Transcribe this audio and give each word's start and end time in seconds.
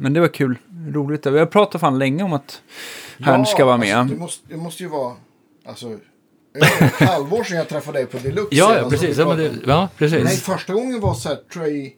Men 0.00 0.12
det 0.12 0.20
var 0.20 0.28
kul. 0.28 0.58
Roligt. 0.88 1.26
Vi 1.26 1.38
har 1.38 1.46
pratat 1.46 1.80
fan 1.80 1.98
länge 1.98 2.22
om 2.22 2.32
att 2.32 2.62
Hern 3.18 3.46
ska 3.46 3.64
vara 3.64 3.76
med. 3.76 3.96
Alltså, 3.96 4.14
det, 4.14 4.20
måste, 4.20 4.48
det 4.48 4.56
måste 4.56 4.82
ju 4.82 4.88
vara 4.88 5.14
alltså, 5.66 5.98
ett 6.54 7.08
halvår 7.08 7.44
sedan 7.44 7.56
jag 7.56 7.68
träffade 7.68 7.98
dig 7.98 8.06
på 8.06 8.18
Deluxe. 8.18 8.56
Ja, 8.56 8.78
ja 8.78 8.90
precis. 8.90 9.18
vi 9.18 9.22
Ja, 9.22 9.34
det, 9.34 9.52
ja, 9.66 9.88
precis. 9.96 10.24
Nej, 10.24 10.36
första 10.36 10.74
gången 10.74 11.00
var 11.00 11.14
så 11.14 11.28
här, 11.28 11.36
tror 11.52 11.64
jag 11.64 11.74
i 11.74 11.96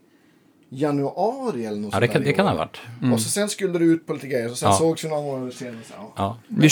januari 0.71 1.67
eller 1.67 1.81
något 1.81 1.95
ja, 1.95 2.01
det 2.01 2.09
kan, 2.09 2.23
det 2.23 2.33
kan 2.33 2.47
ha 2.47 2.55
varit. 2.55 2.81
Och 3.13 3.21
så 3.21 3.31
sen 3.31 3.49
skulle 3.49 3.79
du 3.79 3.85
ut 3.85 4.07
på 4.07 4.13
lite 4.13 4.27
grejer. 4.27 4.51
Och 4.51 4.59
sen 4.59 4.69
Ja. 4.69 4.77
sågs 4.77 5.05
vi 5.05 5.09
några 5.09 5.23
månader 5.23 5.51
senare. 5.51 5.77
Så, 5.89 5.95
ja. 5.97 6.13
Ja. 6.17 6.37
Vi. 6.49 6.69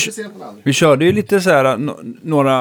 Vi 0.63 0.73
körde 0.73 1.05
ju 1.05 1.13
lite 1.13 1.41
så 1.41 1.51
här, 1.51 1.77
några, 2.23 2.59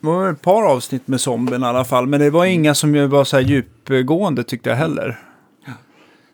det 0.00 0.06
var 0.06 0.30
ett 0.30 0.42
par 0.42 0.62
avsnitt 0.62 1.08
med 1.08 1.20
zombien 1.20 1.62
i 1.62 1.66
alla 1.66 1.84
fall. 1.84 2.06
Men 2.06 2.20
det 2.20 2.30
var 2.30 2.44
inga 2.44 2.74
som 2.74 2.94
ju 2.94 3.06
var 3.06 3.24
så 3.24 3.36
här 3.36 3.44
djupgående 3.44 4.44
tyckte 4.44 4.70
jag 4.70 4.76
heller. 4.76 5.20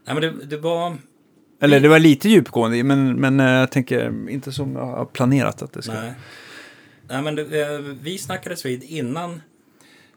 Nej, 0.07 0.15
men 0.15 0.21
det, 0.21 0.45
det 0.45 0.57
var... 0.57 0.97
Eller 1.61 1.81
det 1.81 1.89
var 1.89 1.99
lite 1.99 2.29
djupgående, 2.29 2.85
men, 2.85 3.21
men 3.21 3.41
eh, 3.41 3.51
jag 3.51 3.73
tänker 3.73 4.31
inte 4.31 4.53
som 4.53 4.77
jag 4.77 4.87
har 4.87 5.05
planerat 5.05 5.63
att 5.63 5.73
det 5.73 5.83
ska. 5.83 5.93
Nej. 5.93 6.13
Nej, 7.09 7.23
men 7.23 7.35
det, 7.35 7.61
eh, 7.61 7.79
vi 7.79 8.19
snackades 8.19 8.65
vid 8.65 8.83
innan. 8.83 9.43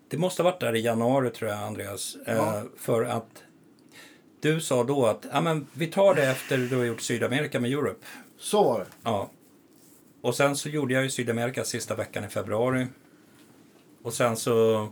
Det 0.09 0.17
måste 0.17 0.43
ha 0.43 0.51
varit 0.51 0.59
där 0.59 0.75
i 0.75 0.81
januari 0.81 1.29
tror 1.29 1.51
jag, 1.51 1.59
Andreas. 1.59 2.17
Eh, 2.25 2.61
för 2.77 3.03
att 3.03 3.43
du 4.41 4.61
sa 4.61 4.83
då 4.83 5.05
att 5.05 5.25
ja, 5.31 5.41
men 5.41 5.67
vi 5.73 5.87
tar 5.87 6.15
det 6.15 6.23
efter 6.23 6.57
du 6.57 6.77
har 6.77 6.83
gjort 6.83 7.01
Sydamerika 7.01 7.59
med 7.59 7.71
Europe. 7.71 8.05
Så 8.39 8.63
var 8.63 8.79
det. 8.79 8.85
Ja. 9.03 9.31
Och 10.21 10.35
sen 10.35 10.55
så 10.55 10.69
gjorde 10.69 10.93
jag 10.93 11.03
ju 11.03 11.09
Sydamerika 11.09 11.63
sista 11.63 11.95
veckan 11.95 12.23
i 12.23 12.27
februari. 12.27 12.87
Och 14.03 14.13
sen 14.13 14.37
så 14.37 14.87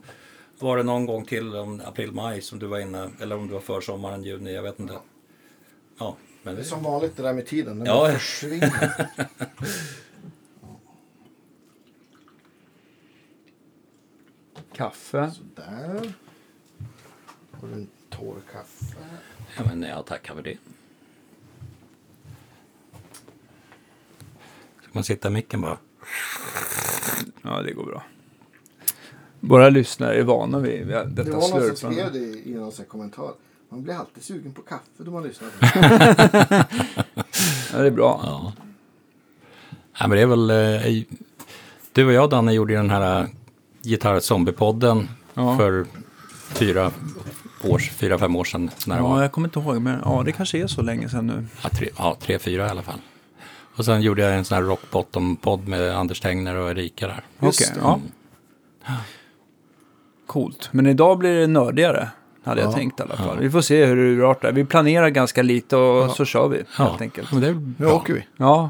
var 0.60 0.78
det 0.78 0.84
någon 0.84 1.06
gång 1.06 1.26
till 1.26 1.56
om 1.56 1.82
april-maj 1.86 2.42
som 2.42 2.60
du 2.60 2.66
var 2.66 2.80
inne. 2.80 3.10
Eller 3.22 3.36
om 3.36 3.48
det 3.48 3.54
var 3.54 3.62
försommaren, 3.62 4.24
juni, 4.24 4.54
jag 4.54 4.64
vet 4.64 4.80
inte. 4.80 4.94
Ja, 6.00 6.18
men 6.44 6.56
Det 6.56 6.62
det, 6.62 6.66
är 6.66 6.70
som 6.70 6.84
vanligt 6.84 7.18
det 7.18 7.24
där 7.24 7.34
med 7.34 7.46
tiden. 7.46 7.78
Den 7.80 7.88
Ja. 7.88 8.12
försvinner. 8.12 9.08
Kaffe. 14.74 15.32
Där. 15.56 16.14
Har 17.52 17.68
du 17.68 17.74
en 17.74 17.88
torr 18.10 18.42
kaffe? 18.54 18.96
ja, 19.58 19.64
men 19.66 19.82
ja, 19.84 20.04
tackar 20.04 20.36
för 20.36 20.42
det. 20.42 20.58
Ska 24.82 24.90
man 24.92 25.04
sitta 25.04 25.28
i 25.28 25.32
micken 25.32 25.62
bara? 25.62 25.78
Ja, 27.42 27.62
det 27.62 27.74
går 27.74 27.86
bra. 27.86 28.04
Våra 29.40 29.70
lyssnare 29.70 30.16
är 30.20 30.24
vana 30.24 30.60
vid 30.60 30.80
vid 30.88 30.96
Det 30.96 31.04
detta 31.06 31.32
var 31.32 31.40
någon 31.40 31.50
som 31.50 31.60
slurpande. 31.62 31.96
skrev 32.10 32.14
det 32.14 32.50
i 32.50 32.54
någon 32.54 32.72
kommentar. 32.88 33.34
Man 33.72 33.84
blir 33.84 33.94
alltid 33.94 34.24
sugen 34.24 34.54
på 34.54 34.62
kaffe 34.62 34.84
då 34.98 35.12
man 35.12 35.24
lyssnar. 35.24 35.50
Ja, 37.74 37.78
det 37.78 37.88
är 37.88 37.92
bra. 37.92 38.20
Ja. 38.24 38.54
Nej, 40.00 40.10
men 40.10 40.12
det 40.12 40.22
är 40.22 40.26
väl... 40.26 40.50
Eh, 40.50 41.04
du 41.94 42.06
och 42.06 42.14
jag, 42.14 42.30
Danne, 42.30 42.54
gjorde 42.54 42.74
ju 42.74 42.78
den 42.78 42.90
här 42.90 43.22
eh, 43.22 43.28
Gitarr-zombie-podden 43.82 45.08
Ja. 45.34 45.58
för 45.58 45.86
fyra, 46.54 46.92
års, 47.64 47.92
fyra, 47.92 48.18
fem 48.18 48.36
år 48.36 48.44
sedan. 48.44 48.70
När 48.88 48.98
Ja, 48.98 49.04
var. 49.08 49.22
jag 49.22 49.32
kommer 49.32 49.48
inte 49.48 49.60
ihåg, 49.60 49.82
men 49.82 50.00
ja, 50.06 50.22
det 50.26 50.32
kanske 50.32 50.58
är 50.58 50.68
så 50.68 50.82
länge 50.82 51.10
sedan 51.10 51.28
nu. 51.28 51.46
Ja, 51.64 51.70
tre, 51.70 51.90
ja, 51.98 52.18
tre, 52.22 52.40
fyra 52.40 52.68
i 52.68 52.70
alla 52.70 52.82
fall. 52.84 53.00
Och 53.76 53.86
sen 53.86 54.02
gjorde 54.02 54.22
jag 54.22 54.36
en 54.38 54.46
sån 54.46 54.56
här 54.56 54.64
rock 54.64 54.82
bottom-podd 54.92 55.68
med 55.68 55.98
Anders 55.98 56.20
Tengner 56.20 56.56
och 56.56 56.70
Erika 56.72 57.08
där. 57.08 57.24
Just 57.42 57.62
Okej, 57.62 57.74
det. 57.76 57.82
ja. 57.82 58.00
Coolt. 60.28 60.70
Men 60.72 60.88
idag 60.88 61.18
blir 61.18 61.40
det 61.40 61.48
nördigare, 61.48 62.10
hade 62.44 62.62
jag 62.62 62.68
Ja. 62.68 62.74
tänkt 62.76 63.00
i 63.00 63.04
alla 63.04 63.16
fall. 63.16 63.40
Vi 63.40 63.50
får 63.50 63.62
se 63.62 63.86
hur 63.86 63.96
det 63.96 64.02
urartar. 64.02 64.52
Vi 64.52 64.66
planerar 64.66 65.10
ganska 65.10 65.42
lite 65.42 65.76
och 65.76 66.12
så 66.12 66.26
kör 66.26 66.48
vi 66.48 66.64
helt 66.78 67.02
enkelt. 67.02 67.32
men 67.32 67.42
det 67.42 67.48
är 67.48 67.52
väl 67.54 67.62
Nu 67.62 67.74
bra. 67.86 67.94
åker 67.94 68.14
vi. 68.14 68.28
Ja. 68.38 68.70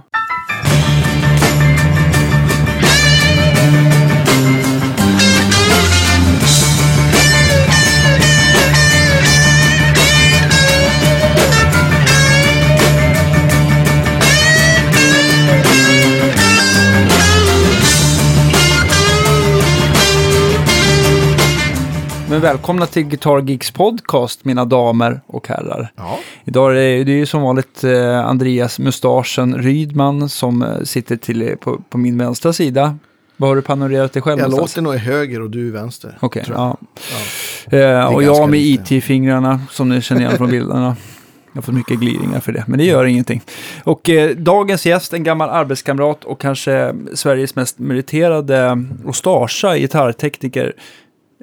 Men 22.31 22.42
välkomna 22.42 22.86
till 22.86 23.03
Guitar 23.03 23.42
Geeks 23.42 23.71
podcast, 23.71 24.45
mina 24.45 24.65
damer 24.65 25.21
och 25.27 25.47
herrar. 25.47 25.92
Ja. 25.95 26.19
Idag 26.45 26.71
är 26.71 26.75
det, 26.75 27.03
det 27.03 27.11
är 27.11 27.15
ju 27.15 27.25
som 27.25 27.42
vanligt 27.42 27.83
eh, 27.83 28.25
Andreas 28.25 28.80
Mustaschen 28.80 29.58
Rydman 29.58 30.30
som 30.30 30.61
eh, 30.61 30.81
sitter 30.83 31.17
till, 31.17 31.55
på, 31.59 31.81
på 31.89 31.97
min 31.97 32.17
vänstra 32.17 32.53
sida. 32.53 32.97
Var 33.37 33.47
har 33.47 33.55
du 33.55 33.61
panorerat 33.61 34.14
dig 34.14 34.21
själv 34.21 34.39
Jag 34.39 34.49
någonstans? 34.49 34.75
låter 34.75 34.81
nog 34.81 34.95
i 34.95 34.97
höger 34.97 35.42
och 35.42 35.49
du 35.49 35.67
i 35.67 35.71
vänster. 35.71 36.17
Okej, 36.19 36.43
jag. 36.47 36.58
ja. 36.58 36.77
Ja. 37.71 37.77
Eh, 37.77 38.14
och 38.14 38.23
jag 38.23 38.49
med. 38.49 38.59
IT-fingrarna 38.59 39.61
som 39.69 39.89
ni 39.89 40.02
känner 40.02 40.21
igen 40.21 40.37
från 40.37 40.49
bilderna. 40.52 40.95
Jag 41.52 41.58
har 41.58 41.61
fått 41.61 41.75
mycket 41.75 41.99
glidningar 41.99 42.39
för 42.39 42.52
det, 42.52 42.63
men 42.67 42.80
det 42.80 42.86
gör 42.86 43.05
ingenting. 43.05 43.42
Och 43.83 44.09
eh, 44.09 44.36
dagens 44.36 44.86
gäst, 44.86 45.13
en 45.13 45.23
gammal 45.23 45.49
arbetskamrat 45.49 46.23
och 46.23 46.42
kanske 46.42 46.95
Sveriges 47.13 47.55
mest 47.55 47.80
meriterade 47.80 48.86
och 49.05 49.15
starsa 49.15 49.77
gitarrtekniker. 49.77 50.73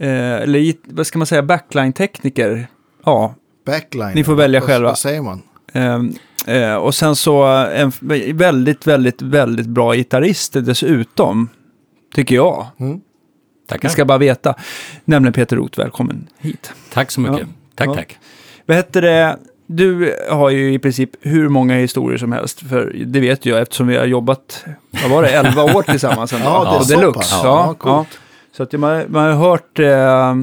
Eh, 0.00 0.34
eller 0.42 0.74
vad 0.94 1.06
ska 1.06 1.18
man 1.18 1.26
säga, 1.26 1.42
backline-tekniker. 1.42 2.66
Ja, 3.04 3.34
Backline. 3.66 4.12
Ni 4.14 4.24
får 4.24 4.34
välja 4.34 4.60
Vad- 4.60 4.68
själva. 4.68 4.88
Vad 4.88 4.98
säger 4.98 5.22
man? 5.22 5.42
Ehm, 5.72 6.12
eh, 6.46 6.74
och 6.74 6.94
sen 6.94 7.16
så 7.16 7.42
en 7.44 7.92
väldigt, 8.36 8.86
väldigt, 8.86 9.22
väldigt 9.22 9.66
bra 9.66 9.94
gitarrist 9.94 10.52
dessutom. 10.52 11.48
Tycker 12.14 12.34
jag. 12.34 12.66
Mm. 12.80 13.00
Tackar. 13.68 13.84
Jag 13.84 13.92
ska 13.92 14.04
bara 14.04 14.18
veta. 14.18 14.54
Nämligen 15.04 15.32
Peter 15.32 15.56
Roth, 15.56 15.78
välkommen 15.78 16.26
hit. 16.38 16.72
Tack 16.92 17.10
så 17.10 17.20
mycket. 17.20 17.38
Ja. 17.38 17.46
Tack, 17.74 17.88
Ja. 17.88 17.94
tack. 17.94 18.18
Vad 18.66 18.76
heter 18.76 19.02
det? 19.02 19.38
Du 19.66 20.14
har 20.30 20.50
ju 20.50 20.72
i 20.74 20.78
princip 20.78 21.10
hur 21.20 21.48
många 21.48 21.74
historier 21.74 22.18
som 22.18 22.32
helst. 22.32 22.60
För 22.68 22.92
det 23.06 23.20
vet 23.20 23.46
jag 23.46 23.60
eftersom 23.62 23.86
vi 23.86 23.96
har 23.96 24.04
jobbat, 24.04 24.64
vad 25.02 25.10
var 25.10 25.22
det, 25.22 25.28
11 25.28 25.62
år 25.62 25.82
tillsammans. 25.82 26.32
Ja, 26.32 26.38
det 26.38 26.44
är 26.74 26.78
På 26.78 26.84
så 26.84 26.94
Deluxe. 26.96 27.18
pass. 27.18 27.40
Ja, 27.42 27.48
Ja, 27.48 27.66
ja, 27.66 27.74
coolt. 27.74 28.18
Så 28.58 28.62
att 28.62 28.72
man, 28.72 29.04
man 29.08 29.24
har 29.24 29.48
hört 29.50 29.78
eh, 29.78 30.36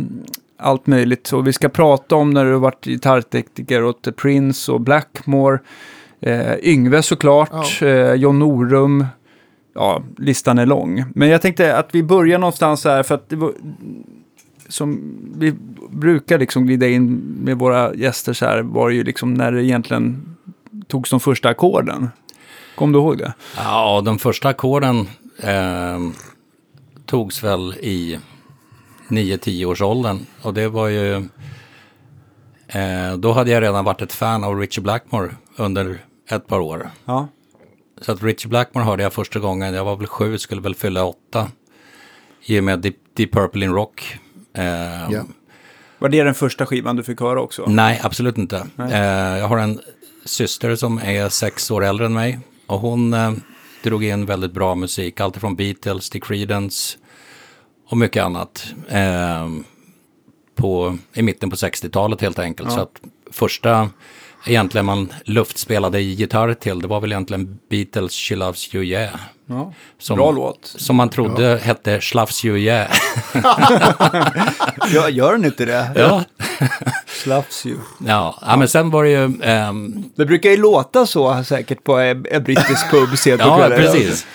allt 0.58 0.88
möjligt. 0.88 1.34
Och 1.34 1.48
vi 1.48 1.54
ska 1.54 1.70
prata 1.70 2.16
om 2.16 2.30
när 2.30 2.46
du 2.46 2.52
har 2.52 2.60
varit 2.60 2.86
gitarrtekniker 2.86 3.84
åt 3.84 4.16
Prince 4.16 4.72
och 4.72 4.82
Blackmore. 4.82 5.60
Eh, 6.20 6.54
Yngve 6.62 7.02
såklart, 7.02 7.82
eh, 7.82 8.14
John 8.14 8.40
Norum. 8.40 9.06
Ja, 9.74 10.04
listan 10.18 10.60
är 10.60 10.66
lång. 10.66 11.06
Men 11.16 11.30
jag 11.30 11.42
tänkte 11.42 11.78
att 11.78 11.96
vi 11.96 12.04
börjar 12.04 12.40
någonstans 12.40 12.86
här 12.86 13.04
för 13.04 13.16
att 13.16 13.30
det 13.30 13.36
var, 13.36 13.54
som 14.70 15.18
vi 15.38 15.54
brukar 15.90 16.40
liksom 16.40 16.66
glida 16.66 16.88
in 16.88 17.16
med 17.44 17.58
våra 17.58 17.96
gäster 17.96 18.34
så 18.34 18.46
här 18.46 18.62
var 18.62 18.90
det 18.90 18.96
ju 18.96 19.04
liksom 19.04 19.34
när 19.34 19.52
det 19.52 19.64
egentligen 19.64 20.36
togs 20.88 21.10
de 21.10 21.20
första 21.20 21.50
ackorden. 21.50 22.10
Kom 22.76 22.92
du 22.92 23.00
ihåg 23.00 23.18
det? 23.18 23.34
Ja, 23.58 24.02
de 24.06 24.20
första 24.20 24.50
ackorden 24.50 25.08
eh, 25.40 26.00
togs 27.06 27.44
väl 27.44 27.74
i 27.82 28.20
9-10 29.10 29.66
års 29.66 29.82
åldern. 29.82 30.20
Och 30.42 30.54
det 30.54 30.68
var 30.68 30.88
ju... 30.88 31.16
Eh, 32.68 33.14
då 33.18 33.32
hade 33.32 33.52
jag 33.52 33.64
redan 33.64 33.86
varit 33.86 34.02
ett 34.02 34.14
fan 34.14 34.44
av 34.44 34.60
Richie 34.60 34.84
Blackmore 34.84 35.36
under 35.58 35.98
ett 36.30 36.48
par 36.48 36.60
år. 36.60 36.90
Ja. 37.06 37.28
Så 38.02 38.12
att 38.12 38.24
Richie 38.24 38.50
Blackmore 38.50 38.86
hörde 38.86 39.04
jag 39.04 39.14
första 39.14 39.40
gången, 39.40 39.74
jag 39.74 39.86
var 39.86 39.96
väl 39.96 40.08
sju, 40.08 40.38
skulle 40.38 40.62
väl 40.62 40.76
fylla 40.76 41.04
åtta. 41.04 41.48
I 42.46 42.60
och 42.60 42.64
med 42.64 42.80
Deep, 42.80 42.96
Deep 43.16 43.32
Purple 43.32 43.66
in 43.66 43.74
Rock. 43.74 44.18
Eh, 44.54 44.64
Ja. 45.12 45.24
Var 46.00 46.10
det 46.10 46.24
den 46.24 46.34
första 46.34 46.66
skivan 46.66 46.96
du 46.96 47.04
fick 47.04 47.20
höra 47.20 47.42
också? 47.42 47.66
Nej, 47.68 48.00
absolut 48.04 48.38
inte. 48.38 48.68
Nej. 48.76 48.94
Eh, 48.94 49.38
jag 49.40 49.48
har 49.48 49.58
en 49.58 49.80
syster 50.26 50.76
som 50.76 50.98
är 50.98 51.30
sex 51.30 51.72
år 51.72 51.84
äldre 51.86 52.06
än 52.06 52.14
mig. 52.14 52.40
Och 52.68 52.80
hon 52.80 53.14
eh, 53.14 53.32
drog 53.86 54.04
in 54.04 54.26
väldigt 54.26 54.52
bra 54.52 54.76
musik. 54.76 55.20
Allt 55.20 55.38
från 55.38 55.56
Beatles 55.56 56.10
till 56.10 56.22
Creedence 56.22 56.98
och 57.88 57.98
mycket 57.98 58.24
annat. 58.24 58.74
Eh, 58.90 59.50
på, 60.56 60.98
I 61.14 61.22
mitten 61.22 61.50
på 61.50 61.56
60-talet 61.56 62.22
helt 62.22 62.40
enkelt. 62.40 62.70
Ja. 62.70 62.76
Så 62.76 62.82
att 62.82 63.02
första 63.32 63.90
egentligen 64.48 64.86
man 64.86 65.14
luftspelade 65.26 66.02
gitarr 66.02 66.54
till, 66.54 66.80
det 66.80 66.88
var 66.88 67.02
väl 67.02 67.12
egentligen 67.12 67.60
Beatles 67.70 68.14
She 68.14 68.36
Loves 68.36 68.76
You 68.76 68.84
Yeah. 68.84 69.20
Ja. 69.48 69.74
Som, 70.00 70.18
Bra 70.18 70.32
låt. 70.32 70.60
Som 70.78 70.96
man 70.96 71.10
trodde 71.10 71.60
hette 71.64 72.02
Schlafs 72.02 72.46
Yeah. 72.46 72.88
Gör, 74.94 75.10
gör 75.10 75.32
den 75.32 75.46
inte 75.46 75.66
det? 75.66 75.92
ja. 75.96 76.24
Slaps 77.24 77.66
ju. 77.66 77.78
Ja. 78.08 78.40
ja, 78.42 78.58
men 78.58 78.68
sen 78.68 78.90
var 78.90 79.04
det 79.04 79.10
ju... 79.10 79.42
ehm, 79.44 80.04
Det 80.16 80.26
brukar 80.26 80.50
ju 80.50 80.58
låta 80.58 81.06
så 81.06 81.44
säkert 81.44 81.84
på 81.84 81.98
en, 81.98 82.26
en 82.32 82.44
brittisk 82.44 82.90
pub 82.92 83.18
sent 83.18 83.42
på 83.42 83.48
ja, 83.48 83.70
precis. 83.76 84.26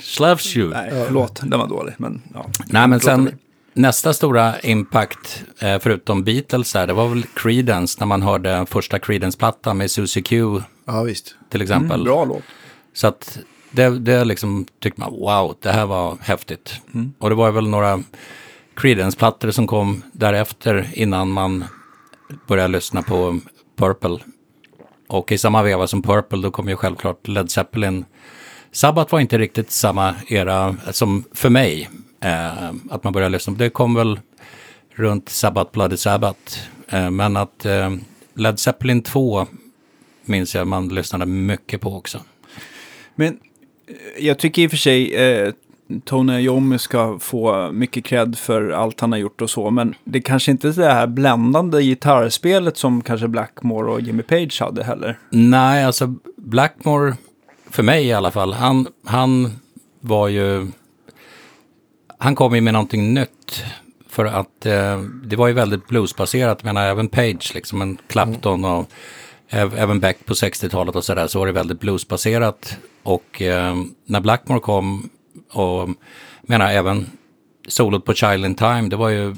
Schlafs 0.00 0.56
You. 0.56 0.70
Nej, 0.70 0.90
förlåt, 1.06 1.40
den 1.42 1.58
var 1.58 1.66
dålig. 1.68 1.94
Men, 1.98 2.22
ja. 2.34 2.46
Nej, 2.66 2.88
men 2.88 3.00
sen, 3.00 3.38
nästa 3.72 4.12
stora 4.12 4.60
impact, 4.60 5.42
eh, 5.58 5.78
förutom 5.78 6.24
Beatles, 6.24 6.72
där, 6.72 6.86
det 6.86 6.92
var 6.92 7.08
väl 7.08 7.22
Creedence, 7.34 7.96
när 8.00 8.06
man 8.06 8.22
hörde 8.22 8.66
första 8.70 8.98
Creedence-plattan 8.98 9.76
med 9.76 9.90
Susie 9.90 10.22
Q 10.22 10.60
Ja, 10.86 11.02
visst. 11.02 11.34
till 11.50 11.62
exempel. 11.62 12.04
Bra 12.04 12.24
låt. 12.24 12.42
Så 12.94 13.06
att 13.06 13.38
det, 13.70 13.98
det 13.98 14.24
liksom 14.24 14.66
tyckte 14.80 15.00
man, 15.00 15.10
wow, 15.10 15.56
det 15.60 15.72
här 15.72 15.86
var 15.86 16.18
häftigt. 16.20 16.80
Och 17.18 17.28
det 17.30 17.36
var 17.36 17.50
väl 17.50 17.68
några 17.68 18.02
Creedence-plattor 18.74 19.50
som 19.50 19.66
kom 19.66 20.02
därefter 20.12 20.90
innan 20.92 21.28
man 21.30 21.64
började 22.46 22.68
lyssna 22.68 23.02
på 23.02 23.40
Purple. 23.76 24.18
Och 25.08 25.32
i 25.32 25.38
samma 25.38 25.62
veva 25.62 25.86
som 25.86 26.02
Purple, 26.02 26.42
då 26.42 26.50
kom 26.50 26.68
ju 26.68 26.76
självklart 26.76 27.28
Led 27.28 27.50
Zeppelin. 27.50 28.04
Sabbath 28.72 29.12
var 29.12 29.20
inte 29.20 29.38
riktigt 29.38 29.70
samma 29.70 30.14
era 30.28 30.76
som 30.90 31.24
för 31.32 31.50
mig, 31.50 31.88
eh, 32.20 32.68
att 32.90 33.04
man 33.04 33.12
började 33.12 33.32
lyssna. 33.32 33.54
Det 33.54 33.70
kom 33.70 33.94
väl 33.94 34.20
runt 34.90 35.28
Sabbath, 35.28 35.72
Bloody 35.72 35.96
Sabbath. 35.96 36.58
Eh, 36.88 37.10
men 37.10 37.36
att 37.36 37.64
eh, 37.64 37.90
Led 38.34 38.58
Zeppelin 38.58 39.02
2 39.02 39.46
minns 40.24 40.54
jag 40.54 40.66
man 40.66 40.88
lyssnade 40.88 41.26
mycket 41.26 41.80
på 41.80 41.96
också. 41.96 42.20
Men 43.14 43.38
jag 44.18 44.38
tycker 44.38 44.62
i 44.62 44.66
och 44.66 44.70
för 44.70 44.76
sig 44.76 45.14
eh, 45.14 45.52
Tony 46.04 46.40
Iommi 46.40 46.78
ska 46.78 47.18
få 47.18 47.72
mycket 47.72 48.04
cred 48.04 48.38
för 48.38 48.70
allt 48.70 49.00
han 49.00 49.12
har 49.12 49.18
gjort 49.18 49.42
och 49.42 49.50
så. 49.50 49.70
Men 49.70 49.94
det 50.04 50.20
kanske 50.20 50.50
inte 50.50 50.68
är 50.68 50.72
det 50.72 50.92
här 50.92 51.06
bländande 51.06 51.82
gitarrspelet 51.82 52.76
som 52.76 53.02
kanske 53.02 53.28
Blackmore 53.28 53.90
och 53.90 54.00
Jimmy 54.00 54.22
Page 54.22 54.60
hade 54.60 54.84
heller. 54.84 55.18
Nej, 55.30 55.84
alltså 55.84 56.14
Blackmore, 56.36 57.14
för 57.70 57.82
mig 57.82 58.06
i 58.06 58.12
alla 58.12 58.30
fall, 58.30 58.52
han, 58.52 58.86
han 59.04 59.50
var 60.00 60.28
ju... 60.28 60.66
Han 62.18 62.34
kom 62.34 62.54
ju 62.54 62.60
med 62.60 62.72
någonting 62.72 63.14
nytt. 63.14 63.64
För 64.08 64.24
att 64.24 64.66
eh, 64.66 65.00
det 65.24 65.36
var 65.36 65.46
ju 65.46 65.52
väldigt 65.52 65.88
bluesbaserat, 65.88 66.58
jag 66.62 66.66
menar 66.66 66.86
även 66.86 67.08
Page, 67.08 67.52
liksom 67.54 67.82
en 67.82 67.98
Clapton 68.08 68.64
och 68.64 68.90
även 69.48 70.00
Beck 70.00 70.26
på 70.26 70.34
60-talet 70.34 70.96
och 70.96 71.04
sådär, 71.04 71.26
så 71.26 71.38
var 71.38 71.46
det 71.46 71.52
väldigt 71.52 71.80
bluesbaserat. 71.80 72.78
Och 73.06 73.42
eh, 73.42 73.76
när 74.04 74.20
Blackmore 74.20 74.60
kom, 74.60 75.08
och 75.52 75.88
menar 76.42 76.70
även 76.70 77.06
solot 77.68 78.04
på 78.04 78.14
Child 78.14 78.44
in 78.44 78.54
Time, 78.54 78.88
det 78.88 78.96
var 78.96 79.08
ju 79.08 79.34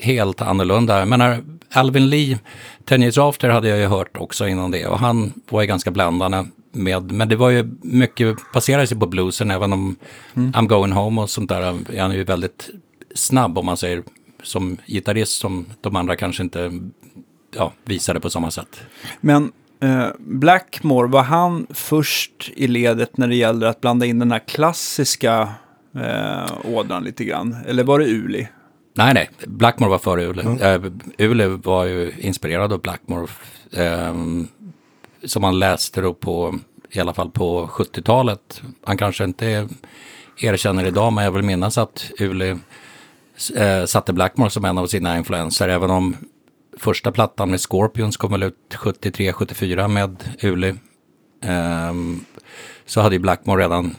helt 0.00 0.42
annorlunda. 0.42 0.98
Jag 0.98 1.08
menar, 1.08 1.44
Alvin 1.70 2.10
Lee, 2.10 2.38
Ten 2.84 3.02
Years 3.02 3.18
After 3.18 3.48
hade 3.48 3.68
jag 3.68 3.78
ju 3.78 3.86
hört 3.86 4.16
också 4.16 4.48
innan 4.48 4.70
det 4.70 4.86
och 4.86 4.98
han 4.98 5.32
var 5.48 5.60
ju 5.60 5.66
ganska 5.66 5.90
blandande 5.90 6.44
med, 6.72 7.12
men 7.12 7.28
det 7.28 7.36
var 7.36 7.50
ju 7.50 7.70
mycket, 7.82 8.36
baserade 8.54 8.86
sig 8.86 8.98
på 8.98 9.06
bluesen 9.06 9.50
även 9.50 9.72
om 9.72 9.96
I'm 10.34 10.66
going 10.66 10.92
home 10.92 11.20
och 11.22 11.30
sånt 11.30 11.48
där, 11.48 11.62
han 11.98 12.10
är 12.10 12.14
ju 12.14 12.24
väldigt 12.24 12.70
snabb 13.14 13.58
om 13.58 13.66
man 13.66 13.76
säger 13.76 14.02
som 14.42 14.76
gitarrist 14.86 15.38
som 15.40 15.66
de 15.80 15.96
andra 15.96 16.16
kanske 16.16 16.42
inte 16.42 16.80
ja, 17.56 17.72
visade 17.84 18.20
på 18.20 18.30
samma 18.30 18.50
sätt. 18.50 18.80
Men 19.20 19.52
eh, 19.80 20.08
Blackmore, 20.18 21.08
var 21.08 21.22
han 21.22 21.66
först 21.70 22.50
i 22.56 22.66
ledet 22.66 23.16
när 23.16 23.28
det 23.28 23.36
gäller 23.36 23.66
att 23.66 23.80
blanda 23.80 24.06
in 24.06 24.18
den 24.18 24.32
här 24.32 24.48
klassiska 24.48 25.48
eh, 25.94 26.52
ådran 26.64 27.04
lite 27.04 27.24
grann? 27.24 27.56
Eller 27.66 27.84
var 27.84 27.98
det 27.98 28.04
Uli? 28.04 28.48
Nej, 28.94 29.14
nej, 29.14 29.30
Blackmore 29.46 29.90
var 29.90 29.98
före 29.98 30.24
Ule. 30.24 30.42
Uh, 30.42 30.92
Ule 31.18 31.46
var 31.48 31.84
ju 31.84 32.12
inspirerad 32.18 32.72
av 32.72 32.80
Blackmore. 32.80 33.26
ehm, 33.72 34.48
som 35.24 35.44
han 35.44 35.58
läste 35.58 36.00
då 36.00 36.14
på, 36.14 36.58
i 36.90 37.00
alla 37.00 37.14
fall 37.14 37.30
på 37.30 37.66
70-talet. 37.66 38.62
Han 38.84 38.96
kanske 38.96 39.24
inte 39.24 39.68
erkänner 40.38 40.84
idag, 40.84 41.12
men 41.12 41.24
jag 41.24 41.30
vill 41.30 41.42
minnas 41.42 41.78
att 41.78 42.10
Ule 42.18 42.58
eh, 43.56 43.84
satte 43.84 44.12
Blackmore 44.12 44.50
som 44.50 44.64
en 44.64 44.78
av 44.78 44.86
sina 44.86 45.18
influenser. 45.18 45.68
Även 45.68 45.90
om 45.90 46.16
första 46.76 47.12
plattan 47.12 47.50
med 47.50 47.60
Scorpions 47.60 48.16
kom 48.16 48.32
väl 48.32 48.42
ut 48.42 48.56
73-74 48.70 49.88
med 49.88 50.24
Uli. 50.42 50.74
Ehm, 51.42 52.24
så 52.86 53.00
hade 53.00 53.14
ju 53.14 53.18
Blackmore 53.18 53.62
redan 53.62 53.96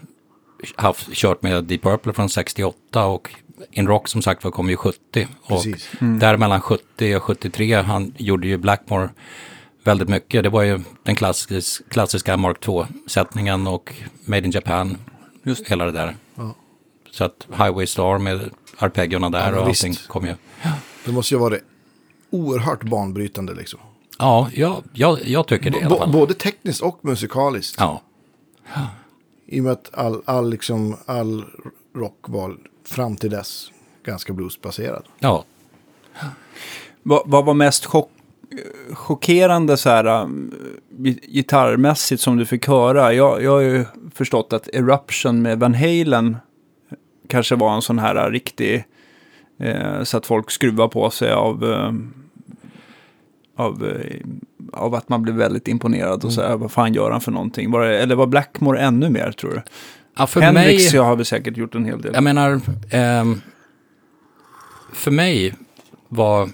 haft, 0.75 1.13
kört 1.13 1.41
med 1.41 1.63
Deep 1.63 1.81
Purple 1.81 2.13
från 2.13 2.29
68 2.29 3.05
och 3.05 3.35
In 3.71 3.87
Rock 3.87 4.07
som 4.07 4.21
sagt 4.21 4.43
var 4.43 4.51
kom 4.51 4.69
ju 4.69 4.77
70. 4.77 5.27
Och 5.41 5.47
Precis. 5.49 5.89
där 5.99 6.37
mellan 6.37 6.61
70 6.61 7.15
och 7.15 7.23
73, 7.23 7.75
han 7.75 8.13
gjorde 8.17 8.47
ju 8.47 8.57
Blackmore 8.57 9.09
väldigt 9.83 10.09
mycket. 10.09 10.43
Det 10.43 10.49
var 10.49 10.63
ju 10.63 10.79
den 11.03 11.15
klassisk, 11.15 11.89
klassiska 11.89 12.37
Mark 12.37 12.67
II-sättningen 12.67 13.67
och 13.67 13.93
Made 14.25 14.45
in 14.45 14.51
Japan, 14.51 14.97
Just. 15.43 15.67
hela 15.67 15.85
det 15.85 15.91
där. 15.91 16.15
Ja. 16.35 16.55
Så 17.11 17.23
att 17.23 17.47
Highway 17.51 17.87
Star 17.87 18.17
med 18.17 18.49
arpeggiorna 18.77 19.29
där 19.29 19.53
Ja, 19.53 19.59
och 19.59 19.69
visst. 19.69 19.83
allting 19.83 19.99
kom 20.07 20.25
ju. 20.25 20.35
Det 21.05 21.11
måste 21.11 21.33
ju 21.33 21.39
vara 21.39 21.55
oerhört 22.29 22.83
banbrytande 22.83 23.53
liksom. 23.53 23.79
Ja, 24.19 24.49
jag, 24.53 24.83
jag, 24.93 25.19
jag 25.25 25.47
tycker 25.47 25.69
det 25.71 25.79
i 25.79 25.83
alla 25.83 25.97
fall. 25.97 26.11
både 26.11 26.33
tekniskt 26.33 26.81
och 26.81 26.99
musikaliskt. 27.05 27.75
Ja, 27.79 28.01
I 29.45 29.59
och 29.59 29.63
med 29.63 29.73
att 29.73 29.89
all, 29.93 30.21
all, 30.25 30.49
liksom, 30.49 30.97
all 31.05 31.43
rock 31.95 32.19
var 32.27 32.57
fram 32.85 33.15
till 33.15 33.29
dess 33.29 33.71
ganska 34.05 34.33
bluesbaserad. 34.33 35.03
ja. 35.19 35.43
Vad, 37.03 37.21
vad 37.25 37.45
var 37.45 37.53
mest 37.53 37.85
chock, 37.85 38.09
chockerande 38.93 39.77
så 39.77 39.89
här, 39.89 40.21
um, 40.23 40.53
gi- 40.97 41.19
gitarrmässigt 41.27 42.21
som 42.21 42.37
du 42.37 42.45
fick 42.45 42.67
höra? 42.67 43.13
Jag, 43.13 43.43
jag 43.43 43.51
har 43.51 43.59
ju 43.59 43.85
förstått 44.13 44.53
att 44.53 44.67
Eruption 44.67 45.41
med 45.41 45.59
Van 45.59 45.73
Halen 45.73 46.37
kanske 47.27 47.55
var 47.55 47.75
en 47.75 47.81
sån 47.81 47.99
här 47.99 48.25
uh, 48.25 48.31
riktig, 48.31 48.83
eh, 49.59 50.03
så 50.03 50.17
att 50.17 50.25
folk 50.25 50.51
skruvar 50.51 50.87
på 50.87 51.09
sig 51.09 51.31
av, 51.31 51.63
eh, 51.63 51.93
av, 53.55 53.85
eh, 53.85 54.15
av 54.73 54.95
att 54.95 55.09
man 55.09 55.21
blir 55.21 55.33
väldigt 55.33 55.67
imponerad 55.67 56.25
och 56.25 56.33
så 56.33 56.41
här, 56.41 56.57
vad 56.57 56.71
fan 56.71 56.93
gör 56.93 57.11
han 57.11 57.21
för 57.21 57.31
någonting? 57.31 57.71
Var 57.71 57.81
det, 57.81 57.99
eller 57.99 58.15
var 58.15 58.27
Blackmore 58.27 58.79
ännu 58.79 59.09
mer 59.09 59.31
tror 59.31 59.51
du? 59.51 59.61
ja 60.17 60.27
för 60.27 60.41
Hendrix 60.41 60.93
mig... 60.93 61.01
har 61.01 61.15
väl 61.15 61.25
säkert 61.25 61.57
gjort 61.57 61.75
en 61.75 61.85
hel 61.85 62.01
del. 62.01 62.11
Jag 62.13 62.23
menar, 62.23 62.61
ehm, 62.91 63.41
för 64.93 65.11
mig 65.11 65.55
var 66.07 66.49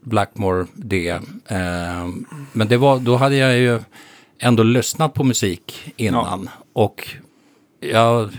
Blackmore 0.00 0.66
det. 0.74 1.20
ehm, 1.46 2.26
men 2.52 2.68
det 2.68 2.76
var, 2.76 2.98
då 2.98 3.16
hade 3.16 3.36
jag 3.36 3.58
ju 3.58 3.80
ändå 4.38 4.62
lyssnat 4.62 5.14
på 5.14 5.24
musik 5.24 5.92
innan. 5.96 6.50
Och 6.72 7.08
jag, 7.80 8.30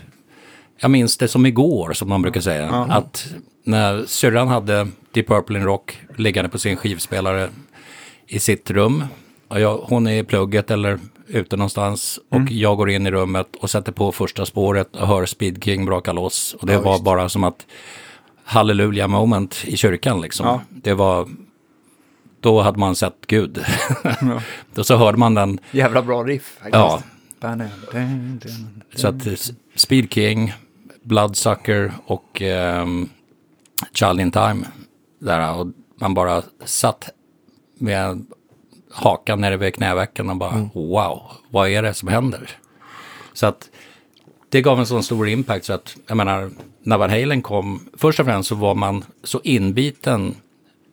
jag 0.79 0.91
minns 0.91 1.17
det 1.17 1.27
som 1.27 1.45
igår, 1.45 1.93
som 1.93 2.09
man 2.09 2.21
brukar 2.21 2.41
säga. 2.41 2.69
Att 2.69 3.27
när 3.67 4.05
syrran 4.05 4.47
hade 4.47 4.87
Deep 5.11 5.27
Purple 5.27 5.57
in 5.59 5.65
Rock 5.65 5.99
liggande 6.17 6.49
på 6.49 6.59
sin 6.59 6.75
skivspelare 6.77 7.49
i 8.27 8.39
sitt 8.39 8.71
rum. 8.71 9.03
Och 9.47 9.59
jag, 9.59 9.77
hon 9.77 10.07
är 10.07 10.19
i 10.19 10.23
plugget 10.23 10.71
eller 10.71 10.99
ute 11.27 11.57
någonstans. 11.57 12.19
Och 12.29 12.51
jag 12.51 12.77
går 12.77 12.89
in 12.89 13.07
i 13.07 13.11
rummet 13.11 13.47
och 13.59 13.69
sätter 13.69 13.92
på 13.92 14.11
första 14.11 14.45
spåret 14.45 14.95
och 14.95 15.07
hör 15.07 15.25
Speed 15.25 15.63
King 15.63 15.85
braka 15.85 16.13
loss. 16.13 16.53
Och 16.59 16.68
det 16.68 16.73
Ja, 16.73 16.81
var 16.81 16.92
visst. 16.94 17.03
bara 17.03 17.30
som 17.30 17.44
att 17.44 17.65
halleluja 18.44 19.07
moment 19.07 19.63
i 19.68 19.77
kyrkan 19.77 20.21
liksom. 20.21 20.45
Ja. 20.47 20.61
Det 20.69 20.94
var, 20.94 21.27
då 22.39 22.61
hade 22.61 22.80
man 22.80 22.95
sett 22.95 23.18
Gud. 23.27 23.63
Ja. 24.03 24.42
Då 24.73 24.83
så 24.83 24.95
hörde 24.97 25.18
man 25.18 25.33
den, 25.33 25.59
Jävla 25.71 26.01
bra 26.01 26.23
riff. 26.23 26.59
ja. 26.71 27.01
Så 28.95 29.07
att 29.07 29.27
eh, 29.27 29.33
Speed 29.75 30.13
King, 30.13 30.53
Bloodsucker 31.03 31.92
och 32.06 32.42
ehm, 32.42 33.09
Child 33.93 34.19
in 34.19 34.31
Time. 34.31 34.65
Där, 35.19 35.55
och 35.55 35.67
man 35.95 36.13
bara 36.13 36.43
satt 36.65 37.09
med 37.77 38.25
hakan 38.91 39.41
nere 39.41 39.57
vid 39.57 39.75
knävecken 39.75 40.29
och 40.29 40.35
bara 40.35 40.69
wow, 40.73 41.21
vad 41.49 41.69
är 41.69 41.83
det 41.83 41.93
som 41.93 42.07
händer? 42.07 42.49
Så 43.33 43.45
att 43.45 43.69
det 44.49 44.61
gav 44.61 44.79
en 44.79 44.85
sån 44.85 45.03
stor 45.03 45.27
impact 45.27 45.65
så 45.65 45.73
att 45.73 45.97
jag 46.07 46.17
menar, 46.17 46.51
när 46.83 46.97
Van 46.97 47.09
Halen 47.09 47.41
kom, 47.41 47.89
först 47.93 48.19
och 48.19 48.25
främst 48.25 48.49
så 48.49 48.55
var 48.55 48.75
man 48.75 49.03
så 49.23 49.41
inbiten 49.43 50.35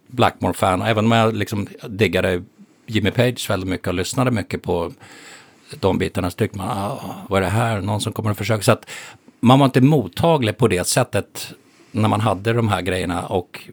Blackmore-fan, 0.06 0.82
även 0.82 1.04
om 1.04 1.12
jag 1.12 1.34
liksom 1.34 1.68
diggade 1.88 2.42
Jimmy 2.86 3.10
Page 3.10 3.50
väldigt 3.50 3.68
mycket 3.68 3.88
och 3.88 3.94
lyssnade 3.94 4.30
mycket 4.30 4.62
på 4.62 4.92
de 5.80 5.98
bitarna 5.98 6.30
så 6.30 6.36
tyckte 6.36 6.58
man, 6.58 6.68
ah, 6.68 7.14
vad 7.28 7.38
är 7.38 7.44
det 7.44 7.50
här, 7.50 7.80
någon 7.80 8.00
som 8.00 8.12
kommer 8.12 8.30
att 8.30 8.38
försöka. 8.38 8.62
Så 8.62 8.72
att 8.72 8.90
man 9.40 9.58
var 9.58 9.66
inte 9.66 9.80
mottaglig 9.80 10.56
på 10.56 10.68
det 10.68 10.86
sättet 10.86 11.54
när 11.94 12.08
man 12.08 12.20
hade 12.20 12.52
de 12.52 12.68
här 12.68 12.82
grejerna 12.82 13.26
och 13.26 13.68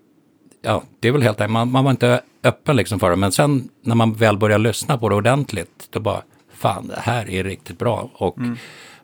ja, 0.62 0.84
det 1.00 1.08
är 1.08 1.12
väl 1.12 1.22
helt 1.22 1.42
enkelt, 1.42 1.54
man, 1.54 1.72
man 1.72 1.84
var 1.84 1.92
inte 1.92 2.22
öppen 2.44 2.76
liksom 2.76 3.00
för 3.00 3.10
det. 3.10 3.16
Men 3.16 3.32
sen 3.32 3.70
när 3.82 3.96
man 3.96 4.14
väl 4.14 4.38
började 4.38 4.64
lyssna 4.64 4.98
på 4.98 5.10
det 5.10 5.16
ordentligt, 5.16 5.88
då 5.90 6.00
bara, 6.00 6.22
fan 6.54 6.88
det 6.88 7.00
här 7.00 7.30
är 7.30 7.44
riktigt 7.44 7.78
bra. 7.78 8.10
Och 8.14 8.38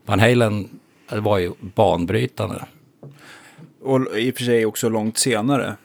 Van 0.06 0.20
Halen 0.20 0.70
var 1.12 1.38
ju 1.38 1.52
banbrytande. 1.76 2.66
Och 3.82 4.18
i 4.18 4.32
och 4.32 4.36
för 4.36 4.44
sig 4.44 4.66
också 4.66 4.90
långt 4.90 5.18
senare. 5.18 5.76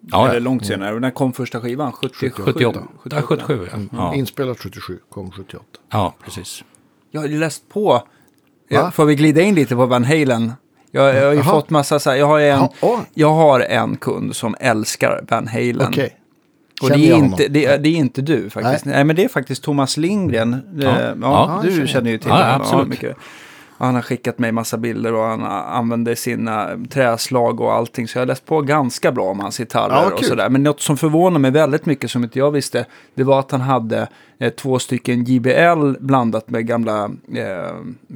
Ja, 0.00 0.24
Eller 0.24 0.34
ja. 0.34 0.40
långt 0.40 0.66
senare. 0.66 1.00
När 1.00 1.10
kom 1.10 1.32
första 1.32 1.60
skivan? 1.60 1.92
77? 1.92 2.42
78, 2.42 2.82
ja, 3.10 3.22
77 3.22 3.68
ja. 3.72 3.78
Ja, 3.92 4.14
Inspelat 4.14 4.58
77, 4.58 4.98
kom 5.08 5.30
78. 5.30 5.64
ja 5.90 6.14
precis. 6.24 6.64
Jag 7.10 7.20
har 7.20 7.28
läst 7.28 7.68
på. 7.68 8.02
Ja, 8.68 8.82
Va? 8.82 8.90
får 8.90 9.04
vi 9.04 9.14
glida 9.14 9.42
in 9.42 9.54
lite 9.54 9.76
på 9.76 9.86
Van 9.86 10.04
Halen? 10.04 10.52
Jag, 10.96 11.14
jag 11.14 11.24
har 11.26 11.32
ju 11.32 11.38
Jaha. 11.38 11.44
fått 11.50 11.70
massa 11.70 11.98
så 11.98 12.10
här, 12.10 12.16
jag 12.16 12.26
har 12.26 12.40
en, 12.40 12.68
Ja, 12.80 13.00
jag 13.14 13.32
har 13.32 13.60
en 13.60 13.96
kund 13.96 14.36
som 14.36 14.56
älskar 14.60 15.24
Van 15.28 15.48
Halen. 15.48 15.82
Okej. 15.88 16.16
Och 16.82 16.88
Känner 16.88 16.98
det 17.02 17.06
är, 17.06 17.10
jag 17.10 17.18
inte, 17.18 17.48
det, 17.48 17.64
är, 17.66 17.78
det 17.78 17.88
är 17.88 17.96
inte 17.96 18.22
du 18.22 18.50
faktiskt. 18.50 18.84
Nej. 18.84 19.04
men 19.04 19.16
det 19.16 19.24
är 19.24 19.28
faktiskt 19.28 19.62
Thomas 19.62 19.96
Lindgren. 19.96 20.56
Ja, 20.76 20.84
Ja. 21.00 21.14
ja, 21.22 21.60
Ja, 21.64 21.70
du 21.70 21.86
känner. 21.86 22.10
ju 22.10 22.18
till 22.18 22.28
Ja, 22.28 22.36
honom. 22.36 22.60
absolut. 22.60 22.88
mycket. 22.88 23.16
Han 23.78 23.94
har 23.94 24.02
skickat 24.02 24.38
mig 24.38 24.52
massa 24.52 24.76
bilder 24.76 25.14
och 25.14 25.24
han 25.24 25.42
använder 25.44 26.14
sina 26.14 26.68
träslag 26.90 27.60
och 27.60 27.72
allting. 27.74 28.08
Så 28.08 28.18
jag 28.18 28.20
har 28.20 28.26
läst 28.26 28.46
på 28.46 28.60
ganska 28.60 29.12
bra 29.12 29.24
om 29.30 29.40
hans 29.40 29.58
gitarrer 29.58 29.94
Ja, 29.94 30.10
och 30.18 30.24
sådär. 30.24 30.48
Men 30.48 30.62
något 30.62 30.80
som 30.80 30.96
förvånar 30.96 31.38
mig 31.38 31.50
väldigt 31.50 31.86
mycket 31.86 32.10
som 32.10 32.24
inte 32.24 32.38
jag 32.38 32.50
visste. 32.50 32.86
Det 33.14 33.24
var 33.24 33.38
att 33.40 33.50
han 33.50 33.60
hade 33.60 34.08
eh, 34.38 34.50
två 34.52 34.78
stycken 34.78 35.24
JBL 35.24 35.92
blandat 36.00 36.50
med 36.50 36.66
gamla 36.66 37.10
eh, 37.34 37.42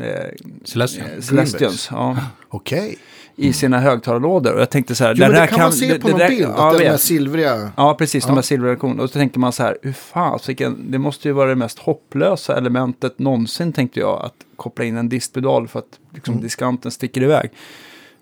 eh, 0.07 0.31
Celestion. 0.65 1.05
eh, 1.17 1.21
Celestions. 1.21 1.89
Ja, 1.93 2.17
Okej. 2.49 2.99
I 3.37 3.53
sina 3.53 3.79
högtalarlådor. 3.81 4.55
Och 4.55 4.61
jag 4.61 4.71
tänkte 4.71 4.95
så 4.95 5.05
här. 5.05 5.15
Jo, 5.17 5.27
det 5.33 5.47
kan 5.47 5.59
man 5.61 5.73
se 5.73 5.99
på 5.99 6.07
det 6.07 6.11
någon 6.13 6.19
där- 6.19 6.29
bild. 6.29 6.49
Ja, 6.57 6.69
att 6.75 6.81
vet. 6.81 6.91
där 6.91 6.97
silvriga... 6.97 7.71
Ja, 7.77 7.95
precis. 7.95 8.25
De 8.25 8.29
Ja. 8.31 8.35
här 8.35 8.43
silverversionerna. 8.43 9.03
Och 9.03 9.09
så 9.11 9.13
tänker 9.13 9.39
man 9.41 9.53
så 9.53 9.63
här, 9.63 9.77
hur 9.83 9.93
fasiken, 9.93 10.91
det 10.91 10.99
måste 10.99 11.29
ju 11.29 11.33
vara 11.35 11.49
det 11.49 11.55
mest 11.57 11.79
hopplösa 11.79 12.57
elementet 12.57 13.19
någonsin, 13.19 13.73
tänkte 13.73 14.01
jag, 14.01 14.25
att 14.25 14.35
koppla 14.61 14.85
in 14.85 14.97
en 14.97 15.09
distpedal 15.09 15.69
för 15.69 15.79
att 15.79 15.99
liksom, 16.15 16.33
Mm. 16.35 16.43
diskanten 16.43 16.91
sticker 16.91 17.23
iväg. 17.23 17.51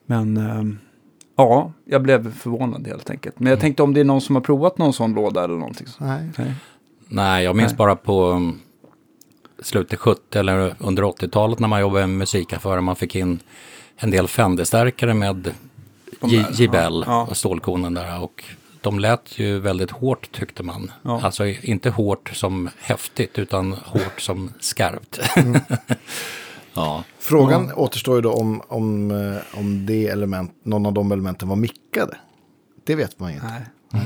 Men 0.07 0.37
ehm, 0.37 0.79
ja, 1.37 1.73
jag 1.85 2.03
blev 2.03 2.35
förvånad 2.35 2.87
helt 2.87 3.11
enkelt. 3.11 3.41
Men 3.41 3.51
jag 3.51 3.61
tänkte 3.61 3.83
om 3.83 3.95
det 3.95 4.01
är 4.01 4.05
någon 4.05 4.21
som 4.21 4.35
har 4.35 4.43
provat 4.43 4.79
någon 4.79 4.93
sån 4.93 5.13
låda 5.15 5.45
eller 5.45 5.55
någonting. 5.55 5.87
Så. 5.87 6.05
Nej. 6.05 6.29
Nej. 6.39 6.55
Nej, 7.09 7.45
jag 7.45 7.57
minns 7.57 7.71
Nej. 7.73 7.77
bara 7.77 7.97
på 7.97 8.25
um, 8.25 8.61
slutet 9.63 9.99
70 9.99 10.39
eller 10.39 10.75
under 10.79 11.03
80-talet 11.03 11.59
när 11.59 11.69
man 11.69 11.81
jobbade 11.81 12.07
med 12.07 12.19
musikaffärer. 12.19 12.81
Man 12.81 12.97
fick 12.97 13.15
in 13.17 13.41
en 13.97 14.11
del 14.11 14.29
Fender-stärkare 14.29 15.15
med 15.15 15.55
JBL 16.53 17.03
ja. 17.07 17.27
och 17.31 17.37
stålkonen 17.37 17.95
där. 17.95 18.23
Och 18.23 18.45
de 18.89 18.99
lät 18.99 19.39
ju 19.39 19.59
väldigt 19.59 19.91
hårt 19.91 20.33
tyckte 20.33 20.63
man. 20.63 20.93
Ja. 21.03 21.21
Alltså 21.23 21.47
inte 21.47 21.91
hårt 21.91 22.31
som 22.35 22.69
häftigt 22.79 23.39
utan 23.39 23.73
hårt 23.73 24.21
som 24.21 24.53
skarpt. 24.61 25.21
Mm. 25.37 25.61
ja. 26.75 27.05
Frågan 27.19 27.73
återstår 27.73 28.17
ju 28.17 28.23
då 28.23 28.33
om, 28.33 28.63
om, 28.69 29.11
eh, 29.11 29.59
om 29.59 29.87
det 29.87 30.09
element, 30.09 30.53
någon 30.63 30.87
av 30.87 30.93
de 30.93 31.13
elementen 31.13 31.49
var 31.49 31.57
mickade. 31.57 32.17
Det 32.85 32.95
vet 32.95 33.21
man 33.21 33.31
ju 33.31 33.35
inte. 33.35 33.63
Nej. 33.93 34.03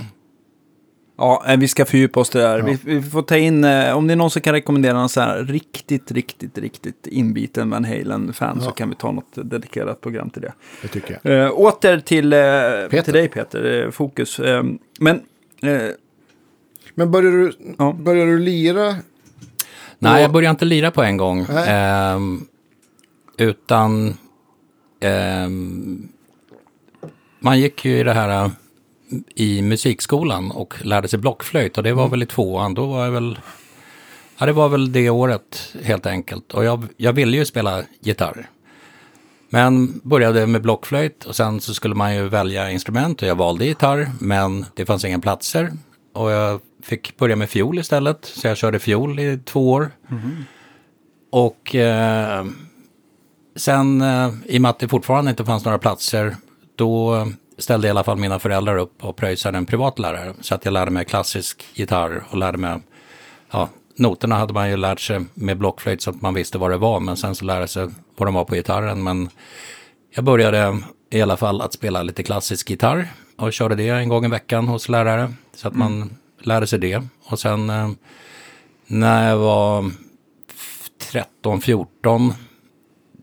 Ja, 1.18 1.44
eh, 1.48 1.56
vi 1.56 1.68
ska 1.68 1.84
fördjupa 1.84 2.20
oss 2.20 2.30
det 2.30 2.38
där. 2.40 2.58
Ja. 2.58 2.64
Vi, 2.64 2.78
vi 2.84 3.02
får 3.02 3.22
ta 3.22 3.36
in, 3.36 3.64
eh, 3.64 3.96
om 3.96 4.06
det 4.06 4.14
är 4.14 4.16
någon 4.16 4.30
som 4.30 4.42
kan 4.42 4.52
rekommendera 4.54 4.98
en 5.00 5.08
så 5.08 5.20
här 5.20 5.44
riktigt, 5.44 6.10
riktigt, 6.12 6.58
riktigt 6.58 7.06
inbiten 7.06 7.70
Van 7.70 7.84
Halen-fan 7.84 8.60
så 8.60 8.66
Ja. 8.68 8.70
kan 8.72 8.88
vi 8.88 8.94
ta 8.94 9.12
något 9.12 9.50
dedikerat 9.50 10.00
program 10.00 10.30
till 10.30 10.42
det. 10.42 10.52
Det 10.82 10.88
tycker 10.88 11.18
jag. 11.22 11.44
Eh, 11.44 11.50
åter 11.60 12.00
till, 12.00 12.32
eh, 12.32 12.38
Peter. 12.90 13.02
till 13.02 13.12
dig 13.14 13.28
Peter, 13.28 13.84
eh, 13.84 13.90
fokus. 13.90 14.38
Eh, 14.38 14.62
men, 15.00 15.16
eh, 15.62 15.82
Men 16.94 17.10
börjar 17.10 17.30
du, 17.32 17.52
Ja. 17.78 17.92
börjar 17.92 18.26
du 18.26 18.38
lira? 18.38 18.96
Nej, 19.98 20.22
jag 20.22 20.32
började 20.32 20.50
inte 20.50 20.64
lira 20.64 20.90
på 20.90 21.02
en 21.02 21.16
gång. 21.16 21.46
Ehm, 21.66 22.46
utan 23.38 24.14
ehm, 25.00 26.08
man 27.40 27.60
gick 27.60 27.84
ju 27.84 27.98
i 27.98 28.02
det 28.02 28.12
här 28.12 28.50
i 29.34 29.62
musikskolan 29.62 30.50
och 30.50 30.74
lärde 30.84 31.08
sig 31.08 31.18
blockflöjt 31.18 31.78
och 31.78 31.84
det 31.84 31.92
var 31.92 32.08
väl 32.08 32.22
i 32.22 32.26
tvåan. 32.26 32.74
Då 32.74 32.86
var 32.86 33.04
jag 33.04 33.12
väl, 33.12 33.38
ja 34.38 34.46
det 34.46 34.52
var 34.52 34.68
väl 34.68 34.92
det 34.92 35.10
året 35.10 35.74
helt 35.82 36.06
enkelt. 36.06 36.54
Och 36.54 36.64
jag, 36.64 36.86
jag 36.96 37.12
ville 37.12 37.36
ju 37.36 37.44
spela 37.44 37.82
gitarr. 38.00 38.48
Men 39.48 40.00
började 40.04 40.46
med 40.46 40.62
blockflöjt 40.62 41.24
och 41.24 41.36
sen 41.36 41.60
så 41.60 41.74
skulle 41.74 41.94
man 41.94 42.14
ju 42.14 42.28
välja 42.28 42.70
instrument 42.70 43.22
och 43.22 43.28
jag 43.28 43.34
valde 43.34 43.64
gitarr 43.64 44.10
men 44.20 44.66
det 44.74 44.86
fanns 44.86 45.04
inga 45.04 45.18
platser. 45.18 45.72
Och 46.14 46.30
jag 46.30 46.60
fick 46.82 47.16
börja 47.16 47.36
med 47.36 47.50
fiol 47.50 47.78
istället 47.78 48.24
så 48.24 48.46
jag 48.46 48.56
körde 48.56 48.78
fiol 48.78 49.18
i 49.18 49.38
två 49.44 49.70
år. 49.70 49.90
Och 51.30 51.74
eh, 51.74 52.44
sen 53.56 54.00
eh, 54.00 54.30
i 54.46 54.58
och 54.58 54.62
med 54.62 54.68
att 54.68 54.78
det 54.78 54.88
fortfarande 54.88 55.30
inte 55.30 55.44
fanns 55.44 55.64
några 55.64 55.78
platser 55.78 56.36
då 56.76 57.26
ställde 57.62 57.86
i 57.86 57.90
alla 57.90 58.04
fall 58.04 58.16
mina 58.16 58.38
föräldrar 58.38 58.76
upp 58.76 59.04
och 59.04 59.16
pröjsade 59.16 59.58
en 59.58 59.66
privatlärare. 59.66 60.34
Så 60.40 60.54
att 60.54 60.64
jag 60.64 60.72
lärde 60.72 60.90
mig 60.90 61.04
klassisk 61.04 61.64
gitarr 61.74 62.24
och 62.30 62.38
lärde 62.38 62.58
mig, 62.58 62.80
ja, 63.50 63.68
noterna 63.96 64.36
hade 64.36 64.52
man 64.52 64.70
ju 64.70 64.76
lärt 64.76 65.00
sig 65.00 65.24
med 65.34 65.58
blockflöjt 65.58 66.02
så 66.02 66.10
att 66.10 66.22
man 66.22 66.34
visste 66.34 66.58
vad 66.58 66.70
det 66.70 66.76
var. 66.76 67.00
Men 67.00 67.16
sen 67.16 67.34
så 67.34 67.44
lärde 67.44 67.68
sig 67.68 67.88
vad 68.16 68.26
de 68.28 68.34
var 68.34 68.44
på 68.44 68.54
gitarren. 68.54 69.02
Men 69.02 69.28
jag 70.14 70.24
började 70.24 70.78
i 71.10 71.22
alla 71.22 71.36
fall 71.36 71.60
att 71.60 71.72
spela 71.72 72.02
lite 72.02 72.22
klassisk 72.22 72.70
gitarr 72.70 73.08
och 73.36 73.52
körde 73.52 73.74
det 73.74 73.88
en 73.88 74.08
gång 74.08 74.24
i 74.24 74.28
veckan 74.28 74.68
hos 74.68 74.88
lärare. 74.88 75.32
Så 75.54 75.68
att 75.68 75.74
man 75.74 76.10
lärde 76.38 76.66
sig 76.66 76.78
det. 76.78 77.02
Och 77.24 77.38
sen 77.38 77.70
eh, 77.70 77.90
när 78.86 79.28
jag 79.28 79.36
var 79.36 79.90
13-14 81.42 82.32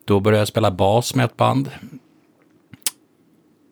då 0.05 0.19
började 0.19 0.41
jag 0.41 0.47
spela 0.47 0.71
bas 0.71 1.15
med 1.15 1.25
ett 1.25 1.37
band. 1.37 1.69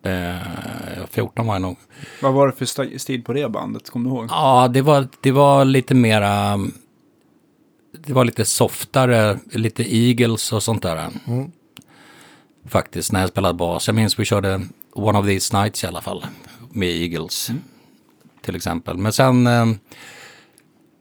Eh, 0.08 1.06
14 1.10 1.46
var 1.46 1.54
jag 1.54 1.62
nog. 1.62 1.76
vad 2.22 2.32
var 2.34 2.46
det 2.46 2.52
för 2.52 2.98
stil 2.98 3.22
på 3.22 3.32
det 3.32 3.48
bandet? 3.48 3.90
Kommer 3.90 4.10
du 4.10 4.16
ihåg? 4.16 4.26
Ja, 4.30 4.68
det 4.68 4.82
var, 4.82 5.08
det 5.20 5.32
var 5.32 5.64
lite 5.64 5.94
mera... 5.94 6.58
Det 7.92 8.12
var 8.12 8.24
lite 8.24 8.44
softare, 8.44 9.38
lite 9.52 9.96
Eagles 9.96 10.52
och 10.52 10.62
sånt 10.62 10.82
där. 10.82 11.08
Faktiskt, 12.68 13.12
när 13.12 13.20
jag 13.20 13.28
spelade 13.28 13.54
bas. 13.54 13.86
Jag 13.86 13.96
minns 13.96 14.18
vi 14.18 14.24
körde 14.24 14.60
One 14.92 15.18
of 15.18 15.26
these 15.26 15.60
nights 15.60 15.84
i 15.84 15.86
alla 15.86 16.00
fall. 16.00 16.26
Med 16.70 16.88
Eagles. 16.88 17.50
Till 18.42 18.56
exempel. 18.56 18.96
Men 18.96 19.12
sen... 19.12 19.46
Eh, 19.46 19.68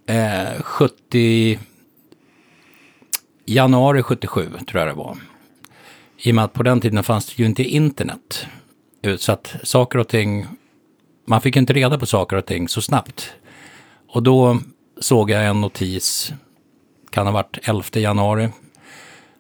eh, 0.08 0.62
70... 0.62 1.60
Januari 3.50 4.04
77 4.04 4.50
tror 4.68 4.80
jag 4.80 4.88
det 4.88 4.94
var. 4.94 5.18
I 6.18 6.32
och 6.32 6.36
med 6.36 6.44
att 6.44 6.54
på 6.54 6.64
den 6.64 6.82
tiden 6.82 7.04
fanns 7.04 7.26
det 7.26 7.40
ju 7.42 7.46
inte 7.46 7.64
internet. 7.64 8.48
Så 9.18 9.32
att 9.32 9.56
saker 9.64 10.00
och 10.00 10.08
ting 10.08 10.48
man 11.28 11.42
fick 11.42 11.56
inte 11.56 11.74
reda 11.74 12.00
på 12.00 12.06
saker 12.06 12.38
och 12.38 12.46
ting 12.46 12.70
så 12.70 12.82
snabbt. 12.82 13.34
Och 14.10 14.24
då 14.24 14.60
såg 15.00 15.30
jag 15.30 15.46
en 15.46 15.62
notis, 15.62 16.34
kan 17.10 17.26
ha 17.26 17.34
varit 17.34 17.58
11 17.64 17.84
januari, 17.94 18.50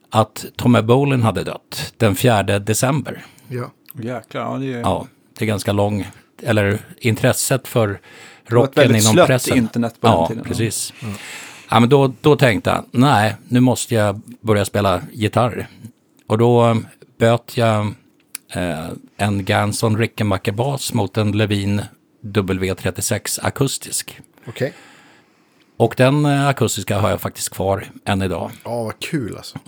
att 0.10 0.46
Tommy 0.56 0.82
Bolin 0.82 1.22
hade 1.22 1.44
dött 1.44 1.94
den 1.98 2.16
4 2.16 2.44
december. 2.44 3.26
Ja. 3.48 3.72
Jäklar, 3.94 4.42
ja 4.42 4.58
det 4.58 4.74
är... 4.74 4.80
Ja, 4.80 5.08
det 5.38 5.46
är 5.46 5.48
ganska 5.48 5.74
lång, 5.74 6.08
eller 6.44 6.80
intresset 6.98 7.68
för 7.68 8.00
rocken 8.46 8.90
inom 8.90 9.02
slött 9.02 9.28
pressen. 9.28 9.58
internet 9.58 10.02
på 10.02 10.08
ja, 10.08 10.18
den 10.18 10.28
tiden. 10.28 10.44
Ja. 10.46 10.50
precis. 10.50 10.94
Ja, 11.70 11.80
men 11.80 11.90
då, 11.90 12.14
då 12.22 12.36
tänkte 12.36 12.70
jag, 12.70 12.86
nej, 12.92 13.36
nu 13.48 13.60
måste 13.60 13.96
jag 13.96 14.22
börja 14.42 14.66
spela 14.66 15.02
gitarr. 15.12 15.68
Och 16.28 16.38
då 16.38 16.78
böt 17.18 17.58
jag 17.58 17.94
en 19.18 19.46
Ganson 19.46 19.98
Rickenbacker-bas 19.98 20.94
mot 20.94 21.18
en 21.18 21.32
Levin 21.32 21.82
W36 22.22 23.40
akustisk. 23.42 24.20
Okej. 24.48 24.74
Och 25.78 25.94
den 25.98 26.26
eh, 26.26 26.48
akustiska 26.48 27.00
har 27.00 27.10
jag 27.10 27.22
faktiskt 27.22 27.50
kvar 27.50 27.86
än 28.06 28.22
idag. 28.22 28.52
Ja, 28.64 28.84
vad 28.84 29.00
kul 29.00 29.38
alltså. 29.38 29.60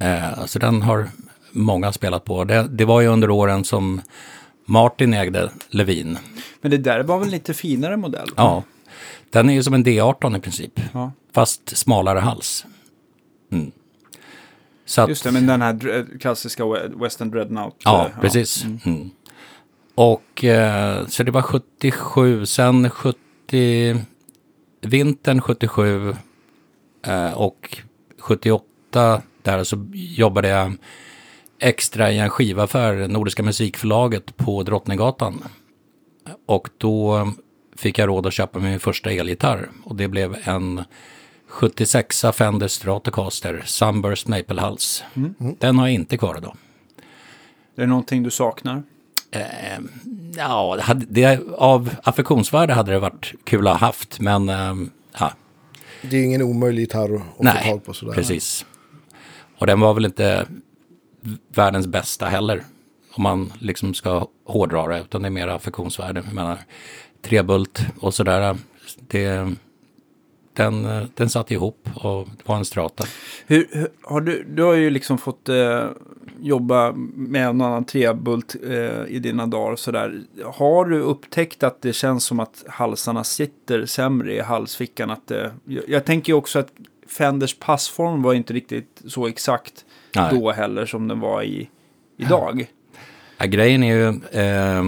Eh, 0.00 0.46
så 0.46 0.58
den 0.58 0.82
har 0.82 1.08
många 1.52 1.92
spelat 1.92 2.24
på. 2.24 2.44
Det, 2.44 2.68
det 2.70 2.84
var 2.84 3.00
ju 3.00 3.06
under 3.06 3.30
åren 3.30 3.64
som 3.64 4.00
Martin 4.64 5.14
ägde 5.14 5.50
Levin. 5.70 6.18
Men 6.60 6.70
det 6.70 6.78
där 6.78 7.02
var 7.02 7.18
väl 7.18 7.28
lite 7.28 7.54
finare 7.54 7.96
modell? 7.96 8.28
Ja, 8.36 8.62
den 9.30 9.50
är 9.50 9.54
ju 9.54 9.62
som 9.62 9.74
en 9.74 9.84
D18 9.84 10.36
i 10.36 10.40
princip. 10.40 10.80
Ja. 10.92 11.12
Fast 11.32 11.76
smalare 11.76 12.18
hals. 12.18 12.66
Mm. 13.52 13.72
Så 14.88 15.02
att, 15.02 15.08
Just 15.08 15.24
det, 15.24 15.32
men 15.32 15.46
den 15.46 15.62
här 15.62 16.18
klassiska 16.18 16.62
we- 16.62 17.02
Western 17.02 17.30
Dreadnought. 17.30 17.76
Ja, 17.84 18.06
eh, 18.06 18.20
precis. 18.20 18.64
Mm. 18.64 19.10
Och 19.94 20.44
eh, 20.44 21.06
så 21.06 21.22
det 21.22 21.30
var 21.30 21.42
77, 21.42 22.46
sen 22.46 22.90
70, 22.90 23.96
vintern 24.80 25.40
77 25.40 26.14
eh, 27.06 27.32
och 27.32 27.78
78 28.18 29.22
där 29.42 29.64
så 29.64 29.86
jobbade 29.92 30.48
jag 30.48 30.74
extra 31.58 32.12
i 32.12 32.18
en 32.18 32.30
skivaffär, 32.30 33.08
Nordiska 33.08 33.42
musikförlaget 33.42 34.36
på 34.36 34.62
Drottninggatan. 34.62 35.44
Och 36.46 36.68
då 36.78 37.28
fick 37.76 37.98
jag 37.98 38.08
råd 38.08 38.26
att 38.26 38.34
köpa 38.34 38.58
min 38.58 38.80
första 38.80 39.10
elgitarr 39.10 39.68
och 39.84 39.96
det 39.96 40.08
blev 40.08 40.36
en 40.44 40.84
76 41.48 42.24
Fender 42.32 42.68
Stratocaster 42.68 43.62
Sunburst 43.66 44.28
Maple-hals. 44.28 45.02
Den 45.58 45.78
har 45.78 45.86
jag 45.86 45.94
inte 45.94 46.16
kvar 46.16 46.36
idag. 46.38 46.56
Det 47.74 47.82
är 47.82 47.86
någonting 47.86 48.22
du 48.22 48.30
saknar? 48.30 48.82
Eh, 49.30 49.42
ja, 50.36 50.78
det 50.94 51.06
det, 51.08 51.40
av 51.56 51.94
affektionsvärde 52.02 52.72
hade 52.72 52.92
det 52.92 52.98
varit 52.98 53.34
kul 53.44 53.66
att 53.66 53.80
ha 53.80 53.86
haft, 53.86 54.20
men 54.20 54.48
eh, 54.48 54.74
ja, 55.18 55.32
Det 56.02 56.16
är 56.16 56.24
ingen 56.24 56.42
omöjlig 56.42 56.82
gitarr 56.82 57.14
att, 57.14 57.20
att 57.20 57.36
få 57.36 57.42
nej, 57.42 57.64
tag 57.64 57.84
på 57.84 57.94
sådär. 57.94 58.12
precis. 58.12 58.66
Och 59.58 59.66
den 59.66 59.80
var 59.80 59.94
väl 59.94 60.04
inte 60.04 60.46
världens 61.54 61.86
bästa 61.86 62.26
heller. 62.26 62.64
Om 63.12 63.22
man 63.22 63.52
liksom 63.58 63.94
ska 63.94 64.28
hårdra 64.44 64.86
det, 64.86 65.00
utan 65.00 65.22
det 65.22 65.28
är 65.28 65.30
mer 65.30 65.48
affektionsvärde. 65.48 66.22
Jag 66.26 66.34
menar, 66.34 66.58
trebult 67.22 67.86
och 68.00 68.14
sådär. 68.14 68.56
Det, 69.08 69.54
den, 70.58 71.08
den 71.14 71.30
satt 71.30 71.50
ihop 71.50 71.88
och 71.94 72.28
var 72.44 72.56
en 72.56 72.64
strata. 72.64 73.04
Hur, 73.46 73.88
har 74.02 74.20
du, 74.20 74.44
du 74.44 74.62
har 74.62 74.74
ju 74.74 74.90
liksom 74.90 75.18
fått 75.18 75.48
eh, 75.48 75.84
jobba 76.40 76.92
med 77.14 77.46
en 77.46 77.60
annan 77.60 77.84
trebult 77.84 78.56
eh, 78.68 79.04
i 79.08 79.18
dina 79.18 79.46
dagar. 79.46 79.72
och 79.72 79.78
Sådär. 79.78 80.20
Har 80.44 80.84
du 80.84 81.00
upptäckt 81.00 81.62
att 81.62 81.82
det 81.82 81.92
känns 81.92 82.24
som 82.24 82.40
att 82.40 82.64
halsarna 82.68 83.24
sitter 83.24 83.86
sämre 83.86 84.34
i 84.34 84.40
halsfickan? 84.40 85.10
Att 85.10 85.26
det, 85.26 85.52
jag, 85.64 85.84
jag 85.88 86.04
tänker 86.04 86.32
också 86.32 86.58
att 86.58 86.72
Fenders 87.08 87.58
passform 87.58 88.22
var 88.22 88.34
inte 88.34 88.52
riktigt 88.52 89.02
så 89.06 89.26
exakt 89.26 89.84
Nej. 90.14 90.30
då 90.34 90.52
heller 90.52 90.86
som 90.86 91.08
den 91.08 91.20
var 91.20 91.42
i, 91.42 91.68
idag. 92.16 92.72
Ja, 93.38 93.46
grejen 93.46 93.82
är 93.82 93.96
ju, 93.96 94.08
eh, 94.40 94.82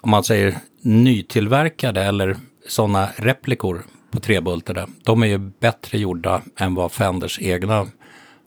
om 0.00 0.10
man 0.10 0.24
säger 0.24 0.58
nytillverkade 0.80 2.02
eller 2.02 2.36
sådana 2.68 3.08
replikor 3.16 3.82
på 4.10 4.20
trebultade, 4.20 4.86
de 5.04 5.22
är 5.22 5.26
ju 5.26 5.38
bättre 5.38 5.98
gjorda 5.98 6.42
än 6.56 6.74
vad 6.74 6.92
Fenders 6.92 7.38
egna 7.42 7.86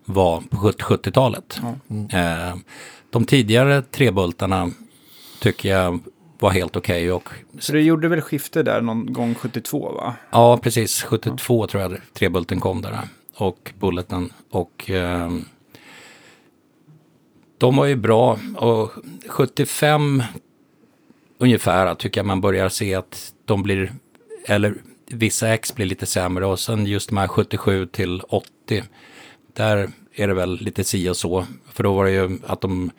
var 0.05 0.41
på 0.41 0.57
70-talet. 0.71 1.61
Eh, 2.13 2.55
de 3.09 3.25
tidigare 3.25 3.81
trebultarna 3.81 4.71
tycker 5.39 5.69
jag 5.69 5.99
var 6.39 6.51
helt 6.51 6.75
okej 6.75 7.11
och 7.11 7.29
Så 7.59 7.73
det 7.73 7.81
gjorde 7.81 8.07
väl 8.07 8.21
skifte 8.21 8.63
där 8.63 8.81
någon 8.81 9.13
gång 9.13 9.35
72 9.35 9.91
va? 9.91 10.15
Ja, 10.31 10.57
precis. 10.57 11.03
72 11.03 11.67
tror 11.67 11.83
jag 11.83 11.97
trebulten 12.13 12.59
kom 12.59 12.81
där. 12.81 12.99
Och 13.35 13.73
bulleten. 13.79 14.33
Och 14.51 14.89
eh, 14.89 15.31
de 17.57 17.75
var 17.75 17.85
ju 17.85 17.95
bra. 17.95 18.39
Och 18.55 18.91
75 19.27 20.23
ungefär 21.43 21.95
tycker 21.95 22.19
jag 22.19 22.25
man 22.25 22.41
börjar 22.41 22.69
se 22.69 22.95
att 22.95 23.33
de 23.45 23.63
blir, 23.63 23.93
eller 24.47 24.73
vissa 25.07 25.53
X 25.53 25.75
blir 25.75 25.85
lite 25.85 26.05
sämre. 26.05 26.45
Och 26.45 26.59
sen 26.59 26.85
just 26.85 27.09
de 27.09 27.17
här 27.17 27.27
77 27.27 27.85
till 27.85 28.21
80. 28.21 28.83
Där 29.53 29.89
är 30.15 30.27
det 30.27 30.33
väl 30.33 30.57
lite 30.61 30.83
si 30.83 31.09
och 31.09 31.17
så. 31.17 31.45
För 31.73 31.83
då 31.83 31.93
var 31.93 32.05
det 32.05 32.11
ju 32.11 32.39
att 32.47 32.61
de 32.61 32.91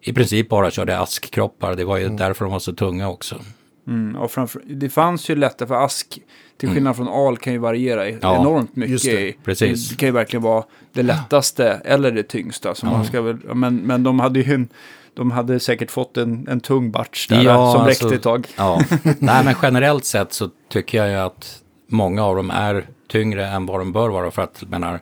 i 0.00 0.12
princip 0.12 0.48
bara 0.48 0.70
körde 0.70 0.98
askkroppar. 0.98 1.76
Det 1.76 1.84
var 1.84 1.96
ju 1.96 2.08
därför 2.08 2.44
de 2.44 2.52
var 2.52 2.58
så 2.58 2.72
tunga 2.72 3.08
också. 3.08 3.40
Mm, 3.86 4.16
och 4.16 4.30
framför, 4.30 4.62
det 4.66 4.88
fanns 4.88 5.30
ju 5.30 5.36
lättare 5.36 5.68
för 5.68 5.84
ask, 5.84 6.18
till 6.56 6.68
skillnad 6.68 6.96
från 6.96 7.08
al, 7.08 7.36
kan 7.36 7.52
ju 7.52 7.58
variera 7.58 8.06
Mm. 8.06 8.18
Ja, 8.22 8.40
enormt 8.40 8.76
mycket. 8.76 8.90
just 8.90 9.04
det, 9.04 9.44
precis. 9.44 9.88
Det 9.88 9.96
kan 9.96 10.06
ju 10.08 10.12
verkligen 10.12 10.42
vara 10.42 10.64
det 10.92 11.02
lättaste 11.02 11.80
eller 11.84 12.10
det 12.10 12.22
tyngsta. 12.22 12.74
Så 12.74 12.86
man 12.86 13.04
ska 13.04 13.22
väl, 13.22 13.36
men, 13.54 13.76
men 13.76 14.02
de 14.02 14.20
hade 14.20 14.40
ju 14.40 14.54
en, 14.54 14.68
de 15.14 15.30
hade 15.30 15.60
säkert 15.60 15.90
fått 15.90 16.16
en, 16.16 16.48
en 16.48 16.60
tung 16.60 16.90
batch 16.90 17.28
där 17.28 17.42
Ja, 17.42 17.72
som 17.72 17.80
alltså- 17.80 18.04
räckte 18.04 18.14
ett 18.16 18.22
tag. 18.22 18.46
Ja, 18.56 18.82
nej 19.18 19.44
men 19.44 19.54
generellt 19.62 20.04
sett 20.04 20.32
så 20.32 20.50
tycker 20.68 20.98
jag 20.98 21.08
ju 21.08 21.16
att 21.16 21.62
många 21.86 22.24
av 22.24 22.36
dem 22.36 22.50
är 22.50 22.86
tyngre 23.08 23.46
än 23.46 23.66
vad 23.66 23.80
de 23.80 23.92
bör 23.92 24.08
vara 24.08 24.30
för 24.30 24.42
att, 24.42 24.62
menar, 24.68 25.00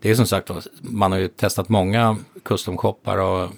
det 0.00 0.10
är 0.10 0.14
som 0.14 0.26
sagt, 0.26 0.50
man 0.80 1.12
har 1.12 1.18
ju 1.18 1.28
testat 1.28 1.68
många 1.68 2.16
custom-shoppar 2.44 3.18
och 3.18 3.50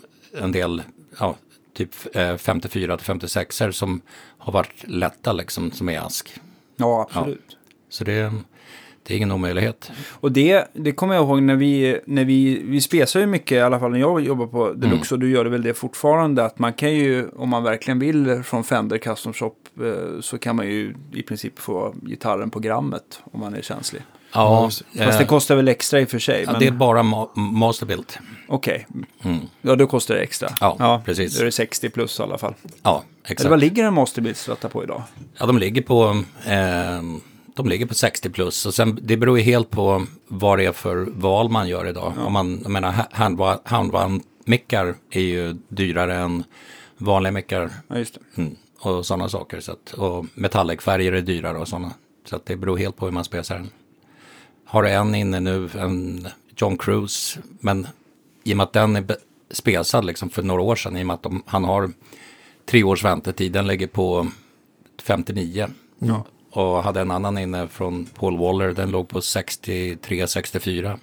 en 0.42 0.52
del, 0.52 0.82
ja, 1.18 1.34
typ 1.76 2.16
eh, 2.16 2.36
54 2.36 2.96
till 2.96 3.06
56 3.06 3.56
som 3.72 4.00
har 4.38 4.52
varit 4.52 4.84
lätta 4.84 5.32
liksom, 5.32 5.70
som 5.70 5.88
är 5.88 6.00
ask. 6.00 6.34
Ja, 6.76 7.08
absolut. 7.12 7.56
Så 7.90 8.04
det, 8.04 8.32
det 9.08 9.14
är 9.14 9.16
ingen 9.16 9.32
omöjlighet. 9.32 9.90
Och 10.12 10.32
det, 10.32 10.64
det 10.72 10.92
kommer 10.92 11.14
jag 11.14 11.24
ihåg 11.24 11.42
när 11.42 11.56
vi, 11.56 12.00
när 12.06 12.24
vi, 12.24 12.62
vi 12.64 12.80
spesar 12.80 13.20
ju 13.20 13.26
mycket, 13.26 13.52
i 13.52 13.60
alla 13.60 13.80
fall 13.80 13.90
när 13.90 13.98
jag 13.98 14.20
jobbar 14.20 14.46
på 14.46 14.72
Deluxe, 14.72 15.14
och 15.14 15.18
du 15.20 15.30
gör 15.30 15.44
det 15.44 15.50
väl 15.50 15.62
det 15.62 15.74
fortfarande, 15.74 16.44
att 16.44 16.58
man 16.58 16.72
kan 16.72 16.94
ju, 16.94 17.28
om 17.36 17.48
man 17.48 17.62
verkligen 17.62 17.98
vill 17.98 18.42
från 18.42 18.64
Fender 18.64 18.98
Custom 18.98 19.32
Shop, 19.32 19.54
eh, 19.80 20.20
så 20.20 20.38
kan 20.38 20.56
man 20.56 20.66
ju 20.66 20.94
i 21.12 21.22
princip 21.22 21.58
få 21.58 21.94
gitarren 22.02 22.50
på 22.50 22.60
grammet 22.60 23.20
om 23.32 23.40
man 23.40 23.54
är 23.54 23.62
känslig. 23.62 24.02
Ja, 24.32 24.70
Fast 24.98 25.18
det 25.18 25.24
kostar 25.24 25.56
väl 25.56 25.68
extra 25.68 26.00
i 26.00 26.04
och 26.04 26.08
för 26.08 26.18
sig. 26.18 26.42
ja, 26.46 26.50
men 26.52 26.60
det 26.60 26.66
är 26.66 26.70
bara 26.70 27.02
ma- 27.02 27.36
Masterbuilt. 27.38 28.18
Okej, 28.48 28.86
Mm. 29.24 29.38
ja 29.62 29.76
då 29.76 29.86
kostar 29.86 30.14
det 30.14 30.20
extra. 30.20 30.48
Ja, 30.60 31.02
precis. 31.04 31.34
Då 31.36 31.40
är 31.40 31.44
det 31.44 31.52
60 31.52 31.90
plus 31.90 32.20
i 32.20 32.22
alla 32.22 32.38
fall. 32.38 32.54
Ja, 32.82 33.02
Eller 33.24 33.32
exakt. 33.32 33.50
vad 33.50 33.60
ligger 33.60 33.84
en 33.84 33.94
Masterbild-stratta 33.94 34.68
på 34.68 34.82
idag? 34.84 35.02
Ja, 35.38 35.46
de 35.46 35.58
ligger 35.58 35.82
på, 35.82 36.22
eh, 36.46 37.02
de 37.62 37.68
ligger 37.68 37.86
på 37.86 37.94
60 37.94 38.30
plus. 38.30 38.66
Och 38.66 38.74
sen, 38.74 38.98
det 39.02 39.16
beror 39.16 39.38
ju 39.38 39.44
helt 39.44 39.70
på 39.70 40.06
vad 40.28 40.58
det 40.58 40.64
är 40.64 40.72
för 40.72 40.96
val 40.96 41.48
man 41.50 41.68
gör 41.68 41.86
idag. 41.86 42.12
Om 42.18 42.32
man, 42.32 42.60
jag 42.62 42.70
menar, 42.70 42.92
handva- 43.12 43.60
handvandmickar 43.64 44.94
är 45.10 45.20
ju 45.20 45.56
dyrare 45.68 46.16
än 46.16 46.44
vanliga 46.98 47.32
mickar. 47.32 47.70
Ja, 47.88 47.98
just 47.98 48.14
det. 48.14 48.42
Mm, 48.42 48.56
och 48.80 49.06
sådana 49.06 49.28
saker. 49.28 49.60
Så 49.60 49.72
att, 49.72 49.92
och 49.92 50.26
metallicfärger 50.34 51.12
är 51.12 51.22
dyrare 51.22 51.58
och 51.58 51.68
sådana. 51.68 51.92
Så 52.24 52.36
att 52.36 52.46
det 52.46 52.56
beror 52.56 52.78
helt 52.78 52.96
på 52.96 53.04
hur 53.04 53.12
man 53.12 53.24
spesar 53.24 53.54
den. 53.54 53.70
Har 54.64 54.82
du 54.82 54.90
en 54.90 55.14
inne 55.14 55.40
nu, 55.40 55.68
en 55.78 56.28
John 56.56 56.78
Cruise. 56.78 57.40
Men 57.60 57.86
i 58.44 58.52
och 58.52 58.56
med 58.56 58.64
att 58.64 58.72
den 58.72 58.96
är 58.96 59.04
spesad 59.50 60.04
liksom 60.04 60.30
för 60.30 60.42
några 60.42 60.62
år 60.62 60.76
sedan. 60.76 60.96
I 60.96 61.02
och 61.02 61.06
med 61.06 61.14
att 61.14 61.22
de, 61.22 61.42
han 61.46 61.64
har 61.64 61.90
tre 62.66 62.84
års 62.84 63.04
väntetid. 63.04 63.52
Den 63.52 63.66
ligger 63.66 63.86
på 63.86 64.26
59. 65.02 65.66
Och 66.58 66.82
hade 66.82 67.00
en 67.00 67.10
annan 67.10 67.38
inne 67.38 67.68
från 67.68 68.06
Paul 68.06 68.38
Waller. 68.38 68.72
Den 68.72 68.90
låg 68.90 69.08
på 69.08 69.20
63-64. 69.20 70.98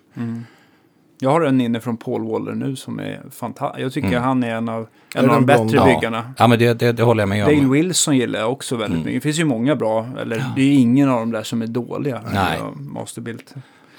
Jag 1.19 1.29
har 1.29 1.41
en 1.41 1.61
inne 1.61 1.79
från 1.79 1.97
Paul 1.97 2.27
Waller 2.27 2.51
nu 2.51 2.75
som 2.75 2.99
är 2.99 3.21
fantastisk. 3.31 3.83
Jag 3.85 3.93
tycker 3.93 4.19
han 4.19 4.43
är 4.43 4.55
en 4.55 4.69
av, 4.69 4.87
Är 5.15 5.23
en 5.23 5.29
av 5.29 5.35
de 5.35 5.45
bättre 5.45 5.77
Ja. 5.77 5.85
byggarna. 5.85 6.33
ja, 6.37 6.47
men 6.47 6.59
det, 6.59 6.73
det, 6.73 6.91
det 6.91 7.03
håller 7.03 7.21
jag 7.21 7.29
med 7.29 7.45
Dale 7.45 7.59
om. 7.59 7.71
Wilson 7.71 8.17
gillar 8.17 8.39
jag 8.39 8.51
också 8.51 8.75
väldigt 8.75 8.99
mycket. 8.99 9.13
Det 9.13 9.21
finns 9.21 9.39
ju 9.39 9.45
många 9.45 9.75
bra, 9.75 10.07
eller 10.21 10.45
det 10.55 10.61
är 10.61 10.73
ingen 10.73 11.09
av 11.09 11.19
dem 11.19 11.31
där 11.31 11.43
som 11.43 11.61
är 11.61 11.67
dåliga. 11.67 12.21
Nej. 12.33 12.57
Ja, 12.59 12.71
Masterbild. 12.75 13.43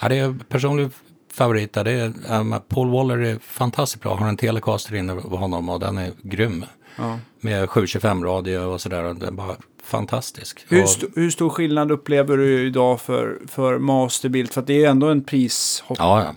Ja, 0.01 0.09
det 0.09 0.19
är 0.19 0.35
personlig 0.49 0.91
favorit. 1.33 1.73
där. 1.73 1.85
Det 1.85 1.93
är, 1.93 2.13
um, 2.41 2.55
Paul 2.69 2.91
Waller 2.91 3.19
är 3.19 3.39
fantastiskt 3.39 4.03
bra. 4.03 4.15
Har 4.15 4.29
en 4.29 4.37
Telecaster 4.37 4.95
inne 4.95 5.15
på 5.15 5.37
honom 5.37 5.69
och 5.69 5.81
den 5.81 5.99
är 5.99 6.11
grym. 6.23 6.65
Ja. 6.99 7.19
Med 7.41 7.69
725-radio 7.69 8.59
och 8.59 8.81
sådär. 8.81 9.05
och 9.05 9.17
Den 9.17 9.29
är 9.29 9.33
bara 9.33 9.57
fantastisk. 9.85 10.65
Hur, 10.69 10.83
st- 10.85 11.07
hur 11.15 11.31
stor 11.31 11.49
skillnad 11.51 11.91
upplever 11.91 12.37
du 12.37 12.67
idag 12.67 13.01
för, 13.01 13.39
för 13.49 13.79
Masterbild? 13.79 14.51
För 14.53 14.61
att 14.61 14.67
det 14.67 14.85
är 14.85 14.91
ändå 14.91 15.09
en 15.09 15.25
prishopp. 15.25 15.97
ja, 16.01 16.23
ja. 16.25 16.35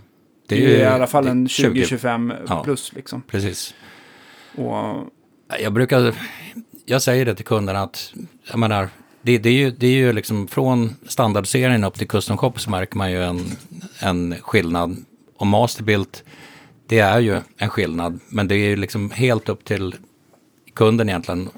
det 0.48 0.56
är, 0.56 0.69
ju- 0.69 0.78
i 0.78 0.84
alla 0.86 1.08
fall 1.08 1.24
det 1.24 1.30
är 1.30 1.32
en 1.32 1.48
20 1.48 1.84
20-25 1.84 2.36
Ja. 2.48 2.63
plus 2.63 2.93
liksom. 2.93 3.22
Precis. 3.22 3.74
Och, 4.56 4.95
Jag 5.62 5.74
brukar, 5.74 6.13
jag 6.86 7.02
säger 7.02 7.26
det 7.26 7.36
till 7.36 7.45
kunderna 7.45 7.80
att, 7.84 8.13
jag 8.50 8.60
menar, 8.60 8.89
det, 9.22 9.38
det, 9.38 9.50
är 9.50 9.54
ju, 9.54 9.72
det 9.72 9.88
är 9.88 9.91
ju 9.91 10.13
liksom 10.13 10.48
från 10.48 10.95
standardserien 11.08 11.84
upp 11.84 11.95
till 11.98 12.08
custom 12.08 12.38
shop 12.38 12.54
så 12.56 12.69
märker 12.69 12.98
man 12.98 13.12
ju 13.12 13.24
en, 13.24 13.45
en 14.00 14.36
skillnad. 14.41 14.98
Och 15.38 15.48
Masterbuilt, 15.48 16.24
det 16.88 17.00
är 17.00 17.19
ju 17.19 17.38
en 17.58 17.69
skillnad, 17.69 18.19
men 18.28 18.48
det 18.48 18.56
är 18.56 18.69
ju 18.69 18.76
liksom 18.76 19.12
helt 19.12 19.50
upp 19.50 19.65
till 19.65 19.95
kunden 20.79 21.09
egentligen. 21.09 21.49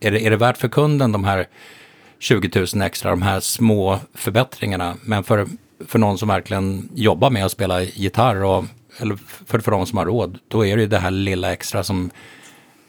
Är 0.00 0.10
det, 0.10 0.26
är 0.26 0.30
det 0.30 0.36
värt 0.36 0.56
för 0.58 0.68
kunden 0.68 1.12
de 1.12 1.24
här 1.24 1.46
20 2.18 2.66
000 2.74 2.82
extra, 2.82 3.10
de 3.10 3.22
här 3.22 3.40
små 3.40 3.98
förbättringarna? 4.14 4.94
Men 5.02 5.24
för, 5.24 5.46
för 5.86 5.98
någon 5.98 6.18
som 6.18 6.28
verkligen 6.28 6.88
jobbar 6.94 7.30
med 7.30 7.44
att 7.44 7.52
spela 7.52 7.82
gitarr, 7.82 8.44
och, 8.44 8.64
eller 8.98 9.16
för, 9.46 9.58
för 9.58 9.70
de 9.70 9.86
som 9.86 9.98
har 9.98 10.06
råd, 10.06 10.38
då 10.48 10.66
är 10.66 10.76
det 10.76 10.82
ju 10.82 10.88
det 10.88 10.98
här 10.98 11.10
lilla 11.10 11.52
extra 11.52 11.84
som 11.84 12.10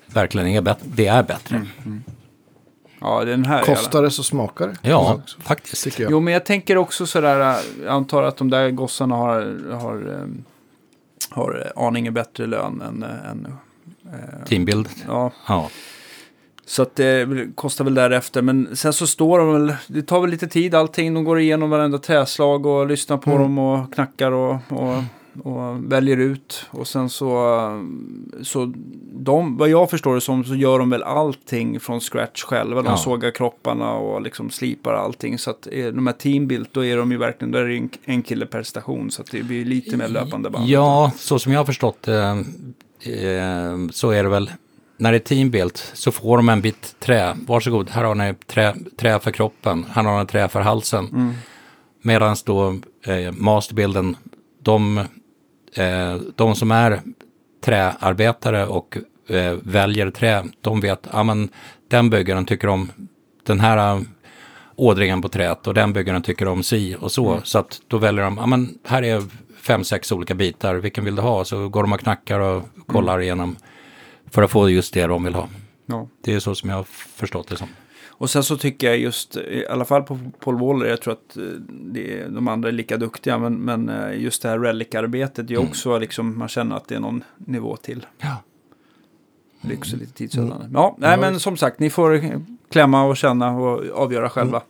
verkligen 0.06 0.48
är, 0.48 0.62
bet- 0.62 0.84
det 0.84 1.08
är 1.08 1.24
bättre. 1.24 1.66
ja, 3.02 3.26
den 3.26 3.46
här 3.46 3.62
är 3.62 3.66
Kostar 3.66 4.04
det 4.04 4.12
så 4.12 4.24
smakar 4.24 4.68
det. 4.68 4.76
Ja, 4.82 5.22
Så 5.26 5.42
faktiskt. 5.42 5.84
Tycker 5.84 6.04
jag. 6.04 6.12
Jo, 6.12 6.20
men 6.20 6.34
jag 6.34 6.46
tänker 6.46 6.78
också 6.78 7.06
sådär, 7.06 7.40
jag 7.40 7.88
antar 7.88 8.24
att 8.24 8.38
de 8.38 8.50
där 8.50 8.70
gossarna 8.70 9.16
har, 9.16 9.72
har, 9.74 9.96
ehm, 10.22 10.44
har 11.30 11.72
aningen 11.76 12.14
bättre 12.14 12.46
lön 12.46 12.82
än, 12.82 13.04
än 13.04 13.48
Teambild. 14.48 14.90
ja, 15.08 15.32
Ja. 15.48 15.70
Så 16.68 16.82
att 16.82 16.96
det 16.96 17.28
kostar 17.56 17.86
väl 17.86 17.94
därefter. 17.94 18.42
Men 18.42 18.76
sen 18.76 18.94
så 18.94 19.08
står 19.08 19.40
de 19.40 19.54
väl, 19.54 19.76
det 19.88 20.02
tar 20.02 20.22
väl 20.22 20.30
lite 20.30 20.48
tid 20.48 20.76
allting. 20.76 21.14
De 21.14 21.24
går 21.24 21.40
igenom 21.40 21.70
varenda 21.70 21.98
träslag 21.98 22.66
och 22.66 22.88
lyssnar 22.88 23.18
på 23.18 23.38
dem 23.38 23.58
och 23.58 23.94
knackar 23.94 24.32
och, 24.32 24.56
och, 24.70 25.04
och 25.44 25.92
väljer 25.92 26.18
ut. 26.18 26.66
Och 26.72 26.88
sen 26.88 27.10
så, 27.10 27.60
så 28.42 28.74
de, 29.14 29.58
vad 29.58 29.70
jag 29.70 29.90
förstår 29.90 30.16
det 30.16 30.22
som, 30.22 30.44
så 30.44 30.56
gör 30.56 30.80
de 30.80 30.90
väl 30.90 31.04
allting 31.04 31.80
från 31.80 32.00
scratch 32.00 32.44
själva. 32.44 32.82
De 32.82 32.90
Ja. 32.90 32.98
sågar 32.98 33.32
kropparna 33.32 33.94
och 33.94 34.22
liksom 34.22 34.50
slipar 34.50 34.94
allting. 34.94 35.38
Så 35.38 35.50
att 35.50 35.68
de 35.94 36.08
här 36.08 36.14
teambuilt, 36.14 36.70
då 36.74 36.86
är 36.86 36.98
de 36.98 37.12
ju 37.12 37.18
verkligen, 37.18 37.52
där 37.52 37.62
är 37.62 37.70
en, 37.78 37.90
en 38.06 38.22
kille 38.22 38.46
per 38.46 38.64
station. 38.64 39.12
Så 39.12 39.22
att 39.22 39.32
det 39.32 39.44
blir 39.44 39.66
lite 39.66 39.98
mer 39.98 40.08
löpande 40.08 40.50
band. 40.50 40.68
Ja, 40.70 41.12
så 41.18 41.40
som 41.40 41.52
jag 41.52 41.60
har 41.60 41.66
förstått 41.66 42.02
det 42.02 42.44
eh, 43.04 43.88
så 43.92 44.12
är 44.12 44.24
det 44.24 44.30
väl 44.30 44.52
när 44.98 45.12
det 45.12 45.18
är 45.18 45.20
teambuilt 45.20 45.92
så 45.94 46.12
får 46.12 46.38
de 46.38 46.50
en 46.50 46.62
bit 46.62 46.96
trä. 47.00 47.36
Varsågod, 47.48 47.90
här 47.90 48.04
har 48.04 48.16
ni 48.16 48.34
trä, 48.48 48.76
trä 48.98 49.20
för 49.20 49.32
kroppen, 49.32 49.86
här 49.92 50.04
har 50.04 50.20
ni 50.20 50.26
trä 50.26 50.48
för 50.48 50.62
halsen. 50.62 51.36
Medan 52.02 52.36
då 52.46 52.80
eh, 53.06 53.32
masterbilden, 53.32 54.18
de, 54.64 54.98
eh, 55.76 56.16
de 56.36 56.56
som 56.56 56.72
är 56.72 57.02
träarbetare 57.66 58.66
och 58.66 58.98
eh, 59.30 59.54
väljer 59.64 60.12
trä, 60.12 60.44
de 60.62 60.82
vet, 60.82 61.08
ja 61.14 61.24
men 61.24 61.50
den 61.88 62.10
byggaren 62.10 62.46
tycker 62.46 62.68
om 62.68 62.92
den 63.44 63.60
här 63.60 64.02
ådringen 64.76 65.22
på 65.22 65.30
träet 65.30 65.68
och 65.68 65.74
den 65.74 65.94
byggaren 65.94 66.22
tycker 66.22 66.48
om 66.48 66.64
si 66.64 66.96
och 67.00 67.12
så. 67.12 67.42
Så 67.44 67.60
att 67.60 67.82
då 67.88 67.98
väljer 67.98 68.24
de, 68.24 68.38
ja 68.38 68.46
men 68.46 68.78
här 68.86 69.04
är 69.04 69.24
fem, 69.62 69.84
sex 69.84 70.12
olika 70.12 70.34
bitar, 70.34 70.76
vilken 70.76 71.06
vill 71.06 71.16
du 71.16 71.22
ha? 71.22 71.46
Så 71.46 71.70
går 71.70 71.84
de 71.84 71.94
och 71.94 72.00
knackar 72.00 72.40
och 72.40 72.64
kollar 72.86 73.22
igenom 73.22 73.56
för 74.32 74.42
att 74.42 74.52
få 74.52 74.70
just 74.70 74.94
det 74.94 75.08
de 75.08 75.24
vill 75.24 75.36
ha. 75.36 75.50
Ja. 75.86 76.08
Det 76.22 76.34
är 76.34 76.40
så 76.40 76.56
som 76.56 76.70
jag 76.70 76.78
har 76.78 76.84
förstått 77.16 77.48
det 77.48 77.58
som. 77.58 77.68
Och 78.18 78.30
sen 78.30 78.44
så 78.44 78.58
tycker 78.58 78.88
jag 78.88 78.98
just, 78.98 79.38
i 79.38 79.68
alla 79.70 79.86
fall 79.86 80.04
på 80.04 80.20
Paul 80.40 80.60
Waller, 80.60 80.86
jag 80.86 81.02
tror 81.02 81.14
att 81.14 81.38
eh, 81.38 81.44
det, 81.70 82.28
de 82.28 82.48
andra 82.48 82.70
är 82.70 82.74
lika 82.74 82.98
duktiga, 82.98 83.38
men, 83.38 83.54
men 83.54 83.90
eh, 83.90 84.22
just 84.22 84.42
det 84.42 84.50
här 84.50 84.60
relic-arbetet 84.60 85.52
är 85.52 85.58
också 85.58 86.00
liksom, 86.00 86.38
man 86.38 86.48
känner 86.48 86.76
att 86.76 86.88
det 86.88 86.96
är 86.96 87.00
någon 87.00 87.24
nivå 87.38 87.76
till. 87.76 88.06
Ja. 88.20 88.38
Det 89.62 89.74
är 89.74 89.78
också 89.78 89.98
lite 89.98 90.14
tidsödande. 90.14 90.66
Ja, 90.74 90.96
nej 91.00 91.18
men 91.18 91.40
som 91.40 91.58
sagt, 91.58 91.80
ni 91.80 91.90
får 91.90 92.42
klämma 92.72 93.04
och 93.04 93.18
känna 93.18 93.52
och 93.52 93.84
avgöra 93.94 94.30
själva. 94.30 94.62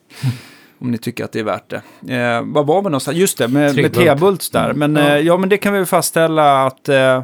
Om 0.80 0.92
ni 0.92 0.98
tycker 0.98 1.26
att 1.26 1.32
det 1.32 1.40
är 1.40 1.44
värt 1.44 1.70
det. 1.70 2.14
Eh, 2.16 2.42
vad 2.46 2.68
var 2.68 2.82
vi 2.82 2.84
någonstans? 2.84 3.18
Just 3.18 3.38
det, 3.38 3.48
med, 3.48 3.76
med. 3.76 3.94
T-Bults 3.94 4.50
där. 4.50 4.74
Men 4.74 4.98
eh, 4.98 5.18
ja, 5.18 5.38
men 5.38 5.50
det 5.50 5.58
kan 5.58 5.74
vi 5.74 5.86
fastställa 5.86 6.66
att 6.66 6.90
eh, 6.90 7.24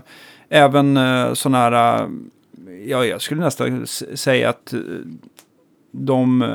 även 0.51 0.97
eh, 0.97 1.33
sådana 1.33 1.57
här, 1.57 2.01
eh, 2.03 2.09
ja, 2.85 3.05
jag 3.05 3.21
skulle 3.21 3.41
nästan 3.41 3.87
säga 4.15 4.49
att 4.49 4.73
eh, 4.73 4.79
de, 5.91 6.41
eh, 6.41 6.47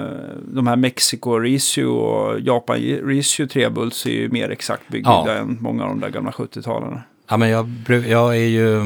de 0.53 0.67
här 0.67 0.77
Mexico 0.77 1.39
Risio 1.39 1.85
och 1.85 2.41
Japan 2.41 2.77
Risio 2.79 3.47
Trebults 3.47 4.07
är 4.07 4.11
ju 4.11 4.29
mer 4.29 4.51
exakt 4.51 4.89
byggda 4.89 5.11
Ja. 5.11 5.31
än 5.33 5.59
många 5.61 5.83
av 5.83 5.89
de 5.89 6.01
där 6.01 6.09
gamla 6.11 6.31
70-talarna. 6.31 7.03
Ja, 7.29 7.37
men 7.37 7.49
jag, 7.49 7.69
jag 8.09 8.37
är 8.37 8.47
ju, 8.49 8.77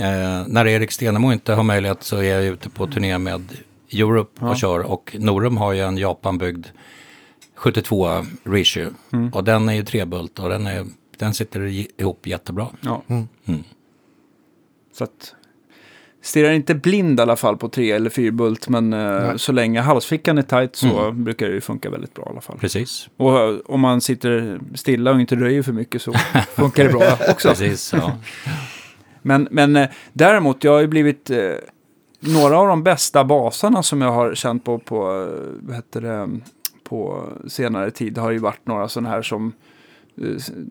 eh, 0.00 0.44
när 0.46 0.66
Erik 0.66 0.90
Stenemo 0.92 1.32
inte 1.32 1.52
har 1.54 1.62
möjlighet 1.62 2.02
så 2.02 2.16
är 2.16 2.22
jag 2.22 2.44
ute 2.44 2.70
på 2.70 2.86
turné 2.86 3.18
med 3.18 3.42
Europe 3.92 4.44
och 4.44 4.56
kör. 4.56 4.80
Och 4.80 5.16
Norum 5.18 5.56
har 5.56 5.72
ju 5.72 5.80
en 5.80 5.96
Japanbyggd 5.98 6.66
72 7.54 8.08
Rishu. 8.44 8.86
Och 9.32 9.44
den 9.44 9.68
är 9.68 9.72
ju 9.72 9.84
trebult 9.84 10.38
och 10.38 10.48
den, 10.48 10.66
är, 10.66 10.84
den 11.18 11.34
sitter 11.34 11.60
ihop 12.00 12.26
jättebra. 12.26 12.66
Ja. 12.80 13.02
Mm. 13.08 13.28
Så 14.94 15.04
att 15.04 15.34
stirrar 16.22 16.52
inte 16.52 16.74
blind 16.74 17.20
i 17.20 17.22
alla 17.22 17.36
fall 17.36 17.56
på 17.56 17.68
tre 17.68 17.90
eller 17.90 18.10
fyrbult, 18.10 18.68
men 18.68 18.92
eh, 18.92 19.36
så 19.36 19.52
länge 19.52 19.80
halsfickan 19.80 20.38
är 20.38 20.42
tight 20.42 20.76
så 20.76 21.12
brukar 21.12 21.46
det 21.46 21.54
ju 21.54 21.60
funka 21.60 21.90
väldigt 21.90 22.14
bra 22.14 22.24
i 22.26 22.30
alla 22.30 22.40
fall. 22.40 22.58
Precis. 22.58 23.08
Och 23.16 23.38
eh, 23.38 23.56
om 23.64 23.80
man 23.80 24.00
sitter 24.00 24.60
stilla 24.74 25.12
och 25.12 25.20
inte 25.20 25.36
röjer 25.36 25.62
för 25.62 25.72
mycket 25.72 26.02
så 26.02 26.12
funkar 26.54 26.84
det 26.84 26.90
bra 26.90 27.18
också. 27.30 27.48
Precis, 27.48 27.92
ja. 27.92 28.12
Men, 29.26 29.48
men 29.50 29.76
eh, 29.76 29.88
däremot, 30.12 30.64
jag 30.64 30.72
har 30.72 30.80
ju 30.80 30.86
blivit 30.86 31.30
eh, 31.30 31.52
några 32.20 32.58
av 32.58 32.68
de 32.68 32.82
bästa 32.82 33.24
basarna 33.24 33.82
som 33.82 34.00
jag 34.00 34.12
har 34.12 34.34
känt 34.34 34.64
på, 34.64 34.78
på, 34.78 35.28
vad 35.60 35.76
heter 35.76 36.00
det, 36.00 36.28
på 36.84 37.28
senare 37.48 37.90
tid 37.90 38.18
har 38.18 38.30
ju 38.30 38.38
varit 38.38 38.66
några 38.66 38.88
sådana 38.88 39.08
här 39.08 39.22
som 39.22 39.52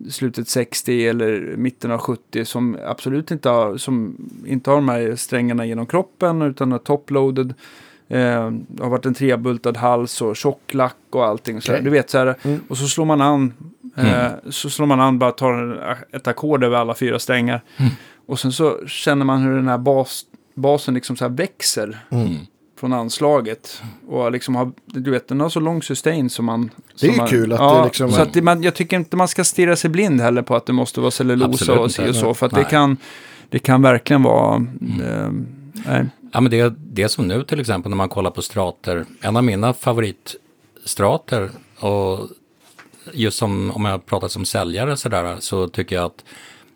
slutet 0.09 0.47
60 0.47 1.07
eller 1.07 1.55
mitten 1.57 1.91
av 1.91 1.97
70 1.99 2.45
som 2.45 2.77
absolut 2.85 3.31
inte 3.31 3.49
har, 3.49 3.77
som 3.77 4.15
inte 4.45 4.69
har 4.69 4.75
de 4.77 4.89
här 4.89 5.15
strängarna 5.15 5.65
genom 5.65 5.85
kroppen 5.85 6.41
utan 6.41 6.71
är 6.71 6.77
toploaded. 6.77 7.53
Eh, 8.07 8.51
det 8.51 8.83
har 8.83 8.89
varit 8.89 9.05
en 9.05 9.13
trebultad 9.13 9.77
hals 9.77 10.21
och 10.21 10.35
tjocklack 10.35 10.95
och 11.09 11.25
allting. 11.25 11.61
Så 11.61 11.71
här. 11.71 11.79
Okej. 11.79 11.83
Du 11.85 11.89
vet 11.91 12.09
så 12.09 12.17
här, 12.17 12.35
Mm. 12.43 12.59
och 12.67 12.77
så 12.77 12.87
slår 12.87 13.05
man 13.05 13.21
an, 13.21 13.53
eh, 13.95 14.31
så 14.49 14.69
slår 14.69 14.85
man 14.85 14.99
an, 14.99 15.19
bara 15.19 15.31
tar 15.31 16.05
ett 16.11 16.27
ackord 16.27 16.63
över 16.63 16.77
alla 16.77 16.93
fyra 16.95 17.19
strängar. 17.19 17.61
Och 18.25 18.39
sen 18.39 18.51
så 18.51 18.87
känner 18.87 19.25
man 19.25 19.41
hur 19.41 19.55
den 19.55 19.67
här 19.67 19.77
bas, 19.77 20.25
basen 20.53 20.93
liksom 20.93 21.15
så 21.15 21.25
här 21.25 21.31
växer 21.31 21.99
Mm. 22.09 22.35
Från 22.83 22.93
anslaget. 22.93 23.81
Och 24.07 24.31
liksom 24.31 24.55
har, 24.55 24.71
du 24.85 25.11
vet, 25.11 25.27
den 25.27 25.39
har 25.39 25.49
så 25.49 25.59
lång 25.59 25.83
sustain 25.83 26.29
som 26.29 26.45
man... 26.45 26.71
Det 26.99 27.07
är 27.07 27.07
som 27.07 27.09
ju 27.09 27.17
man, 27.17 27.27
kul 27.27 27.53
att 27.53 27.59
ja, 27.59 27.77
det 27.77 27.83
liksom- 27.83 28.11
Så 28.11 28.21
att 28.21 28.33
det, 28.33 28.41
man, 28.41 28.63
jag 28.63 28.75
tycker 28.75 28.97
inte 28.97 29.17
man 29.17 29.27
ska 29.27 29.43
stirra 29.43 29.75
sig 29.75 29.89
blind 29.89 30.21
heller 30.21 30.41
på 30.41 30.55
att 30.55 30.65
det 30.65 30.73
måste 30.73 31.01
vara 31.01 31.11
cellulosa 31.11 31.53
Absolut 31.53 31.79
och 31.79 31.91
si 31.91 32.01
och 32.01 32.07
inte. 32.07 32.19
så. 32.19 32.33
För 32.33 32.45
att 32.45 32.53
det 32.53 32.63
kan, 32.63 32.97
det 33.49 33.59
kan 33.59 33.81
verkligen 33.81 34.23
vara... 34.23 34.55
Mm. 34.55 35.47
Eh. 35.87 36.05
Ja, 36.31 36.41
men 36.41 36.51
det, 36.51 36.73
det 36.77 37.03
är 37.03 37.07
som 37.07 37.27
nu 37.27 37.43
till 37.43 37.59
exempel 37.59 37.89
när 37.89 37.97
man 37.97 38.09
kollar 38.09 38.31
på 38.31 38.41
strater. 38.41 39.05
En 39.21 39.37
av 39.37 39.43
mina 39.43 39.73
favoritstrater 39.73 41.49
och 41.79 42.19
just 43.13 43.37
som 43.37 43.71
om 43.71 43.85
jag 43.85 44.05
pratar 44.05 44.27
som 44.27 44.45
säljare 44.45 44.97
så, 44.97 45.09
där, 45.09 45.35
så 45.39 45.67
tycker 45.67 45.95
jag 45.95 46.05
att 46.05 46.23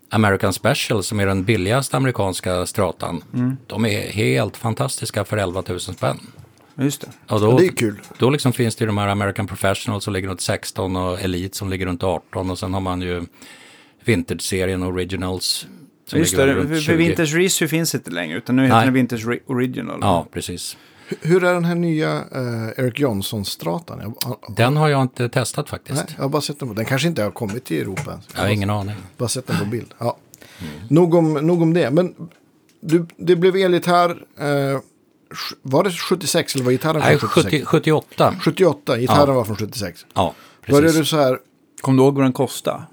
American 0.10 0.54
Special 0.54 1.04
som 1.04 1.20
är 1.20 1.26
den 1.26 1.44
billigaste 1.44 1.98
amerikanska 1.98 2.66
stratan. 2.66 3.24
De 3.68 3.86
är 3.86 4.02
helt 4.12 4.58
fantastiska 4.58 5.26
för 5.26 5.38
11 5.38 5.64
000 5.70 5.80
spänn. 5.80 6.18
Just 6.80 7.02
det. 7.02 7.08
Och 7.34 7.40
då, 7.42 7.58
Det 7.58 7.66
är 7.66 7.70
kul. 7.72 8.02
då 8.18 8.30
liksom 8.30 8.54
finns 8.54 8.76
det 8.76 8.84
ju 8.84 8.88
de 8.88 8.98
här 8.98 9.08
American 9.08 9.48
Professional 9.48 10.02
som 10.02 10.14
ligger 10.14 10.28
runt 10.30 10.42
16 10.42 10.96
och 10.96 11.22
Elite 11.22 11.58
som 11.58 11.70
ligger 11.70 11.86
runt 11.86 12.04
18 12.04 12.50
och 12.50 12.60
sen 12.60 12.74
har 12.74 12.82
man 12.82 13.02
ju 13.02 13.26
Vintage-serien 14.06 14.84
Originals 14.84 15.68
som 16.06 16.20
Just 16.20 16.32
ligger 16.34 16.48
det, 16.48 16.54
runt 16.54 16.70
för, 16.70 16.76
20. 16.80 16.86
för 16.86 16.96
Vintage 16.98 17.36
Reissue 17.36 17.68
finns 17.68 17.96
inte 17.96 18.12
längre, 18.12 18.38
utan 18.38 18.56
nu 18.56 18.62
heter 18.64 18.76
Nej. 18.76 18.86
den 18.86 18.94
Vintage 18.94 19.40
Original. 19.46 20.00
Ja, 20.02 20.28
precis. 20.32 20.78
Hur 21.22 21.44
är 21.44 21.54
den 21.54 21.66
här 21.66 21.76
nya 21.76 22.12
eh, 22.18 22.68
Eric 22.86 23.00
Johnson-stratan? 23.00 24.16
Den 24.48 24.78
har 24.78 24.88
jag 24.90 25.02
inte 25.02 25.30
testat 25.30 25.70
faktiskt. 25.70 26.04
nej, 26.08 26.14
jag 26.16 26.24
har 26.24 26.30
bara 26.30 26.42
sett 26.42 26.60
den 26.60 26.68
på. 26.68 26.74
Den 26.74 26.86
kanske 26.86 27.08
inte 27.08 27.24
har 27.24 27.32
kommit 27.32 27.66
till 27.66 27.82
Europa 27.82 28.12
ens. 28.12 28.28
Jag 28.36 28.42
har 28.42 28.50
ingen 28.50 28.70
aning. 28.70 28.96
Bara 29.18 29.30
sett 29.30 29.48
den 29.48 29.58
på 29.60 29.66
bild. 29.66 29.94
Ja. 29.98 30.18
Nog, 30.90 31.14
om, 31.14 31.34
nog 31.34 31.62
om 31.62 31.74
det. 31.74 31.92
Men 31.92 32.16
du, 32.82 33.06
det 33.18 33.36
blev 33.36 33.56
elgitarr. 33.56 34.10
Eh, 34.40 34.80
var 35.62 35.84
det 35.84 35.92
76 35.92 36.56
eller 36.56 36.66
var 36.66 36.72
gitarren 36.72 37.00
Nej, 37.00 37.18
från 37.18 37.30
76? 37.30 37.52
70, 37.52 37.66
78. 37.66 38.36
78, 38.42 38.98
gitarren 38.98 39.28
Ja. 39.30 39.34
var 39.34 39.44
från 39.44 39.56
76. 39.56 40.06
Ja, 40.14 40.34
Började 40.68 40.82
precis. 40.88 41.00
du 41.00 41.06
så 41.06 41.18
här, 41.18 41.40
Kom 41.82 41.98
du 41.98 42.04
ihåg 42.04 42.16
vad 42.16 42.24
den 42.26 42.34
kostade? 42.34 42.84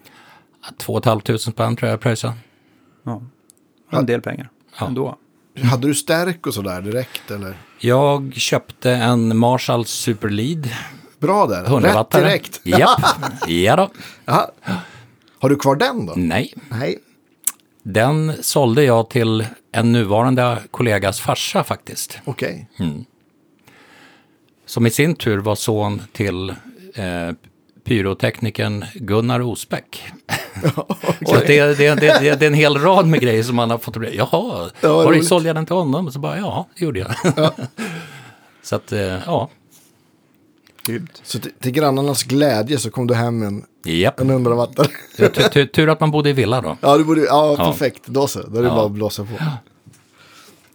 Två 0.78 0.92
och 0.92 0.98
ett 0.98 1.04
halvt 1.04 1.24
tusen 1.26 1.52
spänn 1.52 1.76
tror 1.76 1.86
jag 1.88 1.92
jag 1.92 2.00
pröjsade. 2.00 2.34
Ja. 3.02 3.22
En 3.90 4.06
del 4.06 4.20
pengar. 4.20 4.50
Ja. 4.80 4.86
Ändå. 4.86 5.18
Hade 5.62 5.86
du 5.86 5.94
stärk 5.94 6.46
och 6.46 6.54
sådär 6.54 6.82
direkt 6.82 7.30
eller? 7.30 7.54
Jag 7.78 8.32
köpte 8.36 8.90
en 8.90 9.36
Marshall 9.36 9.86
Super 9.86 10.28
Lead. 10.28 10.68
Bra 11.18 11.46
där, 11.46 11.64
100 11.64 12.00
rätt 12.00 12.10
direkt. 12.10 12.60
Japp, 12.64 13.00
ja 13.48 13.76
då. 13.76 13.90
Jaha. 14.24 14.50
Har 15.38 15.48
du 15.48 15.56
kvar 15.56 15.76
den 15.76 16.06
då? 16.06 16.12
Nej, 16.16 16.54
Nej. 16.68 16.98
den 17.82 18.32
sålde 18.42 18.84
jag 18.84 19.10
till 19.10 19.46
en 19.72 19.92
nuvarande 19.92 20.58
kollegas 20.70 21.20
farsa 21.20 21.64
faktiskt. 21.64 22.18
Okej. 22.24 22.68
Som 24.66 24.86
i 24.86 24.90
sin 24.90 25.14
tur 25.14 25.38
var 25.38 25.54
son 25.54 26.02
till 26.12 26.50
eh, 26.94 27.32
pyroteknikern 27.84 28.84
Gunnar 28.94 29.40
Osbeck. 29.40 30.02
Så 31.26 31.34
att 31.34 31.46
det, 31.46 31.60
det, 31.62 31.74
det, 31.74 31.94
det, 31.94 32.20
det 32.20 32.42
är 32.42 32.46
en 32.46 32.54
hel 32.54 32.78
rad 32.78 33.06
med 33.06 33.20
grejer 33.20 33.42
som 33.42 33.56
man 33.56 33.70
har 33.70 33.78
fått. 33.78 33.96
Jaha, 34.12 34.70
Ja, 34.80 34.92
var 34.96 35.12
det 35.12 35.22
sålde 35.24 35.48
jag 35.48 35.56
den 35.56 35.66
till 35.66 35.74
honom? 35.76 36.12
Så 36.12 36.18
bara, 36.18 36.38
ja, 36.38 36.68
det 36.78 36.84
gjorde 36.84 36.98
jag. 37.00 37.10
så 38.62 38.76
att, 38.76 38.92
eh, 38.92 38.98
ja, 39.26 39.50
Grymt. 40.86 41.20
Så 41.24 41.38
till, 41.38 41.52
till 41.60 41.72
grannarnas 41.72 42.22
glädje 42.22 42.78
så 42.78 42.90
kom 42.90 43.06
du 43.06 43.14
hem 43.14 43.38
med 43.38 43.46
en, 43.48 43.64
japp. 43.84 44.20
en 44.20 44.30
100 44.30 44.54
wattare. 44.54 44.86
Tu- 45.16 45.28
tu- 45.28 45.66
Tur 45.66 45.88
att 45.88 46.00
man 46.00 46.10
bodde 46.10 46.30
i 46.30 46.32
villa 46.32 46.60
då. 46.60 46.76
ja, 46.80 46.98
du 46.98 47.04
borde, 47.04 47.20
ja, 47.20 47.54
Ja. 47.58 47.66
perfekt. 47.72 48.06
Då 48.06 48.26
så. 48.26 48.42
Då 48.42 48.58
är 48.58 48.62
det 48.62 48.68
Ja. 48.68 48.74
bara 48.74 48.86
att 48.86 48.92
blåsa 48.92 49.24
på. 49.24 49.30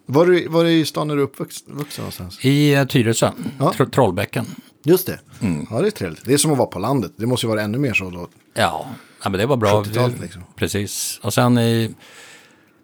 Var, 0.06 0.26
du, 0.26 0.48
var 0.48 0.63
du 0.63 0.72
i 0.72 0.86
stan 0.86 1.10
är 1.12 1.15
du 1.15 1.22
uppvuxen 1.22 1.78
vuxen 1.78 2.02
någonstans? 2.02 2.46
I 2.46 2.74
eh, 2.74 2.86
Tyresö, 2.86 3.32
Ja. 3.60 3.74
Tro- 3.78 3.86
Trollbäcken. 3.89 4.46
Just 4.84 5.08
det. 5.08 5.20
Mm. 5.42 5.68
Ja, 5.70 5.82
det 5.82 5.88
är 5.88 5.92
trevligt. 5.92 6.26
Det 6.26 6.34
är 6.34 6.38
som 6.38 6.52
att 6.52 6.58
vara 6.58 6.68
på 6.68 6.80
landet. 6.80 7.12
Det 7.15 7.26
måste 7.26 7.46
ju 7.46 7.50
vara 7.50 7.62
ännu 7.62 7.78
mer 7.78 7.94
så 7.94 8.10
då. 8.10 8.28
Ja, 8.54 8.86
ja 9.23 9.29
men 9.29 9.39
det 9.39 9.45
var 9.45 9.58
bra. 9.58 9.84
70-talet 9.84 10.19
liksom. 10.21 10.43
Precis. 10.55 11.19
Och 11.23 11.34
sen 11.34 11.58
i, 11.58 11.91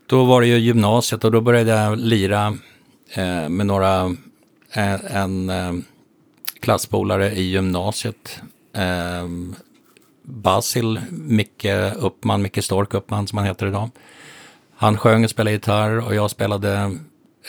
då 0.08 0.26
var 0.26 0.42
det 0.42 0.48
ju 0.48 0.58
gymnasiet 0.58 1.24
och 1.24 1.32
då 1.32 1.42
började 1.42 1.72
jag 1.72 1.98
lira 2.00 2.58
eh, 3.14 3.50
med 3.50 3.66
några, 3.66 4.06
eh, 4.74 5.16
en 5.16 5.50
eh, 5.50 5.74
klasspolare 6.60 7.32
i 7.32 7.42
gymnasiet. 7.42 8.40
Eh, 8.76 9.28
Basil 10.24 11.02
Micke 11.12 11.66
Uppman, 11.96 12.42
Micke 12.42 12.64
Stork 12.64 12.94
Uppman 12.94 13.28
som 13.28 13.38
han 13.38 13.48
heter 13.48 13.68
idag. 13.68 13.90
Han 14.78 14.98
sjöng 14.98 15.24
och 15.24 15.30
spelade 15.30 15.52
gitarr 15.56 15.98
och 16.08 16.16
jag 16.16 16.32
spelade 16.32 16.98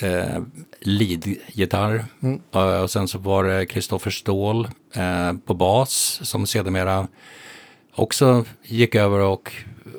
eh, 0.01 0.43
lead-gitarr. 0.81 2.05
Eh, 2.53 2.81
Och 2.83 2.91
sen 2.91 3.09
så 3.09 3.19
var 3.19 3.45
det 3.45 3.67
Kristoffer 3.67 4.11
Ståhl 4.11 4.69
eh, 4.95 5.33
på 5.47 5.55
bas 5.55 6.21
som 6.23 6.47
sedermera 6.47 7.09
också 7.97 8.45
gick 8.63 8.95
över 8.95 9.19
och 9.19 9.53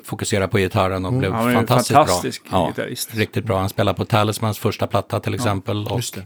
fokuserade 0.04 0.48
på 0.48 0.58
gitarren 0.58 1.06
och 1.06 1.14
blev 1.14 1.32
Han 1.32 1.54
fantastiskt 1.54 1.94
fantastisk 1.96 2.50
bra. 2.50 2.68
gitarrist. 2.68 3.16
Riktigt 3.16 3.46
bra. 3.46 3.60
Han 3.60 3.70
spelade 3.70 3.98
på 3.98 4.06
Talismans 4.06 4.60
första 4.60 4.88
platta 4.88 5.20
till 5.20 5.34
exempel. 5.34 5.86
och 5.88 5.96
just 5.98 6.16
det. 6.16 6.24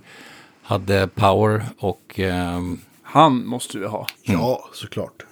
hade 0.63 1.07
power 1.07 1.63
och 1.79 2.19
ehm, 2.19 2.79
Han 3.03 3.45
måste 3.47 3.77
vi 3.77 3.85
ha. 3.87 4.07
Ja, 4.23 4.69
såklart. 4.73 5.23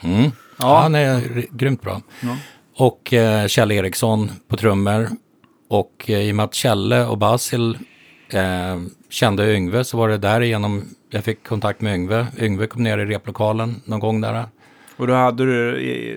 mm, 0.00 0.30
Ja. 0.58 0.80
han 0.80 0.94
är 0.94 1.44
grymt 1.50 1.82
bra. 1.82 2.00
Ja. 2.20 2.36
Och 2.76 3.12
eh, 3.12 3.46
Kjell 3.46 3.72
Eriksson 3.72 4.30
på 4.48 4.56
trummor. 4.56 5.08
Och 5.68 6.04
eh, 6.06 6.18
i 6.20 6.30
och 6.32 6.36
med 6.36 6.44
att 6.44 6.54
Kjelle 6.54 7.04
och 7.06 7.18
Basil 7.18 7.78
eh, 8.28 8.80
kände 9.10 9.54
Yngve 9.54 9.84
så 9.84 9.96
var 9.96 10.08
det 10.08 10.18
därigenom 10.18 10.84
jag 11.10 11.24
fick 11.24 11.46
kontakt 11.46 11.80
med 11.80 11.94
Yngve. 11.94 12.26
Yngve 12.38 12.66
kom 12.66 12.82
ner 12.82 12.98
i 12.98 13.04
replokalen 13.04 13.82
någon 13.84 14.00
gång 14.00 14.20
där. 14.20 14.44
Och 14.96 15.06
då 15.06 15.14
hade 15.14 15.44
du 15.44 15.76
eh, 15.90 16.16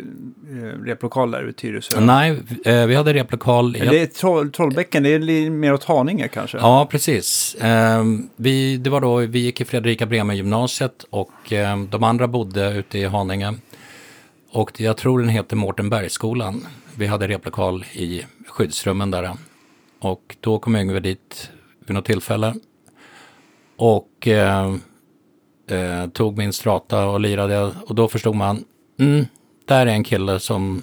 eh, 0.57 0.81
replokal 0.83 1.31
där 1.31 1.43
vid 1.43 1.55
Tyresö? 1.55 1.99
Nej, 1.99 2.39
eh, 2.65 2.85
vi 2.85 2.95
hade 2.95 3.13
replokal. 3.13 3.75
Men 3.79 3.87
det 3.87 4.01
är 4.01 4.05
troll, 4.05 4.51
Trollbäcken, 4.51 5.03
det 5.03 5.09
är 5.09 5.49
mer 5.49 5.73
åt 5.73 5.83
Haninge 5.83 6.27
kanske? 6.27 6.57
Ja, 6.57 6.87
precis. 6.91 7.55
Eh, 7.55 8.03
vi, 8.35 8.77
det 8.77 8.89
var 8.89 9.01
då, 9.01 9.15
vi 9.15 9.39
gick 9.39 9.61
i 9.61 9.65
Fredrika 9.65 10.05
Bremer 10.05 10.33
gymnasiet 10.33 11.05
och 11.09 11.53
eh, 11.53 11.83
de 11.83 12.03
andra 12.03 12.27
bodde 12.27 12.71
ute 12.71 12.99
i 12.99 13.05
Haninge. 13.05 13.53
Och 14.51 14.81
jag 14.81 14.97
tror 14.97 15.19
den 15.19 15.29
heter 15.29 15.55
Mårtenbergsskolan. 15.55 16.67
Vi 16.95 17.07
hade 17.07 17.27
replokal 17.27 17.85
i 17.93 18.23
skyddsrummen 18.47 19.11
där. 19.11 19.31
Och 19.99 20.35
då 20.39 20.59
kom 20.59 20.75
Yngve 20.75 20.99
dit 20.99 21.51
vid 21.87 21.95
något 21.95 22.05
tillfälle. 22.05 22.53
Och 23.75 24.27
eh, 24.27 24.75
eh, 25.71 26.07
tog 26.07 26.37
min 26.37 26.53
strata 26.53 27.05
och 27.05 27.19
lirade. 27.19 27.71
Och 27.85 27.95
då 27.95 28.07
förstod 28.07 28.35
man, 28.35 28.63
mm, 28.99 29.25
där 29.65 29.85
är 29.85 29.91
en 29.91 30.03
kille 30.03 30.39
som 30.39 30.81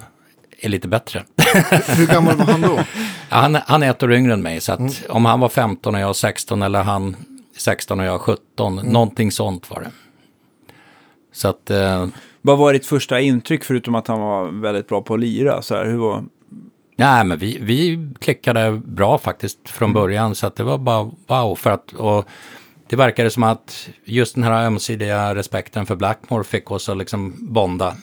är 0.60 0.68
lite 0.68 0.88
bättre. 0.88 1.24
Hur 1.86 2.06
gammal 2.06 2.36
var 2.36 2.44
han 2.44 2.60
då? 2.60 2.78
Han, 3.28 3.54
han 3.66 3.82
är 3.82 3.90
ett 3.90 4.02
år 4.02 4.12
yngre 4.12 4.32
än 4.32 4.42
mig, 4.42 4.60
så 4.60 4.72
att 4.72 5.04
om 5.08 5.24
han 5.24 5.40
var 5.40 5.48
15 5.48 5.94
och 5.94 6.00
jag 6.00 6.16
16 6.16 6.62
eller 6.62 6.82
han 6.82 7.16
16 7.56 8.00
och 8.00 8.06
jag 8.06 8.20
17, 8.20 8.76
någonting 8.76 9.32
sånt 9.32 9.70
var 9.70 9.80
det. 9.80 9.90
Så 11.32 11.48
att, 11.48 11.70
eh, 11.70 12.06
Vad 12.42 12.58
var 12.58 12.72
ditt 12.72 12.86
första 12.86 13.20
intryck 13.20 13.64
förutom 13.64 13.94
att 13.94 14.08
han 14.08 14.20
var 14.20 14.46
väldigt 14.46 14.88
bra 14.88 15.02
på 15.02 15.14
att 15.14 15.20
lira? 15.20 15.62
Så 15.62 15.74
här, 15.74 15.84
hur 15.84 15.96
var... 15.96 16.24
nej 16.96 17.24
men 17.24 17.38
vi, 17.38 17.58
vi 17.60 18.08
klickade 18.20 18.72
bra 18.84 19.18
faktiskt 19.18 19.68
från 19.68 19.92
början, 19.92 20.34
så 20.34 20.46
att 20.46 20.56
det 20.56 20.64
var 20.64 20.78
bara 20.78 21.10
wow. 21.26 21.54
För 21.54 21.70
att, 21.70 21.92
och 21.92 22.28
det 22.94 22.98
verkade 22.98 23.30
som 23.30 23.42
att 23.42 23.88
just 24.04 24.34
den 24.34 24.44
här 24.44 24.66
ömsesidiga 24.66 25.34
respekten 25.34 25.86
för 25.86 25.96
Blackmore 25.96 26.44
fick 26.44 26.70
oss 26.70 26.88
att 26.88 26.96
liksom 26.96 27.34
bonda. 27.38 27.96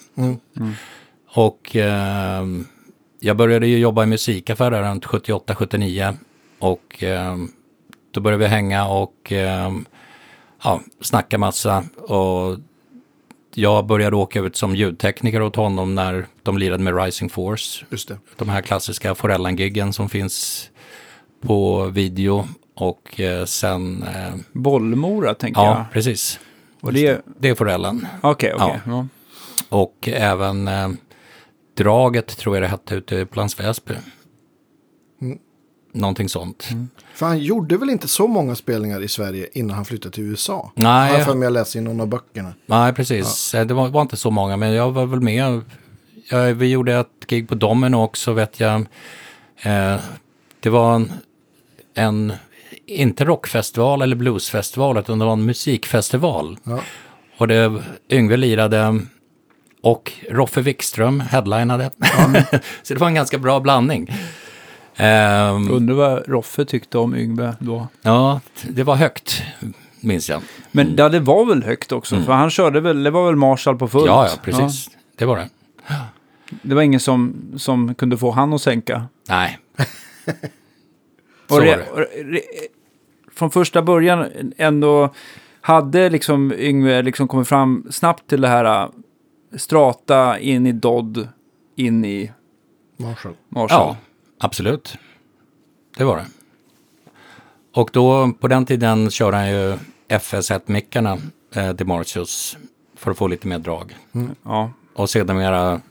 Och 1.36 1.75
eh, 1.75 2.45
jag 3.19 3.38
började 3.38 3.67
ju 3.67 3.77
jobba 3.77 4.04
i 4.04 4.06
musikaffär 4.06 4.71
där 4.71 4.84
runt 4.84 5.06
78-79. 5.06 6.17
Och 6.60 7.04
eh, 7.04 7.38
då 8.12 8.21
började 8.21 8.43
vi 8.43 8.49
hänga 8.49 8.88
och 8.88 9.32
eh, 9.32 9.71
ja, 10.63 10.82
snacka 11.01 11.38
massa. 11.38 11.84
Och 11.97 12.58
jag 13.54 13.86
började 13.86 14.15
åka 14.15 14.39
ut 14.39 14.56
som 14.56 14.75
ljudtekniker 14.75 15.41
åt 15.41 15.56
honom 15.56 15.95
när 15.95 16.25
de 16.43 16.58
lirade 16.58 16.84
med 16.84 17.04
Rising 17.04 17.30
Force. 17.30 17.86
Just 17.89 18.08
det. 18.08 18.17
De 18.38 18.49
här 18.49 18.62
klassiska 18.62 19.15
Forellan-giggen 19.15 19.93
som 19.93 20.10
finns 20.10 20.69
på 21.41 21.86
video. 21.86 22.47
Och 22.81 23.19
eh, 23.19 23.45
sen, 23.45 24.03
eh, 24.03 24.33
Bollmora, 24.51 25.33
tänker 25.33 25.61
ja 25.61 25.77
jag. 25.77 25.85
precis. 25.93 26.39
Och 26.81 26.93
det... 26.93 27.21
Det 27.39 27.49
är 27.49 27.55
Forellan. 27.55 28.07
Okej, 28.21 28.53
okej. 28.53 28.81
Ja. 28.85 29.07
Och 29.69 30.09
även 30.11 30.67
eh, 30.67 30.89
Draget 31.77 32.37
tror 32.37 32.55
jag 32.55 32.63
det 32.63 32.67
hette 32.67 32.95
ute 32.95 33.25
på 33.25 33.35
Lands 33.39 33.59
Väsby. 33.59 33.93
Någonting 35.93 36.29
sånt. 36.29 36.69
För 37.13 37.25
han 37.25 37.39
gjorde 37.39 37.77
väl 37.77 37.89
inte 37.89 38.07
så 38.07 38.27
många 38.27 38.55
spelningar 38.55 39.03
i 39.03 39.07
Sverige 39.07 39.47
innan 39.53 39.75
han 39.75 39.85
flyttade 39.85 40.15
till 40.15 40.23
USA? 40.23 40.71
Nej. 40.75 41.23
Har 41.23 41.35
jag 41.35 41.43
jag 41.43 41.53
läst 41.53 41.75
i 41.75 41.81
någon 41.81 42.01
av 42.01 42.07
böckerna. 42.07 42.53
Nej, 42.65 42.93
precis. 42.93 43.53
Eh, 43.53 43.65
Det 43.65 43.73
var, 43.73 43.89
var 43.89 44.01
inte 44.01 44.17
så 44.17 44.31
många, 44.31 44.57
men 44.57 44.73
jag 44.73 44.91
var 44.91 45.05
väl 45.05 45.21
med. 45.21 45.61
Jag, 46.29 46.53
vi 46.53 46.67
gjorde 46.71 46.95
ett 46.95 47.27
gig 47.27 47.49
på 47.49 47.55
Domino 47.55 47.95
också, 47.95 48.33
vet 48.33 48.59
jag. 48.59 48.85
Eh, 49.61 49.99
det 50.59 50.69
var 50.69 50.95
en, 50.95 51.11
en, 51.93 52.33
inte 52.95 53.25
rockfestival 53.25 54.01
eller 54.01 54.15
bluesfestival, 54.15 54.97
utan 54.97 55.19
det 55.19 55.25
var 55.25 55.34
en 55.34 55.45
musikfestival. 55.45 56.58
Ja. 56.63 56.80
Och 57.38 57.47
det, 57.47 57.84
Yngve 58.10 58.38
lirade 58.38 58.99
och 59.82 60.12
Roffe 60.30 60.62
Wikström 60.62 61.19
headlinade. 61.19 61.91
så 62.84 62.93
det 62.93 62.99
var 62.99 63.08
en 63.08 63.15
ganska 63.15 63.38
bra 63.38 63.60
blandning. 63.60 64.13
Ehm, 64.95 65.71
Undrar 65.71 65.95
vad 65.95 66.27
Roffe 66.30 66.65
tyckte 66.65 66.97
om 66.97 67.15
Yngve 67.15 67.56
då. 67.60 67.88
ja, 68.01 68.39
det 68.69 68.84
var 68.84 68.95
högt, 68.95 69.43
minns 69.99 70.30
jag. 70.30 70.41
Men 70.71 70.95
ja, 70.97 71.10
det 71.10 71.19
var 71.19 71.45
väl 71.45 71.63
högt 71.63 71.91
också, 71.91 72.21
för 72.21 72.34
han 72.34 72.49
körde 72.49 72.80
väl, 72.80 73.04
det 73.04 73.12
var 73.12 73.25
väl 73.25 73.36
Marshall 73.36 73.77
på 73.77 73.88
fullt? 73.88 74.06
Mm. 74.06 74.15
Ja, 74.15 74.27
ja, 74.27 74.38
precis. 74.43 74.89
Det 75.17 75.25
var 75.25 75.38
det. 75.38 75.49
Ja. 75.88 75.95
Det 76.62 76.75
var 76.75 76.82
ingen 76.82 76.99
som, 76.99 77.36
som 77.58 77.95
kunde 77.95 78.17
få 78.17 78.32
han 78.32 78.54
att 78.54 78.62
sänka. 78.62 79.06
Nej. 79.30 79.60
Och 81.49 81.56
Så 81.56 81.56
var 81.56 81.62
re, 81.62 81.75
det. 81.75 81.89
och 81.91 81.97
re, 81.99 82.39
från 83.41 83.51
första 83.51 83.82
början 83.82 84.25
ändå 84.58 85.13
hade 85.62 86.10
liksom 86.10 86.54
Yngve 86.54 87.01
liksom 87.01 87.27
kommit 87.27 87.47
fram 87.47 87.88
snabbt 87.91 88.27
till 88.27 88.41
det 88.41 88.47
här 88.47 88.84
äh, 88.84 88.89
strata 89.58 90.39
in 90.39 90.67
i 90.67 90.71
Dodd, 90.71 91.27
in 91.75 92.06
i 92.06 92.32
Marshall. 92.97 93.34
Marshall. 93.49 93.80
Ja, 93.80 93.97
absolut. 94.39 94.97
Det 95.97 96.04
var 96.04 96.17
det. 96.17 96.25
Och 97.73 97.89
då, 97.93 98.32
på 98.39 98.47
den 98.47 98.65
tiden 98.65 99.10
körde 99.10 99.38
han 99.38 99.49
ju 99.49 99.77
FS1-mickarna 100.08 101.17
eh, 101.56 101.75
till 101.75 101.86
Martius 101.86 102.58
för 102.95 103.12
att 103.12 103.17
få 103.17 103.27
lite 103.27 103.47
mer 103.47 103.60
drag. 103.60 103.97
Ja. 104.43 104.71
Och 104.93 105.10
sedermera, 105.10 105.82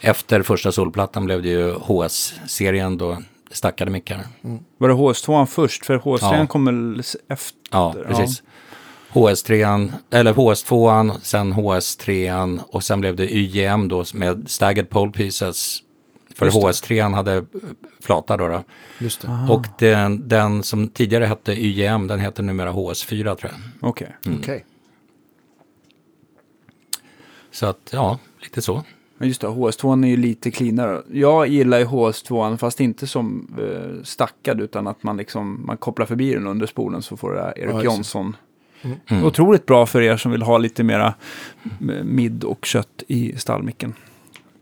efter 0.00 0.42
första 0.42 0.72
solplattan 0.72 1.24
blev 1.24 1.42
det 1.42 1.48
ju 1.48 1.72
HS-serien 1.72 2.98
då, 2.98 3.18
stackade 3.50 3.90
mickar. 3.90 4.26
Var 4.78 4.88
det 4.88 4.94
HS2 4.94 5.46
först? 5.46 5.86
För 5.86 5.98
HS3 5.98 6.38
Ja. 6.38 6.46
kom 6.46 7.00
efter? 7.28 7.58
Ja, 7.70 7.94
precis. 8.06 8.42
HS3, 9.12 9.92
eller 10.10 10.32
HS2, 10.34 11.12
sen 11.22 11.52
HS3 11.54 12.60
och 12.68 12.84
sen 12.84 13.00
blev 13.00 13.16
det 13.16 13.34
YGM 13.34 13.88
då 13.88 14.04
med 14.14 14.50
staggered 14.50 14.90
pole 14.90 15.12
pieces. 15.12 15.82
För 16.34 16.46
Just 16.46 16.88
det. 16.88 16.94
HS3 16.94 17.14
hade 17.14 17.44
flata 18.00 18.36
då. 18.36 18.48
då. 18.48 18.62
Just 18.98 19.20
det. 19.20 19.46
Och 19.50 19.66
den, 19.78 20.28
den 20.28 20.62
som 20.62 20.88
tidigare 20.88 21.24
hette 21.24 21.52
YGM, 21.52 22.06
den 22.06 22.20
heter 22.20 22.42
numera 22.42 22.72
HS4 22.72 23.34
tror 23.34 23.52
jag. 23.52 23.88
Okej. 23.90 24.16
Okej. 24.38 24.64
Så 27.50 27.66
att, 27.66 27.90
ja, 27.92 28.18
lite 28.42 28.62
så. 28.62 28.84
Men 29.20 29.28
just 29.28 29.40
det, 29.40 29.46
HS2 29.46 30.04
är 30.04 30.08
ju 30.08 30.16
lite 30.16 30.50
cleanare. 30.50 31.02
Jag 31.12 31.46
gillar 31.48 31.78
ju 31.78 31.84
HS2 31.84 32.56
fast 32.56 32.80
inte 32.80 33.06
som 33.06 33.46
eh, 33.58 34.02
stackad 34.04 34.60
utan 34.60 34.86
att 34.86 35.02
man 35.02 35.16
liksom 35.16 35.66
man 35.66 35.76
kopplar 35.76 36.06
förbi 36.06 36.34
den 36.34 36.46
under 36.46 36.66
spolen 36.66 37.02
så 37.02 37.16
får 37.16 37.30
det 37.32 37.36
där 37.40 37.58
Erik 37.58 37.70
Ja, 37.74 37.78
det. 37.78 37.84
Jonsson. 37.84 38.36
Mm. 39.08 39.24
Otroligt 39.24 39.66
bra 39.66 39.86
för 39.86 40.00
er 40.00 40.16
som 40.16 40.32
vill 40.32 40.42
ha 40.42 40.58
lite 40.58 40.82
mera 40.82 41.14
eh, 41.64 42.04
midd 42.04 42.44
och 42.44 42.64
kött 42.64 43.02
i 43.08 43.34
stallmicken. 43.38 43.94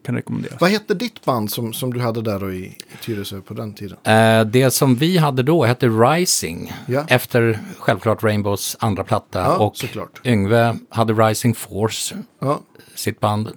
Kan 0.04 0.14
rekommenderas. 0.14 0.60
Vad 0.60 0.70
hette 0.70 0.94
ditt 0.94 1.24
band 1.24 1.50
som, 1.50 1.72
som 1.72 1.92
du 1.94 2.00
hade 2.00 2.22
där 2.22 2.52
i, 2.52 2.58
i 2.64 2.76
Tyresö 3.04 3.40
på 3.40 3.54
den 3.54 3.74
tiden? 3.74 3.98
Eh, 4.04 4.44
det 4.44 4.70
som 4.70 4.94
vi 4.94 5.18
hade 5.18 5.42
då 5.42 5.64
hette 5.64 5.88
Rising. 5.88 6.72
Ja. 6.86 7.04
Efter 7.08 7.58
självklart 7.78 8.22
Rainbows 8.22 8.76
andra 8.80 9.04
platta. 9.04 9.40
Ja, 9.40 9.56
och 9.56 9.76
såklart. 9.76 10.20
Yngve 10.24 10.76
hade 10.88 11.12
Rising 11.12 11.54
Force, 11.54 12.16
Ja, 12.40 12.60
sitt 12.94 13.20
band. 13.20 13.48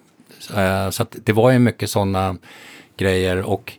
Eh, 0.55 0.89
så 0.89 1.03
att 1.03 1.15
det 1.23 1.33
var 1.33 1.51
ju 1.51 1.59
mycket 1.59 1.89
sådana 1.89 2.37
grejer. 2.97 3.41
Och 3.41 3.73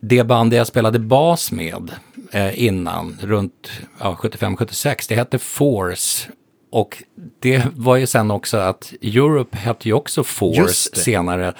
det 0.00 0.24
band 0.24 0.54
jag 0.54 0.66
spelade 0.66 0.98
bas 0.98 1.52
med 1.52 1.90
eh, 2.32 2.64
innan, 2.64 3.18
runt 3.20 3.70
ja, 4.00 4.16
75-76, 4.20 5.04
det 5.08 5.14
hette 5.14 5.38
Force. 5.38 6.28
Och 6.70 7.02
det 7.40 7.62
var 7.74 7.96
ju 7.96 8.06
sen 8.06 8.30
också 8.30 8.56
att 8.56 8.92
Europe 9.02 9.56
hette 9.56 9.88
ju 9.88 9.94
också 9.94 10.24
Force 10.24 10.96
senare. 10.96 11.54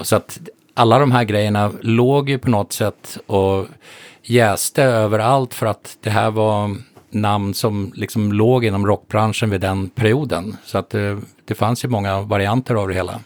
Så 0.00 0.16
att 0.16 0.38
alla 0.74 0.98
de 0.98 1.12
här 1.12 1.24
grejerna 1.24 1.72
låg 1.80 2.30
ju 2.30 2.38
på 2.38 2.50
något 2.50 2.72
sätt 2.72 3.18
och 3.26 3.66
jäste 4.22 4.82
överallt 4.82 5.54
för 5.54 5.66
att 5.66 5.96
det 6.00 6.10
här 6.10 6.30
var 6.30 6.76
namn 7.10 7.54
som 7.54 7.92
liksom 7.94 8.32
låg 8.32 8.64
inom 8.64 8.86
rockbranschen 8.86 9.50
vid 9.50 9.60
den 9.60 9.88
perioden. 9.88 10.56
Så 10.64 10.78
att 10.78 10.90
det, 10.90 11.18
det 11.44 11.54
fanns 11.54 11.84
ju 11.84 11.88
många 11.88 12.20
varianter 12.20 12.74
av 12.74 12.88
det 12.88 12.94
hela. 12.94 13.20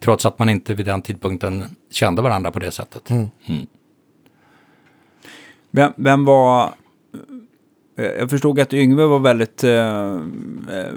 Trots 0.00 0.26
att 0.26 0.38
man 0.38 0.48
inte 0.48 0.74
vid 0.74 0.86
den 0.86 1.02
tidpunkten 1.02 1.64
kände 1.90 2.22
varandra 2.22 2.50
på 2.50 2.58
det 2.58 2.70
sättet. 2.70 3.08
Vem, 5.70 5.92
vem 5.96 6.24
var... 6.24 6.72
eh, 7.98 8.04
Jag 8.04 8.30
förstod 8.30 8.60
att 8.60 8.72
Yngve 8.74 9.04
var 9.06 9.18
väldigt 9.18 9.64
eh, 9.64 10.20
eh, 10.70 10.94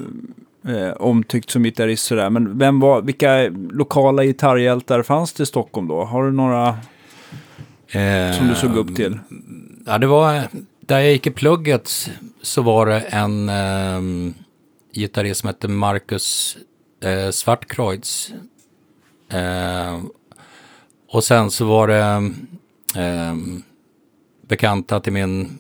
eh, 0.75 0.91
omtyckt 0.91 1.49
som 1.49 1.63
gitarrist 1.63 2.06
sådär. 2.06 2.30
Men 2.30 2.58
vem 2.58 2.80
var, 2.80 3.01
vilka 3.01 3.49
lokala 3.71 4.23
gitarrhjältar 4.23 5.04
fanns 5.04 5.34
det 5.34 5.43
i 5.43 5.45
Stockholm 5.45 5.88
då? 5.88 6.04
Har 6.04 6.23
du 6.23 6.32
några 6.32 6.77
som 8.38 8.47
du 8.47 8.56
såg 8.56 8.75
upp 8.77 8.95
till? 8.95 9.19
Ja, 9.86 9.97
det 9.97 10.08
var, 10.08 10.41
där 10.82 11.00
jag 11.00 11.12
gick 11.12 11.28
i 11.28 11.32
plugget 11.32 12.10
så 12.41 12.62
var 12.62 12.86
det 12.86 13.00
en 13.00 13.50
eh, 13.50 14.34
gitarrist 14.94 15.39
som 15.41 15.48
hette 15.48 15.67
Marcus 15.67 16.58
eh, 17.04 17.30
Svartkreutz. 17.32 18.32
Eh, 19.30 20.00
Och 21.13 21.24
sen 21.24 21.52
så 21.52 21.65
var 21.65 21.88
det 21.88 22.32
eh, 23.02 23.36
bekanta 24.48 25.00
till 25.00 25.13
min 25.13 25.60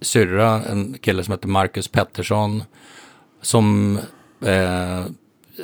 syrra, 0.00 0.62
en 0.64 0.98
kille 0.98 1.24
som 1.24 1.32
hette 1.32 1.48
Marcus 1.48 1.88
Pettersson, 1.88 2.62
som 3.42 3.98
eh, 4.44 5.04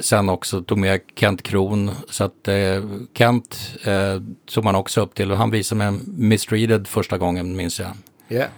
sen 0.00 0.28
också 0.28 0.62
tog 0.62 0.78
med 0.78 1.00
Kent 1.16 1.42
Kron. 1.42 1.90
Så 2.10 2.24
att 2.24 2.48
eh, 2.48 2.84
Kent 3.14 3.76
eh, 3.84 4.22
tog 4.46 4.64
man 4.64 4.74
också 4.74 5.00
upp 5.00 5.14
till 5.14 5.30
och 5.32 5.38
han 5.38 5.50
visade 5.50 5.78
mig 5.78 6.00
Mistreated 6.06 6.88
första 6.88 7.18
gången 7.18 7.56
minns 7.56 7.80
jag. 7.80 7.90
Yeah. 8.28 8.50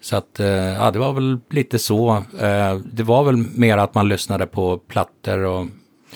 Så 0.00 0.16
att, 0.16 0.40
eh, 0.40 0.46
ja 0.48 0.90
det 0.90 0.98
var 0.98 1.12
väl 1.12 1.38
lite 1.50 1.78
så. 1.78 2.24
Eh, 2.40 2.76
det 2.92 3.02
var 3.02 3.24
väl 3.24 3.36
mer 3.36 3.78
att 3.78 3.94
man 3.94 4.08
lyssnade 4.08 4.46
på 4.46 4.78
plattor 4.78 5.38
och 5.38 5.66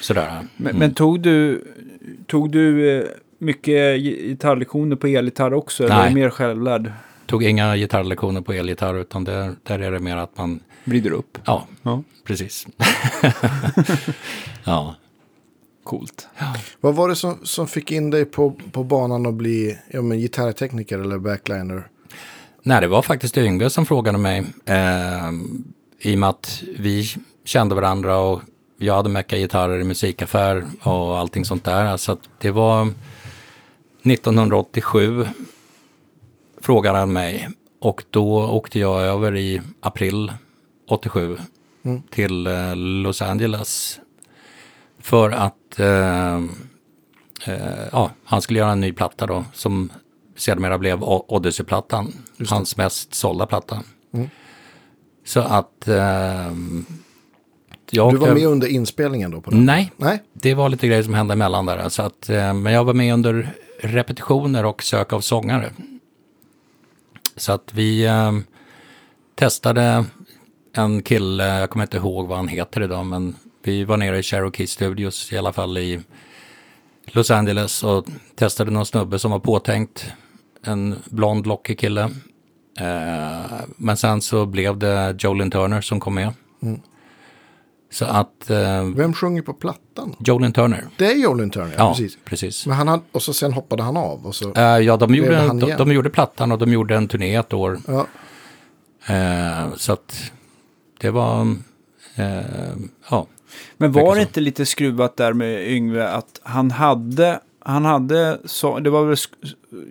sådär. 0.01 0.47
Men, 0.57 0.79
men 0.79 0.95
tog 0.95 1.21
du, 1.21 1.65
tog 2.27 2.51
du 2.51 2.97
eh, 2.99 3.05
mycket 3.39 4.01
gitarrlektioner 4.01 4.97
på 4.97 5.07
elgitarr 5.07 5.55
också? 5.55 5.85
Eller 5.85 5.95
Nej. 5.95 6.05
är 6.05 6.09
det 6.09 6.15
mer 6.15 6.31
självlärd? 6.31 6.93
Tog 7.27 7.45
inga 7.45 7.77
gitarrlektioner 7.77 8.41
på 8.41 8.53
elgitarr 8.53 8.95
utan 8.95 9.25
där, 9.25 9.55
där 9.63 9.79
är 9.79 9.93
det 9.93 9.99
mer 9.99 10.17
att 10.17 10.39
man, 10.39 10.61
Vrider 10.85 11.11
upp? 11.11 11.39
ja, 11.45 11.67
Ja, 11.83 12.03
precis. 12.25 12.67
ja. 14.65 14.95
coolt. 15.85 16.29
Vad 16.81 16.95
var 16.95 17.09
det 17.09 17.17
som, 17.17 17.39
som 17.43 17.67
fick 17.67 17.93
in 17.93 18.11
dig 18.11 18.25
på, 18.25 18.51
på 18.73 18.85
banan 18.85 19.27
att 19.27 19.35
bli 19.35 19.79
ja, 19.91 20.03
men, 20.03 20.19
gitarrtekniker 20.19 20.99
eller 20.99 21.19
backliner? 21.19 21.89
Nej, 22.65 22.81
det 22.81 22.89
var 22.89 23.03
faktiskt 23.03 23.39
Yngve 23.39 23.71
som 23.71 23.87
frågade 23.87 24.19
mig. 24.19 24.45
Eh, 24.65 25.31
I 25.99 26.15
och 26.15 26.19
med 26.19 26.29
att 26.29 26.63
vi 26.79 27.09
kände 27.45 27.75
varandra 27.75 28.19
och 28.19 28.41
jag 28.79 28.95
hade 28.95 29.09
meckat 29.09 29.39
gitarrer 29.39 29.81
i 29.81 29.85
musikaffär 29.85 30.65
och 30.83 31.19
allting 31.19 31.45
sånt 31.45 31.65
där. 31.65 31.97
Så 31.97 32.13
att 32.13 32.19
det 32.39 32.51
var 32.51 32.89
1987 34.03 35.27
frågade 36.61 36.99
han 36.99 37.13
mig. 37.13 37.49
Och 37.81 38.05
då 38.11 38.47
åkte 38.47 38.79
jag 38.79 39.03
över 39.03 39.37
i 39.37 39.61
april 39.81 40.33
87 40.89 41.39
till 42.11 42.47
eh, 42.47 42.77
Los 42.77 43.23
Angeles. 43.23 44.01
För 45.01 45.31
att 45.31 45.79
eh, 45.79 46.35
eh, 47.47 47.89
ja, 47.93 48.11
han 48.25 48.43
skulle 48.43 48.59
göra 48.59 48.73
en 48.73 48.81
ny 48.81 48.93
platta 48.93 49.27
då 49.27 49.45
som 49.53 49.91
sedermera 50.43 50.79
blev 50.79 51.03
Odyssey-plattan. 51.03 52.13
Hans 52.49 52.77
mest 52.77 53.15
sålda 53.15 53.47
platta. 53.47 53.83
Så 55.25 55.41
att 55.41 55.89
eh, 55.89 56.53
jag 57.91 58.13
Du 58.13 58.17
var 58.17 58.35
med 58.35 58.47
under 58.47 58.69
inspelningen 58.69 59.31
då? 59.31 59.41
På 59.41 59.51
den? 59.51 59.65
Nej, 59.65 59.93
Nej? 59.97 60.23
det 60.33 60.55
var 60.55 60.69
lite 60.69 60.87
grejer 60.87 61.03
som 61.03 61.15
hände 61.15 61.33
emellan 61.33 61.67
där. 61.67 61.89
Så 61.89 62.03
att, 62.03 62.29
eh, 62.29 62.55
men 62.55 62.73
jag 62.73 62.85
var 62.85 62.95
med 62.95 63.15
under 63.15 63.55
repetitioner 63.81 64.65
och 64.65 64.83
sök 64.83 65.13
av 65.13 65.21
sångare. 65.21 65.71
Så 67.37 67.53
att 67.53 67.75
vi 67.75 68.05
eh, 68.05 68.33
testade 69.35 70.05
en 70.73 71.03
kille, 71.03 71.59
jag 71.59 71.71
kommer 71.71 71.85
inte 71.85 71.97
ihåg 71.97 72.29
vad 72.29 72.37
han 72.37 72.49
heter 72.49 72.83
idag, 72.83 73.07
men 73.07 73.37
vi 73.63 73.85
var 73.85 73.97
nere 73.97 74.19
i 74.19 74.23
Cherokee 74.23 74.67
Studios 74.67 75.33
i 75.33 75.39
alla 75.39 75.53
fall 75.53 75.79
i 75.79 76.01
Los 77.05 77.31
Angeles 77.31 77.85
och 77.85 78.07
testade 78.35 78.71
någon 78.71 78.87
snubbe 78.87 79.19
som 79.19 79.31
var 79.31 79.39
påtänkt. 79.39 80.13
En 80.65 80.95
blond, 81.11 81.47
lockig 81.47 81.79
kille. 81.79 82.03
Eh, 82.79 83.61
men 83.77 83.97
sen 83.97 84.21
så 84.23 84.47
blev 84.47 84.79
det 84.79 85.17
Jolin 85.25 85.51
Turner 85.51 85.81
som 85.81 86.01
kom 86.01 86.15
med. 86.15 86.33
Så 87.91 88.05
att 88.05 88.51
eh, 88.51 88.85
Vem 88.97 89.15
sjunger 89.15 89.43
på 89.43 89.53
plattan? 89.53 90.17
Jolin 90.19 90.53
Turner. 90.53 90.85
Det 90.97 91.07
är 91.13 91.17
Jolin 91.17 91.51
Turner, 91.51 91.75
ja, 91.79 91.89
precis. 91.91 92.19
precis. 92.25 92.67
Men 92.67 92.77
han 92.77 92.89
hade, 92.89 93.03
och 93.13 93.23
så 93.23 93.33
sen 93.33 93.53
hoppade 93.53 93.83
han 93.83 93.97
av. 93.97 94.27
Och 94.27 94.35
så, 94.35 94.53
Eh, 94.55 94.63
ja, 94.63 94.97
de 94.97 95.15
gjorde, 95.15 95.37
han 95.37 95.59
de, 95.59 95.73
de 95.77 95.93
gjorde 95.93 96.11
plattan 96.11 96.53
och 96.53 96.59
de 96.59 96.73
gjorde 96.73 96.97
en 96.97 97.09
turné 97.09 97.35
ett 97.37 97.53
år. 97.53 97.79
ja, 97.87 98.07
Eh, 99.07 99.75
så 99.77 99.93
att 99.93 100.33
det 101.01 101.11
var, 101.11 101.57
eh, 102.17 102.77
ja. 103.11 103.27
Men 103.77 103.93
var 103.93 104.15
det 104.15 104.23
inte 104.23 104.41
lite 104.41 104.67
skruvat 104.67 105.17
där 105.17 105.33
med 105.33 105.71
Yngve 105.73 106.09
att 106.09 106.41
han 106.43 106.71
hade, 106.71 107.41
han 107.65 107.85
hade, 107.85 108.39
så, 108.45 108.79
det 108.79 108.91
var 108.91 109.05
väl 109.05 109.17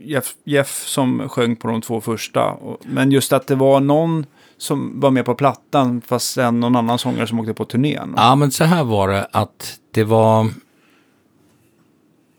Jeff, 0.01 0.35
Jeff 0.43 0.87
som 0.87 1.29
sjöng 1.29 1.55
på 1.55 1.67
de 1.67 1.81
två 1.81 2.01
första. 2.01 2.57
Men 2.81 3.11
just 3.11 3.33
att 3.33 3.47
det 3.47 3.55
var 3.55 3.79
någon 3.79 4.25
som 4.57 4.99
var 4.99 5.11
med 5.11 5.25
på 5.25 5.35
plattan 5.35 6.01
fast 6.01 6.33
sen 6.33 6.59
någon 6.59 6.75
annan 6.75 6.99
sångare 6.99 7.27
som 7.27 7.39
åkte 7.39 7.53
på 7.53 7.65
turnén. 7.65 8.13
ja, 8.17 8.35
men 8.35 8.51
så 8.51 8.63
här 8.63 8.83
var 8.83 9.07
det 9.07 9.27
att 9.31 9.79
det 9.91 10.03
var 10.03 10.49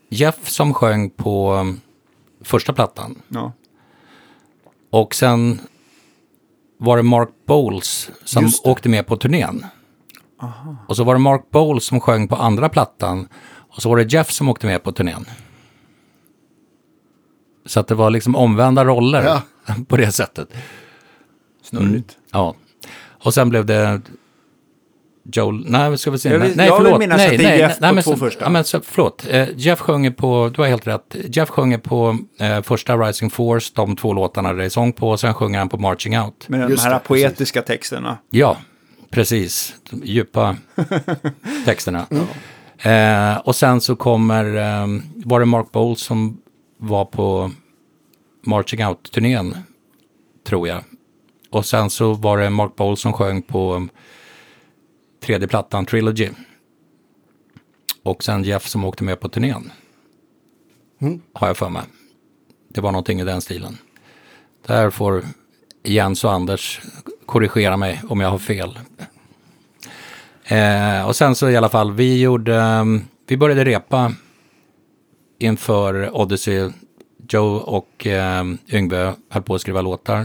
Jeff 0.09 0.49
som 0.49 0.75
sjöng 0.75 1.11
på 1.11 1.55
um, 1.55 1.81
första 2.41 2.73
plattan. 2.73 3.23
Ja. 3.29 3.53
Och 4.91 5.15
sen 5.15 5.61
var 6.79 6.97
det 6.97 7.03
Mark 7.03 7.29
Bowles 7.47 8.11
som 8.25 8.51
åkte 8.65 8.89
med 8.89 9.07
på 9.07 9.17
turnén. 9.17 9.67
Och 10.89 10.97
så 10.97 11.05
var 11.05 11.15
det 11.15 11.21
Mark 11.21 11.51
Bowles 11.51 11.85
som 11.85 12.01
sjöng 12.01 12.29
på 12.29 12.37
andra 12.37 12.69
plattan. 12.69 13.29
Och 13.77 13.83
så 13.83 13.89
var 13.89 13.97
det 13.97 14.13
Jeff 14.13 14.31
som 14.31 14.49
åkte 14.49 14.67
med 14.67 14.83
på 14.83 14.93
turnén. 14.93 15.25
Så 17.67 17.81
att 17.81 17.89
det 17.89 17.95
var 17.95 18.11
liksom 18.11 18.37
omvända 18.37 18.85
roller 18.85 19.23
Ja. 19.25 19.43
på 19.89 19.97
det 19.97 20.13
sättet. 20.13 20.49
Snurrigt. 21.63 22.17
Ja. 22.33 22.55
Och 23.25 23.35
sen 23.35 23.49
blev 23.49 23.67
det 23.67 24.01
Joel, 25.33 25.65
nej 25.71 25.99
ska 25.99 26.11
vi 26.11 26.19
se. 26.19 26.29
Jag 26.29 26.39
vill- 26.39 26.49
nej, 26.49 26.57
nej, 26.57 26.67
jag 26.67 26.77
vill 26.79 26.85
förlåt. 26.85 27.01
minnas 27.01 27.17
nej, 27.19 27.35
är 27.35 27.43
nej, 27.43 27.59
Jeff 27.59 27.77
nej, 27.81 27.95
men 27.95 28.03
två 28.05 28.11
så- 28.13 28.17
första. 28.17 28.45
Ja, 28.45 28.51
men 28.51 28.65
så, 28.65 28.81
förlåt. 28.81 29.27
Eh, 29.31 29.49
Jeff 29.57 29.81
sjunger 29.81 30.11
på, 30.11 30.51
du 30.55 30.61
har 30.63 30.69
helt 30.69 30.87
rätt. 30.87 31.17
Jeff 31.37 31.49
sjunger 31.49 31.79
på 31.79 32.19
eh, 32.39 32.63
första 32.63 32.97
Rising 32.97 33.31
Force, 33.31 33.73
de 33.75 33.97
två 33.97 34.13
låtarna 34.13 34.53
det 34.53 34.65
är 34.65 34.69
sång 34.69 34.93
på, 34.93 35.11
och 35.11 35.21
sen 35.21 35.35
sjunger 35.35 35.59
han 35.59 35.69
på 35.69 35.77
Marching 35.79 36.19
Out. 36.19 36.49
Med 36.49 36.61
de 36.71 36.77
här 36.77 36.91
det, 36.91 36.99
poetiska 36.99 37.63
texterna. 37.63 38.19
Ja, 38.31 38.57
precis. 39.11 39.75
De 39.91 40.03
djupa 40.05 40.57
texterna. 41.65 42.07
Eh, 42.83 43.37
och 43.37 43.57
sen 43.57 43.81
så 43.81 43.97
kommer, 43.97 44.45
eh, 44.57 44.87
var 45.15 45.41
det 45.41 45.47
Mark 45.47 45.73
Bowles 45.73 46.01
som 46.01 46.43
var 46.79 47.05
på 47.05 47.51
Marching 48.47 48.81
Out-turnén, 48.85 49.57
tror 50.47 50.69
jag. 50.69 50.85
Och 51.51 51.67
sen 51.67 51.91
så 51.91 52.15
var 52.15 52.39
det 52.39 52.51
Mark 52.51 52.77
Bowles 52.77 53.01
som 53.01 53.13
sjöng 53.13 53.43
på 53.43 53.89
tredje 55.21 55.49
plattan, 55.49 55.87
Trilogy. 55.87 56.29
Och 58.03 58.25
sen 58.25 58.45
Jeff 58.45 58.67
som 58.69 58.85
åkte 58.85 59.05
med 59.05 59.21
på 59.21 59.29
turnén. 59.29 59.73
Har 61.33 61.47
jag 61.47 61.57
för 61.57 61.69
mig. 61.69 61.83
Det 62.69 62.81
var 62.81 62.93
någonting 62.93 63.21
i 63.21 63.25
den 63.25 63.41
stilen. 63.41 63.79
Där 64.67 64.91
får 64.91 65.25
Jens 65.83 66.25
och 66.25 66.33
Anders 66.33 66.81
korrigera 67.27 67.77
mig 67.77 68.03
om 68.09 68.21
jag 68.21 68.31
har 68.31 68.39
fel. 68.39 68.79
Eh, 70.53 71.07
och 71.07 71.17
sen 71.17 71.35
så 71.35 71.51
i 71.51 71.57
alla 71.57 71.69
fall, 71.69 71.93
vi 71.93 72.21
gjorde, 72.21 72.57
ehm, 72.57 73.01
vi 73.27 73.37
började 73.37 73.65
repa 73.65 74.13
inför 75.39 76.17
Odyssey. 76.17 76.71
Joe 77.29 77.57
och 77.57 78.07
eh, 78.07 78.45
Yngve 78.73 79.15
höll 79.29 79.43
på 79.43 79.55
att 79.55 79.61
skriva 79.61 79.83
låtar. 79.83 80.25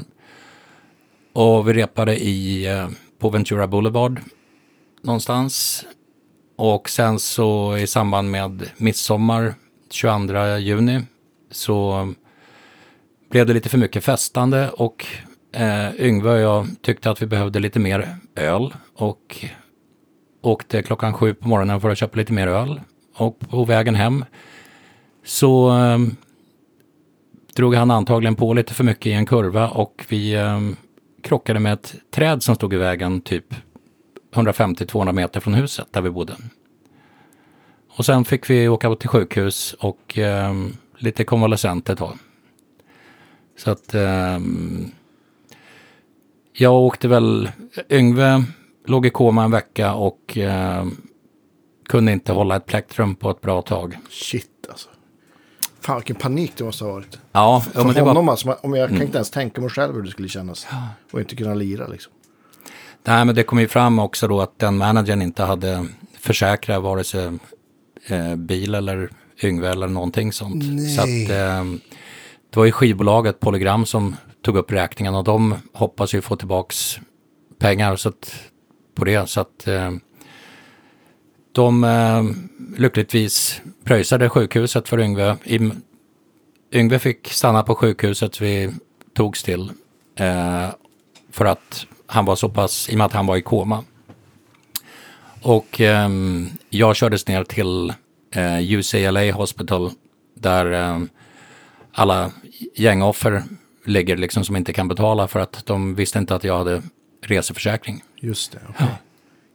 Och 1.34 1.70
vi 1.70 1.74
repade 1.74 2.18
i, 2.18 2.68
eh, 2.68 2.88
på 3.20 3.30
Ventura 3.30 3.68
Boulevard 3.68 4.20
någonstans. 5.02 5.86
Och 6.58 6.90
sen 6.90 7.20
så 7.20 7.78
i 7.78 7.88
samband 7.88 8.32
med 8.32 8.70
midsommar 8.78 9.54
22 9.92 10.58
juni 10.58 11.02
så 11.52 12.08
blev 13.32 13.46
det 13.46 13.54
lite 13.54 13.70
för 13.70 13.78
mycket 13.78 14.04
festande 14.04 14.70
och 14.70 15.06
eh, 15.52 16.02
Yngve 16.02 16.32
och 16.32 16.40
jag 16.40 16.68
tyckte 16.82 17.12
att 17.12 17.22
vi 17.22 17.26
behövde 17.26 17.60
lite 17.60 17.80
mer 17.80 18.18
öl 18.36 18.74
och 18.96 19.46
åkte 20.48 20.84
klockan 20.84 21.14
sju 21.14 21.34
på 21.34 21.48
morgonen 21.48 21.82
för 21.82 21.90
att 21.90 21.98
köpa 21.98 22.18
lite 22.18 22.34
mer 22.34 22.48
öl. 22.48 22.82
Och 23.16 23.40
på 23.40 23.66
vägen 23.66 23.96
hem 23.96 24.26
så 25.26 25.80
eh, 25.80 26.00
drog 27.56 27.76
han 27.76 27.92
antagligen 27.92 28.36
på 28.36 28.54
lite 28.54 28.74
för 28.74 28.84
mycket 28.84 29.06
i 29.06 29.12
en 29.12 29.26
kurva 29.26 29.70
och 29.70 30.06
vi 30.10 30.34
eh, 30.34 30.60
krockade 31.24 31.60
med 31.60 31.74
ett 31.74 31.96
träd 32.12 32.44
som 32.44 32.56
stod 32.56 32.74
i 32.74 32.78
vägen 32.78 33.22
typ 33.22 33.46
150-200 34.34 35.12
meter 35.12 35.40
från 35.40 35.54
huset 35.54 35.88
där 35.92 36.02
vi 36.02 36.10
bodde. 36.10 36.36
Och 37.90 38.06
sen 38.06 38.26
fick 38.26 38.50
vi 38.50 38.68
åka 38.68 38.96
till 38.96 39.10
sjukhus 39.10 39.74
och 39.74 40.18
eh, 40.18 40.54
lite 40.98 41.24
konvalescent 41.24 41.90
ett 41.90 41.98
tag. 41.98 42.18
Så 43.58 43.72
att 43.72 43.94
eh, 43.94 44.40
jag 46.54 46.74
åkte 46.74 47.08
väl, 47.08 47.52
Yngve 47.90 48.44
låg 48.90 49.06
i 49.06 49.10
koma 49.10 49.44
en 49.44 49.52
vecka 49.52 49.94
och 49.94 50.38
eh, 50.38 50.86
kunde 51.90 52.12
inte 52.12 52.32
hålla 52.34 52.56
ett 52.56 52.66
plektrum 52.66 53.16
på 53.16 53.30
ett 53.30 53.42
bra 53.42 53.62
tag. 53.62 53.98
shit 54.10 54.68
alltså. 54.70 54.90
Fan 55.82 55.98
vilken 55.98 56.16
panik 56.16 56.54
det 56.58 56.64
måste 56.64 56.84
ha 56.84 56.92
varit. 56.92 57.20
Ja, 57.32 57.62
För 57.62 57.80
ja 57.80 57.86
men 57.86 57.96
det 57.96 58.02
honom 58.02 58.26
var, 58.26 58.34
alltså, 58.34 58.58
om 58.62 58.74
jag 58.74 58.90
kan 58.90 59.02
inte 59.02 59.18
ens 59.18 59.30
tänka 59.30 59.62
mig 59.62 59.70
själv 59.70 59.96
hur 59.96 60.02
det 60.02 60.10
skulle 60.10 60.28
kännas. 60.28 60.68
Och 61.12 61.20
inte 61.20 61.36
kunna 61.36 61.54
lira 61.54 61.88
liksom. 61.88 62.14
nej, 63.04 63.26
men 63.26 63.36
det 63.36 63.44
kom 63.44 63.60
ju 63.60 63.68
fram 63.68 64.00
också 64.00 64.28
då 64.28 64.42
att 64.42 64.60
den 64.60 64.78
managern 64.78 65.22
inte 65.22 65.44
hade 65.44 65.86
försäkrat 66.20 66.82
vare 66.84 67.04
sig 67.04 67.32
eh, 68.08 68.36
bil 68.36 68.76
eller 68.76 69.10
Yngve 69.44 69.70
eller 69.70 69.88
någonting 69.88 70.34
sånt. 70.34 70.64
Nej. 70.64 70.96
Så 70.96 71.02
att, 71.02 71.30
eh, 71.30 71.64
det 72.50 72.58
var 72.58 72.66
ju 72.66 72.72
skivbolaget 72.72 73.40
Polygram 73.40 73.86
som 73.86 74.16
tog 74.42 74.58
upp 74.58 74.72
räkningen 74.72 75.16
och 75.16 75.24
de 75.24 75.56
hoppas 75.74 76.14
ju 76.14 76.22
få 76.22 76.36
tillbaks 76.36 77.00
pengar 77.60 77.96
så 77.96 78.10
att, 78.10 78.36
på 78.98 79.06
det. 79.06 79.30
Så 79.30 79.42
att 79.42 79.68
eh, 79.68 79.92
de 81.52 81.84
eh, 81.84 82.24
lyckligtvis 82.78 83.62
pröjsade 83.84 84.30
sjukhuset 84.30 84.90
för 84.90 85.00
Yngve. 85.00 85.38
I, 85.44 85.72
Yngve 86.72 87.00
fick 87.00 87.28
stanna 87.28 87.64
på 87.64 87.76
sjukhuset 87.76 88.42
vi 88.42 88.72
togs 89.14 89.44
till 89.44 89.72
eh, 90.16 90.70
för 91.32 91.46
att 91.46 91.86
han 92.08 92.26
var 92.26 92.36
så 92.36 92.50
pass, 92.50 92.90
i 92.90 92.94
och 92.94 92.98
med 92.98 93.06
att 93.06 93.14
han 93.14 93.26
var 93.26 93.38
i 93.38 93.42
koma. 93.42 93.84
Och 95.42 95.82
eh, 95.82 96.10
jag 96.70 96.96
kördes 96.96 97.28
ner 97.28 97.44
till 97.44 97.94
eh, 98.32 98.72
UCLA 98.74 99.32
Hospital 99.32 99.92
där 100.36 100.72
eh, 100.72 101.00
alla 101.92 102.32
gängoffer 102.76 103.44
ligger 103.86 104.18
liksom 104.18 104.44
som 104.44 104.56
inte 104.56 104.74
kan 104.74 104.88
betala 104.88 105.28
för 105.28 105.40
att 105.40 105.66
de 105.66 105.96
visste 105.96 106.20
inte 106.20 106.36
att 106.36 106.44
jag 106.44 106.58
hade 106.58 106.82
reseförsäkring. 107.22 108.04
Just 108.20 108.52
det, 108.52 108.60
okej. 108.70 108.88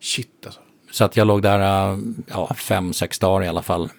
Shit 0.00 0.46
alltså. 0.46 0.60
Så 0.90 1.04
att 1.04 1.16
jag 1.16 1.26
låg 1.26 1.42
där 1.42 1.98
ja, 2.26 2.54
fem, 2.54 2.92
sex 2.92 3.18
dagar 3.18 3.44
i 3.44 3.48
alla 3.48 3.62
fall. 3.62 3.90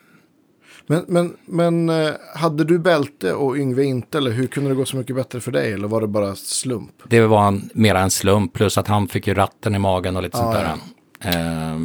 Men, 0.88 1.06
men, 1.08 1.38
men 1.46 1.90
eh, 1.90 2.12
hade 2.36 2.64
du 2.64 2.80
bälte 2.80 3.34
och 3.34 3.56
Yngve 3.58 3.84
inte? 3.84 4.18
Eller 4.18 4.32
hur 4.32 4.48
kunde 4.48 4.70
det 4.70 4.76
gå 4.76 4.86
så 4.86 4.98
mycket 4.98 5.16
bättre 5.16 5.40
för 5.40 5.52
dig? 5.52 5.74
Eller 5.74 5.88
var 5.88 6.02
det 6.02 6.08
bara 6.08 6.36
slump? 6.36 6.92
Det 7.06 7.22
var 7.22 7.48
en, 7.48 7.70
mera 7.74 8.00
en 8.00 8.12
slump, 8.12 8.54
plus 8.54 8.78
att 8.78 8.88
han 8.88 9.08
fick 9.08 9.28
ju 9.28 9.34
ratten 9.34 9.76
i 9.76 9.80
magen 9.80 10.16
och 10.16 10.24
lite 10.24 10.38
sånt 10.38 10.56
Ja, 10.56 10.78
där. 11.22 11.74
Eh, 11.74 11.82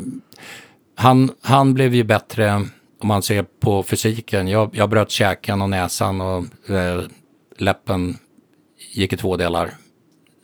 han, 0.94 1.30
han 1.42 1.74
blev 1.74 1.94
ju 1.94 2.04
bättre, 2.04 2.54
om 3.00 3.08
man 3.08 3.22
ser 3.22 3.42
på 3.42 3.82
fysiken. 3.82 4.48
Jag, 4.48 4.70
jag 4.72 4.90
bröt 4.90 5.10
käken 5.10 5.62
och 5.62 5.70
näsan 5.70 6.20
och 6.20 6.70
eh, 6.70 7.02
läppen 7.58 8.18
gick 8.92 9.12
i 9.12 9.16
två 9.16 9.36
delar. 9.36 9.70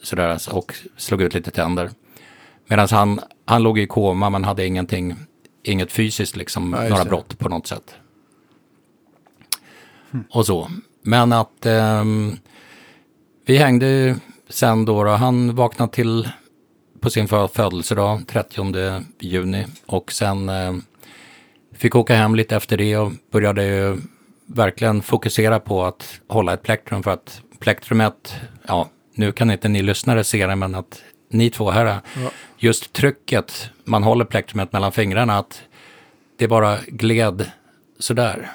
Sådär, 0.02 0.38
och 0.50 0.74
slog 0.96 1.22
ut 1.22 1.34
lite 1.34 1.50
tänder. 1.50 1.90
Medan 2.66 2.88
han, 2.90 3.20
han 3.44 3.62
låg 3.62 3.78
i 3.78 3.86
koma 3.86 4.30
men 4.30 4.44
hade 4.44 4.66
ingenting, 4.66 5.14
inget 5.62 5.92
fysiskt, 5.92 6.36
liksom, 6.36 6.76
Ja, 6.82 6.88
några 6.88 7.04
brott 7.04 7.38
på 7.38 7.48
något 7.48 7.66
sätt. 7.66 7.94
Och 10.30 10.46
så. 10.46 10.70
Men 11.02 11.32
att 11.32 11.66
ehm, 11.66 12.36
vi 13.46 13.56
hängde 13.56 14.16
sen 14.48 14.84
då, 14.84 15.04
då. 15.04 15.10
Han 15.10 15.54
vaknade 15.54 15.92
till 15.92 16.28
på 17.00 17.10
sin 17.10 17.26
fö- 17.28 17.48
födelsedag, 17.48 18.26
30 18.26 19.02
juni. 19.20 19.66
Och 19.86 20.12
sen 20.12 20.48
eh, 20.48 20.74
fick 21.74 21.94
åka 21.96 22.14
hem 22.14 22.34
lite 22.34 22.56
efter 22.56 22.76
det 22.76 22.96
och 22.96 23.12
började 23.32 23.64
ju 23.64 23.98
verkligen 24.46 25.02
fokusera 25.02 25.60
på 25.60 25.84
att 25.84 26.20
hålla 26.28 26.54
ett 26.54 26.62
plektrum. 26.62 27.02
För 27.02 27.10
att 27.10 27.40
plektrumet, 27.58 28.34
ja, 28.66 28.88
nu 29.14 29.32
kan 29.32 29.50
inte 29.50 29.68
ni 29.68 29.82
lyssnare 29.82 30.24
se 30.24 30.46
det, 30.46 30.56
men 30.56 30.74
att 30.74 31.02
ni 31.30 31.50
två 31.50 31.70
här, 31.70 32.00
just 32.64 32.92
trycket, 32.92 33.70
man 33.84 34.02
håller 34.02 34.24
plektrumet 34.24 34.72
mellan 34.72 34.92
fingrarna, 34.92 35.38
att 35.38 35.62
det 36.38 36.48
bara 36.48 36.78
gled 36.86 37.50
sådär. 37.98 38.50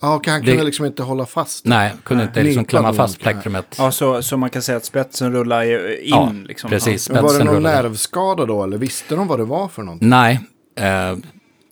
Ja, 0.00 0.14
okej, 0.14 0.32
han 0.32 0.40
Det- 0.42 0.46
kunde 0.50 0.64
liksom 0.64 0.86
inte 0.86 1.02
hålla 1.02 1.26
fast. 1.26 1.64
Nej, 1.64 1.92
kunde 2.04 2.24
inte 2.24 2.42
liksom 2.42 2.64
klämma 2.64 2.92
fast 2.92 3.18
nej. 3.18 3.22
plektrumet. 3.22 3.74
Ja, 3.78 3.90
så, 3.92 4.22
så 4.22 4.36
man 4.36 4.50
kan 4.50 4.62
säga 4.62 4.76
att 4.76 4.84
spetsen 4.84 5.32
rullar 5.32 5.62
in. 5.64 6.10
Ja, 6.10 6.32
liksom. 6.44 6.70
precis. 6.70 7.10
Men 7.10 7.22
var 7.22 7.38
det 7.38 7.44
någon 7.44 7.54
rullade. 7.54 7.82
nervskada 7.82 8.46
då? 8.46 8.64
Eller 8.64 8.78
visste 8.78 9.16
de 9.16 9.26
vad 9.28 9.38
det 9.38 9.44
var 9.44 9.68
för 9.68 9.82
någonting? 9.82 10.08
Nej, 10.08 10.40
eh, 10.76 11.16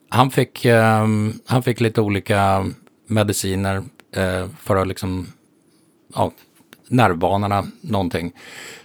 han, 0.08 0.30
fick, 0.30 0.64
eh, 0.64 1.06
han 1.46 1.62
fick 1.62 1.80
lite 1.80 2.00
olika 2.00 2.66
mediciner 3.06 3.82
eh, 4.16 4.48
för 4.62 4.76
att 4.76 4.88
liksom, 4.88 5.26
ja, 6.14 6.32
nervbanorna, 6.88 7.66
någonting. 7.80 8.32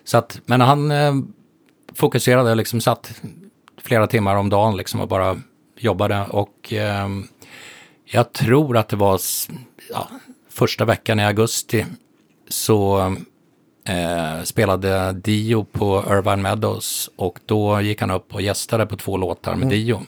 Så 0.04 0.18
att, 0.18 0.40
men 0.46 0.62
han 0.62 0.92
fokuserade, 1.96 2.56
liksom 2.56 2.82
satt 2.82 3.22
flera 3.82 4.08
timmar 4.08 4.36
om 4.36 4.50
dagen 4.50 4.78
liksom 4.78 5.00
och 5.02 5.08
bara 5.08 5.38
jobbade 5.78 6.26
och 6.30 6.74
eh, 6.74 7.08
jag 8.06 8.34
tror 8.34 8.78
att 8.78 8.90
det 8.90 8.96
var 8.96 9.20
ja, 9.90 10.08
första 10.50 10.86
veckan 10.86 11.20
i 11.20 11.26
augusti 11.26 11.86
så 12.50 13.00
eh, 13.88 14.44
spelade 14.44 15.14
Dio 15.14 15.64
på 15.64 16.04
Irvine 16.10 16.42
Meadows 16.42 17.10
och 17.16 17.40
då 17.46 17.82
gick 17.82 18.02
han 18.02 18.12
upp 18.12 18.34
och 18.36 18.42
gästade 18.42 18.86
på 18.86 18.98
två 18.98 19.18
låtar 19.18 19.56
med 19.56 19.68
Dio. 19.70 20.02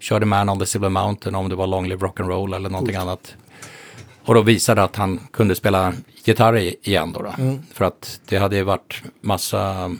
Körde 0.00 0.26
Man 0.26 0.48
on 0.48 0.58
the 0.58 0.66
Silver 0.66 0.88
Mountain 0.88 1.34
om 1.34 1.48
det 1.48 1.54
var 1.54 1.66
Long 1.66 1.88
Live 1.88 2.06
Rock'n'Roll 2.06 2.56
eller 2.56 2.70
någonting 2.70 2.96
annat. 2.96 3.34
Och 4.24 4.34
då 4.34 4.42
visade 4.42 4.82
att 4.82 4.96
han 4.96 5.20
kunde 5.32 5.54
spela 5.54 5.92
gitarr 6.24 6.56
i- 6.58 6.76
igen 6.82 7.12
då. 7.12 7.22
då. 7.22 7.32
För 7.72 7.84
att 7.84 8.20
det 8.28 8.36
hade 8.36 8.56
ju 8.56 8.62
varit 8.62 9.02
massa 9.20 9.90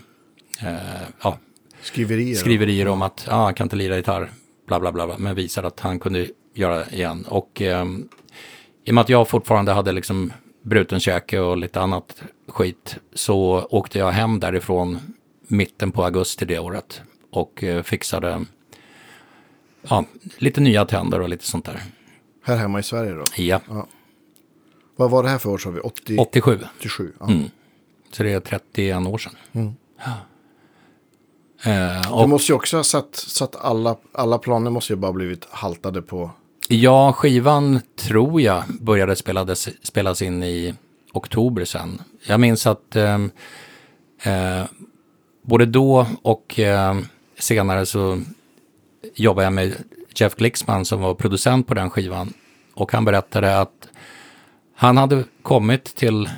ja, 1.22 1.38
Skriverier? 1.82 2.34
skriverier 2.34 2.88
om 2.88 3.02
att 3.02 3.28
ah, 3.30 3.44
han 3.44 3.54
kan 3.54 3.64
inte 3.64 3.76
lira 3.76 3.96
gitarr, 3.96 4.30
bla 4.66 4.80
bla 4.80 4.92
bla, 4.92 5.06
bla, 5.06 5.18
men 5.18 5.34
visade 5.34 5.66
att 5.66 5.80
han 5.80 5.98
kunde 5.98 6.26
göra 6.54 6.76
det 6.76 6.86
igen. 6.92 7.24
Och 7.28 7.62
ehm, 7.62 8.08
i 8.84 8.90
och 8.90 8.94
med 8.94 9.02
att 9.02 9.08
jag 9.08 9.28
fortfarande 9.28 9.72
hade 9.72 9.92
liksom 9.92 10.32
bruten 10.62 11.00
käke 11.00 11.38
och 11.38 11.56
lite 11.56 11.80
annat 11.80 12.22
skit 12.48 12.96
så 13.14 13.66
åkte 13.70 13.98
jag 13.98 14.10
hem 14.10 14.40
därifrån 14.40 14.98
mitten 15.48 15.92
på 15.92 16.04
augusti 16.04 16.44
det 16.44 16.58
året 16.58 17.02
och 17.30 17.64
eh, 17.64 17.82
fixade 17.82 18.44
ja, 19.88 20.04
lite 20.36 20.60
nya 20.60 20.84
tänder 20.84 21.20
och 21.20 21.28
lite 21.28 21.44
sånt 21.44 21.64
där. 21.64 21.82
Här 22.44 22.56
hemma 22.56 22.78
i 22.80 22.82
Sverige 22.82 23.12
då? 23.12 23.24
Ja, 23.36 23.60
Vad 24.96 25.10
var 25.10 25.22
det 25.22 25.28
här 25.28 25.38
för 25.38 25.50
år 25.50 25.58
sa 25.58 25.70
vi? 25.70 25.80
80, 25.80 26.18
87. 26.18 26.58
87? 26.78 27.12
Ja. 27.20 27.28
Så 28.10 28.22
det 28.22 28.32
är 28.32 28.40
31 28.40 29.06
år 29.06 29.18
sedan. 29.18 29.32
Mm. 29.52 29.72
Eh, 31.64 32.02
Du 32.02 32.08
och 32.08 32.28
måste 32.28 32.52
ju 32.52 32.56
också 32.56 32.76
ha 32.76 32.84
satt, 32.84 33.14
satt 33.14 33.56
alla, 33.56 33.96
alla 34.12 34.38
planer 34.38 34.70
måste 34.70 34.92
ju 34.92 34.96
bara 34.96 35.12
blivit 35.12 35.46
haltade 35.50 36.02
på. 36.02 36.30
Ja, 36.68 37.12
skivan 37.12 37.80
tror 37.96 38.40
jag 38.40 38.62
började 38.80 39.16
spelades, 39.16 39.68
spelas 39.82 40.22
in 40.22 40.42
i 40.42 40.74
oktober 41.12 41.64
sen. 41.64 42.02
Jag 42.26 42.40
minns 42.40 42.66
att 42.66 42.96
ehm, 42.96 43.30
eh, 44.22 44.62
både 45.42 45.66
då 45.66 46.06
och 46.22 46.58
eh, 46.58 46.96
senare 47.38 47.86
så 47.86 48.20
jobbade 49.14 49.46
jag 49.46 49.52
med 49.52 49.74
Jeff 50.14 50.34
Glixman 50.34 50.84
som 50.84 51.00
var 51.00 51.14
producent 51.14 51.66
på 51.66 51.74
den 51.74 51.90
skivan. 51.90 52.32
Och 52.74 52.92
han 52.92 53.04
berättade 53.04 53.60
att 53.60 53.88
han 54.76 54.96
hade 54.96 55.24
kommit 55.42 55.84
till 55.84 56.30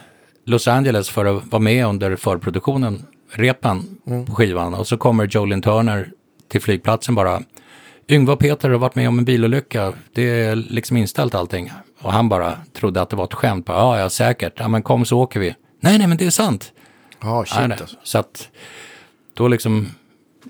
Los 0.45 0.68
Angeles 0.68 1.09
för 1.09 1.25
att 1.25 1.47
vara 1.47 1.62
med 1.62 1.87
under 1.87 2.16
förproduktionen, 2.16 3.07
repen 3.39 3.99
på 4.26 4.35
skivan. 4.35 4.74
Och 4.74 4.87
så 4.87 4.97
kommer 4.97 5.26
Jolin 5.26 5.62
Turner 5.62 6.11
till 6.49 6.61
flygplatsen 6.61 7.14
bara. 7.14 7.43
Yngve 8.09 8.32
och 8.32 8.39
Peter 8.39 8.70
har 8.70 8.78
varit 8.78 8.95
med 8.95 9.09
om 9.09 9.18
en 9.18 9.24
bilolycka. 9.24 9.93
Det 10.12 10.22
är 10.22 10.57
liksom 10.57 10.97
inställt 10.97 11.35
allting. 11.35 11.72
Och 12.01 12.12
han 12.12 12.28
bara 12.28 12.59
trodde 12.72 13.03
att 13.03 13.11
det 13.11 13.16
var 13.16 13.24
ett 13.24 13.35
skämt. 13.35 13.66
Bara, 13.66 13.78
ja, 13.78 13.99
ja, 13.99 14.11
säkert. 14.11 14.53
Ja, 14.57 14.68
men 14.68 14.82
kom 14.82 15.05
så 15.05 15.20
åker 15.20 15.41
vi. 15.41 15.55
Nej, 15.80 15.99
nej, 15.99 16.07
men 16.07 16.16
det 16.16 16.26
är 16.26 16.30
sant. 16.30 16.72
Ja, 17.22 17.45
shit 17.45 17.59
Nej, 17.59 17.68
nej. 17.68 17.78
alltså. 17.80 17.97
Så 18.03 18.18
att 18.18 18.49
då 19.35 19.49
liksom, 19.49 19.89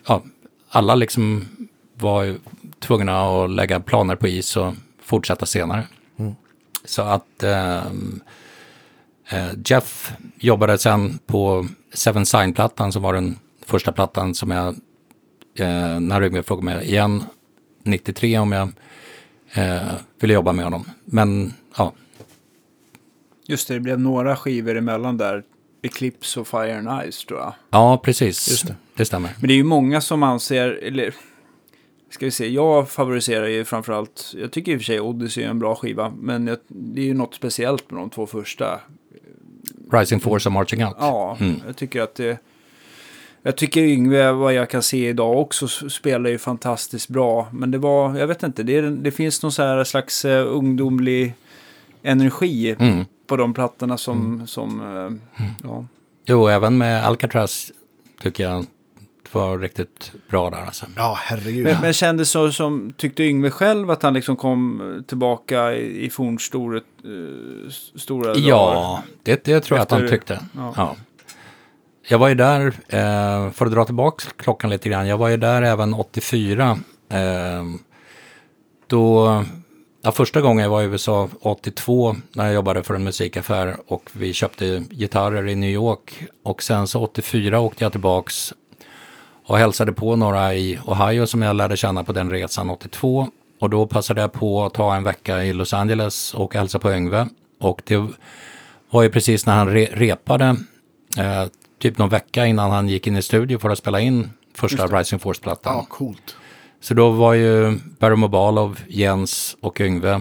ja, 0.06 0.22
alla 0.68 0.94
liksom 0.94 1.48
var 1.94 2.36
tvungna 2.80 3.20
att 3.20 3.50
lägga 3.50 3.80
planer 3.80 4.16
på 4.16 4.28
is 4.28 4.56
och 4.56 4.74
fortsätta 5.02 5.46
senare. 5.46 5.86
Så 6.84 7.02
att 7.02 7.42
ehm, 7.42 8.20
eh, 9.28 9.48
Jeff 9.66 10.12
jobbade 10.38 10.78
sen 10.78 11.18
på 11.26 11.66
Seven 11.94 12.26
Sign-plattan 12.26 12.92
som 12.92 13.02
var 13.02 13.12
den 13.12 13.38
första 13.66 13.92
plattan 13.92 14.34
som 14.34 14.50
jag, 14.50 14.68
eh, 15.58 16.00
när 16.00 16.22
Yngve 16.22 16.42
frågade 16.42 16.64
mig 16.64 16.86
igen, 16.86 17.24
93 17.82 18.38
om 18.38 18.52
jag 18.52 18.68
eh, 19.54 19.92
ville 20.20 20.34
jobba 20.34 20.52
med 20.52 20.64
honom. 20.64 20.84
Men 21.04 21.52
ja, 21.76 21.92
Just 23.46 23.68
det, 23.68 23.74
det 23.74 23.80
blev 23.80 24.00
några 24.00 24.36
skivor 24.36 24.76
emellan 24.76 25.16
där. 25.16 25.42
Eclipse 25.82 26.40
och 26.40 26.48
Fire 26.48 26.78
and 26.78 27.12
Ice 27.12 27.24
tror 27.24 27.40
jag. 27.40 27.54
ja 27.70 28.00
precis. 28.04 28.48
Just 28.50 28.66
det. 28.66 28.76
det 28.94 29.04
stämmer. 29.04 29.30
Men 29.40 29.48
det 29.48 29.54
är 29.54 29.56
ju 29.56 29.64
många 29.64 30.00
som 30.00 30.22
anser, 30.22 30.68
eller 30.82 31.14
ska 32.10 32.24
vi 32.24 32.30
se, 32.30 32.48
jag 32.48 32.90
favoriserar 32.90 33.46
ju 33.46 33.64
framförallt, 33.64 34.34
jag 34.36 34.52
tycker 34.52 34.72
i 34.72 34.76
och 34.76 34.80
för 34.80 34.84
sig 34.84 35.00
Odyssey 35.00 35.44
är 35.44 35.48
en 35.48 35.58
bra 35.58 35.74
skiva, 35.74 36.12
men 36.18 36.46
jag, 36.46 36.58
det 36.68 37.00
är 37.00 37.04
ju 37.04 37.14
något 37.14 37.34
speciellt 37.34 37.90
med 37.90 38.02
de 38.02 38.10
två 38.10 38.26
första. 38.26 38.80
Rising 39.92 40.20
Force 40.20 40.48
och 40.48 40.52
Marching 40.52 40.84
Out. 40.84 40.96
Ja, 40.98 41.36
Mm. 41.40 41.60
jag 41.66 41.76
tycker 41.76 42.02
att 42.02 42.14
det... 42.14 42.38
Jag 43.46 43.56
tycker 43.56 43.80
Yngve, 43.82 44.32
vad 44.32 44.54
jag 44.54 44.70
kan 44.70 44.82
se 44.82 45.08
idag 45.08 45.38
också, 45.38 45.68
spelar 45.68 46.30
ju 46.30 46.38
fantastiskt 46.38 47.08
bra. 47.08 47.48
Men 47.52 47.70
det 47.70 47.78
var, 47.78 48.16
jag 48.18 48.26
vet 48.26 48.42
inte, 48.42 48.62
det, 48.62 48.80
det 48.80 49.10
finns 49.10 49.42
någon 49.42 49.52
så 49.52 49.62
här 49.62 49.84
slags 49.84 50.24
uh, 50.24 50.30
ungdomlig 50.56 51.34
energi 52.02 52.76
Mm. 52.78 53.04
på 53.26 53.36
de 53.36 53.54
plattorna 53.54 53.98
som, 53.98 54.46
som 54.46 54.80
eh, 54.80 55.36
ja. 55.68 55.84
Jo, 56.26 56.48
även 56.48 56.78
med 56.78 57.04
Alcatraz 57.06 57.72
tycker 58.22 58.44
jag 58.44 58.66
var 59.34 59.58
riktigt 59.58 60.12
bra 60.30 60.50
där 60.50 60.58
alltså. 60.66 60.86
Ja, 60.96 61.18
herregud. 61.20 61.64
Men, 61.64 61.80
men 61.80 61.92
kändes 61.92 62.30
så 62.30 62.52
som, 62.52 62.92
tyckte 62.96 63.22
Yngve 63.22 63.50
själv 63.50 63.90
att 63.90 64.02
han 64.02 64.14
liksom 64.14 64.36
kom 64.36 65.04
tillbaka 65.08 65.74
i, 65.74 66.04
i 66.04 66.10
fornstora 66.10 66.80
uh, 67.06 67.70
stora? 67.96 68.34
Ja, 68.36 69.02
det, 69.22 69.44
det 69.44 69.60
tror 69.60 69.78
jag 69.78 69.82
att 69.82 69.90
han 69.90 70.04
Efter- 70.04 70.16
tyckte. 70.16 70.40
ja. 70.56 70.74
Ja. 70.76 70.96
Jag 72.08 72.18
var 72.18 72.28
ju 72.28 72.34
där, 72.34 72.66
eh, 72.88 73.50
för 73.50 73.66
att 73.66 73.72
dra 73.72 73.84
tillbaka 73.84 74.24
klockan 74.36 74.70
lite 74.70 74.88
grann, 74.88 75.06
jag 75.06 75.18
var 75.18 75.28
ju 75.28 75.36
där 75.36 75.62
även 75.62 75.94
84. 75.94 76.78
Eh, 77.08 77.64
då, 78.86 79.44
ja, 80.02 80.12
första 80.12 80.40
gången 80.40 80.62
jag 80.62 80.70
var 80.70 80.82
i 80.82 80.84
USA 80.84 81.28
82 81.40 82.16
när 82.32 82.44
jag 82.44 82.54
jobbade 82.54 82.82
för 82.82 82.94
en 82.94 83.04
musikaffär 83.04 83.76
och 83.86 84.10
vi 84.12 84.32
köpte 84.32 84.84
gitarrer 84.90 85.48
i 85.48 85.54
New 85.54 85.70
York. 85.70 86.26
Och 86.44 86.62
sen 86.62 86.86
så 86.86 87.02
84 87.02 87.60
åkte 87.60 87.84
jag 87.84 87.92
tillbaks 87.92 88.52
och 89.46 89.58
hälsade 89.58 89.92
på 89.92 90.16
några 90.16 90.54
i 90.54 90.78
Ohio 90.86 91.26
som 91.26 91.42
jag 91.42 91.56
lärde 91.56 91.76
känna 91.76 92.04
på 92.04 92.12
den 92.12 92.30
resan 92.30 92.70
82. 92.70 93.28
Och 93.60 93.70
då 93.70 93.86
passade 93.86 94.20
jag 94.20 94.32
på 94.32 94.64
att 94.64 94.74
ta 94.74 94.94
en 94.94 95.04
vecka 95.04 95.44
i 95.44 95.52
Los 95.52 95.74
Angeles 95.74 96.34
och 96.34 96.54
hälsa 96.54 96.78
på 96.78 96.92
Yngve. 96.92 97.28
Och 97.60 97.82
det 97.84 98.06
var 98.90 99.02
ju 99.02 99.10
precis 99.10 99.46
när 99.46 99.54
han 99.54 99.68
re 99.68 99.88
repade, 99.92 100.56
eh, 101.18 101.44
typ 101.78 101.98
någon 101.98 102.08
vecka 102.08 102.46
innan 102.46 102.70
han 102.70 102.88
gick 102.88 103.06
in 103.06 103.16
i 103.16 103.22
studio 103.22 103.58
för 103.58 103.70
att 103.70 103.78
spela 103.78 104.00
in 104.00 104.30
första 104.54 104.86
Rising 104.86 105.18
Force-plattan. 105.18 105.76
Ja, 105.76 105.86
coolt. 105.88 106.36
Så 106.80 106.94
då 106.94 107.10
var 107.10 107.34
ju 107.34 107.78
Barry 107.98 108.16
Mobalov, 108.16 108.80
Jens 108.88 109.56
och 109.60 109.80
Yngve 109.80 110.20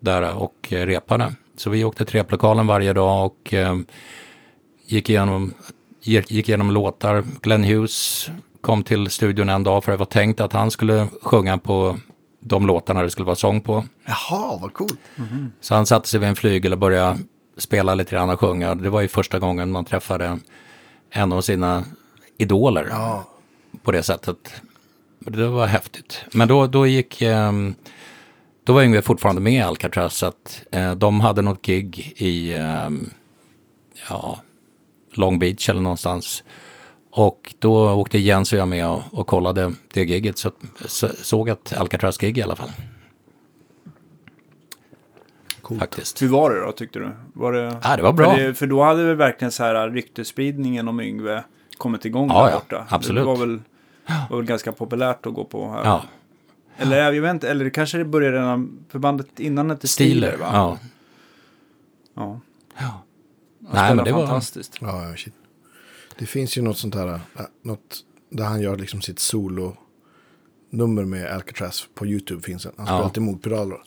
där 0.00 0.36
och 0.36 0.72
eh, 0.72 0.86
repade. 0.86 1.34
Så 1.56 1.70
vi 1.70 1.84
åkte 1.84 2.04
till 2.04 2.14
replokalen 2.14 2.66
varje 2.66 2.92
dag 2.92 3.26
och 3.26 3.54
eh, 3.54 3.76
gick, 4.86 5.10
igenom, 5.10 5.54
gick 6.02 6.48
igenom 6.48 6.70
låtar. 6.70 7.24
Glenn 7.42 7.64
Hughes 7.64 8.28
kom 8.60 8.82
till 8.82 9.10
studion 9.10 9.48
en 9.48 9.64
dag 9.64 9.84
för 9.84 9.92
det 9.92 9.98
var 9.98 10.06
tänkt 10.06 10.40
att 10.40 10.52
han 10.52 10.70
skulle 10.70 11.06
sjunga 11.22 11.58
på 11.58 11.98
de 12.40 12.66
låtarna 12.66 13.02
det 13.02 13.10
skulle 13.10 13.26
vara 13.26 13.36
sång 13.36 13.60
på. 13.60 13.84
Jaha, 14.04 14.58
vad 14.60 14.72
coolt. 14.72 15.00
Så 15.60 15.74
han 15.74 15.86
satte 15.86 16.08
sig 16.08 16.20
vid 16.20 16.28
en 16.28 16.36
flygel 16.36 16.72
och 16.72 16.78
började 16.78 17.18
spela 17.56 17.94
lite 17.94 18.10
grann 18.10 18.30
och 18.30 18.40
sjunga. 18.40 18.74
Det 18.74 18.90
var 18.90 19.00
ju 19.00 19.08
första 19.08 19.38
gången 19.38 19.70
man 19.70 19.84
träffade 19.84 20.38
en 21.10 21.32
av 21.32 21.40
sina 21.40 21.84
idoler 22.38 22.86
Ja, 22.90 23.28
på 23.82 23.92
det 23.92 24.02
sättet. 24.02 24.52
Det 25.18 25.48
var 25.48 25.66
häftigt. 25.66 26.24
Men 26.32 26.48
då, 26.48 26.66
då 26.66 26.86
gick, 26.86 27.22
ehm, 27.22 27.74
då 28.64 28.72
var 28.72 28.82
Yngve 28.82 29.02
fortfarande 29.02 29.40
med 29.40 29.52
i 29.52 29.60
Alcatraz. 29.60 30.14
Så 30.14 30.26
att 30.26 30.62
eh, 30.72 30.94
de 30.94 31.20
hade 31.20 31.42
något 31.42 31.62
gig 31.62 32.12
i, 32.16 32.54
ehm, 32.54 33.10
ja, 34.08 34.38
Long 35.18 35.38
Beach 35.38 35.68
eller 35.68 35.80
någonstans. 35.80 36.44
Och 37.10 37.54
då 37.58 37.90
åkte 37.92 38.18
Jens 38.18 38.52
och 38.52 38.58
jag 38.58 38.68
med 38.68 38.88
och, 38.88 39.02
och 39.12 39.26
kollade 39.26 39.72
det 39.94 40.04
giget. 40.04 40.38
Så, 40.38 40.50
så 40.86 41.08
såg 41.22 41.48
ett 41.48 41.72
Alcatraz-gig 41.76 42.38
i 42.38 42.42
alla 42.42 42.56
fall. 42.56 42.70
coolt. 45.62 45.80
Faktiskt. 45.80 46.22
Hur 46.22 46.28
var 46.28 46.50
det 46.54 46.60
då, 46.60 46.72
tyckte 46.72 46.98
du? 46.98 47.10
Var 47.32 47.52
det, 47.52 47.78
Ja, 47.82 47.96
det 47.96 48.02
var 48.02 48.12
bra. 48.12 48.30
För, 48.34 48.40
det, 48.42 48.54
för 48.54 48.66
då 48.66 48.82
hade 48.82 49.04
väl 49.04 49.16
verkligen 49.16 49.52
så 49.52 49.62
här 49.64 49.90
ryktesspridningen 49.90 50.88
om 50.88 51.00
Yngve 51.00 51.44
kommit 51.78 52.04
igång 52.04 52.28
Ja, 52.28 52.44
där 52.44 52.50
ja, 52.50 52.58
borta. 52.58 52.86
absolut. 52.88 53.22
Det 53.22 53.26
var 53.26 53.36
väl, 53.36 53.60
var 54.30 54.36
väl 54.36 54.46
ganska 54.46 54.72
populärt 54.72 55.26
att 55.26 55.34
gå 55.34 55.44
på 55.44 55.70
här. 55.70 55.84
Ja, 55.84 56.02
Eller 56.76 57.12
jag 57.12 57.22
vet 57.22 57.30
inte, 57.30 57.50
eller 57.50 57.70
kanske 57.70 57.98
det 57.98 58.04
började 58.04 58.36
redan, 58.36 58.78
förbandet 58.88 59.40
innan 59.40 59.70
hette 59.70 59.88
Steeler. 59.88 60.28
Steeler 60.28 60.36
va? 60.44 60.50
Ja. 60.52 60.78
ja. 62.14 62.22
ja. 62.22 62.40
Han 63.68 63.76
Nej, 63.86 63.94
men 63.94 64.04
det 64.04 64.12
var... 64.12 64.26
fantastiskt. 64.26 64.76
Ja, 64.80 65.08
ja, 65.08 65.16
shit. 65.16 65.34
Det 66.18 66.26
finns 66.26 66.58
ju 66.58 66.62
något 66.62 66.78
sånt 66.78 66.94
här, 66.94 67.08
äh, 67.08 67.20
något 67.62 67.96
där 68.30 68.44
han 68.44 68.60
gör 68.60 68.76
liksom 68.76 69.00
sitt 69.02 69.18
solo-nummer 69.18 71.04
med 71.04 71.26
Alcatraz 71.30 71.86
på 71.94 72.06
YouTube 72.06 72.42
finns 72.42 72.66
en. 72.66 72.72
Han 72.76 72.86
spelar 72.86 72.98
Ja. 73.00 73.04
alltid 73.04 73.22
motpedaler. 73.22 73.78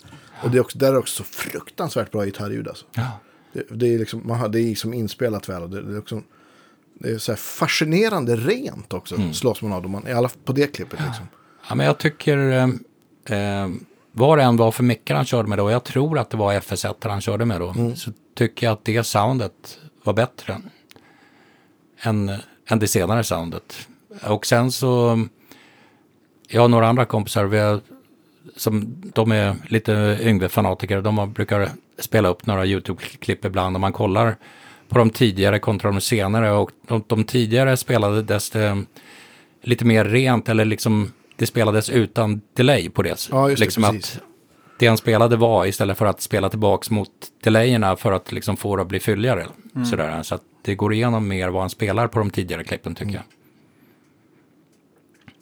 Och 0.43 0.51
det 0.51 0.57
är 0.57 0.61
också, 0.61 0.77
där 0.77 0.93
är 0.93 0.97
också 0.97 1.23
så 1.23 1.29
fruktansvärt 1.29 2.11
bra 2.11 2.25
gitarrljud 2.25 2.67
alltså. 2.67 2.85
Ja. 2.93 3.19
Det, 3.53 3.63
det 3.69 3.93
är 3.93 3.99
liksom, 3.99 4.21
man 4.27 4.39
har, 4.39 4.49
det 4.49 4.59
är 4.59 4.65
liksom 4.65 4.93
inspelat 4.93 5.49
väl 5.49 5.63
och 5.63 5.69
det, 5.69 5.81
det 5.81 5.93
är 5.95 5.99
också, 5.99 6.21
det 6.93 7.09
är 7.11 7.17
så 7.17 7.31
här 7.31 7.37
fascinerande 7.37 8.35
rent 8.35 8.93
också, 8.93 9.15
Mm. 9.15 9.33
slås 9.33 9.61
man 9.61 9.73
av. 9.73 9.81
Då 9.81 9.89
man, 9.89 10.07
I 10.07 10.11
alla 10.11 10.29
fall 10.29 10.39
på 10.45 10.53
det 10.53 10.67
klippet 10.75 10.99
liksom. 11.07 11.25
Ja, 11.69 11.75
men 11.75 11.85
jag 11.85 11.97
tycker, 11.97 12.37
eh, 12.37 12.63
eh, 13.63 13.69
vad 14.11 14.37
det 14.37 14.43
än 14.43 14.57
var 14.57 14.71
för 14.71 14.83
mickar 14.83 15.15
han 15.15 15.25
körde 15.25 15.49
med 15.49 15.57
då, 15.57 15.71
jag 15.71 15.83
tror 15.83 16.19
att 16.19 16.29
det 16.29 16.37
var 16.37 16.53
FS1 16.53 16.95
han 17.09 17.21
körde 17.21 17.45
med 17.45 17.61
då, 17.61 17.73
så 17.95 18.11
tycker 18.33 18.65
jag 18.67 18.73
att 18.73 18.85
det 18.85 19.03
soundet 19.03 19.79
var 20.03 20.13
bättre 20.13 20.61
än, 22.01 22.31
än 22.67 22.79
det 22.79 22.87
senare 22.87 23.23
soundet. 23.23 23.87
Och 24.23 24.45
sen 24.45 24.71
så, 24.71 25.25
jag 26.47 26.61
har 26.61 26.67
några 26.67 26.87
andra 26.87 27.05
kompisar, 27.05 27.45
vi 27.45 27.59
har, 27.59 27.81
som 28.55 29.01
de 29.13 29.31
är 29.31 29.55
lite 29.67 30.17
yngre 30.21 30.49
fanatiker, 30.49 31.01
de 31.01 31.17
har, 31.17 31.27
brukar 31.27 31.69
spela 31.99 32.29
upp 32.29 32.45
några 32.45 32.65
YouTube-klipp 32.65 33.45
ibland 33.45 33.75
och 33.75 33.81
man 33.81 33.93
kollar 33.93 34.35
på 34.89 34.97
de 34.97 35.09
tidigare 35.09 35.59
kontra 35.59 35.91
de 35.91 36.01
senare 36.01 36.51
och 36.51 36.71
de, 36.87 37.03
de 37.07 37.23
tidigare 37.23 37.77
spelade 37.77 38.21
desto 38.21 38.59
lite 39.61 39.85
mer 39.85 40.05
rent 40.05 40.49
eller 40.49 40.65
liksom 40.65 41.11
det 41.35 41.45
spelades 41.45 41.89
utan 41.89 42.41
delay 42.53 42.89
på 42.89 43.01
det. 43.01 43.27
Ja, 43.31 43.49
just 43.49 43.59
det, 43.59 43.65
liksom 43.65 43.83
precis. 43.83 44.15
att 44.15 44.23
det 44.81 44.87
han 44.87 44.97
spelade 44.97 45.35
var 45.35 45.65
istället 45.65 45.97
för 45.97 46.05
att 46.05 46.21
spela 46.21 46.49
tillbaks 46.49 46.89
mot 46.89 47.09
delayerna 47.43 47.95
för 47.95 48.11
att 48.11 48.31
liksom 48.31 48.57
få 48.57 48.75
det 48.75 48.81
att 48.81 48.87
bli 48.87 48.99
fylligare. 48.99 49.47
Mm. 49.75 49.85
Sådär. 49.85 50.23
Så 50.23 50.35
att 50.35 50.41
det 50.61 50.75
går 50.75 50.93
igenom 50.93 51.27
mer 51.27 51.49
vad 51.49 51.61
han 51.61 51.69
spelar 51.69 52.07
på 52.07 52.19
de 52.19 52.29
tidigare 52.29 52.63
klippen 52.63 52.95
tycker 52.95 53.13
jag. 53.13 53.23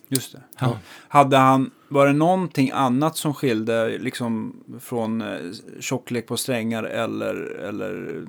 Just 0.08 0.32
det. 0.32 0.42
Ja. 0.60 0.78
Hade 1.08 1.38
han, 1.38 1.72
var 1.88 2.08
det 2.08 2.14
någonting 2.14 2.72
annat 2.74 3.18
som 3.18 3.34
skilde 3.34 3.98
liksom 3.98 4.56
från 4.82 5.22
eh, 5.22 5.38
tjocklek 5.80 6.28
på 6.28 6.38
strängar 6.38 6.84
eller, 6.84 7.36
eller 7.68 8.22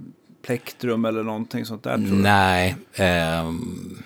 plektrum 0.43 1.05
eller 1.05 1.23
någonting 1.23 1.65
sånt 1.65 1.83
där 1.83 1.95
tror? 1.95 2.17
Nej, 2.17 2.77
ehm, 2.95 3.99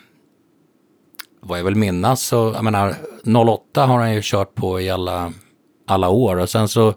vad 1.40 1.58
jag 1.58 1.64
vill 1.64 1.76
minnas 1.76 2.22
så, 2.22 2.52
jag 2.54 2.64
menar, 2.64 2.94
08 3.48 3.86
har 3.86 3.98
han 3.98 4.14
ju 4.14 4.20
kört 4.22 4.54
på 4.54 4.80
i 4.80 4.90
alla, 4.90 5.32
alla 5.86 6.08
år 6.08 6.36
och 6.36 6.50
sen 6.50 6.68
så 6.68 6.94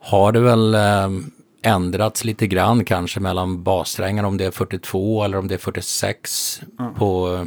har 0.00 0.32
det 0.32 0.40
väl 0.40 0.74
ehm, 0.74 1.30
ändrats 1.62 2.24
lite 2.24 2.46
grann 2.46 2.84
kanske 2.84 3.20
mellan 3.20 3.62
bassträngar 3.62 4.24
om 4.24 4.36
det 4.36 4.44
är 4.44 4.50
42 4.50 5.24
eller 5.24 5.38
om 5.38 5.48
det 5.48 5.54
är 5.54 5.58
46 5.58 6.60
på 6.96 7.40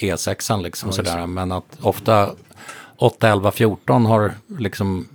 E6an 0.00 0.62
liksom 0.62 0.92
sådär. 0.92 1.26
Men 1.26 1.52
att 1.52 1.78
ofta 1.80 2.30
8, 2.96 3.28
11, 3.28 3.50
14 3.50 4.06
har 4.06 4.34
liksom 4.58 5.08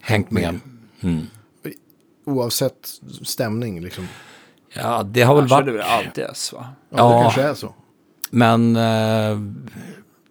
hängt 0.00 0.30
med. 0.30 0.60
Mm. 1.00 1.26
Oavsett 2.26 2.88
stämning 3.22 3.80
liksom. 3.80 4.08
Ja, 4.74 5.02
det 5.02 5.22
har 5.22 5.34
väl 5.34 5.46
varit... 5.46 5.66
körde 5.66 5.72
väl 5.72 5.82
alltid 5.86 6.24
S 6.24 6.52
va? 6.52 6.66
Ja, 6.90 6.96
Ja. 6.98 7.16
det 7.16 7.22
kanske 7.22 7.42
är 7.42 7.54
så. 7.54 7.74
Men 8.30 8.76
eh, 8.76 9.38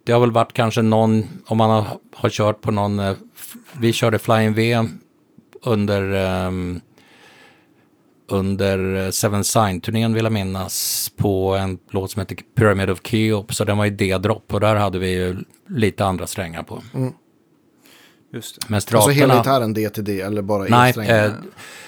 det 0.04 0.12
har 0.12 0.20
väl 0.20 0.32
varit 0.32 0.52
kanske 0.52 0.82
någon, 0.82 1.24
om 1.46 1.58
man 1.58 1.70
har, 1.70 1.86
har 2.14 2.30
kört 2.30 2.60
på 2.60 2.70
någon, 2.70 2.98
eh, 2.98 3.14
vi 3.72 3.92
körde 3.92 4.18
Flying 4.18 4.54
V 4.54 4.84
under, 5.64 6.12
ehm, 6.12 6.80
under 8.28 9.04
eh, 9.04 9.10
Seven 9.10 9.44
Sign-turnén 9.44 10.14
vill 10.14 10.24
jag 10.24 10.32
minnas, 10.32 11.10
på 11.16 11.54
en 11.56 11.78
låt 11.90 12.10
som 12.10 12.20
heter 12.20 12.36
Pyramid 12.56 12.90
of 12.90 13.00
Keops, 13.04 13.56
så 13.56 13.64
den 13.64 13.78
var 13.78 13.86
i 13.86 13.90
D-drop 13.90 14.54
och 14.54 14.60
där 14.60 14.74
hade 14.76 14.98
vi 14.98 15.10
ju 15.10 15.36
lite 15.68 16.04
andra 16.04 16.26
strängar 16.26 16.62
på. 16.62 16.82
Just 18.34 18.60
det. 18.60 18.66
Men 18.68 18.74
Alltså 18.76 18.88
straterna, 18.88 19.12
hela 19.14 19.36
gitarren 19.36 19.74
D 19.74 19.88
till 19.90 20.04
D 20.04 20.20
eller 20.20 20.42
bara 20.42 20.64
nej, 20.64 20.90
E-strängar? 20.90 21.24
eh, 21.26 21.32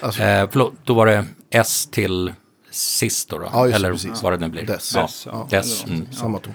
Alltså- 0.01 0.23
eh, 0.23 0.49
förlåt, 0.51 0.73
då 0.83 0.93
var 0.93 1.05
det 1.05 1.25
S 1.49 1.87
till 1.91 2.33
sist 2.71 3.29
då, 3.29 3.37
då 3.37 3.49
Ja, 3.53 3.69
eller 3.69 3.91
precis. 3.91 4.23
vad 4.23 4.33
det 4.33 4.37
nu 4.37 4.47
blir. 4.49 4.65
Dess. 4.65 4.95
Ja, 4.95 5.01
Dess, 5.01 5.25
ja. 5.31 5.47
Dess, 5.49 5.85
mm. 5.85 6.11
Samma 6.11 6.39
ton. 6.39 6.53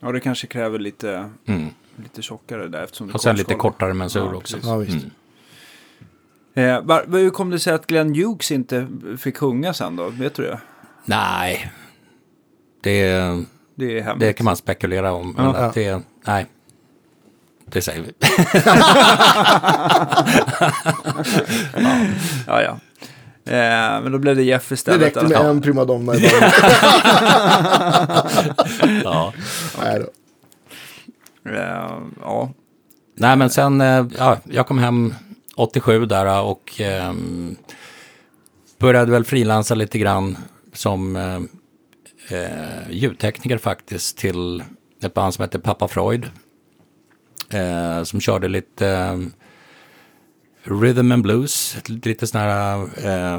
Ja, 0.00 0.12
det 0.12 0.20
kanske 0.20 0.46
kräver 0.46 0.78
lite, 0.78 1.30
Mm. 1.46 1.68
lite 1.96 2.22
tjockare 2.22 2.68
där 2.68 2.82
eftersom 2.84 3.06
det 3.06 3.14
Och 3.14 3.20
sen 3.20 3.32
är 3.34 3.36
lite 3.38 3.54
kortare 3.54 3.94
mensur 3.94 4.20
Ja, 4.20 4.34
också. 4.34 4.56
precis. 4.56 4.68
Ja, 4.70 4.76
visst. 4.76 5.06
Mm. 6.54 6.76
Eh, 6.76 6.80
var, 6.82 7.04
hur 7.18 7.30
kom 7.30 7.50
det 7.50 7.58
sig 7.58 7.72
att 7.74 7.86
Glenn 7.86 8.14
Hughes 8.14 8.50
inte 8.50 8.86
fick 9.18 9.36
sjunga 9.36 9.74
sen 9.74 9.96
då? 9.96 10.08
Vet 10.08 10.34
du 10.34 10.42
det? 10.42 10.60
Nej, 11.04 11.72
det, 12.80 13.10
Det 13.74 13.98
är 14.00 14.14
det 14.16 14.32
kan 14.32 14.44
man 14.44 14.56
spekulera 14.56 15.12
om. 15.12 15.32
Men 15.36 15.44
Ja. 15.44 15.56
att 15.56 15.74
det, 15.74 16.02
nej, 16.26 16.46
det 17.64 17.82
säger 17.82 18.02
vi. 18.02 18.12
Ja, 22.46 22.62
ja. 22.62 22.78
Eh, 23.48 24.02
men 24.02 24.12
då 24.12 24.18
blev 24.18 24.36
det 24.36 24.42
Jeff 24.42 24.68
Det 24.68 24.74
istället. 24.74 25.00
räckte 25.02 25.22
med 25.24 25.32
en 25.40 25.60
primadonna 25.60 26.14
i 26.16 26.20
bandet. 26.20 26.54
ja. 29.04 29.32
Nej 29.82 30.00
då. 30.00 30.06
Eh, 31.50 31.98
ja. 32.20 32.50
Nej, 33.16 33.36
men 33.36 33.50
sen, 33.50 33.80
eh, 33.80 34.06
ja, 34.18 34.38
jag 34.44 34.66
kom 34.66 34.78
hem 34.78 35.14
87 35.56 36.06
där 36.06 36.42
och 36.42 36.80
ehm, 36.80 37.56
började 38.78 39.12
väl 39.12 39.24
frilansa 39.24 39.74
lite 39.74 39.98
grann 39.98 40.36
som 40.72 41.16
eh, 41.16 41.40
eh, 42.38 42.90
ljudtekniker 42.90 43.58
faktiskt 43.58 44.18
till 44.18 44.62
ett 45.02 45.14
band 45.14 45.34
som 45.34 45.42
heter 45.42 45.58
Papa 45.58 45.88
Freud. 45.88 46.30
Eh, 47.50 48.02
som 48.02 48.20
körde 48.20 48.48
lite 48.48 48.88
eh, 48.88 49.18
rhythm 50.70 51.12
and 51.12 51.22
blues, 51.22 51.76
lite 51.86 52.26
sån 52.26 52.40
här, 52.40 52.88
eh, 52.96 53.34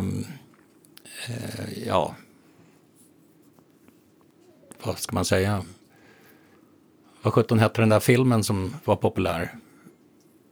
eh, 1.27 1.88
ja, 1.88 2.15
vad 4.84 4.99
ska 4.99 5.15
man 5.15 5.25
säga? 5.25 5.63
Vad 7.21 7.34
sjutton 7.34 7.59
hette 7.59 7.82
den 7.82 7.89
där 7.89 7.99
filmen 7.99 8.43
som 8.43 8.75
var 8.86 8.95
populär? 8.95 9.55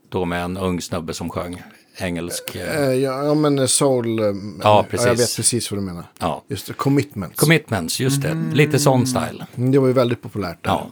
Då 0.08 0.24
med 0.24 0.44
en 0.44 0.56
ung 0.56 0.80
snubbe 0.80 1.14
som 1.14 1.30
sjöng 1.30 1.62
engelsk. 1.96 2.54
eh, 2.56 2.76
Eh, 2.82 2.92
ja, 2.94 3.24
ja, 3.24 3.34
men 3.34 3.68
soul. 3.68 4.18
eh, 4.18 4.24
Ja, 4.24 4.32
Jag 4.62 4.82
vet 4.82 4.90
precis. 4.90 5.36
precis 5.36 5.70
vad 5.70 5.80
du 5.80 5.84
menar. 5.84 6.04
Ja, 6.18 6.44
Just 6.48 6.66
det, 6.66 6.72
commitments. 6.72 7.40
Commitments, 7.40 8.00
just 8.00 8.22
det. 8.22 8.34
Lite 8.54 8.78
sån 8.78 9.06
style. 9.06 9.46
Mm, 9.56 9.70
det 9.72 9.78
var 9.78 9.86
ju 9.86 9.92
väldigt 9.92 10.22
populärt 10.22 10.64
där. 10.64 10.70
Ja, 10.70 10.90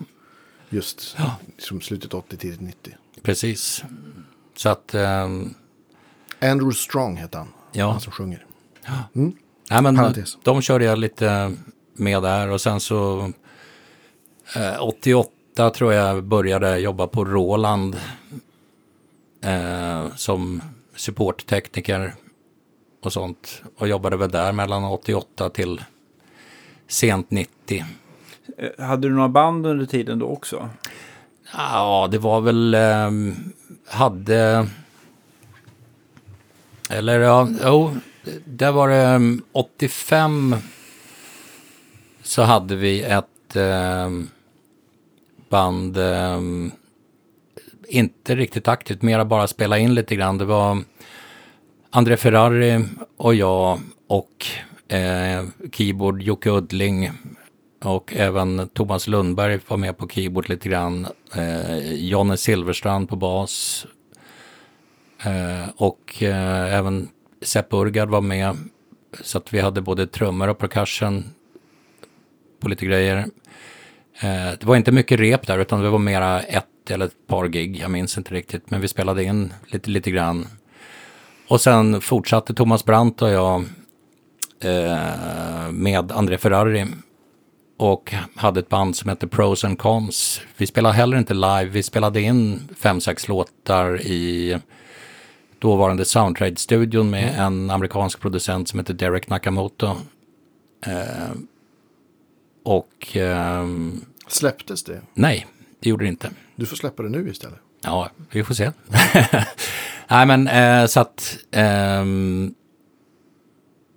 Just 0.70 1.16
som 1.58 1.80
slutet 1.80 2.14
80, 2.14 2.36
tidigt 2.36 2.60
90. 2.60 2.94
precis. 3.22 3.84
Så 4.56 4.68
att, 4.68 4.94
ehm, 4.94 5.54
Andrew 6.40 6.72
Strong 6.74 7.16
heter 7.16 7.38
han. 7.38 7.48
Ja. 7.72 7.90
Han 7.90 8.00
som 8.00 8.12
sjunger. 8.12 8.46
nej 9.12 9.82
men 9.82 9.96
Parentes. 9.96 10.38
de 10.42 10.62
körde 10.62 10.84
jag 10.84 10.98
lite 10.98 11.52
med 11.94 12.22
där 12.22 12.50
och 12.50 12.60
sen 12.60 12.80
så 12.80 13.32
eh, 14.56 14.82
88 14.82 15.70
tror 15.70 15.92
jag 15.92 16.24
började 16.24 16.78
jobba 16.78 17.06
på 17.06 17.24
Roland 17.24 17.96
eh, 19.44 20.06
som 20.16 20.62
supporttekniker 20.96 22.14
och 23.02 23.12
sånt. 23.12 23.62
Och 23.78 23.88
jobbade 23.88 24.16
väl 24.16 24.30
där 24.30 24.52
mellan 24.52 24.84
88 24.84 25.50
till 25.50 25.82
sent 26.88 27.30
90. 27.30 27.84
Eh, 28.58 28.84
Hade 28.86 29.08
du 29.08 29.14
några 29.14 29.28
band 29.28 29.66
under 29.66 29.86
tiden 29.86 30.18
då 30.18 30.26
också? 30.26 30.68
Ja, 31.52 32.08
det 32.10 32.18
var 32.18 32.40
väl, 32.40 32.74
ehm, 32.74 33.34
hade, 33.88 34.66
eller 36.90 37.20
ja, 37.20 37.48
jo, 37.64 37.96
där 38.44 38.72
var 38.72 38.88
det 38.88 38.96
mm, 38.96 39.42
85 39.52 40.56
så 42.22 42.42
hade 42.42 42.76
vi 42.76 43.02
ett 43.02 43.56
eh, 43.56 44.10
band, 45.48 45.96
eh, 45.96 46.40
inte 47.88 48.34
riktigt 48.34 48.68
aktivt, 48.68 49.02
mera 49.02 49.24
bara 49.24 49.46
spela 49.46 49.78
in 49.78 49.94
lite 49.94 50.16
grann. 50.16 50.38
Det 50.38 50.44
var 50.44 50.82
André 51.90 52.16
Ferrari 52.16 52.84
och 53.16 53.34
jag 53.34 53.80
och 54.06 54.46
eh, 54.96 55.44
keyboard 55.72 56.22
Jocke 56.22 56.50
Uddling 56.50 57.10
och 57.82 58.12
även 58.16 58.68
Thomas 58.68 59.06
Lundberg 59.06 59.60
var 59.68 59.76
med 59.76 59.98
på 59.98 60.08
keyboard 60.08 60.48
lite 60.48 60.68
grann. 60.68 61.06
Eh, 61.34 61.94
Jonne 61.94 62.36
Silverstrand 62.36 63.08
på 63.08 63.16
bas. 63.16 63.86
Eh, 65.24 65.68
och 65.76 66.22
eh, 66.22 66.74
även 66.74 67.08
Sepp 67.42 67.72
Urgard 67.72 68.08
var 68.08 68.20
med. 68.20 68.56
Så 69.20 69.38
att 69.38 69.54
vi 69.54 69.60
hade 69.60 69.80
både 69.80 70.06
trummor 70.06 70.48
och 70.48 70.58
percussion 70.58 71.24
på 72.60 72.68
lite 72.68 72.86
grejer. 72.86 73.16
Eh, 74.20 74.50
det 74.60 74.64
var 74.64 74.76
inte 74.76 74.92
mycket 74.92 75.20
rep 75.20 75.46
där 75.46 75.58
utan 75.58 75.82
det 75.82 75.90
var 75.90 75.98
mera 75.98 76.42
ett 76.42 76.90
eller 76.90 77.06
ett 77.06 77.26
par 77.26 77.48
gig. 77.48 77.76
Jag 77.76 77.90
minns 77.90 78.18
inte 78.18 78.34
riktigt. 78.34 78.70
Men 78.70 78.80
vi 78.80 78.88
spelade 78.88 79.24
in 79.24 79.52
lite, 79.66 79.90
lite 79.90 80.10
grann. 80.10 80.46
Och 81.48 81.60
sen 81.60 82.00
fortsatte 82.00 82.54
Thomas 82.54 82.84
Brandt 82.84 83.22
och 83.22 83.30
jag 83.30 83.64
eh, 84.60 85.70
med 85.70 86.12
André 86.12 86.38
Ferrari 86.38 86.86
och 87.78 88.14
hade 88.34 88.60
ett 88.60 88.68
band 88.68 88.96
som 88.96 89.08
hette 89.08 89.26
Pros 89.26 89.64
and 89.64 89.78
Cons. 89.78 90.40
Vi 90.56 90.66
spelade 90.66 90.94
heller 90.94 91.18
inte 91.18 91.34
live, 91.34 91.64
vi 91.64 91.82
spelade 91.82 92.20
in 92.20 92.68
fem, 92.78 93.00
sex 93.00 93.28
låtar 93.28 94.00
i 94.00 94.58
dåvarande 95.58 96.04
Soundtrade-studion 96.04 97.10
med 97.10 97.38
en 97.38 97.70
amerikansk 97.70 98.20
producent 98.20 98.68
som 98.68 98.78
heter 98.78 98.94
Derek 98.94 99.28
Nakamoto. 99.28 99.86
Eh, 100.86 101.30
och 102.64 103.16
ehm, 103.16 104.04
Släpptes 104.28 104.84
det? 104.84 105.00
nej, 105.14 105.46
det 105.80 105.88
gjorde 105.88 106.04
det 106.04 106.08
inte. 106.08 106.30
Du 106.56 106.66
får 106.66 106.76
släppa 106.76 107.02
det 107.02 107.08
nu 107.08 107.30
istället. 107.30 107.58
Ja, 107.82 108.10
vi 108.30 108.44
får 108.44 108.54
se. 108.54 108.72
Nej, 110.08 110.26
men 110.26 110.48
eh, 110.48 110.86
så 110.86 111.00
att 111.00 111.38
ehm, 111.50 112.54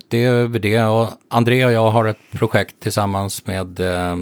det 0.08 0.24
är 0.24 0.30
över 0.32 0.58
det. 0.58 0.84
Och 0.84 1.08
André 1.28 1.64
och 1.64 1.72
jag 1.72 1.90
har 1.90 2.04
ett 2.04 2.30
projekt 2.32 2.80
tillsammans 2.80 3.46
med 3.46 3.80
eh, 3.80 4.16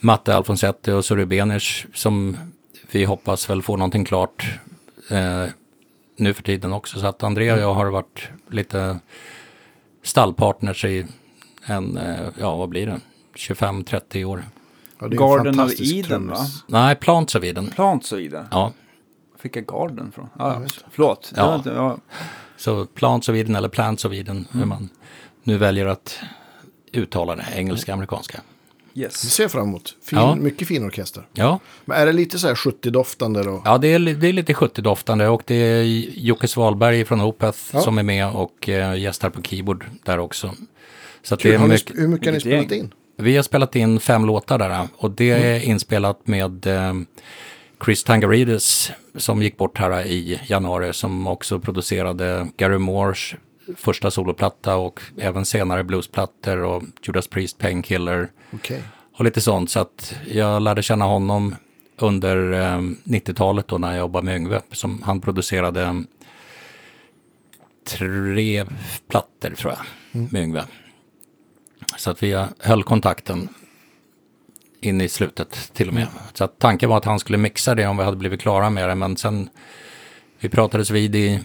Matte 0.00 0.34
Alfonsetti 0.34 0.90
och 0.90 1.04
Suri 1.04 1.26
Benisch 1.26 1.86
som 1.94 2.36
vi 2.90 3.04
hoppas 3.04 3.50
väl 3.50 3.62
få 3.62 3.76
någonting 3.76 4.04
klart 4.04 4.52
eh, 5.10 5.44
nu 6.18 6.34
för 6.34 6.42
tiden 6.42 6.72
också. 6.72 7.00
Så 7.00 7.06
att 7.06 7.22
André 7.22 7.52
och 7.52 7.58
jag 7.58 7.74
har 7.74 7.86
varit 7.86 8.28
lite 8.50 8.98
stallpartners 10.02 10.84
i 10.84 11.06
en, 11.66 11.96
eh, 11.96 12.28
ja 12.38 12.56
vad 12.56 12.68
blir 12.68 12.86
det, 12.86 13.00
25-30 13.34 14.24
år. 14.24 14.44
Ja, 15.00 15.08
det 15.08 15.16
är 15.16 15.20
en 15.20 15.28
Garden 15.28 15.60
of 15.60 15.72
Eden 15.80 16.28
va? 16.30 16.36
Nej, 16.66 16.94
Plants 16.96 17.34
of 17.34 17.44
Eden. 17.44 17.66
Plants 17.66 18.12
och 18.12 18.20
Eden. 18.20 18.46
Ja, 18.50 18.72
Fick 19.38 19.56
jag 19.56 19.66
Garden 19.66 20.12
från? 20.12 20.28
Ja, 20.38 20.62
förlåt. 20.90 21.32
Ja. 21.36 21.54
Inte- 21.56 21.70
ja. 21.70 21.98
Så 22.56 22.86
Plants 22.86 23.28
of 23.28 23.34
Eden 23.36 23.56
eller 23.56 23.68
Plants 23.68 24.04
of 24.04 24.12
Eden, 24.12 24.48
hur 24.52 24.64
man 24.64 24.88
nu 25.42 25.56
väljer 25.58 25.86
att 25.86 26.20
uttala 26.92 27.36
det, 27.36 27.44
engelska, 27.54 27.92
amerikanska. 27.92 28.40
Vi 28.98 29.04
Yes. 29.04 29.32
ser 29.34 29.48
fram 29.48 29.68
emot. 29.68 29.96
Fin, 30.02 30.18
Ja. 30.18 30.34
Mycket 30.34 30.68
fin 30.68 30.84
orkester. 30.84 31.26
Ja, 31.32 31.58
Men 31.84 31.96
är 32.00 32.06
det 32.06 32.12
lite 32.12 32.38
så 32.38 32.46
här 32.48 32.54
70-doftande 32.54 33.42
då? 33.42 33.62
ja 33.64 33.78
det, 33.78 33.88
är, 33.92 33.98
det 33.98 34.28
är 34.28 34.32
lite 34.32 34.52
70-doftande 34.52 35.26
och 35.26 35.42
det 35.46 35.54
är 35.54 35.82
Jocke 36.18 36.48
Svalberg 36.48 37.04
från 37.04 37.20
Opeth 37.20 37.58
Ja. 37.72 37.80
som 37.80 37.98
är 37.98 38.02
med 38.02 38.30
och 38.30 38.68
eh, 38.68 38.98
gästar 38.98 39.30
på 39.30 39.42
keyboard 39.42 39.84
där 40.04 40.18
också. 40.18 40.54
Så 41.22 41.34
att 41.34 41.40
det 41.40 41.50
Kul. 41.52 41.62
är 41.62 41.66
mycket, 41.68 41.98
hur 41.98 42.08
mycket 42.08 42.26
har 42.26 42.32
ni 42.32 42.40
spelat 42.40 42.72
in? 42.72 42.94
vi 43.16 43.36
har 43.36 43.42
spelat 43.42 43.76
in 43.76 44.00
fem 44.00 44.24
låtar 44.26 44.58
där 44.58 44.88
och 44.96 45.10
det 45.10 45.30
Mm. 45.30 45.46
är 45.46 45.64
inspelat 45.64 46.26
med 46.26 46.66
eh, 46.66 46.94
Chris 47.84 48.04
Tangarides 48.04 48.90
som 49.16 49.42
gick 49.42 49.56
bort 49.56 49.78
här 49.78 50.06
i 50.06 50.40
januari 50.46 50.92
som 50.92 51.26
också 51.26 51.58
producerade 51.60 52.48
Gary 52.56 52.78
Moores 52.78 53.34
första 53.76 54.10
soloplatta 54.10 54.76
och 54.76 55.00
även 55.16 55.44
senare 55.44 55.84
bluesplattor 55.84 56.58
och 56.58 56.82
Judas 57.02 57.28
Priest 57.28 57.58
Painkiller 57.58 58.30
Okej. 58.52 58.82
och 59.16 59.24
lite 59.24 59.40
sånt. 59.40 59.70
Så 59.70 59.80
att 59.80 60.14
jag 60.26 60.62
lärde 60.62 60.82
känna 60.82 61.04
honom 61.04 61.54
under 61.96 62.52
eh, 62.52 62.80
90-talet 63.04 63.68
då 63.68 63.78
när 63.78 63.88
jag 63.88 63.98
jobbade 63.98 64.24
med 64.24 64.36
Yngve. 64.36 64.60
Som 64.72 65.02
han 65.02 65.20
producerade 65.20 66.04
tre 67.84 68.64
plattor 69.08 69.50
tror 69.50 69.72
jag 69.72 70.22
med 70.32 70.42
Yngve. 70.42 70.64
Så 71.96 72.10
att 72.10 72.22
vi 72.22 72.46
höll 72.58 72.82
kontakten 72.82 73.48
in 74.80 75.00
i 75.00 75.08
slutet 75.08 75.70
till 75.72 75.88
och 75.88 75.94
med. 75.94 76.06
Så 76.34 76.44
att 76.44 76.58
tanken 76.58 76.88
var 76.88 76.96
att 76.96 77.04
han 77.04 77.18
skulle 77.18 77.38
mixa 77.38 77.74
det 77.74 77.86
om 77.86 77.96
vi 77.96 78.04
hade 78.04 78.16
blivit 78.16 78.40
klara 78.40 78.70
med 78.70 78.88
det. 78.88 78.94
Men 78.94 79.16
sen 79.16 79.48
vi 80.38 80.48
pratades 80.48 80.90
vid 80.90 81.16
i 81.16 81.40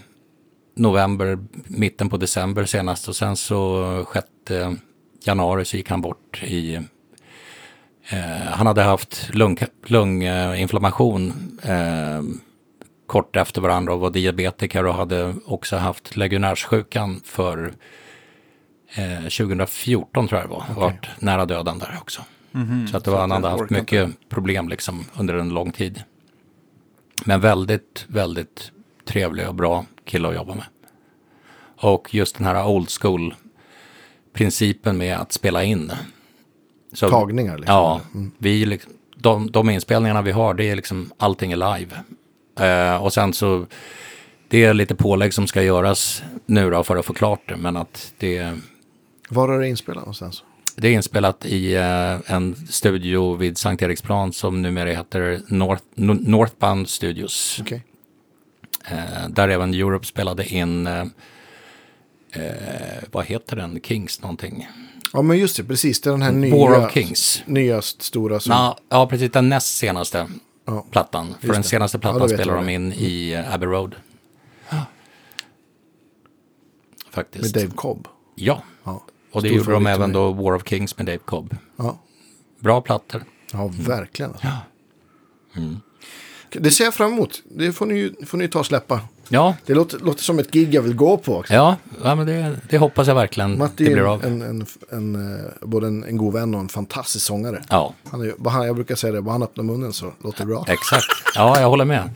november, 0.74 1.38
mitten 1.66 2.08
på 2.08 2.16
december 2.16 2.64
senast. 2.64 3.08
Och 3.08 3.16
sen 3.16 3.36
så 3.36 4.06
6 4.12 4.26
januari 5.24 5.64
så 5.64 5.76
gick 5.76 5.90
han 5.90 6.00
bort 6.00 6.42
i 6.42 6.80
Eh, 8.08 8.46
han 8.52 8.66
hade 8.66 8.82
haft 8.82 9.34
lunginflammation 9.34 9.70
lung, 9.86 10.24
eh, 10.24 10.60
inflammation, 10.60 11.32
eh, 11.62 12.22
kort 13.06 13.36
efter 13.36 13.60
varandra 13.60 13.94
och 13.94 14.00
var 14.00 14.10
diabetiker 14.10 14.86
och 14.86 14.94
hade 14.94 15.34
också 15.46 15.76
haft 15.76 16.16
legionärssjukan 16.16 17.20
för 17.24 17.74
eh, 18.94 19.22
2014 19.22 20.28
tror 20.28 20.40
jag 20.40 20.50
det 20.50 20.54
var. 20.54 20.64
Varit 20.76 21.08
nära 21.18 21.46
döden 21.46 21.78
där 21.78 21.98
också. 22.00 22.22
Så 22.90 22.96
att 22.96 23.04
det 23.04 23.10
var, 23.10 23.20
han 23.20 23.30
hade 23.30 23.48
haft 23.48 23.70
mycket 23.70 24.10
problem 24.28 24.68
liksom 24.68 25.04
under 25.14 25.34
en 25.34 25.48
lång 25.48 25.72
tid. 25.72 26.02
Men 27.24 27.40
väldigt, 27.40 28.04
väldigt 28.08 28.70
trevlig 29.04 29.48
och 29.48 29.54
bra 29.54 29.84
kille 30.04 30.28
att 30.28 30.34
jobba 30.34 30.54
med. 30.54 30.64
Och 31.76 32.14
just 32.14 32.36
den 32.36 32.46
här 32.46 32.66
old 32.66 32.88
school 32.90 33.34
principen 34.32 34.98
med 34.98 35.16
att 35.16 35.32
spela 35.32 35.64
in. 35.64 35.92
Så- 36.92 37.08
Tagningar 37.08 37.58
liksom? 37.58 37.74
Ja, 37.76 38.00
vi, 38.38 38.66
liksom- 38.66 38.92
de, 39.16 39.50
de 39.50 39.70
inspelningarna 39.70 40.22
vi 40.22 40.32
har, 40.32 40.54
det 40.54 40.64
är 40.70 40.76
liksom 40.76 41.12
allting 41.16 41.52
är 41.52 41.56
live. 41.78 41.96
Eh, 42.68 43.02
och 43.02 43.12
sen 43.12 43.32
så, 43.32 43.66
det 44.48 44.64
är 44.64 44.74
lite 44.74 44.94
pålägg 44.94 45.34
som 45.34 45.46
ska 45.46 45.62
göras 45.62 46.22
nu 46.46 46.70
då 46.70 46.84
för 46.84 46.96
att 46.96 47.06
få 47.06 47.12
klart 47.12 47.40
det. 47.48 47.56
Men 47.56 47.76
att 47.76 48.12
det, 48.18 48.52
Var 49.28 49.48
är 49.48 49.58
det 49.58 49.68
inspelat 49.68 50.00
någonstans? 50.02 50.42
det 50.76 50.88
är 50.88 50.92
inspelat 50.92 51.46
i 51.46 51.74
eh, 51.74 52.32
en 52.34 52.56
studio 52.68 53.34
vid 53.34 53.58
Sankt 53.58 53.82
Eriksplan 53.82 54.32
som 54.32 54.62
numera 54.62 54.90
heter 54.90 55.40
North, 55.48 55.82
Northbound 55.94 56.88
Studios. 56.88 57.58
Okej. 57.60 57.84
Eh, 58.88 59.28
där 59.28 59.48
även 59.48 59.74
Europe 59.74 60.06
spelade 60.06 60.46
in, 60.46 60.86
eh, 60.86 61.00
eh, 62.32 63.02
vad 63.12 63.24
heter 63.26 63.56
den, 63.56 63.80
Kings 63.82 64.22
någonting. 64.22 64.68
Ja, 65.12 65.22
men 65.22 65.38
just 65.38 65.56
det, 65.56 65.64
precis. 65.64 66.00
Det 66.00 66.10
är 66.10 66.12
den 66.12 66.22
här 66.22 66.32
nya, 66.32 66.56
War 66.56 66.86
of 66.86 66.92
Kings. 66.92 67.42
nya 67.46 67.82
stora 67.82 68.40
som... 68.40 68.52
Ja, 68.52 68.78
ja, 68.88 69.06
precis. 69.06 69.32
Den 69.32 69.48
näst 69.48 69.76
senaste 69.76 70.26
Ja. 70.66 70.84
plattan. 70.90 71.34
För 71.40 71.48
den 71.48 71.62
det. 71.62 71.68
senaste 71.68 71.96
Ja, 71.96 72.00
plattan 72.00 72.20
vet 72.22 72.30
spelar 72.30 72.54
de 72.54 72.68
in 72.68 72.92
i 72.92 73.44
Abbey 73.50 73.68
Road. 73.68 73.94
Med 74.70 74.82
Faktiskt. 77.10 77.54
Dave 77.54 77.70
Cobb. 77.74 78.08
Ja, 78.34 78.62
Ja, 78.84 79.02
och 79.32 79.42
det 79.42 79.48
Stor 79.48 79.58
gjorde 79.58 79.72
de 79.72 79.86
även 79.86 80.12
då 80.12 80.32
War 80.32 80.54
of 80.54 80.62
Kings 80.68 80.96
med 80.98 81.06
Dave 81.06 81.18
Cobb. 81.18 81.56
ja. 81.76 81.98
Bra 82.58 82.80
plattor. 82.80 83.24
ja 83.52 83.70
verkligen. 83.72 84.30
Alltså. 84.30 84.46
Ja. 84.46 84.58
Mm. 85.56 85.80
Det 86.60 86.70
ser 86.70 86.84
jag 86.84 86.94
fram 86.94 87.12
emot. 87.12 87.42
Det 87.44 87.72
får 87.72 87.86
ni, 87.86 88.12
får 88.26 88.38
ni 88.38 88.48
ta 88.48 88.58
och 88.58 88.66
släppa. 88.66 89.00
Ja, 89.28 89.54
Det 89.66 89.74
låter, 89.74 89.98
låter 89.98 90.22
som 90.22 90.38
ett 90.38 90.50
gig 90.50 90.74
jag 90.74 90.82
vill 90.82 90.94
gå 90.94 91.16
på 91.16 91.36
också. 91.36 91.54
ja, 91.54 91.76
ja 92.04 92.14
men 92.14 92.26
det, 92.26 92.56
det 92.70 92.78
hoppas 92.78 93.06
jag 93.08 93.14
verkligen 93.14 93.58
Matti 93.58 93.84
det 93.84 93.90
är 93.90 93.94
blir 93.94 94.02
en, 94.04 94.08
av. 94.10 94.24
en, 94.24 94.42
en, 94.42 94.66
en, 94.90 95.34
eh, 95.38 95.44
både 95.60 95.86
en, 95.86 96.04
en 96.04 96.16
god 96.16 96.32
vän 96.34 96.54
och 96.54 96.60
en 96.60 96.68
fantastisk 96.68 97.26
sångare. 97.26 97.62
Ja, 97.70 97.94
Han 98.10 98.20
är, 98.22 98.50
han, 98.50 98.66
jag 98.66 98.74
brukar 98.74 98.94
säga 98.94 99.12
det, 99.12 99.22
bara 99.22 99.32
han 99.32 99.42
öppnar 99.42 99.64
munnen 99.64 99.92
så 99.92 100.12
låter 100.24 100.38
det 100.40 100.46
bra. 100.46 100.64
exakt. 100.68 101.04
Ja, 101.34 101.60
jag 101.60 101.68
håller 101.68 101.84
med. 101.84 102.10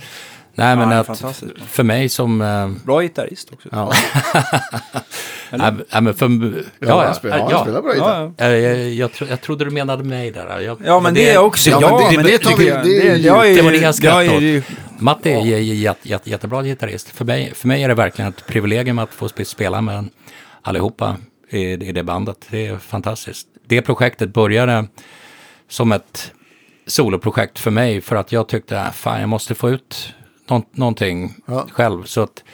Nej, 0.58 0.76
men 0.76 0.92
att 0.92 1.18
för 1.66 1.82
mig 1.82 2.08
som... 2.08 2.40
eh, 2.40 2.68
Bra 2.84 3.00
gitarrist 3.02 3.52
också. 3.52 3.68
Ja. 3.72 3.92
Nej, 5.50 6.02
men 6.02 6.14
för... 6.14 6.64
Ja, 6.78 7.04
han 7.04 7.14
spelar, 7.14 7.38
ja, 7.38 7.48
han 7.52 7.62
spelar 7.64 7.82
bra 7.82 7.94
gitarr. 7.94 8.32
Ja, 8.36 8.46
ja. 8.46 8.56
Jag, 8.56 8.88
jag, 8.92 9.12
tro, 9.12 9.26
jag 9.26 9.40
trodde 9.40 9.64
du 9.64 9.70
menade 9.70 10.04
mig 10.04 10.30
där. 10.30 10.60
Jag, 10.60 10.78
Ja, 10.84 11.00
men 11.00 11.14
det 11.14 11.30
är 11.30 11.38
också. 11.38 11.70
Ja, 11.70 11.80
men 11.80 12.10
det- 12.10 12.16
men 12.16 12.26
det 12.26 12.38
tar 12.38 12.56
vi- 12.56 12.64
det 12.64 13.16
jag 13.18 13.44
det 13.56 13.62
var 13.62 13.70
det 13.70 13.76
jag 13.78 13.94
skrattade 13.94 14.24
jag 14.24 14.42
är 14.42 14.58
åt. 15.38 15.64
jätte, 15.64 16.08
jätte, 16.08 16.30
jättebra 16.30 16.62
gitarrist. 16.62 17.08
För 17.10 17.24
mig, 17.24 17.52
för 17.54 17.68
mig 17.68 17.82
är 17.82 17.88
det 17.88 17.94
verkligen 17.94 18.28
ett 18.28 18.46
privilegium 18.46 18.98
att 18.98 19.10
få 19.14 19.26
sp- 19.28 19.44
spela 19.44 19.80
med 19.80 20.08
allihopa 20.62 21.16
i, 21.50 21.60
i 21.60 21.92
det 21.92 22.02
bandet. 22.02 22.46
Det 22.50 22.66
är 22.66 22.78
fantastiskt. 22.78 23.46
Det 23.66 23.82
projektet 23.82 24.30
började 24.32 24.86
som 25.68 25.92
ett 25.92 26.32
soloprojekt 26.86 27.58
för 27.58 27.70
mig 27.70 28.00
för 28.00 28.16
att 28.16 28.32
jag 28.32 28.48
tyckte, 28.48 28.76
äh, 28.76 28.90
fan 28.90 29.20
jag 29.20 29.28
måste 29.28 29.54
få 29.54 29.70
ut 29.70 30.14
nå- 30.50 30.64
någonting 30.72 31.34
Ja. 31.46 31.66
själv. 31.72 32.04
Så 32.04 32.20
att 32.20 32.44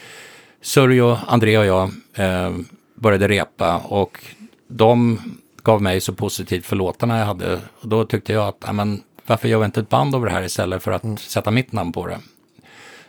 Sörjo, 0.60 1.16
André 1.26 1.58
och 1.58 1.66
jag 1.66 1.90
eh, 2.14 2.52
började 2.94 3.28
repa 3.28 3.78
och 3.78 4.24
de 4.68 5.20
gav 5.62 5.82
mig 5.82 6.00
så 6.00 6.12
positivt 6.14 6.66
för 6.66 6.76
låtarna 6.76 7.18
jag 7.18 7.26
hade. 7.26 7.60
Och 7.80 7.88
då 7.88 8.04
tyckte 8.04 8.32
jag 8.32 8.48
att, 8.48 8.74
men, 8.74 9.02
varför 9.26 9.48
gör 9.48 9.58
vi 9.58 9.64
inte 9.64 9.80
ett 9.80 9.88
band 9.88 10.14
av 10.14 10.24
det 10.24 10.30
här 10.30 10.42
istället 10.42 10.82
för 10.82 10.90
att 10.92 11.20
sätta 11.20 11.50
mitt 11.50 11.72
namn 11.72 11.92
på 11.92 12.06
det? 12.06 12.18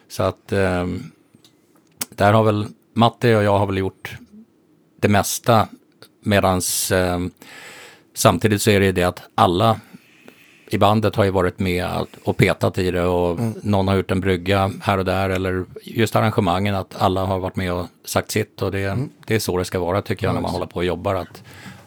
Så 0.10 0.24
att 0.24 0.52
eh, 0.52 0.86
där 2.10 2.34
har 2.34 2.44
väl 2.44 2.68
Matte 2.94 3.36
och 3.36 3.44
jag 3.44 3.60
har 3.60 3.66
väl 3.66 3.78
gjort 3.78 4.18
det 5.02 5.08
mesta 5.08 5.68
medans 6.24 6.92
eh, 6.92 7.20
samtidigt 8.14 8.62
så 8.62 8.70
är 8.72 8.80
det 8.80 8.86
ju 8.86 8.92
det 8.92 9.04
att 9.04 9.22
alla 9.36 9.80
i 10.68 10.78
bandet 10.78 11.16
har 11.16 11.24
ju 11.24 11.32
varit 11.32 11.60
med 11.60 11.86
att- 11.86 12.16
och 12.24 12.38
petat 12.38 12.78
i 12.78 12.92
det 12.92 13.02
och 13.04 13.40
någon 13.64 13.88
har 13.88 13.96
gjort 13.96 14.12
en 14.12 14.20
brygga 14.20 14.72
här 14.82 14.98
och 14.98 15.06
där 15.06 15.30
eller 15.30 15.66
just 15.84 16.16
arrangemangen 16.16 16.76
att 16.76 16.96
alla 17.02 17.26
har 17.26 17.40
varit 17.40 17.56
med 17.56 17.74
och 17.74 17.88
sagt 18.06 18.32
sitt 18.32 18.62
och 18.62 18.72
det, 18.72 18.98
det 19.28 19.36
är 19.36 19.40
så 19.40 19.58
det 19.58 19.66
ska 19.66 19.80
vara 19.80 20.02
tycker 20.02 20.28
jag 20.28 20.34
när 20.34 20.42
man 20.42 20.52
håller 20.52 20.66
på 20.66 20.76
och 20.76 20.86
jobbar 20.86 21.16
att 21.16 21.44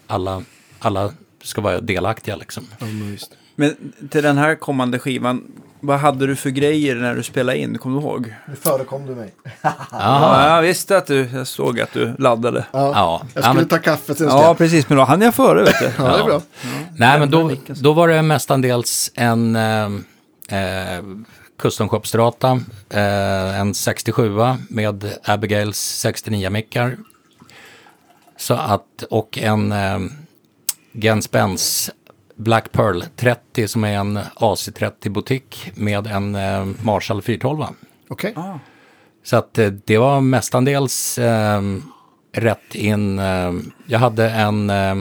alla, 0.07 0.43
alla 0.79 1.11
ska 1.43 1.61
vara 1.61 1.81
delaktiga 1.81 2.37
liksom. 2.37 2.65
Ja, 2.79 2.87
men 2.87 3.11
visst. 3.13 3.37
Men 3.55 3.93
till 4.11 4.23
den 4.23 4.39
här 4.39 4.55
kommande 4.55 4.99
skivan, 4.99 5.53
vad 5.81 5.99
hade 5.99 6.27
du 6.27 6.37
för 6.37 6.51
grejer 6.51 6.95
när 6.95 7.15
du 7.15 7.23
spelade 7.23 7.59
in? 7.59 7.79
Kommer 7.79 8.01
du 8.01 8.07
ihåg? 8.07 8.35
Nu 8.49 8.57
förekom 8.57 9.07
du 9.07 9.15
mig. 9.15 9.35
Ja, 9.93 10.55
jag 10.55 10.63
visste 10.63 10.97
att 10.97 11.07
du, 11.07 11.29
jag 11.35 11.47
såg 11.47 11.81
att 11.81 11.93
du 11.93 12.15
laddade. 12.19 12.65
Ja. 12.73 12.93
Ja, 12.95 13.23
Jag 13.35 13.43
ja, 13.43 13.43
skulle 13.43 13.61
men, 13.61 13.69
ta 13.69 13.79
kaffe 13.79 14.15
sen 14.15 14.27
Ja, 14.29 14.55
precis, 14.59 14.89
men 14.89 14.99
då 14.99 15.05
hann 15.05 15.21
jag 15.21 15.35
före, 15.35 15.65
vet 15.65 15.79
du. 15.81 15.91
Ja, 15.99 16.17
det 16.17 16.21
är 16.21 16.25
bra. 16.25 16.41
nej 16.97 17.19
men 17.19 17.31
då, 17.31 17.51
då 17.67 17.93
var 17.93 18.09
det 18.09 18.23
mestadels 18.23 19.11
en 19.15 19.57
eh, 19.57 19.85
eh, 20.49 21.03
custom 21.59 21.89
shop 21.89 22.01
strata, 22.05 22.61
eh, 22.91 23.61
en 23.61 23.75
67 23.75 24.31
med 24.69 25.15
Abigails 25.25 26.05
69-mickar. 26.07 26.97
Så 28.37 28.55
att, 28.55 29.03
och 29.11 29.39
en 29.39 29.73
eh, 29.73 29.99
Gens 30.93 31.31
Benz 31.31 31.91
Black 32.39 32.73
Pearl 32.73 33.03
30 33.17 33.69
som 33.69 33.85
är 33.85 33.99
en 33.99 34.19
AC30 34.19 35.09
butik 35.09 35.73
med 35.75 36.07
en 36.07 36.35
eh, 36.35 36.67
Marshall 36.83 37.23
412. 37.23 37.65
Okej. 38.09 38.35
Så 39.23 39.37
att 39.37 39.59
eh, 39.59 39.67
det 39.67 39.99
var 39.99 40.21
mestadels 40.21 41.19
eh, 41.19 41.63
rätt 42.33 42.75
in. 42.75 43.19
Eh, 43.19 43.53
jag 43.87 43.99
hade 43.99 44.31
en 44.31 44.71
eh, 44.71 44.95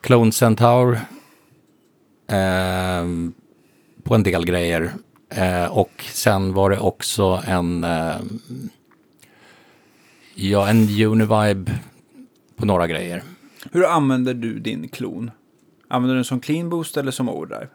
Clone 0.00 0.32
Centaur 0.32 1.00
eh, 2.28 3.04
på 4.02 4.14
en 4.14 4.22
del 4.22 4.46
grejer. 4.46 4.92
Eh, 5.30 5.64
och 5.66 6.04
sen 6.12 6.52
var 6.54 6.70
det 6.70 6.78
också 6.78 7.42
en, 7.46 7.84
eh, 7.84 8.16
ja, 10.34 10.68
en 10.68 10.88
Univibe 11.04 11.72
på 12.56 12.66
några 12.66 12.86
grejer. 12.86 13.22
Hur 13.72 13.86
använder 13.86 14.34
du 14.34 14.58
din 14.58 14.88
klon? 14.88 15.30
Använder 15.94 16.14
du 16.14 16.18
den 16.18 16.24
som 16.24 16.40
clean 16.40 16.68
boost 16.70 16.96
eller 16.96 17.10
som 17.10 17.28
overdrive? 17.28 17.66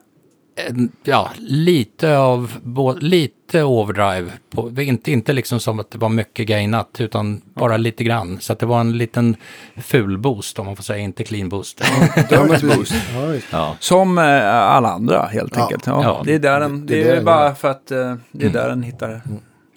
Ja, 1.04 1.30
lite 1.38 2.18
av 2.18 2.52
lite 3.00 3.64
overdrive. 3.64 4.32
På, 4.50 4.82
inte, 4.82 5.12
inte 5.12 5.34
liksom 5.34 5.60
som 5.60 5.80
att 5.80 5.92
det 5.92 5.98
var 5.98 6.10
mycket 6.10 6.48
gainat, 6.48 7.02
utan 7.02 7.42
bara 7.54 7.78
lite 7.78 8.04
grann. 8.04 8.38
Så 8.40 8.54
att 8.54 8.60
det 8.60 8.66
var 8.66 8.80
en 8.82 8.98
liten 8.98 9.36
ful 9.78 10.18
boost, 10.18 10.60
om 10.60 10.66
man 10.66 10.76
får 10.76 10.84
säga, 10.84 11.00
inte 11.00 11.24
clean 11.24 11.50
boost. 11.50 11.82
Ja, 12.30 12.46
precis. 12.48 12.94
Ja. 13.52 13.76
Som 13.80 14.18
eh, 14.18 14.56
alla 14.56 14.90
andra 14.90 15.26
helt 15.26 15.56
Ja. 15.56 15.62
enkelt. 15.64 15.86
Ja, 15.88 16.04
Ja. 16.04 16.22
Det 16.26 16.34
är 16.34 16.40
där 16.40 16.60
den, 16.60 16.86
Det 16.86 16.94
det 16.96 17.02
är 17.02 17.06
är, 17.06 17.08
där 17.10 17.16
den 17.16 17.26
bara 17.26 17.50
är. 17.50 17.54
för 17.54 17.68
att 17.72 17.92
eh, 17.92 18.16
det 18.32 18.46
är 18.46 18.50
där 18.50 18.70
den 18.70 18.84
hittar 18.84 19.10
Mm. 19.10 19.22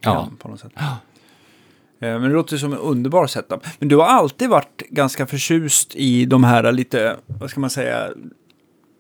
Ja. 0.01 0.29
på 0.39 0.49
något 0.49 0.61
sätt. 0.61 0.73
Eh, 2.03 2.09
Men 2.21 2.23
det 2.23 2.29
låter 2.29 2.57
som 2.57 2.73
en 2.73 2.79
underbar 2.79 3.27
setup. 3.27 3.61
Men 3.79 3.89
du 3.89 3.97
har 3.97 4.05
alltid 4.07 4.49
varit 4.49 4.83
ganska 4.89 5.27
förtjust 5.27 5.95
i 5.97 6.25
de 6.25 6.45
här 6.45 6.73
lite, 6.73 7.17
vad 7.27 7.51
ska 7.51 7.61
man 7.61 7.71
säga, 7.71 8.09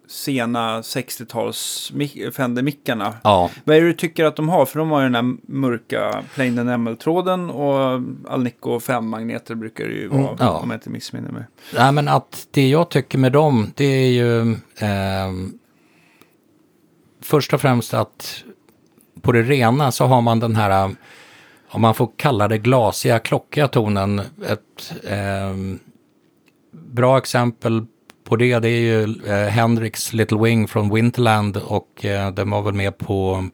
sena 0.09 0.80
60-tals 0.80 1.92
mic- 1.94 2.30
Fender-mickarna. 2.30 3.14
ja, 3.24 3.50
Vad 3.64 3.76
är 3.76 3.80
det 3.80 3.86
du 3.86 3.92
tycker 3.92 4.24
att 4.24 4.36
de 4.36 4.48
har? 4.48 4.66
För 4.66 4.78
de 4.78 4.90
har 4.90 5.00
ju 5.00 5.09
den 5.09 5.14
här 5.14 5.36
mörka 5.53 6.22
Plain 6.34 6.55
ML-tråden 6.82 7.50
och 7.50 8.00
Alnico 8.28 8.78
5-magneter 8.78 9.55
brukar 9.55 9.84
det 9.84 9.94
ju 9.94 10.09
vara, 10.09 10.20
Mm, 10.20 10.34
ja. 10.38 10.50
om 10.59 10.70
jag 10.70 10.76
inte 10.76 10.90
missminner 10.90 11.30
mig. 11.30 11.42
Nej, 11.74 11.92
men 11.92 12.09
att 12.09 12.46
det 12.50 12.68
jag 12.68 12.88
tycker 12.88 13.18
med 13.18 13.32
dem, 13.32 13.72
det 13.74 13.84
är 13.84 14.11
ju 14.11 14.57
ehm, 14.78 15.53
först 17.22 17.53
och 17.55 17.61
främst 17.61 17.94
att 17.94 18.44
på 19.20 19.32
det 19.32 19.42
rena 19.42 19.92
så 19.92 20.05
har 20.07 20.20
man 20.20 20.40
den 20.40 20.57
här, 20.57 20.90
om 21.73 21.81
man 21.81 21.95
får 21.95 22.11
kalla 22.16 22.49
det 22.49 22.59
glasiga, 22.59 23.18
klockiga 23.18 23.68
tonen. 23.68 24.18
Ett 24.49 24.95
ehm, 25.09 25.79
bra 26.73 27.18
exempel 27.18 27.87
på 28.25 28.37
det, 28.37 28.59
det 28.59 28.68
är 28.68 28.81
ju 28.81 29.03
eh, 29.27 29.49
Hendrix 29.49 30.12
Little 30.12 30.39
Wing 30.39 30.68
från 30.68 30.95
Winterland 30.95 31.57
och 31.57 32.05
eh, 32.05 32.31
den 32.31 32.51
var 32.51 32.62
väl 32.62 32.75
med 32.75 32.99
på 32.99 33.49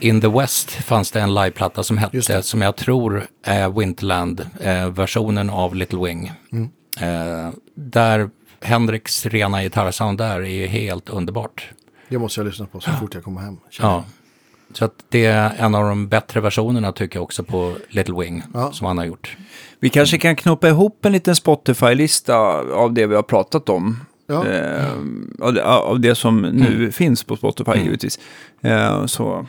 In 0.00 0.20
the 0.20 0.28
West 0.28 0.70
fanns 0.70 1.10
det 1.10 1.20
en 1.20 1.34
liveplatta 1.34 1.82
som 1.82 1.98
hette, 1.98 2.42
som 2.42 2.62
jag 2.62 2.76
tror 2.76 3.26
är 3.42 3.68
Winterland-versionen 3.68 5.50
av 5.50 5.74
Little 5.74 5.98
Wing. 5.98 6.32
Mm. 6.52 6.70
Eh, 7.00 7.52
där 7.74 8.30
Hendrix 8.60 9.26
rena 9.26 9.62
gitarrsound 9.62 10.18
där 10.18 10.44
är 10.44 10.66
helt 10.66 11.08
underbart. 11.08 11.70
Det 12.08 12.18
måste 12.18 12.40
jag 12.40 12.46
lyssna 12.46 12.66
på 12.66 12.80
så 12.80 12.90
fort 12.90 13.14
jag 13.14 13.24
kommer 13.24 13.40
hem. 13.40 13.56
känner 13.70 13.90
Ja. 13.90 14.04
Så 14.72 14.84
att 14.84 14.94
det 15.08 15.24
är 15.24 15.52
en 15.58 15.74
av 15.74 15.88
de 15.88 16.08
bättre 16.08 16.40
versionerna 16.40 16.92
tycker 16.92 17.16
jag 17.16 17.22
också 17.24 17.42
på 17.42 17.74
Little 17.88 18.14
Wing 18.20 18.42
Ja. 18.54 18.72
som 18.72 18.86
han 18.86 18.98
har 18.98 19.04
gjort. 19.04 19.36
Vi 19.80 19.88
kanske 19.90 20.18
kan 20.18 20.36
knoppa 20.36 20.68
ihop 20.68 21.04
en 21.04 21.12
liten 21.12 21.36
Spotify-lista 21.36 22.36
av 22.74 22.92
det 22.92 23.06
vi 23.06 23.14
har 23.14 23.22
pratat 23.22 23.68
om. 23.68 23.96
Ja. 24.26 24.46
Eh, 24.46 24.92
av, 25.40 25.52
det, 25.52 25.64
av 25.64 26.00
det 26.00 26.14
som 26.14 26.40
nu 26.42 26.92
finns 26.92 27.24
på 27.24 27.36
Spotify 27.36 27.72
givetvis. 27.82 28.18
Eh, 28.60 29.06
så 29.06 29.46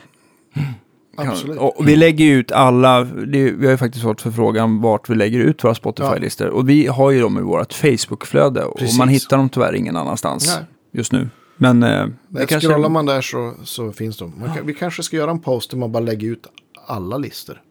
kan, 1.16 1.28
Absolut. 1.28 1.58
och 1.58 1.88
vi 1.88 1.96
lägger 1.96 2.26
ut 2.26 2.52
alla, 2.52 3.04
det, 3.04 3.50
vi 3.50 3.64
har 3.66 3.70
ju 3.72 3.76
faktiskt 3.76 4.04
fått 4.04 4.20
förfrågan 4.20 4.80
vart 4.80 5.08
vi 5.10 5.14
lägger 5.14 5.38
ut 5.38 5.64
våra 5.64 5.74
Spotify-listor. 5.74 6.46
Och 6.48 6.68
vi 6.68 6.86
har 6.86 7.10
ju 7.10 7.20
dem 7.20 7.38
i 7.38 7.42
vårt 7.42 7.72
Facebook-flöde. 7.72 8.64
Och 8.64 8.80
man 8.98 9.08
hittar 9.08 9.36
dem 9.36 9.48
tyvärr 9.48 9.74
ingen 9.74 9.96
annanstans 9.96 10.56
Nej. 10.56 10.66
just 10.92 11.12
nu. 11.12 11.28
Men 11.62 11.82
eh, 11.82 12.06
Nej, 12.28 12.46
kanske... 12.46 12.68
Scrollar 12.68 12.88
man 12.88 13.06
där 13.06 13.20
så, 13.20 13.54
så 13.64 13.92
finns 13.92 14.18
de. 14.18 14.34
Man 14.40 14.54
kan, 14.54 14.66
vi 14.66 14.74
kanske 14.74 15.02
ska 15.02 15.16
göra 15.16 15.30
en 15.30 15.40
post 15.40 15.70
där 15.70 15.78
man 15.78 15.92
bara 15.92 16.00
lägger 16.00 16.28
ut 16.28 16.46
alla 16.86 17.18
listor. 17.18 17.62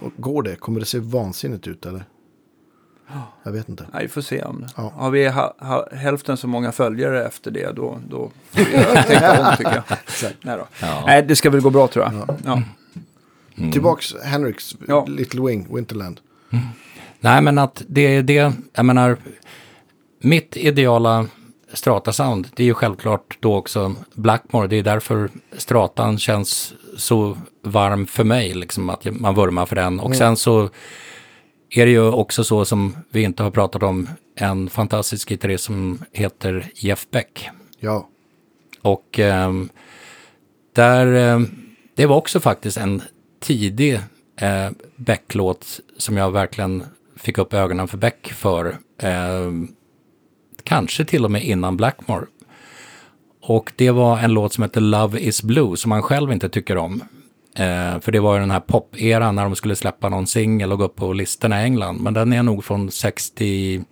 Och 0.00 0.12
går 0.16 0.42
det? 0.42 0.56
Kommer 0.56 0.80
det 0.80 0.86
se 0.86 0.98
vansinnigt 0.98 1.66
ut 1.66 1.86
eller? 1.86 2.04
Jag 3.42 3.52
vet 3.52 3.68
inte. 3.68 3.86
Nej, 3.92 4.02
vi 4.02 4.08
får 4.08 4.20
se 4.20 4.42
om 4.42 4.60
det. 4.60 4.68
Ja. 4.76 4.92
Har 4.96 5.10
vi 5.10 5.28
ha, 5.28 5.54
ha, 5.58 5.88
hälften 5.92 6.36
så 6.36 6.48
många 6.48 6.72
följare 6.72 7.26
efter 7.26 7.50
det, 7.50 7.76
då, 7.76 7.98
då 8.08 8.30
får 8.50 8.64
vi 8.64 9.02
tänka 9.02 9.40
om 9.40 9.56
tycker 9.56 9.74
jag. 9.74 9.98
Nej, 10.42 10.56
då. 10.56 10.66
Ja. 10.80 11.02
Nej, 11.06 11.22
det 11.22 11.36
ska 11.36 11.50
väl 11.50 11.60
gå 11.60 11.70
bra 11.70 11.88
tror 11.88 12.04
jag. 12.04 12.38
Ja. 12.44 12.62
Tillbaks 13.72 14.14
Henriks 14.24 14.76
Ja. 14.88 15.04
Little 15.08 15.40
Wing, 15.40 15.74
Winterland. 15.74 16.20
Nej, 17.20 17.42
men 17.42 17.58
att 17.58 17.82
det 17.88 18.16
är 18.16 18.22
det, 18.22 18.52
jag 18.72 18.84
menar, 18.84 19.16
mitt 20.20 20.56
ideala 20.56 21.26
Strata-sound, 21.72 22.46
det 22.54 22.62
är 22.62 22.66
ju 22.66 22.74
självklart 22.74 23.36
då 23.40 23.56
också 23.56 23.94
Blackmore. 24.14 24.66
Det 24.66 24.76
är 24.76 24.82
därför 24.82 25.30
Stratan 25.56 26.18
känns 26.18 26.74
så 26.96 27.38
varm 27.62 28.06
för 28.06 28.24
mig, 28.24 28.54
liksom 28.54 28.90
att 28.90 29.04
man 29.20 29.34
vurmar 29.34 29.66
för 29.66 29.76
den. 29.76 30.00
Och 30.00 30.06
Mm. 30.06 30.18
sen 30.18 30.36
så 30.36 30.68
är 31.70 31.86
det 31.86 31.92
ju 31.92 32.10
också 32.10 32.44
så 32.44 32.64
som 32.64 32.96
vi 33.10 33.22
inte 33.22 33.42
har 33.42 33.50
pratat 33.50 33.82
om, 33.82 34.08
en 34.36 34.70
fantastisk 34.70 35.28
gitarrist 35.28 35.64
som 35.64 35.98
heter 36.12 36.70
Jeff 36.74 37.06
Beck. 37.10 37.48
Ja, 37.80 38.08
Och 38.82 39.18
ehm, 39.18 39.68
där, 40.74 41.06
ehm, 41.06 41.48
det 41.94 42.06
var 42.06 42.16
också 42.16 42.40
faktiskt 42.40 42.76
en 42.76 43.02
tidig 43.40 43.94
eh, 44.40 44.70
Beck-låt 44.96 45.80
som 45.96 46.16
jag 46.16 46.30
verkligen 46.30 46.84
fick 47.16 47.38
upp 47.38 47.54
ögonen 47.54 47.88
för 47.88 47.98
Beck 47.98 48.32
för. 48.32 48.76
Ehm, 49.02 49.68
kanske 50.68 51.04
till 51.04 51.24
och 51.24 51.30
med 51.30 51.44
innan 51.44 51.76
Blackmore. 51.76 52.26
Och 53.42 53.72
det 53.76 53.90
var 53.90 54.18
en 54.18 54.32
låt 54.32 54.52
som 54.52 54.62
heter 54.62 54.80
Love 54.80 55.20
is 55.20 55.42
Blue 55.42 55.76
som 55.76 55.90
han 55.90 56.02
själv 56.02 56.32
inte 56.32 56.48
tycker 56.48 56.76
om. 56.76 57.02
Eh, 57.54 58.00
för 58.00 58.12
det 58.12 58.20
var 58.20 58.34
ju 58.34 58.40
den 58.40 58.50
här 58.50 58.60
pop-eran 58.60 59.34
när 59.34 59.42
de 59.44 59.56
skulle 59.56 59.76
släppa 59.76 60.08
någon 60.08 60.26
singel 60.26 60.72
och 60.72 60.78
gå 60.78 60.84
upp 60.84 60.96
på 60.96 61.12
listorna 61.12 61.60
i 61.62 61.64
England. 61.64 62.00
Men 62.00 62.14
den 62.14 62.32
är 62.32 62.42
nog 62.42 62.64
från 62.64 62.90
66, 62.90 63.86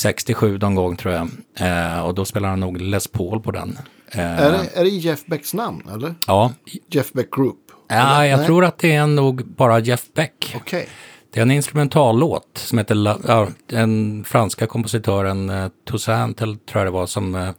67 0.00 0.58
någon 0.58 0.74
gång 0.74 0.96
tror 0.96 1.14
jag. 1.14 1.28
Eh, 1.58 2.00
och 2.00 2.14
då 2.14 2.24
spelar 2.24 2.48
han 2.48 2.60
nog 2.60 2.80
Les 2.80 3.08
Paul 3.08 3.40
på 3.40 3.50
den. 3.50 3.78
Eh, 4.12 4.20
är, 4.40 4.52
det, 4.52 4.68
är 4.74 4.84
det 4.84 4.90
Jeff 4.90 5.26
Becks 5.26 5.54
namn 5.54 5.88
eller? 5.94 6.14
Ja, 6.26 6.52
Jeff 6.90 7.12
Beck 7.12 7.30
Group? 7.30 7.56
ja 7.88 8.26
jag 8.26 8.38
Nej. 8.38 8.46
tror 8.46 8.64
att 8.64 8.78
det 8.78 8.92
är 8.92 9.06
nog 9.06 9.46
bara 9.46 9.78
Jeff 9.78 10.04
Beck. 10.14 10.54
Okej, 10.56 10.88
Det 11.32 11.40
är 11.40 11.42
en 11.42 11.50
instrumentallåt 11.50 12.48
som 12.54 12.78
heter, 12.78 12.94
La- 12.94 13.18
ja, 13.26 13.48
den 13.66 14.24
franska 14.24 14.66
kompositören 14.66 15.50
eh, 15.50 15.68
Toussaint, 15.84 16.36
tror 16.38 16.58
jag 16.72 16.86
det 16.86 16.90
var, 16.90 17.06
som 17.06 17.34
eh, 17.34 17.50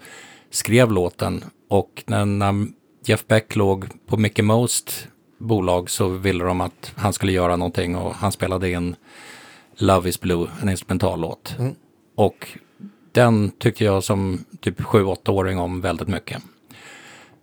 skrev 0.50 0.92
låten. 0.92 1.44
Och 1.70 2.04
när, 2.06 2.26
när 2.26 2.68
Jeff 3.06 3.28
Beck 3.28 3.56
låg 3.56 3.86
på 4.08 4.18
Mickey 4.18 4.42
Most 4.42 5.08
bolag 5.38 5.90
så 5.90 6.08
ville 6.08 6.44
de 6.44 6.62
att 6.62 6.94
han 6.96 7.14
skulle 7.14 7.32
göra 7.32 7.56
någonting 7.56 7.96
och 7.96 8.16
han 8.16 8.32
spelade 8.32 8.72
in 8.72 8.96
Love 9.78 10.10
is 10.10 10.20
Blue, 10.22 10.48
en 10.62 10.70
instrumentallåt. 10.70 11.56
Och 12.16 12.48
den 13.12 13.50
tyckte 13.60 13.84
jag 13.84 14.04
som 14.04 14.46
typ 14.60 14.82
7-8-åring 14.82 15.60
om 15.60 15.82
väldigt 15.82 16.08
mycket. 16.08 16.44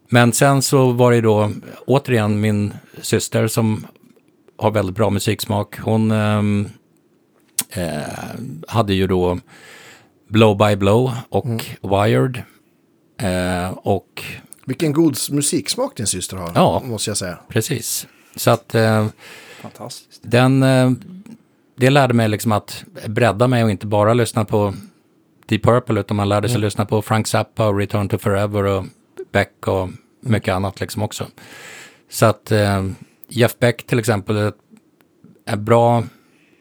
Men 0.09 0.33
sen 0.33 0.63
så 0.63 0.91
var 0.93 1.13
det 1.13 1.21
då 1.21 1.51
återigen 1.87 2.41
min 2.41 2.75
syster 3.03 3.47
som 3.47 3.87
har 4.59 4.71
väldigt 4.71 4.97
bra 4.97 5.11
musiksmak. 5.11 5.79
Hon 5.79 6.11
ehm, 6.11 6.69
eh, 7.71 8.03
hade 8.69 8.95
ju 8.95 9.07
då 9.07 9.39
Blow 10.29 10.57
by 10.57 10.77
Blow 10.77 11.13
och 11.29 11.65
Wired. 11.83 12.43
Eh, 13.21 13.71
och 13.71 14.23
vilken 14.65 14.93
god 14.93 15.17
musiksmak 15.31 15.97
din 15.97 16.07
syster 16.07 16.37
har, 16.37 16.53
Ja. 16.55 16.83
måste 16.85 17.11
jag 17.11 17.17
säga. 17.17 17.39
precis. 17.49 18.07
Så 18.37 18.51
att 18.51 18.75
eh, 18.75 19.07
Fantastiskt. 19.63 20.21
den, 20.25 20.63
eh, 20.63 20.91
det 21.77 21.91
lärde 21.91 22.15
mig 22.15 22.29
liksom 22.29 22.53
att 22.53 22.85
bredda 23.07 23.47
mig 23.47 23.65
och 23.65 23.71
inte 23.71 23.87
bara 23.87 24.15
lyssna 24.15 24.45
på 24.45 24.75
Deep 25.47 25.63
Purple 25.63 26.01
utan 26.01 26.17
man 26.17 26.29
lärde 26.29 26.49
sig 26.49 26.59
lyssna 26.61 26.87
på 26.87 27.03
Frank 27.03 27.27
Zappa 27.27 27.69
och 27.69 27.79
Return 27.79 28.09
to 28.09 28.19
Forever 28.19 28.63
och 28.65 28.85
Beck 29.33 29.69
och 29.69 29.89
mycket 30.21 30.55
annat 30.55 30.81
liksom 30.81 31.03
också. 31.03 31.27
Så 32.11 32.27
att 32.27 32.53
eh, 32.53 32.87
Jeff 33.29 33.59
Beck 33.59 33.87
till 33.87 33.99
exempel, 33.99 34.53
ett, 35.47 35.59
bra 35.59 36.03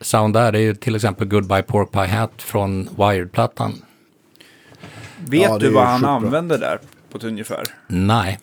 sound 0.01 0.33
där 0.33 0.51
det 0.51 0.59
är 0.59 0.61
ju 0.63 0.75
till 0.75 0.95
exempel 0.95 1.27
Goodbye 1.27 1.63
Pork 1.63 1.91
Pie 1.91 2.07
Hat 2.07 2.31
från 2.37 2.89
Wired-plattan. 2.97 3.81
Vet 5.25 5.41
Ja, 5.41 5.57
du 5.57 5.69
vad 5.69 5.85
han 5.85 6.05
använder 6.05 6.57
där 6.57 6.79
på 7.11 7.17
ett 7.17 7.23
ungefär? 7.23 7.63
Nej. 7.87 8.39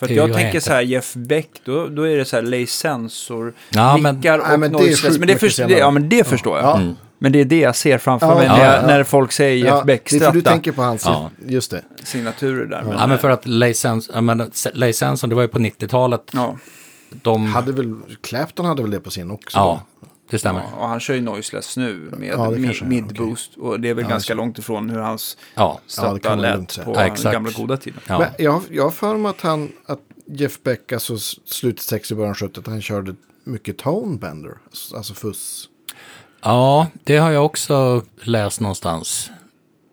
För 0.00 0.08
jag 0.12 0.28
ju 0.28 0.34
tänker 0.34 0.60
så 0.60 0.72
här, 0.72 0.80
Jeff 0.82 1.14
Beck, 1.14 1.48
då, 1.64 1.86
då 1.86 2.02
är 2.08 2.16
det 2.16 2.24
så 2.24 2.36
här 2.36 2.42
Lay 2.42 2.66
Sensor, 2.66 3.52
Ja, 3.70 3.96
men- 3.96 4.16
mickar 4.16 4.38
Nej, 4.38 4.52
och 4.54 4.60
men 4.60 4.72
det 4.72 4.78
är 4.78 5.18
Men 5.18 5.28
det, 5.28 5.50
senare. 5.50 5.72
det, 5.74 5.78
ja, 5.78 5.90
men 5.90 6.08
det 6.08 6.26
förstår 6.26 6.58
jag. 6.58 6.66
Ja. 6.66 6.94
Men 7.18 7.32
det 7.32 7.40
är 7.40 7.44
det 7.44 7.58
jag 7.60 7.76
ser 7.76 7.98
framför 7.98 8.26
Ja, 8.26 8.34
mig 8.34 8.46
ja, 8.46 8.56
när, 8.56 8.64
jag, 8.64 8.82
ja. 8.82 8.86
när 8.86 9.04
folk 9.04 9.32
säger 9.32 9.56
Jeff 9.56 9.68
Ja, 9.68 9.84
Beck 9.84 10.10
det 10.10 10.16
är 10.16 10.20
för 10.20 10.32
du 10.32 10.40
stratta 10.40 10.50
tänker 10.54 10.72
på 10.72 10.82
hans, 10.82 11.02
Ja. 11.06 11.30
just 11.46 11.70
det. 11.70 11.82
signaturer 12.04 12.66
där. 12.66 12.82
Men, 12.82 12.92
Ja, 12.98 13.06
men 13.06 13.18
för 13.18 13.30
att 13.30 13.46
Lay 13.46 13.72
Sens- 13.74 14.10
ja, 14.14 14.20
men 14.20 14.50
Lay 14.74 14.92
Senson, 14.92 15.28
det 15.30 15.34
var 15.36 15.42
ju 15.42 15.48
på 15.48 15.58
90-talet. 15.58 16.32
Ja, 17.24 17.30
De, 17.32 17.46
Hade 17.46 17.72
väl, 17.72 17.94
Clapton 18.20 18.66
hade 18.66 18.82
väl 18.82 18.90
det 18.90 19.00
på 19.00 19.10
sin 19.10 19.30
också? 19.30 19.58
ja, 19.58 19.82
det 20.30 20.38
stämmer. 20.38 20.60
ja, 20.72 20.76
och 20.78 20.88
han 20.88 21.00
kör 21.00 21.14
ju 21.14 21.20
noiseless 21.20 21.76
nu 21.76 22.10
med 22.16 22.28
Ja, 22.28 22.50
mid-boost. 22.84 23.56
Och 23.56 23.80
det 23.80 23.88
är 23.88 23.94
väl 23.94 24.04
Ja, 24.04 24.10
gangt 24.10 24.24
så. 24.24 24.34
långt 24.34 24.58
ifrån 24.58 24.90
hur 24.90 24.98
hans 25.00 25.36
Ja, 25.54 25.80
Ja, 25.96 26.18
man 26.24 26.40
lugnt 26.42 26.76
lät 26.76 26.86
på 26.86 26.92
Ja, 26.94 27.14
den 27.22 27.32
gamla 27.32 27.50
goda 27.50 27.76
tiden. 27.76 28.00
ja. 28.08 28.18
Men 28.18 28.28
jag, 28.38 28.62
jag 28.70 28.82
har 28.84 28.90
för 28.90 29.16
mig 29.16 29.30
att 29.30 29.40
han, 29.40 29.72
att 29.86 30.00
Jeff 30.26 30.62
Beck, 30.62 30.92
alltså 30.92 31.18
slutet 31.44 31.82
60, 31.84 32.14
början 32.14 32.34
70, 32.34 32.60
att 32.60 32.66
han 32.66 32.82
körde 32.82 33.14
mycket 33.44 33.78
tonebender, 33.78 34.52
alltså 34.94 35.14
fuss. 35.14 35.68
ja, 36.42 36.86
det 37.04 37.16
har 37.16 37.30
jag 37.30 37.44
också 37.44 38.02
läst 38.22 38.60
någonstans 38.60 39.30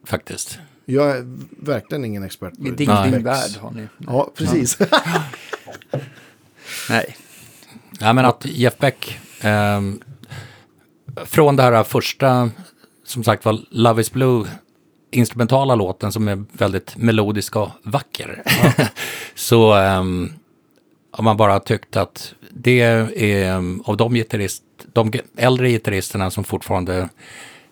faktiskt. 0.05 0.59
Jag 0.85 1.09
är 1.17 1.37
verkligen 1.65 2.05
ingen 2.05 2.23
expert 2.23 2.57
på 2.57 2.67
I 2.67 2.71
din, 2.71 2.87
Nej. 2.89 3.11
din 3.11 3.23
värld 3.23 3.51
har 3.61 3.71
ni. 3.71 3.87
Ja, 3.97 4.31
precis. 4.35 4.77
Nej. 6.89 7.15
Ja, 7.99 8.13
men 8.13 8.25
att 8.25 8.45
Jeff 8.45 8.77
Beck, 8.77 9.19
ehm, 9.41 10.01
från 11.25 11.55
det 11.55 11.63
här 11.63 11.83
första, 11.83 12.49
som 13.05 13.23
sagt 13.23 13.45
var 13.45 13.59
Love 13.69 14.01
is 14.01 14.11
Blue, 14.11 14.47
instrumentala 15.11 15.75
låten 15.75 16.11
som 16.11 16.27
är 16.27 16.43
väldigt 16.51 16.97
melodisk 16.97 17.55
och 17.55 17.69
vacker. 17.83 18.43
så 19.35 19.73
ehm, 19.73 20.33
har 21.11 21.23
man 21.23 21.37
bara 21.37 21.59
tyckt 21.59 21.95
att 21.97 22.33
det 22.51 22.81
är 22.81 23.11
ehm, 23.15 23.81
av 23.85 23.97
de, 23.97 24.13
gitarrist, 24.13 24.63
de 24.93 25.11
äldre 25.37 25.69
gitarristerna 25.69 26.31
som 26.31 26.43
fortfarande 26.43 27.09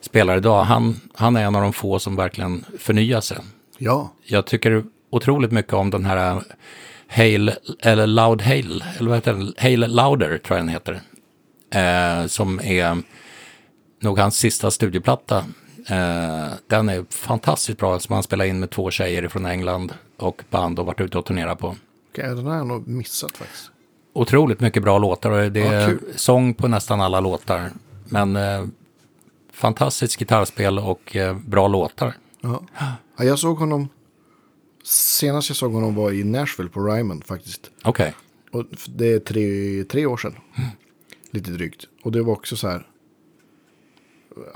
spelar 0.02 0.38
idag, 0.38 0.64
han, 0.64 1.00
han 1.14 1.36
är 1.36 1.44
en 1.46 1.56
av 1.56 1.62
de 1.62 1.74
få 1.74 2.00
som 2.00 2.16
verkligen 2.16 2.66
förnyar 2.80 3.22
sig. 3.22 3.38
ja, 3.78 4.14
Jag 4.24 4.46
tycker 4.46 4.84
otroligt 5.10 5.52
mycket 5.52 5.74
om 5.74 5.90
den 5.90 6.06
här 6.06 6.42
Hail, 7.12 7.52
eller 7.80 8.08
Loud 8.08 8.42
Hail, 8.42 8.84
eller 8.98 9.10
vad 9.10 9.18
heter 9.18 9.34
den? 9.34 9.54
Hail 9.58 9.80
Louder 9.80 10.38
tror 10.38 10.58
jag 10.58 10.68
den 10.68 10.70
heter. 10.70 11.02
Eh, 11.74 12.28
som 12.28 12.60
är 12.64 12.98
nog 14.02 14.20
hans 14.20 14.36
sista 14.38 14.72
studioplatta. 14.72 15.38
Eh, 15.88 16.48
den 16.68 16.90
är 16.90 17.06
fantastiskt 17.10 17.78
bra, 17.80 18.00
som 18.00 18.14
han 18.14 18.24
spelar 18.24 18.46
in 18.46 18.60
med 18.60 18.70
två 18.70 18.92
tjejer 18.92 19.28
från 19.28 19.46
England 19.46 19.94
och 20.18 20.44
band 20.50 20.80
och 20.80 20.86
varit 20.86 21.02
ute 21.02 21.18
och 21.18 21.26
turnerat 21.26 21.60
på. 21.60 21.76
okej, 22.12 22.36
den 22.36 22.46
har 22.46 22.56
jag 22.56 22.68
nog 22.68 22.88
missat 22.88 23.38
faktiskt. 23.38 23.72
Otroligt 24.14 24.60
mycket 24.60 24.84
bra 24.84 24.98
låtar 24.98 25.30
och 25.32 25.52
det 25.52 25.60
Ja, 25.60 25.72
är 25.74 25.88
kul. 25.88 26.00
sång 26.16 26.54
på 26.54 26.68
nästan 26.68 27.02
alla 27.02 27.20
låtar. 27.20 27.70
Men 28.06 28.36
eh, 28.36 28.66
fantastiskt 29.54 30.20
gitarrspel 30.20 30.80
och 30.80 31.16
eh, 31.16 31.38
bra 31.38 31.68
låtar. 31.68 32.14
Ja. 32.42 32.62
Ja, 33.18 33.24
jag 33.26 33.40
såg 33.40 33.58
honom, 33.58 33.90
senast 34.92 35.50
jag 35.50 35.56
såg 35.58 35.74
honom 35.74 35.96
var 35.96 36.12
i 36.12 36.24
Nashville 36.24 36.70
på 36.70 36.84
Ryman 36.84 37.22
faktiskt. 37.22 37.72
Okej, 37.84 38.16
Och 38.52 38.66
f- 38.72 38.86
det 38.96 39.14
är 39.14 39.20
tre, 39.20 39.84
tre 39.84 40.06
år 40.06 40.18
sedan. 40.18 40.36
Lite 41.32 41.52
drygt. 41.52 41.88
Och 42.04 42.12
det 42.12 42.22
var 42.24 42.34
också 42.34 42.56
så 42.56 42.68
här. 42.68 42.88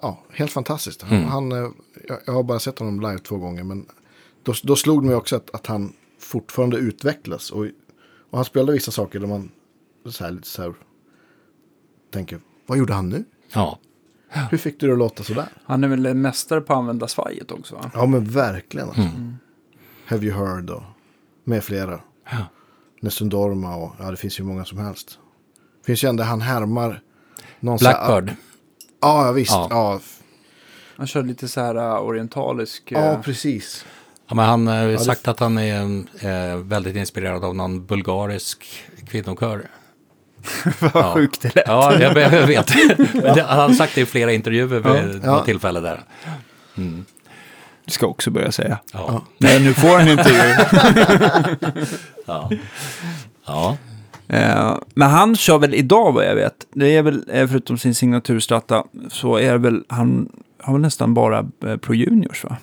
Ja, 0.02 0.24
helt 0.32 0.52
fantastiskt. 0.52 1.02
Han, 1.02 1.24
han, 1.24 1.52
eh, 1.52 1.70
jag, 2.08 2.20
jag 2.26 2.34
har 2.34 2.44
bara 2.44 2.60
sett 2.60 2.80
honom 2.80 3.00
live 3.02 3.20
två 3.20 3.38
gånger. 3.38 3.64
Men 3.64 3.86
då, 4.44 4.54
då 4.64 4.76
slog 4.76 5.02
det 5.04 5.08
mig 5.08 5.16
också 5.16 5.36
att, 5.36 5.56
att 5.56 5.68
han 5.68 5.94
fortfarande 6.20 6.78
utvecklas. 6.78 7.52
Och, 7.52 7.66
och 8.30 8.38
han 8.38 8.46
spelade 8.46 8.72
vissa 8.74 8.92
saker 8.92 9.20
där 9.20 9.28
man 9.28 9.52
så 10.10 10.24
här, 10.24 10.32
lite 10.32 10.48
så 10.48 10.62
här, 10.62 10.74
tänker, 12.14 12.40
vad 12.66 12.78
gjorde 12.78 12.94
han 12.94 13.10
nu? 13.10 13.24
ja. 13.54 13.80
Hur 14.52 14.58
fick 14.58 14.80
du 14.80 14.88
det 14.88 14.94
att 14.94 15.00
låta 15.00 15.24
sådär? 15.24 15.48
Han 15.64 15.84
är 15.84 15.88
väl 15.88 16.14
mästare 16.14 16.62
på 16.62 16.74
att 16.74 16.80
använda 16.80 17.08
svajet 17.08 17.52
också 17.52 17.76
va? 17.76 17.92
Ja, 17.94 18.06
men 18.06 18.26
verkligen. 18.26 18.88
Alltså. 18.88 19.02
Have 20.06 20.26
you 20.26 20.36
heard 20.46 20.70
och 20.70 20.84
med 21.44 21.64
flera. 21.64 22.00
Ja. 22.32 22.38
Nessun 23.02 23.30
Dorma 23.30 23.76
och 23.76 23.96
ja, 24.00 24.12
det 24.12 24.18
finns 24.18 24.40
ju 24.40 24.44
många 24.44 24.66
som 24.66 24.78
helst. 24.78 25.20
Det 25.82 25.86
finns 25.86 26.04
ju 26.04 26.08
ändå, 26.10 26.24
han 26.24 26.42
härmar 26.42 27.02
någon 27.60 27.80
så 27.80 27.86
här- 27.86 28.08
Blackbird. 28.08 28.36
Ja, 29.02 29.26
ja, 29.26 29.32
visst. 29.32 29.52
Ja. 29.52 29.68
Ja, 29.72 30.00
Han 30.98 31.08
kör 31.08 31.24
lite 31.24 31.48
så 31.48 31.62
här 31.62 31.76
uh, 31.78 31.94
orientalisk... 32.00 32.84
ja 32.92 33.12
uh, 33.14 33.22
precis. 33.22 33.86
Ja, 34.28 34.36
men 34.36 34.46
han 34.46 34.68
har 34.68 34.84
ju 34.84 34.92
det- 34.92 35.00
sagt 35.00 35.28
att 35.28 35.40
han 35.40 35.58
är 35.58 36.58
väldigt 36.64 36.96
inspirerad 36.96 37.44
av 37.44 37.56
någon 37.56 37.86
bulgarisk 37.86 38.66
kvinnokör. 39.08 39.68
Vad 40.80 40.92
Ja. 40.94 41.14
sjukt 41.14 41.42
det 41.42 41.56
lät. 41.56 41.68
Ja, 41.68 42.00
jag, 42.00 42.18
jag 42.18 42.48
vet. 42.48 42.70
Han 43.40 43.60
har 43.60 43.74
sagt 43.74 43.96
det 43.96 44.02
i 44.02 44.06
flera 44.06 44.34
intervjuer 44.34 44.80
vid 44.80 45.24
Ja. 45.24 45.32
något 45.32 45.46
tillfälle 45.46 45.80
där. 45.80 46.04
Det 47.86 47.92
ska 47.92 48.04
jag 48.06 48.12
också 48.12 48.32
börja 48.32 48.52
säga. 48.52 48.78
Ja. 48.94 49.22
Nej, 49.38 49.60
nu 49.64 49.74
får 49.74 49.98
han 50.00 50.08
inte 50.08 50.30
ju. 50.30 50.56
Ja. 52.26 52.50
ja. 53.46 53.78
Eh, 54.28 54.78
men 54.96 55.10
han 55.10 55.36
kör 55.36 55.58
väl 55.58 55.74
idag 55.74 56.12
vad 56.12 56.26
jag 56.26 56.36
vet. 56.36 56.56
Det 56.74 56.96
är 56.96 57.02
väl, 57.02 57.24
eh, 57.32 57.48
förutom 57.48 57.78
sin 57.78 57.96
signaturstratta, 57.96 58.84
så 59.10 59.36
är 59.38 59.52
det 59.52 59.58
väl, 59.58 59.84
han 59.90 60.30
har 60.62 60.74
väl 60.74 60.82
nästan 60.82 61.14
bara 61.14 61.46
eh, 61.66 61.78
Pro 61.78 61.94
Juniors 61.94 62.44
va? 62.44 62.58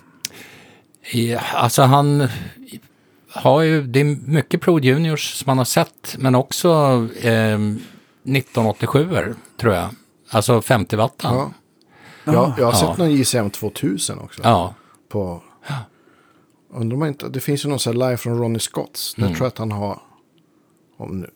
I, 1.12 1.34
alltså 1.54 1.82
han 1.82 2.28
har 3.34 3.62
ju, 3.62 3.82
det 3.82 4.00
är 4.00 4.04
mycket 4.30 4.60
Pro 4.60 4.78
Juniors 4.80 5.34
som 5.34 5.44
man 5.50 5.58
har 5.58 5.64
sett, 5.64 6.16
men 6.18 6.34
också 6.34 6.68
eh, 7.22 7.54
1987 7.54 9.34
tror 9.60 9.74
jag. 9.74 9.88
Alltså 10.30 10.62
50 10.62 10.96
wattan. 10.96 11.34
Ja. 11.36 11.50
Ja, 12.24 12.54
jag 12.58 12.64
har 12.64 12.72
Ja. 12.72 12.78
sett 12.78 12.96
någon 12.98 13.10
JCM 13.10 13.50
2000 13.50 14.18
också. 14.18 14.40
Ja. 14.44 14.74
På, 15.12 15.42
undrar 16.74 16.96
om 16.96 17.04
inte, 17.04 17.28
det 17.28 17.40
finns 17.40 17.64
ju 17.64 17.68
någon 17.68 17.78
sån 17.78 17.92
här 18.00 18.06
live 18.08 18.16
från 18.16 18.38
Ronnie 18.38 18.58
Scotts. 18.58 19.14
Där 19.14 19.22
Mm. 19.22 19.34
tror 19.34 19.44
jag 19.44 19.48
att 19.52 19.58
han 19.58 19.72
har, 19.72 19.98
om 20.98 21.20
nu, 21.20 21.30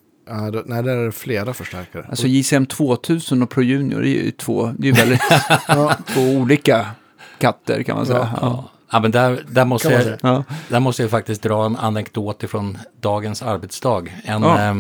nej 0.66 0.83
där 0.83 0.97
är 0.97 1.05
det 1.07 1.12
flera 1.12 1.55
förstärkare. 1.55 2.07
Alltså 2.11 2.27
JCM 2.27 2.66
2000 2.66 3.43
och 3.43 3.51
Pro 3.51 3.62
Junior 3.62 4.01
är 4.03 4.07
ju 4.24 4.31
två, 4.31 4.72
det 4.79 4.89
är 4.89 4.93
ju 4.93 4.99
väldigt 4.99 5.20
två 6.14 6.20
olika 6.20 6.87
katter 7.39 7.83
kan 7.83 7.97
man 7.97 8.07
säga. 8.07 8.18
Ja. 8.33 8.39
Ja. 8.41 8.70
Ja, 8.93 9.01
men 9.01 9.11
där, 9.11 9.45
där, 9.49 9.64
måste 9.64 9.91
man 9.91 10.07
jag. 10.07 10.18
Ja. 10.22 10.45
där 10.68 10.81
måste 10.81 11.03
jag 11.03 11.11
faktiskt 11.11 11.43
dra 11.43 11.66
en 11.66 11.77
anekdot 11.77 12.43
ifrån 12.43 12.79
dagens 13.01 13.43
arbetsdag. 13.43 14.03
En, 14.24 14.43
Ja. 14.43 14.61
eh, 14.70 14.74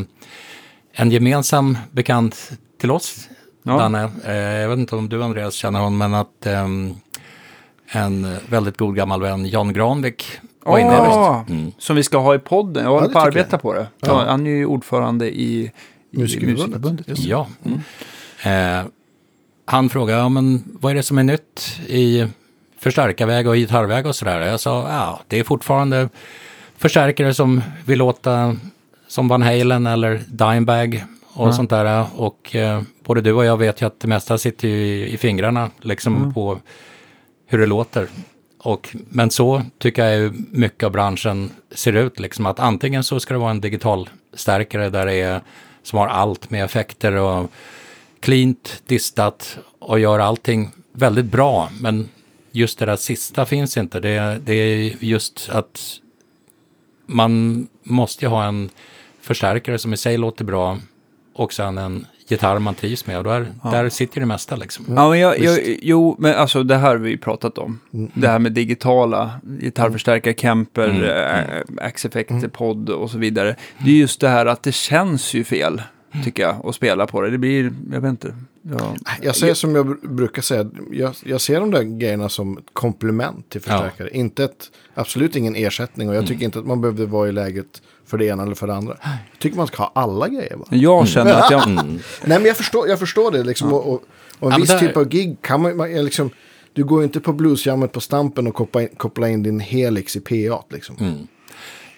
en 0.92 1.10
gemensam 1.10 1.78
bekant 1.92 2.50
till 2.80 2.90
oss, 2.90 3.28
Ja. 3.62 3.78
Danne, 3.78 4.10
eh, 4.24 4.34
jag 4.34 4.68
vet 4.68 4.78
inte 4.78 4.96
om 4.96 5.08
du 5.08 5.22
Andreas 5.24 5.54
känner 5.54 5.78
honom, 5.80 5.98
men 5.98 6.14
att 6.14 6.46
ehm, 6.46 6.94
en 7.88 8.36
väldigt 8.48 8.76
god 8.76 8.96
gammal 8.96 9.22
vän, 9.22 9.46
Jan 9.46 9.72
Granvik, 9.72 10.40
var 10.64 10.78
inne 10.78 10.94
just. 10.94 11.50
Mm. 11.50 11.72
Som 11.78 11.96
vi 11.96 12.02
ska 12.02 12.18
ha 12.18 12.34
i 12.34 12.38
podden. 12.38 12.84
Jag 12.84 12.90
håller 12.90 13.06
det 13.08 13.12
på 13.12 13.18
att 13.18 13.26
arbeta 13.26 13.48
jag. 13.50 13.62
på 13.62 13.72
det. 13.72 13.86
Ja. 14.00 14.24
Han 14.28 14.46
är 14.46 14.50
ju 14.50 14.66
ordförande 14.66 15.30
i, 15.30 15.60
i 15.62 15.70
Musikerförbundet. 16.10 16.58
Musikerförbundet. 16.58 17.08
Just 17.08 17.22
det. 17.22 17.28
Ja. 17.28 17.46
Eh, 18.50 18.86
han 19.64 19.88
frågade, 19.88 20.20
ja, 20.20 20.28
men 20.28 20.64
vad 20.80 20.92
är 20.92 20.96
det 20.96 21.02
som 21.02 21.18
är 21.18 21.22
nytt 21.22 21.80
i 21.86 22.26
förstärkarväg 22.78 23.48
och 23.48 23.54
gitarrväg 23.54 24.06
och 24.06 24.16
sådär? 24.16 24.40
Jag 24.40 24.60
sa, 24.60 24.88
ja, 24.88 25.20
det 25.28 25.38
är 25.38 25.44
fortfarande 25.44 26.08
förstärkare 26.76 27.34
som 27.34 27.62
vill 27.84 27.98
låta 27.98 28.56
som 29.08 29.28
Van 29.28 29.42
Halen 29.42 29.86
eller 29.86 30.22
Dimebag 30.26 31.04
och 31.32 31.54
sånt 31.54 31.70
där. 31.70 32.06
Och 32.16 32.56
eh, 32.56 32.82
både 33.04 33.20
du 33.20 33.32
och 33.32 33.44
jag 33.44 33.56
vet 33.56 33.82
ju 33.82 33.86
att 33.86 34.00
det 34.00 34.08
mesta 34.08 34.38
sitter 34.38 34.68
ju 34.68 34.74
i, 34.74 35.14
i 35.14 35.16
fingrarna, 35.16 35.70
liksom 35.80 36.34
på 36.34 36.58
hur 37.46 37.58
det 37.58 37.66
låter. 37.66 38.08
Och, 38.58 38.96
men 39.08 39.30
så 39.30 39.62
tycker 39.78 40.04
jag 40.04 40.16
ju 40.16 40.32
mycket 40.50 40.82
av 40.82 40.92
branschen 40.92 41.50
ser 41.70 41.92
ut, 41.92 42.20
liksom 42.20 42.46
att 42.46 42.60
antingen 42.60 43.04
så 43.04 43.20
ska 43.20 43.34
det 43.34 43.40
vara 43.40 43.50
en 43.50 43.60
digital 43.60 44.10
stärkare 44.32 44.90
där 44.90 45.06
det 45.06 45.14
är, 45.14 45.40
som 45.82 45.98
har 45.98 46.06
allt 46.06 46.50
med 46.50 46.64
effekter 46.64 47.12
och 47.12 47.50
cleant, 48.20 48.82
distat 48.86 49.58
och 49.78 50.00
gör 50.00 50.18
allting 50.18 50.70
väldigt 50.92 51.26
bra. 51.26 51.70
Men 51.80 52.08
just 52.50 52.78
det 52.78 52.86
där 52.86 52.96
sista 52.96 53.46
finns 53.46 53.76
inte. 53.76 54.00
Det, 54.00 54.40
det 54.44 54.54
är 54.54 54.96
just 55.00 55.48
att 55.52 56.00
man 57.06 57.66
måste 57.82 58.24
ju 58.24 58.28
ha 58.28 58.44
en 58.44 58.70
förstärkare 59.20 59.78
som 59.78 59.92
i 59.92 59.96
sig 59.96 60.18
låter 60.18 60.44
bra 60.44 60.78
och 61.32 61.52
sen 61.52 61.78
en 61.78 62.06
gitarr 62.28 62.58
man 62.58 62.74
trivs 62.74 63.06
med 63.06 63.18
och 63.18 63.24
där, 63.24 63.52
där 63.62 63.88
sitter 63.88 64.20
det 64.20 64.26
mesta 64.26 64.56
liksom. 64.56 64.84
Ja, 64.88 65.10
men 65.10 65.18
jag, 65.18 65.38
jag, 65.38 65.58
jo, 65.82 66.16
men 66.18 66.34
alltså 66.34 66.62
det 66.62 66.76
här 66.76 66.88
har 66.88 66.96
vi 66.96 67.10
ju 67.10 67.18
pratat 67.18 67.58
om. 67.58 67.80
Det 68.14 68.28
här 68.28 68.38
med 68.38 68.52
digitala 68.52 69.30
gitarrförstärkare, 69.60 70.34
Kemper, 70.34 70.88
mm. 70.88 71.64
Axe-effekter, 71.78 72.48
podd 72.48 72.90
och 72.90 73.10
så 73.10 73.18
vidare. 73.18 73.56
Det 73.78 73.90
är 73.90 73.94
just 73.94 74.20
det 74.20 74.28
här 74.28 74.46
att 74.46 74.62
det 74.62 74.72
känns 74.74 75.34
ju 75.34 75.44
fel, 75.44 75.82
tycker 76.24 76.42
jag, 76.42 76.66
att 76.66 76.74
spela 76.74 77.06
på 77.06 77.20
det. 77.20 77.30
Det 77.30 77.38
blir, 77.38 77.72
jag 77.92 78.00
vet 78.00 78.10
inte. 78.10 78.34
Ja. 78.70 78.94
Jag 79.22 79.36
säger 79.36 79.54
som 79.54 79.74
jag 79.74 79.86
br- 79.86 80.08
brukar 80.08 80.42
säga, 80.42 80.70
jag, 80.92 81.14
jag 81.24 81.40
ser 81.40 81.60
de 81.60 81.70
där 81.70 81.82
grejerna 81.82 82.28
som 82.28 82.58
ett 82.58 82.64
komplement 82.72 83.50
till 83.50 83.60
förstärkare. 83.60 84.10
Inte 84.10 84.44
ett, 84.44 84.70
absolut 84.94 85.36
ingen 85.36 85.56
ersättning 85.56 86.08
och 86.08 86.14
jag 86.14 86.26
tycker 86.26 86.44
inte 86.44 86.58
att 86.58 86.66
man 86.66 86.80
behövde 86.80 87.06
vara 87.06 87.28
i 87.28 87.32
läget 87.32 87.82
för 88.06 88.18
det 88.18 88.24
ena 88.24 88.42
eller 88.42 88.54
för 88.54 88.66
det 88.66 88.74
andra. 88.74 88.96
Jag 89.02 89.38
tycker 89.38 89.56
man 89.56 89.66
ska 89.66 89.76
ha 89.82 89.92
alla 89.94 90.28
grejer. 90.28 90.56
Va? 90.56 90.64
Jag 90.70 91.08
känner 91.08 91.34
att 91.34 91.50
jag... 91.50 91.68
Mm. 91.68 91.86
Nej 92.24 92.38
men 92.38 92.44
jag 92.44 92.56
förstår, 92.56 92.88
jag 92.88 92.98
förstår 92.98 93.30
det 93.30 93.44
liksom. 93.44 93.72
Och, 93.72 93.92
och, 93.92 94.02
och 94.38 94.46
en 94.48 94.52
Ja, 94.52 94.56
viss 94.58 94.68
där- 94.68 94.78
typ 94.78 94.96
av 94.96 95.08
gig 95.08 95.36
kan 95.42 95.62
man, 95.62 95.76
man 95.76 95.92
liksom, 95.92 96.30
du 96.72 96.84
går 96.84 97.00
ju 97.00 97.04
inte 97.04 97.20
på 97.20 97.32
bluesjammet 97.32 97.92
på 97.92 98.00
Stampen 98.00 98.46
och 98.46 98.54
koppla 98.54 98.82
in, 98.82 98.88
koppla 98.96 99.28
in 99.28 99.42
din 99.42 99.60
Helix 99.60 100.16
i 100.16 100.20
PA 100.20 100.64
liksom. 100.70 101.26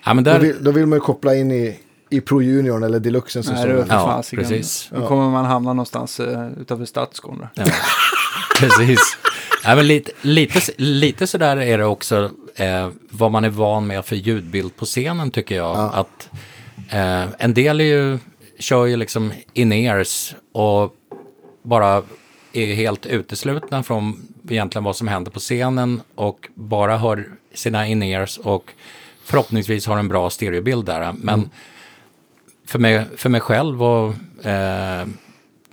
Ja, 0.04 0.14
men 0.14 0.24
Då, 0.24 0.30
där, 0.30 0.38
vill, 0.40 0.56
då 0.60 0.70
vill 0.70 0.86
man 0.86 0.96
ju 0.96 1.00
koppla 1.00 1.34
in 1.34 1.50
i, 1.52 1.80
i 2.10 2.20
Pro 2.20 2.42
Junior 2.42 2.84
eller 2.84 3.00
Deluxen. 3.00 3.42
som 3.42 3.54
Nej, 3.54 3.66
det 3.66 3.72
är 3.72 3.86
Ja, 3.88 4.22
precis. 4.30 4.90
Då 4.94 5.06
kommer 5.06 5.30
man 5.30 5.44
hamna 5.44 5.72
någonstans 5.72 6.20
uh, 6.20 6.48
utanför 6.60 6.84
Stadsgården. 6.84 7.46
Ja, 7.54 7.64
precis. 8.60 9.18
Ja, 9.64 9.74
men 9.76 9.86
lite, 9.86 10.12
lite, 10.22 10.60
lite 10.76 11.26
sådär 11.26 11.56
är 11.56 11.78
det 11.78 11.84
också 11.84 12.30
eh, 12.58 12.88
vad 13.10 13.32
man 13.32 13.44
är 13.44 13.50
van 13.50 13.86
med 13.86 14.04
för 14.04 14.16
ljudbild 14.16 14.76
på 14.76 14.84
scenen 14.84 15.30
tycker 15.30 15.56
jag. 15.56 15.90
Att, 15.94 16.30
eh, 16.90 17.24
en 17.38 17.54
del 17.54 17.80
är 17.80 17.84
ju, 17.84 18.18
kör 18.58 18.86
ju 18.86 18.96
liksom 18.96 19.32
in-ears 19.52 20.34
och 20.52 20.94
bara 21.62 22.02
är 22.52 22.74
helt 22.74 23.06
uteslutna 23.06 23.82
från 23.82 24.28
egentligen 24.48 24.84
vad 24.84 24.96
som 24.96 25.08
händer 25.08 25.30
på 25.30 25.40
scenen 25.40 26.00
och 26.14 26.48
bara 26.54 26.96
hör 26.96 27.28
sina 27.54 27.86
in-ears 27.86 28.38
och 28.38 28.72
förhoppningsvis 29.24 29.86
har 29.86 29.98
en 29.98 30.08
bra 30.08 30.30
stereobild 30.30 30.84
där. 30.84 31.12
Men 31.12 31.50
för, 32.66 32.78
mig, 32.78 33.04
för 33.16 33.28
mig 33.28 33.40
själv 33.40 33.82
och 33.82 34.14
eh, 34.46 35.06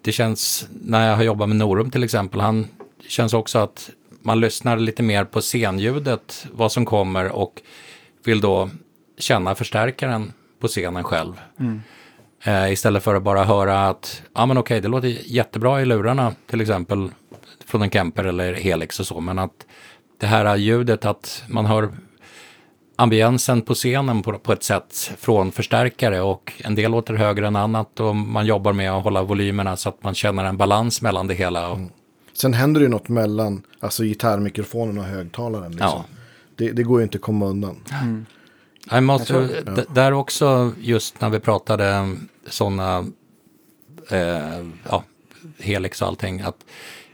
det 0.02 0.12
känns, 0.12 0.68
när 0.82 1.10
jag 1.10 1.16
har 1.16 1.24
jobbat 1.24 1.50
med 1.50 1.58
Norum 1.58 1.92
till 1.92 2.04
exempel, 2.04 2.40
han 2.40 2.68
känns 3.08 3.34
också 3.34 3.60
att 3.60 3.90
man 4.26 4.40
lyssnar 4.40 4.78
lite 4.78 5.04
mer 5.04 5.26
på 5.26 5.42
scenljudet, 5.42 6.48
vad 6.52 6.72
som 6.72 6.86
kommer 6.86 7.32
och 7.32 7.62
vill 8.24 8.42
då 8.42 8.70
känna 9.18 9.56
förstärkaren 9.56 10.34
på 10.60 10.68
scenen 10.68 11.04
själv. 11.04 11.42
Eh, 12.44 12.72
istället 12.72 13.04
för 13.04 13.16
att 13.16 13.24
bara 13.24 13.44
höra 13.44 13.88
att, 13.88 14.22
ja 14.36 14.46
men 14.46 14.58
okej, 14.58 14.82
det 14.82 14.88
låter 14.88 15.08
jättebra 15.08 15.82
i 15.82 15.86
lurarna 15.86 16.34
till 16.48 16.62
exempel 16.62 17.10
från 17.66 17.82
en 17.82 17.90
Kemper 17.90 18.24
eller 18.24 18.54
Helix 18.54 19.00
och 19.00 19.08
så, 19.08 19.20
men 19.20 19.40
att 19.40 19.66
det 20.20 20.28
här 20.28 20.56
ljudet, 20.56 21.06
att 21.06 21.44
man 21.48 21.66
hör 21.66 21.90
ambiensen 22.96 23.62
på 23.62 23.74
scenen 23.74 24.22
på, 24.22 24.40
på 24.40 24.54
ett 24.54 24.64
sätt 24.64 25.12
från 25.18 25.52
förstärkare 25.52 26.22
och 26.22 26.54
en 26.58 26.76
del 26.76 26.92
låter 26.92 27.14
högre 27.14 27.48
än 27.48 27.56
annat 27.56 28.00
och 28.00 28.16
man 28.16 28.46
jobbar 28.46 28.74
med 28.74 28.92
att 28.92 29.04
hålla 29.04 29.24
volymerna 29.24 29.78
så 29.78 29.90
att 29.90 30.04
man 30.04 30.16
känner 30.16 30.46
en 30.46 30.58
balans 30.58 31.02
mellan 31.02 31.28
det 31.28 31.34
hela. 31.34 31.70
Och, 31.70 31.80
Sen 32.38 32.54
händer 32.54 32.80
det 32.82 32.84
ju 32.86 32.90
något 32.90 33.10
mellan 33.10 33.62
alltså 33.80 34.04
gitarrmikrofonen 34.04 34.98
och 34.98 35.04
högtalaren. 35.04 35.72
Liksom. 35.72 35.88
Ja. 35.90 36.06
Det, 36.56 36.72
det 36.72 36.84
går 36.84 37.00
ju 37.00 37.04
inte 37.04 37.16
att 37.18 37.22
komma 37.22 37.46
undan. 37.46 37.76
Jag 38.92 39.04
måste, 39.04 39.34
Jag 39.34 39.66
tror- 39.66 39.86
Där 39.96 40.12
också, 40.14 40.72
just 40.82 41.22
när 41.22 41.30
vi 41.30 41.40
pratade 41.40 42.16
sådana, 42.50 43.06
eh, 44.10 44.66
ja, 44.90 45.04
Helix 45.60 46.02
och 46.02 46.08
allting, 46.08 46.42
att 46.42 46.66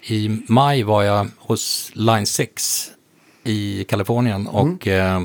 i 0.01 0.41
maj 0.47 0.83
var 0.83 1.03
jag 1.03 1.27
hos 1.37 1.91
Line 1.93 2.25
6 2.25 2.87
i 3.43 3.83
Kalifornien 3.83 4.47
och 4.47 4.87
eh, 4.87 5.21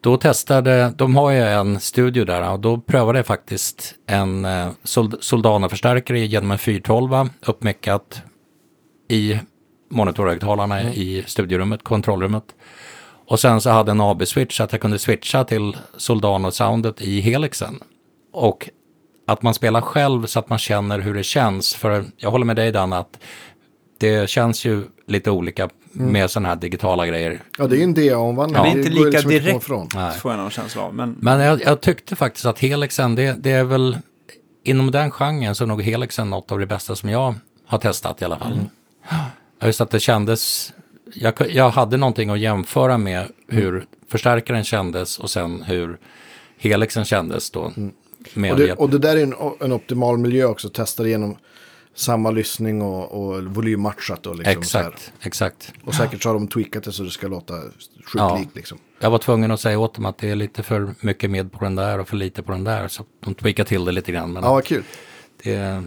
då 0.00 0.16
testade, 0.16 0.92
de 0.96 1.16
har 1.16 1.30
ju 1.30 1.38
en 1.38 1.80
studio 1.80 2.24
där 2.24 2.50
och 2.52 2.60
då 2.60 2.80
prövade 2.80 3.18
jag 3.18 3.26
faktiskt 3.26 3.94
en 4.06 4.44
eh, 4.44 4.68
Sold- 4.84 5.16
Soldana-förstärkare 5.20 6.18
genom 6.26 6.50
en 6.50 6.58
412 6.58 7.28
uppmeckat 7.46 8.22
i 9.08 9.38
monitorhögtalarna 9.90 10.82
i 10.82 11.24
studiorummet, 11.26 11.82
kontrollrummet. 11.82 12.44
Och 13.26 13.40
sen 13.40 13.60
så 13.60 13.70
hade 13.70 13.90
en 13.90 14.00
AB-switch 14.00 14.56
så 14.56 14.62
att 14.62 14.72
jag 14.72 14.80
kunde 14.80 14.98
switcha 14.98 15.44
till 15.44 15.76
Soldano-soundet 15.96 17.02
i 17.02 17.20
Helixen. 17.20 17.80
Och 18.32 18.70
att 19.26 19.42
man 19.42 19.54
spelar 19.54 19.80
själv 19.80 20.26
så 20.26 20.38
att 20.38 20.48
man 20.48 20.58
känner 20.58 20.98
hur 20.98 21.14
det 21.14 21.22
känns. 21.22 21.74
För 21.74 22.04
jag 22.16 22.30
håller 22.30 22.44
med 22.44 22.56
dig 22.56 22.72
Dan 22.72 22.92
att 22.92 23.18
det 23.98 24.30
känns 24.30 24.64
ju 24.64 24.82
lite 25.06 25.30
olika 25.30 25.68
med 25.92 26.30
sådana 26.30 26.48
här 26.48 26.56
digitala 26.56 27.06
grejer. 27.06 27.42
Ja, 27.58 27.66
det 27.66 27.76
är 27.76 27.78
ju 27.78 27.84
en 27.84 27.94
DA-omvandling. 27.94 28.62
Det 28.62 28.68
är 28.68 28.76
inte 28.78 28.90
lika 28.90 29.04
liksom 29.04 29.30
direkt, 29.30 29.56
ifrån. 29.56 29.88
Nej. 29.94 30.18
får 30.18 30.30
jag 30.30 30.38
någon 30.38 30.50
känsla 30.50 30.82
av. 30.82 30.94
Men, 30.94 31.16
Men 31.20 31.40
jag, 31.40 31.62
jag 31.62 31.80
tyckte 31.80 32.16
faktiskt 32.16 32.46
att 32.46 32.58
Helixen, 32.58 33.14
det, 33.14 33.36
det 33.42 33.50
är 33.50 33.64
väl 33.64 33.98
inom 34.64 34.90
den 34.90 35.10
genren 35.10 35.54
så 35.54 35.64
är 35.64 35.68
nog 35.68 35.82
Helixen 35.82 36.30
något 36.30 36.52
av 36.52 36.58
det 36.58 36.66
bästa 36.66 36.96
som 36.96 37.08
jag 37.08 37.34
har 37.66 37.78
testat 37.78 38.22
i 38.22 38.24
alla 38.24 38.38
fall. 38.38 38.60
Ja, 39.10 39.66
Just 39.66 39.80
att 39.80 39.90
det 39.90 40.00
kändes, 40.00 40.72
jag, 41.14 41.34
jag 41.50 41.70
hade 41.70 41.96
någonting 41.96 42.30
att 42.30 42.38
jämföra 42.38 42.98
med 42.98 43.28
hur 43.48 43.86
förstärkaren 44.08 44.64
kändes 44.64 45.18
och 45.18 45.30
sen 45.30 45.62
hur 45.62 45.98
Helixen 46.58 47.04
kändes 47.04 47.50
då. 47.50 47.72
Med 48.34 48.52
Och 48.52 48.58
det, 48.58 48.72
och 48.72 48.90
det 48.90 48.98
där 48.98 49.16
är 49.16 49.22
en, 49.22 49.34
en 49.60 49.72
optimal 49.72 50.18
miljö 50.18 50.44
också. 50.44 50.68
Testa 50.68 51.06
igenom 51.06 51.36
samma 51.94 52.30
lyssning 52.30 52.82
och, 52.82 53.12
och 53.34 53.44
volymmatchat. 53.44 54.26
Och, 54.26 54.36
liksom 54.36 54.58
exakt, 54.60 55.12
exakt. 55.20 55.72
och 55.84 55.94
säkert 55.94 56.22
så 56.22 56.28
har 56.28 56.34
de 56.34 56.48
tweakat 56.48 56.84
det 56.84 56.92
så 56.92 57.02
det 57.02 57.10
ska 57.10 57.28
låta 57.28 57.54
sjukt 57.60 58.14
Ja. 58.14 58.36
likt. 58.38 58.56
Liksom. 58.56 58.78
Jag 59.00 59.10
var 59.10 59.18
tvungen 59.18 59.50
att 59.50 59.60
säga 59.60 59.78
åt 59.78 59.94
dem 59.94 60.04
att 60.06 60.18
det 60.18 60.30
är 60.30 60.36
lite 60.36 60.62
för 60.62 60.94
mycket 61.00 61.30
med 61.30 61.52
på 61.52 61.64
den 61.64 61.74
där 61.74 61.98
och 61.98 62.08
för 62.08 62.16
lite 62.16 62.42
på 62.42 62.52
den 62.52 62.64
där. 62.64 62.88
Så 62.88 63.04
de 63.20 63.34
tweakade 63.34 63.68
till 63.68 63.84
det 63.84 63.92
lite 63.92 64.12
grann. 64.12 64.32
Men 64.32 64.42
Ja, 64.44 64.50
vad 64.52 64.64
kul. 64.64 64.82
det, 65.42 65.82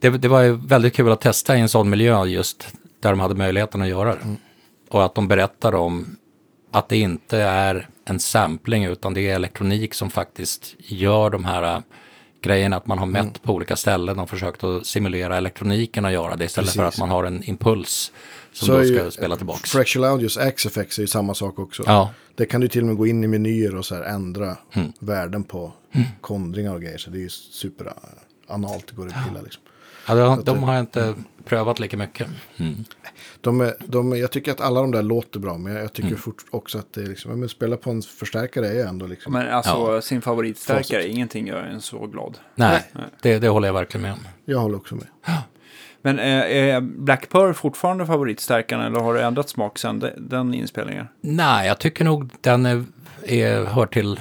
det, 0.00 0.08
det 0.10 0.28
var 0.28 0.42
ju 0.42 0.52
väldigt 0.52 0.94
kul 0.94 1.12
att 1.12 1.20
testa 1.20 1.56
i 1.56 1.60
en 1.60 1.68
sån 1.68 1.90
miljö 1.90 2.24
just 2.24 2.68
där 3.00 3.10
de 3.10 3.20
hade 3.20 3.34
möjligheten 3.34 3.82
att 3.82 3.88
göra 3.88 4.14
det. 4.14 4.22
Mm. 4.22 4.36
Och 4.90 5.04
att 5.04 5.14
de 5.14 5.28
berättar 5.28 5.74
om 5.74 6.16
att 6.72 6.88
det 6.88 6.96
inte 6.96 7.38
är 7.38 7.88
en 8.04 8.20
sampling 8.20 8.84
utan 8.84 9.14
det 9.14 9.20
är 9.30 9.34
elektronik 9.34 9.94
som 9.94 10.10
faktiskt 10.10 10.74
gör 10.78 11.30
de 11.30 11.44
här 11.44 11.62
äh, 11.76 11.80
grejerna. 12.42 12.76
Att 12.76 12.86
man 12.86 12.98
har 12.98 13.06
mätt 13.06 13.20
Mm. 13.22 13.32
på 13.42 13.52
olika 13.54 13.76
ställen 13.76 14.18
och 14.18 14.30
försökt 14.30 14.64
att 14.64 14.86
simulera 14.86 15.36
elektroniken 15.36 16.04
och 16.04 16.12
göra 16.12 16.36
det 16.36 16.44
istället 16.44 16.70
för 16.70 16.82
Precis. 16.84 16.98
att 16.98 17.00
man 17.00 17.08
har 17.08 17.24
en 17.24 17.42
impuls 17.44 18.12
som 18.52 18.66
Så 18.66 18.72
då 18.78 18.84
ska 18.84 18.92
ju- 19.04 19.10
spela 19.10 19.36
tillbaks. 19.36 19.70
Fractal 19.70 20.04
Audios 20.04 20.36
XFX 20.56 20.98
är 20.98 21.02
ju 21.02 21.06
samma 21.06 21.34
sak 21.34 21.58
också. 21.58 21.82
Ja, 21.86 22.10
Det 22.34 22.46
kan 22.46 22.60
du 22.60 22.68
till 22.68 22.80
och 22.80 22.86
med 22.86 22.96
gå 22.96 23.06
in 23.06 23.24
i 23.24 23.26
menyer 23.26 23.74
och 23.76 23.86
så 23.86 23.94
här 23.94 24.02
ändra 24.02 24.56
värden 24.98 25.44
på 25.44 25.72
kondringar 26.20 26.74
och 26.74 26.82
grejer. 26.82 26.98
Så 26.98 27.10
det 27.10 27.18
är 27.18 27.22
ju 27.22 27.28
super 27.28 27.84
uh, 27.84 27.92
analt 28.48 28.86
det 28.88 28.94
går 28.96 29.06
att 29.06 29.28
pilla 29.28 29.40
liksom. 29.42 29.62
Ja 30.08 30.14
de, 30.14 30.44
de 30.44 30.62
har 30.62 30.74
jag 30.74 30.82
inte 30.82 31.14
prövat 31.44 31.80
lika 31.80 31.96
mycket. 31.96 32.26
Mm. 32.56 32.84
De 33.40 33.60
är, 33.60 33.74
de 33.86 34.12
är, 34.12 34.16
jag 34.16 34.30
tycker 34.30 34.52
att 34.52 34.60
alla 34.60 34.80
de 34.80 34.90
där 34.90 35.02
låter 35.02 35.40
bra, 35.40 35.58
men 35.58 35.74
jag, 35.74 35.92
tycker 35.92 36.16
fort 36.16 36.36
också 36.50 36.78
att 36.78 36.92
det 36.92 37.00
är 37.02 37.06
liksom, 37.06 37.40
men 37.40 37.48
spela 37.48 37.76
på 37.76 37.90
en 37.90 38.02
förstärkare 38.02 38.68
är 38.68 38.86
ändå 38.86 39.06
liksom. 39.06 39.32
Men 39.32 39.48
alltså 39.48 39.94
Ja. 39.94 40.00
sin 40.00 40.22
favoritstärkare, 40.22 41.00
Facit. 41.00 41.14
ingenting 41.16 41.46
gör 41.46 41.62
en 41.62 41.80
så 41.80 42.06
glad. 42.06 42.38
Nej, 42.54 42.82
Det, 43.22 43.38
det 43.38 43.48
håller 43.48 43.68
jag 43.68 43.72
verkligen 43.72 44.02
med 44.02 44.12
om. 44.12 44.18
Jag 44.44 44.58
håller 44.58 44.76
också 44.76 44.94
med. 44.94 45.06
Men 46.02 46.18
är, 46.18 46.42
är 46.46 46.80
Black 46.80 47.28
Pearl 47.28 47.52
fortfarande 47.54 48.06
favoritstärkaren 48.06 48.84
eller 48.86 49.00
har 49.00 49.14
du 49.14 49.20
ändrat 49.20 49.48
smak 49.48 49.78
sedan 49.78 49.98
de, 49.98 50.10
den 50.16 50.54
inspelningen? 50.54 51.06
Nej, 51.20 51.66
jag 51.68 51.78
tycker 51.78 52.04
nog 52.04 52.30
den 52.40 52.66
är, 52.66 52.84
är, 53.26 53.64
hör 53.64 53.86
till 53.86 54.20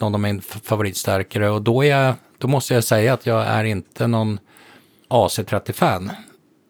någon 0.00 0.14
av 0.14 0.20
mina 0.20 0.38
f- 0.38 0.60
favoritstärkare 0.64 1.50
och 1.50 1.62
då, 1.62 1.84
är 1.84 1.88
jag, 1.90 2.14
då 2.38 2.48
måste 2.48 2.74
jag 2.74 2.84
säga 2.84 3.14
att 3.14 3.26
jag 3.26 3.46
är 3.46 3.64
inte 3.64 4.06
någon 4.06 4.38
AC30-fan. 5.14 6.10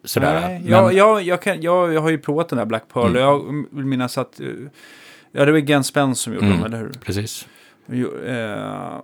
Sådär. 0.03 0.41
Nej, 0.41 0.59
Men, 0.59 0.71
jag, 0.71 0.93
jag, 0.93 1.21
jag, 1.21 1.41
kan, 1.41 1.61
jag, 1.61 1.93
jag 1.93 2.01
har 2.01 2.09
ju 2.09 2.17
provat 2.17 2.49
den 2.49 2.57
där 2.57 2.65
Black 2.65 2.83
Pearl 2.93 3.15
och 3.15 3.21
jag 3.21 3.65
vill 3.71 3.85
minnas 3.85 4.17
att... 4.17 4.39
eh, 4.39 4.47
Ja, 5.31 5.45
det 5.45 5.51
var 5.51 5.59
Gen 5.59 5.83
Spence 5.83 6.21
som 6.23 6.33
gjorde 6.33 6.45
Mm. 6.45 6.57
dem, 6.57 6.65
eller 6.65 6.77
hur? 6.77 6.91
Precis. 7.05 7.47
Jo, 7.85 8.17
eh, 8.17 8.95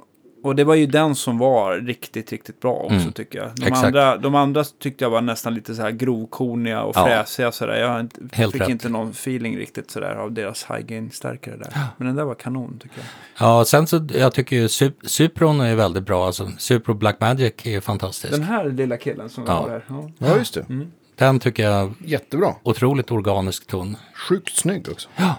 och 0.43 0.55
det 0.55 0.63
var 0.63 0.75
ju 0.75 0.85
den 0.85 1.15
som 1.15 1.37
var 1.37 1.75
riktigt, 1.77 2.31
riktigt 2.31 2.59
bra 2.59 2.73
också 2.73 2.93
Mm. 2.95 3.11
tycker 3.11 3.39
jag. 3.39 3.49
De 3.55 3.65
Exakt. 3.65 3.85
andra, 3.85 4.17
de 4.17 4.35
andra 4.35 4.63
tyckte 4.63 5.03
jag 5.05 5.09
var 5.09 5.21
nästan 5.21 5.53
lite 5.53 5.75
så 5.75 5.81
här 5.81 5.91
grovkorniga 5.91 6.81
och 6.83 6.95
Ja. 6.97 7.05
fräsiga 7.05 7.51
sådär. 7.51 7.75
Jag 7.75 7.99
inte, 7.99 8.21
Helt 8.33 8.51
fick 8.51 8.61
rätt. 8.61 8.69
inte 8.69 8.89
någon 8.89 9.09
feeling 9.09 9.57
riktigt 9.57 9.91
sådär 9.91 10.15
av 10.15 10.31
deras 10.31 10.65
high 10.69 10.79
gain-stärkare 10.85 11.57
där. 11.57 11.73
Men 11.97 12.07
den 12.07 12.15
där 12.15 12.23
var 12.23 12.35
kanon 12.35 12.79
tycker 12.79 12.97
jag. 12.97 13.05
Ja, 13.47 13.65
sen 13.65 13.87
så 13.87 14.07
jag 14.13 14.33
tycker 14.33 14.55
ju 14.55 14.67
Sup- 14.67 15.07
Supron 15.07 15.61
är 15.61 15.75
väldigt 15.75 16.03
bra. 16.03 16.25
Alltså, 16.25 16.51
Supro 16.57 16.93
Black 16.93 17.19
Magic 17.19 17.53
är 17.63 17.71
ju 17.71 17.81
fantastisk. 17.81 18.31
Den 18.31 18.39
Den, 18.39 18.49
här 18.49 18.69
lilla 18.69 18.97
killen 18.97 19.29
som 19.29 19.43
Ja. 19.47 19.61
var 19.61 19.69
där. 19.69 19.83
Ja. 19.87 20.09
Ja, 20.17 20.37
just 20.37 20.53
det. 20.53 21.39
tycker 21.39 21.63
jag 21.63 21.93
Jättebra. 22.05 22.55
otroligt 22.63 23.11
organisk 23.11 23.67
ton. 23.67 23.97
Sjukt 24.29 24.55
snygg 24.57 24.89
också. 24.91 25.09
Ja. 25.15 25.35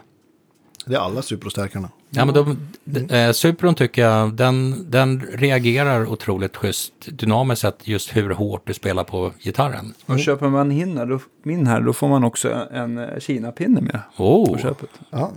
Det 0.86 0.94
är 0.94 0.98
alla 0.98 1.22
superstärkarna. 1.22 1.88
Ja, 2.14 2.24
men 2.24 2.34
de, 2.34 2.58
de, 2.84 3.14
eh, 3.26 3.32
Supron 3.32 3.74
tycker 3.74 4.02
jag, 4.02 4.34
den, 4.34 4.90
den 4.90 5.20
reagerar 5.34 6.06
otroligt 6.12 6.56
schysst 6.56 6.92
dynamiskt 7.06 7.62
sett 7.62 7.88
just 7.88 8.16
hur 8.16 8.30
hårt 8.30 8.62
du 8.66 8.74
spelar 8.74 9.04
på 9.04 9.32
gitarren. 9.38 9.94
Och 10.06 10.18
köper 10.20 10.48
man 10.48 10.70
hinna, 10.70 11.04
då, 11.06 11.18
min 11.42 11.66
här, 11.66 11.80
då 11.80 11.92
får 11.92 12.08
man 12.08 12.24
också 12.24 12.66
en 12.72 12.98
eh, 12.98 13.18
Kina-pinne 13.20 13.80
med 13.80 14.00
på 14.16 14.42
Oh, 14.42 14.58
köpet. 14.58 14.90
Ja. 15.10 15.30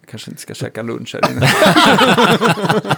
Jag 0.00 0.08
kanske 0.10 0.30
inte 0.30 0.42
ska 0.42 0.54
käka 0.54 0.82
lunch 0.82 1.14
här 1.22 1.32
inne. 1.32 1.48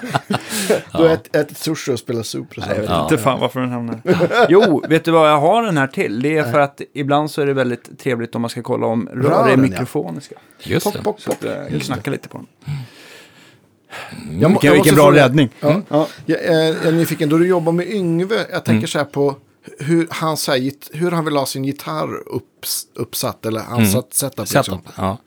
Du 0.93 0.99
har 0.99 1.09
ät, 1.09 1.37
ätit 1.37 1.57
sushi 1.59 1.93
och 1.93 1.99
spelat 1.99 2.27
super. 2.27 2.57
Nej, 2.61 2.69
jag 2.71 2.81
vet 2.81 2.91
Ja. 2.91 3.03
inte 3.03 3.19
fan 3.19 3.41
varför 3.41 3.61
den 3.61 3.71
hamnar. 3.71 4.01
Jo, 4.49 4.83
vet 4.89 5.05
du 5.05 5.11
vad 5.11 5.31
jag 5.31 5.41
har 5.41 5.63
den 5.63 5.77
här 5.77 5.87
till? 5.87 6.23
Det 6.23 6.37
är 6.39 6.53
för 6.53 6.59
att 6.61 6.81
ibland 6.95 7.31
så 7.31 7.43
är 7.43 7.47
det 7.47 7.53
väldigt 7.55 7.99
trevligt 7.99 8.35
om 8.35 8.41
man 8.43 8.51
ska 8.51 8.63
kolla 8.63 8.87
om 8.87 9.09
rör 9.13 9.15
är 9.15 9.29
Rören, 9.31 9.51
ja. 9.51 9.57
mikrofoniska. 9.57 10.35
just 10.63 10.85
Pock, 10.85 10.95
det. 10.95 11.03
pock, 11.03 11.21
Så 11.21 11.33
att, 11.33 11.45
eh, 11.45 11.79
knacka 11.81 12.11
lite 12.11 12.29
på 12.29 12.39
den. 12.39 12.47
Jag 14.41 14.43
må- 14.43 14.49
Vilken, 14.49 14.69
jag 14.69 14.75
vilken 14.75 14.95
bra 14.95 15.05
fråga- 15.05 15.25
räddning. 15.25 15.49
Ja. 15.61 15.81
Ja. 15.89 16.07
Jag, 16.27 16.41
är, 16.45 16.63
jag 16.67 16.85
är 16.87 16.93
nyfiken, 16.93 17.29
då 17.29 17.39
du 17.39 17.47
jobbar 17.47 17.73
med 17.73 17.87
Yngve, 17.89 18.47
jag 18.53 18.65
tänker 18.65 18.87
så 18.87 18.99
här 18.99 19.05
på 19.05 19.37
hur 19.79 20.07
han, 20.11 20.37
så 20.37 20.53
här, 20.53 20.71
hur 20.97 21.11
han 21.11 21.25
vill 21.25 21.37
ha 21.37 21.47
sin 21.47 21.65
gitarr 21.65 22.29
upps, 22.29 22.87
uppsatt, 22.95 23.47
eller 23.47 23.61
hans 23.61 23.95
Mm. 23.95 24.03
setup. 24.13 24.39
Liksom. 24.39 24.63
Setup, 24.65 24.81
ja. 24.97 25.19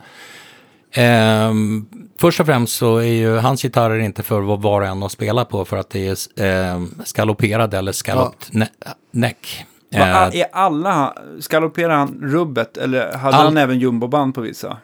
Ehm, 0.91 1.85
först 2.19 2.39
och 2.39 2.45
främst 2.45 2.75
så 2.75 2.97
är 2.97 3.03
ju 3.03 3.37
hans 3.37 3.61
gitarrer 3.61 3.99
inte 3.99 4.23
för 4.23 4.41
vad 4.41 4.61
var 4.61 4.81
och 4.81 4.87
en 4.87 5.03
att 5.03 5.11
spela 5.11 5.45
på 5.45 5.65
för 5.65 5.77
att 5.77 5.89
det 5.89 6.07
är 6.37 6.43
ehm, 6.43 6.91
skalloperad 7.05 7.73
eller 7.73 7.91
scalloped 7.91 8.47
ne- 8.61 8.67
neck. 9.11 9.65
Va, 9.91 9.99
Eh, 9.99 10.39
är 10.39 10.47
alla, 10.51 11.13
skalloperar 11.39 11.95
han 11.95 12.19
rubbet 12.23 12.77
eller 12.77 13.13
hade 13.17 13.37
All- 13.37 13.45
han 13.45 13.57
även 13.57 13.79
jumboband 13.79 14.35
på 14.35 14.41
vissa? 14.41 14.77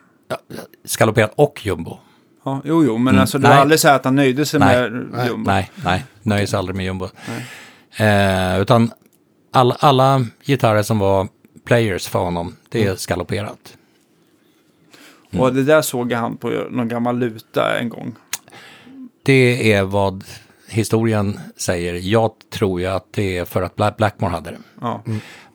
Scalloperad 0.86 1.30
och 1.36 1.66
jumbo. 1.66 1.98
Ja, 2.44 2.62
jo, 2.66 2.84
jo, 2.86 2.98
men 2.98 3.20
alltså 3.20 3.38
det 3.38 3.44
var 3.44 3.50
nej. 3.54 3.62
aldrig 3.62 3.80
så 3.80 3.89
att 3.89 4.06
han 4.06 4.16
nöjde 4.16 4.46
sig 4.46 4.60
Nej. 4.60 4.89
med 4.89 5.28
jumbo. 5.28 5.52
Nej, 5.52 5.72
nej, 5.86 6.06
nöjer 6.22 6.46
sig 6.46 6.60
aldrig 6.60 6.76
med 6.76 6.86
jumbo. 6.86 7.10
Eh, 7.98 8.62
utan 8.62 8.91
alla, 9.52 9.76
alla 9.80 10.26
gitarrer 10.46 10.84
som 10.84 11.00
var 11.00 11.28
players 11.66 12.08
för 12.08 12.20
honom, 12.20 12.56
det 12.70 12.84
är 12.84 12.96
skalloperat. 12.96 13.78
Och 15.38 15.54
det 15.54 15.64
där 15.64 15.82
såg 15.82 16.12
han 16.14 16.38
på 16.38 16.50
någon 16.70 16.88
gammal 16.88 17.20
luta 17.20 17.80
en 17.80 17.89
gång. 17.89 18.16
Det 19.24 19.74
är 19.74 19.84
vad 19.84 20.24
historien 20.68 21.39
säger. 21.58 21.94
Jag 21.94 22.32
tror 22.54 22.82
ju 22.82 22.88
att 22.88 23.06
det 23.14 23.38
är 23.38 23.46
för 23.46 23.62
att 23.62 23.76
Bla- 23.76 23.96
Blackmore 23.98 24.32
hade 24.32 24.50
det. 24.50 24.58
Ja. 24.82 25.04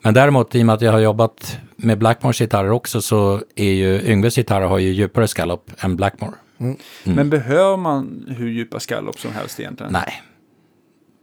Men 0.03 0.15
däremot 0.15 0.55
i 0.55 0.63
och 0.63 0.67
med 0.67 0.75
att 0.75 0.81
jag 0.83 0.93
har 0.93 0.99
jobbat 0.99 1.59
med 1.77 1.99
Blackmores 1.99 2.39
gitarrer 2.39 2.71
också 2.71 3.03
så 3.03 3.43
är 3.57 3.73
ju 3.73 4.03
Yngves 4.13 4.35
gitarrer 4.37 4.67
har 4.67 4.79
ju 4.79 4.93
djupare 4.93 5.27
scallop 5.29 5.71
än 5.79 5.97
Blackmore. 5.97 6.35
Men 7.05 7.31
behöver 7.31 7.77
man 7.77 8.25
hur 8.39 8.49
djupa 8.49 8.81
skallop 8.81 9.19
som 9.21 9.33
helst 9.33 9.61
egentligen? 9.61 9.93
Nej. 9.93 10.23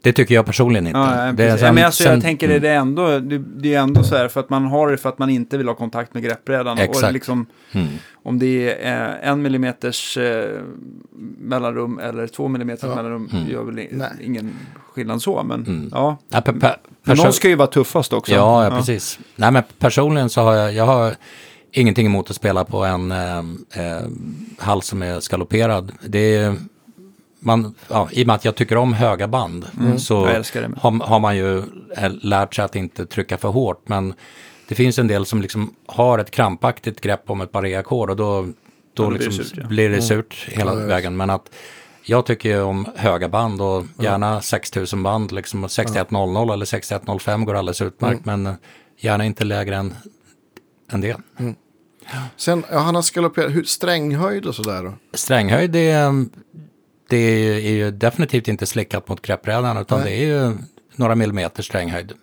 Det 0.01 0.13
tycker 0.13 0.35
jag 0.35 0.45
personligen 0.45 0.87
inte. 0.87 0.99
Ja, 0.99 1.05
det 1.05 1.13
är 1.21 1.33
precis. 1.33 1.59
sen- 1.59 1.65
ja, 1.67 1.73
men 1.73 1.85
alltså, 1.85 2.03
sen- 2.03 2.13
jag 2.13 2.21
tänker 2.21 2.47
det, 2.47 2.59
det 2.59 2.69
är 2.69 2.75
ändå, 2.75 3.19
det, 3.19 3.37
det 3.37 3.73
är 3.73 3.79
ändå 3.79 4.03
så 4.03 4.15
här 4.15 4.27
för 4.27 4.39
att 4.39 4.49
man 4.49 4.65
har 4.65 4.91
det 4.91 4.97
för 4.97 5.09
att 5.09 5.19
man 5.19 5.29
inte 5.29 5.57
vill 5.57 5.67
ha 5.67 5.75
kontakt 5.75 6.13
med 6.13 6.23
greppbrädan. 6.23 6.77
Och 6.77 6.83
Exakt. 6.83 7.13
liksom, 7.13 7.45
Mm. 7.71 7.87
om 8.23 8.39
det 8.39 8.83
är 8.85 9.19
en 9.23 9.41
millimeters 9.41 10.17
eh, 10.17 10.59
mellanrum 11.39 11.99
eller 11.99 12.27
två 12.27 12.47
millimeters 12.47 12.83
Ja. 12.89 12.95
mellanrum 12.95 13.29
Mm. 13.33 13.47
gör 13.51 13.63
väl 13.63 13.75
Nej. 13.91 14.09
ingen 14.21 14.51
skillnad 14.93 15.21
så. 15.21 15.43
Men 15.43 15.59
Mm. 15.65 15.89
ja, 15.91 16.17
Ja, 16.29 16.41
per, 16.41 16.53
per, 16.53 16.75
någon 17.15 17.33
ska 17.33 17.47
ju 17.49 17.55
vara 17.55 17.67
tuffast 17.67 18.13
också. 18.13 18.33
ja, 18.33 18.63
ja, 18.63 18.69
precis. 18.69 19.19
Nej, 19.35 19.51
men 19.51 19.63
personligen 19.79 20.29
så 20.29 20.41
har 20.41 20.53
jag, 20.53 20.73
jag 20.73 20.85
har 20.85 21.15
ingenting 21.75 22.05
emot 22.05 22.29
att 22.29 22.35
spela 22.35 22.65
på 22.65 22.85
en 22.85 23.11
eh, 23.11 23.37
eh, 23.73 24.07
hals 24.57 24.85
som 24.85 25.01
är 25.01 25.19
skalloperad. 25.19 25.91
Det 26.07 26.35
är, 26.35 26.55
man, 27.39 27.75
ja, 27.89 28.09
I 28.11 28.23
och 28.23 28.27
med 28.27 28.35
att 28.35 28.45
jag 28.45 28.55
tycker 28.55 28.77
om 28.77 28.93
höga 28.93 29.27
band 29.27 29.65
så 29.97 30.25
älskar 30.25 30.61
det 30.61 30.67
med. 30.67 30.79
har, 30.79 30.91
har 30.91 31.19
man 31.19 31.37
ju 31.37 31.57
eh, 31.97 32.11
lärt 32.21 32.55
sig 32.55 32.65
att 32.65 32.75
inte 32.75 33.05
trycka 33.05 33.37
för 33.37 33.49
hårt. 33.49 33.87
Men 33.87 34.13
det 34.67 34.75
finns 34.75 34.99
en 34.99 35.07
del 35.07 35.25
som 35.25 35.41
liksom 35.41 35.75
har 35.85 36.19
ett 36.19 36.31
krampaktigt 36.31 37.01
grepp 37.01 37.29
om 37.29 37.41
ett 37.41 37.51
par 37.51 38.09
och 38.09 38.15
då, 38.15 38.47
då, 38.93 39.09
blir 39.09 39.19
det 39.19 39.25
liksom 39.25 39.45
surt, 39.45 39.57
ja. 39.57 39.67
blir 39.67 39.89
det 39.89 40.01
surt 40.01 40.47
hela 40.51 40.73
Ja, 40.73 40.79
ja. 40.79 40.85
vägen. 40.85 41.17
Men 41.17 41.29
att 41.29 41.49
jag 42.03 42.25
tycker 42.25 42.49
ju 42.49 42.61
om 42.61 42.85
höga 42.95 43.29
band 43.29 43.61
och 43.61 43.83
gärna 43.99 44.41
6000 44.41 45.03
band, 45.03 45.31
liksom 45.31 45.63
och 45.63 45.71
6100 45.71 46.53
eller 46.53 46.65
6105 46.65 47.45
går 47.45 47.55
alldeles 47.55 47.81
utmärkt. 47.81 48.25
Men 48.25 48.45
eh, 48.45 48.53
gärna 48.97 49.25
inte 49.25 49.43
lägre 49.43 49.75
än, 49.75 49.93
än 50.91 51.01
det. 51.01 51.17
Sen, 52.37 52.63
ja, 52.71 52.79
han 52.79 52.95
har 52.95 53.01
skalloperat, 53.01 53.51
hur, 53.55 53.63
stränghöjd 53.63 54.45
och 54.45 54.55
sådär 54.55 54.83
då? 54.83 54.93
Stränghöjd 55.13 55.71
det, 55.71 55.89
är- 55.91 56.25
det 57.09 57.17
är 57.67 57.71
ju 57.71 57.91
definitivt 57.91 58.47
inte 58.47 58.65
slickat 58.65 59.07
mot 59.09 59.21
greppbrädan 59.21 59.77
utan 59.77 59.99
Nej. 60.01 60.09
det 60.09 60.23
är 60.25 60.27
ju 60.49 60.57
några 60.95 61.15
millimeter 61.15 61.63
stränghöjd. 61.63 62.13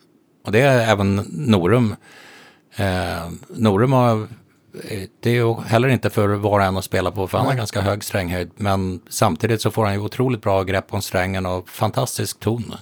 Och 0.44 0.52
det 0.52 0.60
är 0.60 0.90
även 0.92 1.14
Norum. 1.30 1.96
Eh, 2.76 3.30
Norum 3.48 3.92
har, 3.92 4.28
det 5.20 5.30
är 5.30 5.34
ju 5.34 5.54
heller 5.54 5.88
inte 5.88 6.10
för 6.10 6.28
var 6.28 6.58
och 6.60 6.64
en 6.66 6.76
att 6.76 6.84
spela 6.84 7.10
på 7.10 7.28
för 7.28 7.38
han 7.38 7.46
har 7.46 7.54
ganska 7.54 7.80
hög 7.80 8.04
stränghöjd. 8.04 8.50
Men 8.56 9.00
samtidigt 9.08 9.60
så 9.60 9.70
får 9.70 9.84
han 9.84 9.94
ju 9.94 10.00
otroligt 10.00 10.42
bra 10.42 10.62
grepp 10.62 10.94
om 10.94 11.02
strängen 11.02 11.46
och 11.46 11.68
fantastisk 11.68 12.40
ton. 12.40 12.74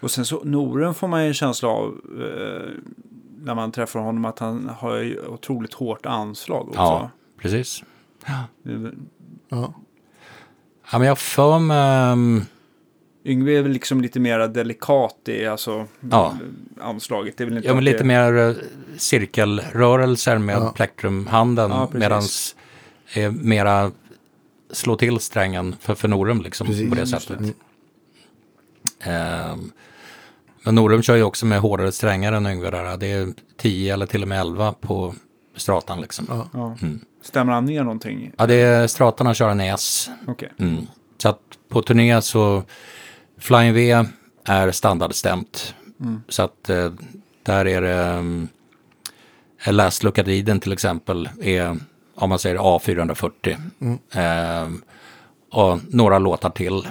Och 0.00 0.10
sen 0.10 0.24
så 0.24 0.40
Noren 0.44 0.94
får 0.94 1.08
man 1.08 1.22
ju 1.22 1.28
en 1.28 1.34
känsla 1.34 1.68
av 1.68 1.88
eh, 2.20 2.70
när 3.42 3.54
man 3.54 3.72
träffar 3.72 4.00
honom 4.00 4.24
att 4.24 4.38
han 4.38 4.68
har 4.78 4.96
ju 4.96 5.26
otroligt 5.26 5.74
hårt 5.74 6.06
anslag 6.06 6.68
också. 6.68 6.80
Ja, 6.80 7.10
precis. 7.42 7.82
Det- 8.62 8.92
Ja. 9.48 9.74
Ja, 10.92 10.98
men 10.98 11.08
jag 11.08 11.18
för 11.18 11.58
mig, 11.58 12.12
mm, 12.12 12.42
Yngve 13.24 13.52
är 13.58 13.62
väl 13.62 13.72
liksom 13.72 14.00
lite 14.00 14.20
mer 14.20 14.48
delikat 14.48 15.16
i 15.28 15.46
alltså, 15.46 15.86
Ja. 16.10 16.34
anslaget. 16.80 17.36
Det 17.36 17.44
är 17.44 17.46
väl 17.46 17.56
inte 17.56 17.68
ja, 17.68 17.74
men 17.74 17.84
lite 17.84 17.98
det, 17.98 18.04
mer 18.04 18.36
eh, 18.48 18.54
cirkelrörelser 18.96 20.38
med 20.38 20.56
Ja. 20.56 20.72
plektrumhanden. 20.76 21.70
Ja. 21.70 21.88
Medan 21.92 22.22
eh, 23.14 23.32
mera 23.32 23.90
slå 24.70 24.96
till 24.96 25.18
strängen 25.20 25.76
för, 25.80 25.94
för 25.94 26.08
Norum 26.08 26.40
liksom 26.42 26.66
Precis, 26.66 26.88
på 26.88 26.94
det 26.94 27.06
sättet. 27.06 27.38
det. 27.38 29.10
Ehm, 29.10 29.72
Men 30.62 30.74
Norum 30.74 31.02
kör 31.02 31.16
ju 31.16 31.22
också 31.22 31.46
med 31.46 31.60
hårdare 31.60 31.92
strängar 31.92 32.32
än 32.32 32.46
Yngve 32.46 32.70
där. 32.70 32.96
Det 32.96 33.12
är 33.12 33.28
10 33.56 33.94
eller 33.94 34.06
till 34.06 34.22
och 34.22 34.28
med 34.28 34.40
11 34.40 34.74
på 34.80 35.14
stratan 35.56 36.00
liksom. 36.00 36.26
Ja, 36.28 36.48
Ja. 36.52 36.76
Stämmer 37.22 37.52
han 37.52 37.64
ner 37.64 37.82
någonting? 37.82 38.32
det 38.36 38.54
är 38.54 38.86
stratarna 38.86 39.34
kör 39.34 39.48
en 39.48 39.60
S. 39.60 40.10
Okej. 40.26 40.52
Mm. 40.58 40.86
Så 41.18 41.28
att 41.28 41.40
på 41.68 41.82
turné 41.82 42.22
så 42.22 42.62
Flying 43.38 43.74
V 43.74 44.04
är 44.44 44.70
standardstämt. 44.70 45.74
Så 46.28 46.42
att 46.42 46.70
eh, 46.70 46.92
där 47.42 47.66
är 47.66 47.82
det 47.82 48.18
um, 48.18 48.48
Last 49.66 50.02
Look 50.02 50.18
at 50.18 50.28
Eden 50.28 50.60
till 50.60 50.72
exempel 50.72 51.28
är 51.42 51.76
om 52.14 52.28
man 52.28 52.38
säger 52.38 52.56
A440. 52.56 53.56
Eh, 54.12 54.70
och 55.50 55.78
några 55.88 56.18
låtar 56.18 56.50
till 56.50 56.88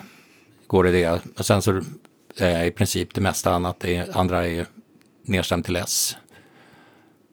går 0.67 0.87
i 0.87 0.91
det. 0.91 1.21
Och 1.37 1.45
sen 1.45 1.61
så 1.61 1.81
är 2.37 2.65
i 2.65 2.71
princip 2.71 3.13
det 3.13 3.21
mesta 3.21 3.51
annat, 3.53 3.85
är, 3.85 4.17
andra 4.17 4.47
är 4.47 4.65
nedstämt 5.23 5.65
till 5.65 5.75
S. 5.75 6.17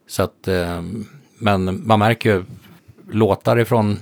Så 0.08 0.22
att, 0.22 0.48
eh, 0.48 0.82
men 1.38 1.86
man 1.86 1.98
märker 1.98 2.30
ju 2.34 2.44
låtar 3.10 3.58
ifrån 3.58 3.98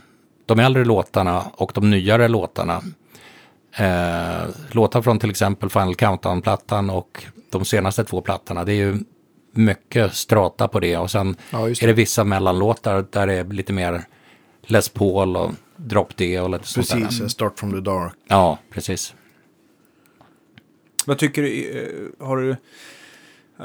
de 0.46 0.58
äldre 0.58 0.84
låtarna 0.84 1.42
och 1.54 1.72
de 1.74 1.90
nyare 1.90 2.28
låtarna. 2.28 2.82
Eh, 3.76 4.48
låtar 4.70 5.02
från 5.02 5.18
till 5.18 5.30
exempel 5.30 5.70
Final 5.70 5.94
Countdown-plattan 5.94 6.90
och 6.90 7.24
de 7.50 7.64
senaste 7.64 8.04
två 8.04 8.20
plattorna. 8.20 8.64
Det 8.64 8.72
är 8.72 8.76
ju 8.76 8.98
mycket 9.52 10.14
strata 10.14 10.68
på 10.68 10.80
det 10.80 10.96
och 10.96 11.10
sen 11.10 11.36
Ja, 11.50 11.68
just 11.68 11.82
är 11.82 11.86
det 11.86 11.92
vissa 11.92 12.24
mellanlåtar 12.24 13.06
där 13.10 13.26
det 13.26 13.34
är 13.34 13.44
lite 13.44 13.72
mer 13.72 14.04
Les 14.62 14.88
Paul 14.88 15.36
och 15.36 15.50
Drop 15.76 16.16
D 16.16 16.40
och 16.40 16.50
lite 16.50 16.66
sånt 16.66 16.90
där. 16.90 17.00
Precis, 17.00 17.20
eh, 17.20 17.26
Start 17.26 17.58
from 17.58 17.72
the 17.72 17.80
dark. 17.80 18.12
Ja, 18.28 18.58
precis. 18.70 19.14
Vad 21.06 21.18
tycker 21.18 21.42
du? 21.42 21.70
eh, 22.20 22.26
Har 22.26 22.36
du... 22.36 22.56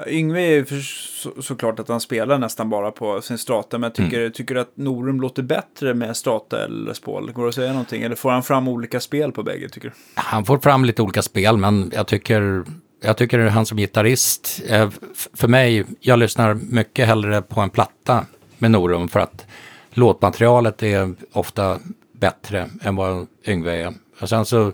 Yngve 0.07 0.41
är 0.41 0.64
för, 0.64 0.80
så, 0.80 1.41
såklart 1.41 1.80
att 1.80 1.88
han 1.88 2.02
spelar 2.02 2.38
nästan 2.38 2.70
bara 2.70 2.91
på 2.91 3.22
sin 3.22 3.38
strata. 3.38 3.78
Men 3.78 3.91
tycker, 3.91 4.30
tycker 4.30 4.56
du 4.56 4.61
att 4.61 4.78
Norum 4.78 5.22
låter 5.22 5.44
bättre 5.44 5.94
med 5.94 6.18
strata 6.18 6.66
eller 6.66 6.94
Paul? 7.06 7.32
Går 7.32 7.44
det 7.44 7.49
att 7.49 7.56
säga 7.56 7.72
någonting? 7.72 8.03
Eller 8.03 8.16
får 8.16 8.32
han 8.32 8.44
fram 8.44 8.68
olika 8.68 8.99
spel 8.99 9.32
på 9.32 9.44
bägge 9.44 9.70
tycker 9.70 9.88
du? 9.88 9.94
Han 10.16 10.45
får 10.45 10.57
fram 10.57 10.86
lite 10.86 11.02
olika 11.02 11.22
spel, 11.22 11.57
men 11.57 11.91
jag 11.95 12.07
tycker, 12.07 12.64
jag 13.02 13.18
tycker 13.18 13.40
han 13.40 13.66
som 13.66 13.78
gitarrist, 13.78 14.61
eh, 14.68 14.90
för 15.34 15.48
mig, 15.48 15.86
jag 15.99 16.20
lyssnar 16.20 16.53
mycket 16.53 17.07
hellre 17.07 17.41
på 17.41 17.61
en 17.61 17.70
platta 17.70 18.26
med 18.57 18.72
Norum 18.72 19.07
för 19.10 19.20
att 19.20 19.45
låtmaterialet 19.91 20.84
är 20.84 21.16
ofta 21.34 21.80
bättre 22.11 22.70
än 22.82 22.95
vad 22.95 23.28
Yngve 23.48 23.76
är. 23.84 23.94
Och 24.22 24.30
sen 24.30 24.45
så, 24.45 24.72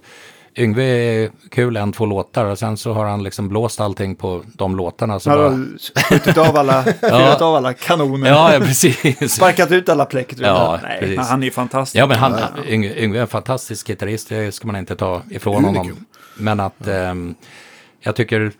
Yngve 0.58 0.84
är 0.84 1.32
kul 1.50 1.78
en, 1.78 1.92
två 1.92 2.06
låtar 2.06 2.46
och 2.46 2.60
sen 2.60 2.78
så 2.78 2.94
har 2.94 3.06
han 3.06 3.24
liksom 3.24 3.50
blåst 3.50 3.80
allting 3.82 4.16
på 4.16 4.44
de 4.54 4.76
låtarna. 4.76 5.20
Så 5.20 5.30
Han 5.30 5.40
bara, 5.40 5.50
har 5.50 6.04
skjutit 6.10 6.38
av 6.38 6.58
alla, 6.58 6.84
fyrat 7.02 7.42
av 7.42 7.56
alla 7.56 7.74
kanoner. 7.74 8.30
ja, 8.30 8.54
ja, 8.54 8.60
precis. 8.60 9.34
Sparkat 9.34 9.72
ut 9.72 9.90
alla 9.90 10.06
plektrum. 10.06 10.48
Ja, 10.48 10.80
Nej, 10.84 11.00
precis. 11.00 11.16
men 11.16 11.26
han 11.26 11.42
är 11.42 11.46
ju 11.46 11.52
fantastisk. 11.52 12.02
Ja, 12.02 12.08
men 12.08 12.18
han, 12.18 12.34
Yngve, 12.68 13.04
Yngve 13.04 13.18
är 13.18 13.22
en 13.22 13.28
fantastisk 13.28 13.88
gitarrist, 13.88 14.30
det 14.30 14.52
ska 14.56 14.68
man 14.68 14.76
inte 14.76 14.96
ta 14.96 15.22
ifrån 15.30 15.56
Unikum. 15.56 15.76
honom. 15.76 16.06
Men 16.38 16.60
att 16.60 16.88
ehm, 16.88 17.36
jag 18.00 18.16
tycker 18.16 18.52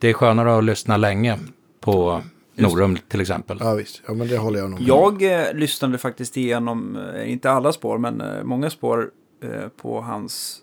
det 0.00 0.08
är 0.08 0.12
skönare 0.12 0.58
att 0.58 0.64
lyssna 0.64 0.96
länge 0.96 1.38
på 1.80 2.22
Norum 2.56 2.98
till 3.08 3.20
exempel. 3.20 3.58
Ja, 3.60 3.74
visst. 3.74 4.02
Ja, 4.06 4.14
men 4.14 4.28
det 4.28 4.36
håller 4.38 4.58
jag 4.58 4.70
nog 4.70 4.80
med. 4.80 4.88
Jag 4.88 5.22
eh, 5.48 5.54
lyssnade 5.54 5.98
faktiskt 5.98 6.36
igenom, 6.36 6.98
eh, 7.16 7.32
inte 7.32 7.50
alla 7.50 7.72
spår, 7.72 7.98
men 7.98 8.20
eh, 8.20 8.42
många 8.44 8.70
spår 8.70 9.10
eh, 9.44 9.68
på 9.82 10.00
hans 10.00 10.56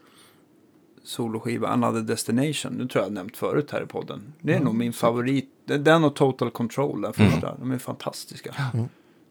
soloskiva 1.07 1.67
Another 1.67 2.01
Destination. 2.01 2.73
Nu 2.73 2.87
tror 2.87 3.01
jag 3.03 3.09
jag 3.09 3.13
nämnt 3.13 3.37
förut 3.37 3.71
här 3.71 3.81
i 3.83 3.85
podden. 3.85 4.33
Det 4.41 4.53
är 4.53 4.59
nog 4.59 4.75
min 4.75 4.93
favorit. 4.93 5.49
Den 5.65 6.03
och 6.03 6.15
Total 6.15 6.51
Control, 6.51 7.01
den 7.01 7.13
första. 7.13 7.55
De 7.59 7.71
är 7.71 7.77
fantastiska. 7.77 8.55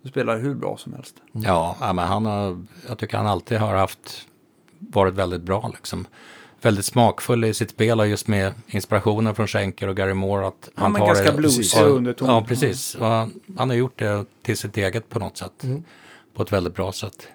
De 0.03 0.09
spelar 0.09 0.39
hur 0.39 0.55
bra 0.55 0.77
som 0.77 0.93
helst. 0.93 1.15
Ja, 1.33 1.77
ja, 1.81 1.93
men 1.93 2.09
han 2.09 2.27
har, 2.27 2.65
jag 2.89 2.99
tycker 2.99 3.17
han 3.17 3.27
alltid 3.27 3.59
har 3.59 3.75
haft, 3.75 4.27
varit 4.79 5.15
väldigt 5.15 5.43
bra 5.43 5.71
liksom. 5.75 6.07
Väldigt 6.63 6.85
smakfull 6.85 7.45
i 7.45 7.55
sitt 7.55 7.71
spel 7.71 8.01
och 8.01 8.07
just 8.07 8.29
med 8.29 8.53
inspirationen 8.67 9.35
från 9.35 9.47
Schenker 9.47 9.89
och 9.89 9.97
Gary 9.97 10.15
Moore. 10.15 10.47
Att 10.47 10.55
Ja, 10.65 10.71
han 10.83 10.93
men 10.93 11.01
tar 11.01 11.07
ganska 11.07 11.31
det- 11.31 11.37
bluesig 11.39 11.79
Ja, 11.81 11.85
underton. 11.85 12.29
Ja, 12.29 12.45
precis. 12.49 12.95
Och 12.95 13.07
han, 13.07 13.33
han 13.59 13.69
har 13.71 13.77
gjort 13.77 13.99
det 13.99 14.25
till 14.43 14.57
sitt 14.57 14.77
eget 14.77 15.09
på 15.09 15.19
något 15.19 15.37
sätt. 15.37 15.65
På 16.35 16.43
ett 16.43 16.53
väldigt 16.53 16.75
bra 16.75 16.93
sätt. 16.93 17.29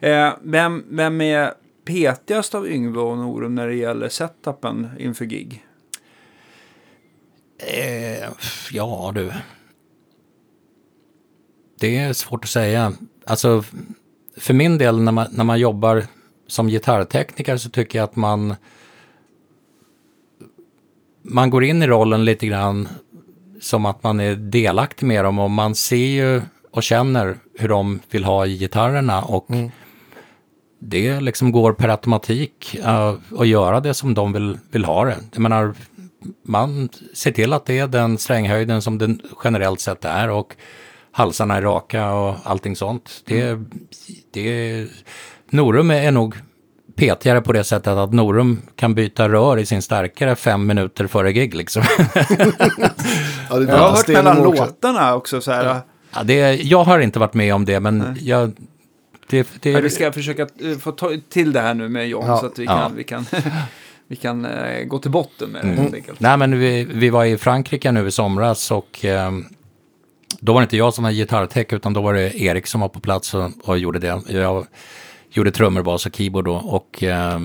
Eh, 0.00 0.32
vem, 0.42 0.84
vem 0.90 1.20
är 1.20 1.54
petigast 1.84 2.54
av 2.54 2.68
Yngve 2.68 3.00
och 3.00 3.18
Norum 3.18 3.54
när 3.54 3.68
det 3.68 3.74
gäller 3.74 4.08
setupen 4.08 4.88
inför 4.98 5.24
gig? 5.24 5.64
Eh, 7.58 8.28
ja 8.70 9.12
du. 9.14 9.32
Det 11.80 11.96
är 11.96 12.12
svårt 12.12 12.44
att 12.44 12.50
säga. 12.50 12.92
Alltså, 13.26 13.64
för 14.36 14.54
min 14.54 14.78
del 14.78 15.00
när 15.00 15.12
man, 15.12 15.26
när 15.30 15.44
man 15.44 15.60
jobbar 15.60 16.04
som 16.46 16.68
gitarrtekniker 16.68 17.56
så 17.56 17.70
tycker 17.70 17.98
jag 17.98 18.04
att 18.04 18.16
man 18.16 18.54
man 21.22 21.50
går 21.50 21.64
in 21.64 21.82
i 21.82 21.86
rollen 21.86 22.24
lite 22.24 22.46
grann 22.46 22.88
som 23.60 23.86
att 23.86 24.02
man 24.02 24.20
är 24.20 24.34
delaktig 24.34 25.06
med 25.06 25.24
dem 25.24 25.38
och 25.38 25.50
man 25.50 25.74
ser 25.74 25.96
ju 25.96 26.42
och 26.70 26.82
känner 26.82 27.38
hur 27.58 27.68
de 27.68 28.00
vill 28.10 28.24
ha 28.24 28.46
gitarrerna 28.46 29.22
och 29.22 29.46
det 30.80 31.20
liksom 31.20 31.52
går 31.52 31.72
per 31.72 31.88
automatik 31.88 32.78
uh, 32.84 33.14
att 33.38 33.48
göra 33.48 33.80
det 33.80 33.94
som 33.94 34.14
de 34.14 34.32
vill, 34.32 34.58
vill 34.70 34.84
ha 34.84 35.04
det. 35.04 35.16
Jag 35.32 35.40
menar, 35.40 35.74
man 36.42 36.88
ser 37.14 37.32
till 37.32 37.52
att 37.52 37.66
det 37.66 37.78
är 37.78 37.86
den 37.86 38.18
stränghöjden 38.18 38.82
som 38.82 38.98
den 38.98 39.20
generellt 39.44 39.80
sett 39.80 40.04
är 40.04 40.30
och 40.30 40.56
halsarna 41.12 41.56
är 41.56 41.62
raka 41.62 42.12
och 42.12 42.36
allting 42.44 42.76
sånt. 42.76 43.22
Det, 43.24 43.58
det, 44.32 44.86
Norum 45.50 45.90
är 45.90 46.10
nog 46.10 46.34
petigare 46.96 47.40
på 47.40 47.52
det 47.52 47.64
sättet 47.64 47.92
att 47.92 48.12
Norum 48.12 48.62
kan 48.76 48.94
byta 48.94 49.28
rör 49.28 49.58
i 49.58 49.66
sin 49.66 49.82
stärkare 49.82 50.36
fem 50.36 50.66
minuter 50.66 51.06
före 51.06 51.32
gig 51.32 51.54
liksom. 51.54 51.82
Ja, 53.50 53.58
det 53.58 53.64
är 53.64 53.68
Jag 53.68 53.78
har 53.78 53.90
hört 53.90 54.08
mellan 54.08 54.46
också. 54.46 54.64
låtarna 54.64 55.14
också 55.14 55.40
så 55.40 55.52
här. 55.52 55.80
ja, 56.14 56.22
det, 56.22 56.54
jag 56.54 56.84
har 56.84 56.98
inte 56.98 57.18
varit 57.18 57.34
med 57.34 57.54
om 57.54 57.64
det 57.64 57.80
men 57.80 58.16
jag, 58.20 58.52
det, 59.30 59.48
det, 59.62 59.70
Ja, 59.70 59.80
vi 59.80 59.90
ska 59.90 60.12
försöka 60.12 60.42
eh, 60.42 60.78
få 60.78 60.92
ta 60.92 61.10
till 61.28 61.52
det 61.52 61.60
här 61.60 61.74
nu 61.74 61.88
med 61.88 62.08
John 62.08 62.26
Ja. 62.26 62.36
så 62.38 62.46
att 62.46 62.58
vi 62.58 62.64
Ja. 62.64 62.72
kan, 62.82 62.96
vi 62.96 63.04
kan, 63.04 63.26
vi 64.08 64.16
kan 64.16 64.44
eh, 64.44 64.84
gå 64.84 64.98
till 64.98 65.10
botten 65.10 65.50
med 65.50 65.64
det 65.64 65.68
Mm. 65.72 65.94
enkelt. 65.94 66.20
Nej, 66.20 66.36
men 66.36 66.58
vi, 66.58 66.84
vi 66.84 67.10
var 67.10 67.24
i 67.24 67.38
Frankrike 67.38 67.92
nu 67.92 68.06
i 68.06 68.10
somras 68.10 68.70
och 68.70 69.04
eh, 69.04 69.30
då 70.40 70.52
var 70.52 70.60
det 70.60 70.64
inte 70.64 70.76
jag 70.76 70.94
som 70.94 71.04
var 71.04 71.10
gitarrtech 71.10 71.66
utan 71.72 71.92
då 71.92 72.00
var 72.02 72.14
det 72.14 72.40
Erik 72.42 72.66
som 72.66 72.80
var 72.80 72.88
på 72.88 73.00
plats 73.00 73.34
och, 73.34 73.50
och 73.62 73.78
gjorde 73.78 73.98
det. 73.98 74.20
Jag 74.28 74.66
gjorde 75.30 75.50
trummor, 75.50 75.82
bas 75.82 76.06
och 76.06 76.16
keyboard 76.16 76.44
då 76.44 76.54
och 76.54 77.02
eh, 77.02 77.38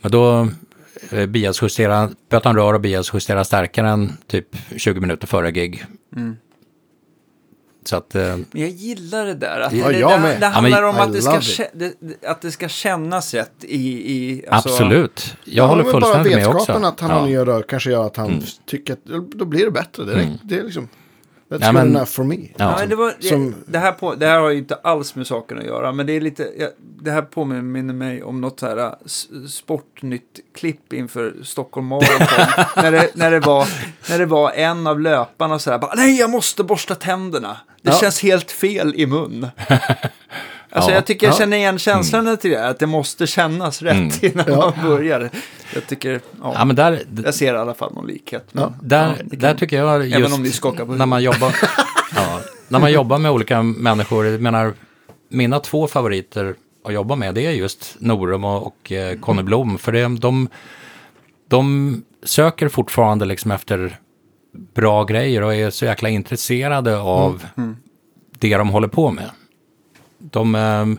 men 0.00 0.10
då 0.12 0.48
eh, 1.10 1.26
biasjustera, 1.26 2.10
bytte 2.30 2.48
han 2.48 2.56
rör 2.56 2.74
och 2.74 2.80
biasjustera 2.80 3.44
stärkaren 3.44 4.12
typ 4.26 4.56
20 4.76 5.00
minuter 5.00 5.26
före 5.26 5.50
gig. 5.52 5.84
Mm. 6.16 6.36
Så 7.88 7.96
att, 7.96 8.14
eh, 8.14 8.22
Men 8.22 8.46
jag 8.52 8.68
gillar 8.70 9.26
det 9.26 9.34
där. 9.34 9.60
Att 9.60 9.72
Ja, 9.72 9.88
det, 9.88 9.98
jag 9.98 10.22
det, 10.22 10.36
det 10.40 10.46
handlar 10.46 10.82
Ja, 10.82 10.88
om 10.88 10.96
att 10.96 11.12
det, 11.12 11.22
ska, 11.22 11.64
det, 11.72 11.94
det- 12.00 12.28
att 12.28 12.40
det 12.40 12.50
ska 12.50 12.68
kännas 12.68 13.34
rätt 13.34 13.52
i... 13.64 14.12
i 14.12 14.44
alltså, 14.48 14.68
absolut, 14.68 15.36
jag 15.44 15.64
Ja, 15.64 15.66
håller 15.66 15.82
bara 15.82 15.92
fullständigt 15.92 16.34
med 16.34 16.46
också. 16.46 16.56
vetskapen 16.58 16.84
att 16.84 17.00
han 17.00 17.10
Ja. 17.10 17.16
har 17.16 17.26
nya 17.26 17.44
rör 17.44 17.62
kanske 17.62 17.90
gör 17.90 18.06
att 18.06 18.16
han 18.16 18.42
tycker 18.66 18.92
att 18.92 19.04
då 19.34 19.44
blir 19.44 19.64
det 19.64 19.70
bättre 19.70 20.04
direkt. 20.04 20.30
Det 20.42 20.58
är 20.58 20.62
liksom, 20.64 20.84
that's 20.84 21.58
Ja, 21.60 21.66
good 21.66 21.74
men- 21.74 21.88
enough 21.88 22.04
for 22.10 22.24
me. 22.24 22.36
Ja. 22.56 22.76
Ja, 22.80 22.86
det, 22.86 22.96
var, 22.96 23.14
det, 23.20 23.26
Som- 23.28 23.54
det, 23.66 23.78
här 23.78 23.92
på, 23.92 24.14
det 24.14 24.26
här 24.26 24.38
har 24.40 24.50
ju 24.50 24.58
inte 24.58 24.74
alls 24.74 25.14
med 25.14 25.26
saken 25.26 25.58
att 25.58 25.64
göra, 25.64 25.92
men 25.92 26.06
det 26.06 26.12
är 26.12 26.20
lite, 26.20 26.48
ja, 26.58 26.68
det 27.02 27.10
här 27.10 27.22
påminner 27.22 27.94
mig 27.94 28.22
om 28.22 28.40
något 28.40 28.60
så 28.60 28.66
här 28.66 28.76
äh, 28.76 28.90
sportnytt-klipp 29.48 30.92
inför 30.92 31.34
Stockholm 31.44 31.86
Marathon. 31.86 32.64
när, 32.82 32.92
det, 32.92 33.10
när, 33.14 33.30
det 33.30 33.40
var, 33.40 33.68
när 34.10 34.18
det 34.18 34.26
var 34.26 34.50
en 34.52 34.86
av 34.86 35.00
löparna 35.00 35.58
så 35.58 35.70
här, 35.70 35.78
bara, 35.78 35.94
nej 35.96 36.18
jag 36.18 36.30
måste 36.30 36.64
borsta 36.64 36.94
tänderna. 36.94 37.56
Det 37.86 37.92
Ja. 37.92 37.98
känns 38.00 38.22
helt 38.22 38.50
fel 38.50 38.92
i 38.96 39.06
mun. 39.06 39.46
Alltså 40.70 40.90
Ja. 40.90 40.94
jag 40.94 41.06
tycker 41.06 41.26
jag 41.26 41.34
Ja. 41.34 41.38
känner 41.38 41.56
igen 41.56 41.78
känslan 41.78 42.36
till 42.36 42.50
det, 42.50 42.68
att 42.68 42.78
det 42.78 42.86
måste 42.86 43.26
kännas 43.26 43.82
rätt 43.82 44.22
innan 44.22 44.44
Ja. 44.48 44.72
man 44.76 44.88
börjar. 44.90 45.30
Jag 45.74 45.86
tycker, 45.86 46.20
ja, 46.42 46.52
Ja, 46.54 46.64
men 46.64 46.76
där, 46.76 47.02
jag 47.24 47.34
ser 47.34 47.54
i 47.54 47.56
alla 47.56 47.74
fall 47.74 47.94
någon 47.94 48.06
likhet. 48.06 48.48
Men, 48.52 48.72
Där, 48.82 49.06
ja, 49.18 49.24
det 49.24 49.36
där 49.36 49.48
kan- 49.48 49.56
tycker 49.58 49.76
jag 49.78 50.04
just 50.06 50.16
Även 50.18 50.32
om 50.32 50.42
ni 50.42 50.50
skakar 50.50 50.84
på 50.84 50.92
när 50.92 51.06
man 51.06 51.22
jobbar, 51.22 51.56
ja, 52.16 52.40
när 52.68 52.78
man 52.78 52.92
jobbar 52.92 53.18
med 53.18 53.30
olika 53.30 53.62
människor, 53.62 54.26
jag 54.26 54.40
menar, 54.40 54.72
mina 55.28 55.60
två 55.60 55.86
favoriter 55.86 56.54
att 56.84 56.92
jobba 56.92 57.16
med 57.16 57.34
det 57.34 57.46
är 57.46 57.50
just 57.50 57.96
Norum 57.98 58.44
och, 58.44 58.66
och 58.66 58.92
eh, 58.92 59.18
Conny 59.18 59.42
Blom, 59.42 59.78
för 59.78 59.92
det, 59.92 60.08
de, 60.20 60.48
de 61.48 62.02
söker 62.22 62.68
fortfarande 62.68 63.24
liksom 63.24 63.50
efter 63.50 63.98
bra 64.74 65.04
grejer 65.04 65.42
och 65.42 65.54
är 65.54 65.70
så 65.70 65.84
jäkla 65.84 66.08
intresserade 66.08 66.98
av 66.98 67.46
det 68.38 68.56
de 68.56 68.68
håller 68.68 68.88
på 68.88 69.10
med. 69.10 69.30
De, 70.18 70.54
ehm, 70.54 70.98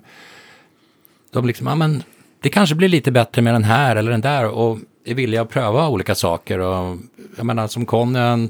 de 1.32 1.46
liksom, 1.46 1.68
ja 1.68 1.76
men 1.76 2.04
det 2.42 2.50
kanske 2.50 2.76
blir 2.76 2.90
lite 2.90 3.12
bättre 3.12 3.42
med 3.42 3.54
den 3.54 3.64
här 3.64 3.96
eller 3.96 4.12
den 4.12 4.22
där 4.22 4.48
och 4.48 4.78
är 5.06 5.16
villiga 5.16 5.42
att 5.42 5.50
pröva 5.50 5.90
olika 5.90 6.16
saker. 6.16 6.60
Och, 6.60 6.98
jag 7.38 7.46
menar 7.46 7.68
som 7.68 7.86
Conny, 7.86 8.50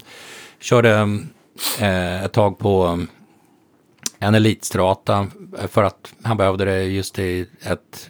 körde 0.60 1.20
eh, 1.80 2.24
ett 2.24 2.34
tag 2.34 2.58
på 2.58 3.06
en 4.20 4.36
elitstrata 4.36 5.28
för 5.68 5.84
att 5.84 6.14
han 6.24 6.38
behövde 6.38 6.66
det 6.66 6.84
just 6.84 7.20
i 7.20 7.48
ett 7.62 8.10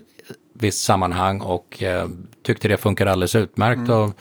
visst 0.54 0.84
sammanhang 0.84 1.42
och 1.42 1.84
eh, 1.84 2.08
tyckte 2.44 2.68
det 2.68 2.78
funkade 2.78 3.12
alldeles 3.12 3.36
utmärkt 3.36 3.78
mm. 3.78 3.92
och 3.92 4.14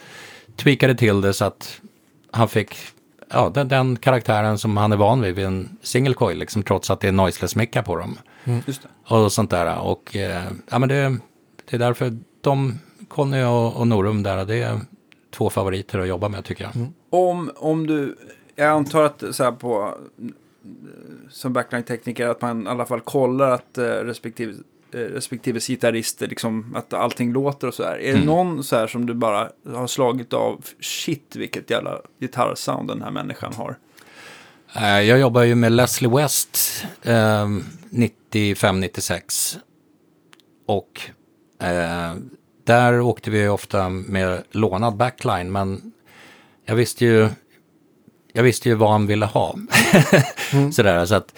tweakade 0.56 0.94
till 0.94 1.20
det 1.20 1.32
så 1.32 1.44
att 1.44 1.80
han 2.36 2.48
fick 2.48 2.76
ja, 3.30 3.50
den, 3.54 3.68
den, 3.68 3.96
karaktären 3.96 4.58
som 4.58 4.76
han 4.76 4.92
är 4.92 4.96
van 4.96 5.20
vid 5.20 5.34
vid 5.34 5.44
en 5.44 5.78
single 5.82 6.14
coil, 6.14 6.38
liksom, 6.38 6.62
trots 6.62 6.90
att 6.90 7.00
det 7.00 7.08
är 7.08 7.12
noiseless 7.12 7.56
mickar 7.56 7.82
på 7.82 7.96
dem. 7.96 8.18
Mm. 8.44 8.62
Och 9.08 9.32
sånt 9.32 9.50
där. 9.50 9.78
Och 9.80 10.16
eh, 10.16 10.44
ja, 10.70 10.78
men 10.78 10.88
det, 10.88 11.16
det 11.64 11.76
är 11.76 11.78
därför 11.78 12.18
de, 12.40 12.78
Conny 13.08 13.42
och, 13.42 13.76
och 13.76 13.86
Norum 13.86 14.22
där, 14.22 14.44
det 14.44 14.62
är 14.62 14.80
två 15.30 15.50
favoriter 15.50 15.98
att 15.98 16.08
jobba 16.08 16.28
med 16.28 16.44
tycker 16.44 16.64
jag. 16.64 16.76
Mm. 16.76 16.88
Om, 17.10 17.50
om 17.56 17.86
du, 17.86 18.16
jag 18.54 18.68
antar 18.68 19.02
att 19.02 19.24
så 19.30 19.44
här 19.44 19.52
på, 19.52 19.94
som 21.30 21.52
backline-tekniker, 21.52 22.28
att 22.28 22.40
man 22.40 22.66
i 22.66 22.70
alla 22.70 22.86
fall 22.86 23.00
kollar 23.00 23.50
att 23.50 23.78
eh, 23.78 23.84
respektive 23.84 24.54
respektive 24.96 25.60
gitarrister, 25.60 26.26
liksom 26.26 26.76
att 26.76 26.92
allting 26.92 27.32
låter 27.32 27.68
och 27.68 27.74
så 27.74 27.82
här. 27.82 27.98
Är 27.98 28.10
mm. 28.10 28.20
det 28.20 28.26
någon 28.26 28.64
så 28.64 28.76
här 28.76 28.86
som 28.86 29.06
du 29.06 29.14
bara 29.14 29.50
har 29.66 29.86
slagit 29.86 30.32
av, 30.32 30.64
shit 30.80 31.36
vilket 31.36 31.70
jävla 31.70 32.00
gitarrsound 32.20 32.88
den 32.88 33.02
här 33.02 33.10
människan 33.10 33.52
har? 33.54 33.76
Eh, 34.74 35.00
jag 35.00 35.18
jobbar 35.18 35.42
ju 35.42 35.54
med 35.54 35.72
Leslie 35.72 36.10
West 36.10 36.84
eh, 37.02 37.48
95-96. 37.90 39.56
Och 40.66 41.00
eh, 41.60 42.14
där 42.64 43.00
åkte 43.00 43.30
vi 43.30 43.48
ofta 43.48 43.88
med 43.88 44.42
lånad 44.50 44.96
backline, 44.96 45.52
men 45.52 45.92
jag 46.64 46.74
visste 46.74 47.04
ju, 47.04 47.28
jag 48.32 48.42
visste 48.42 48.68
ju 48.68 48.74
vad 48.74 48.90
han 48.90 49.06
ville 49.06 49.26
ha. 49.26 49.56
mm. 50.52 50.72
Sådär, 50.72 51.06
så 51.06 51.14
att 51.14 51.34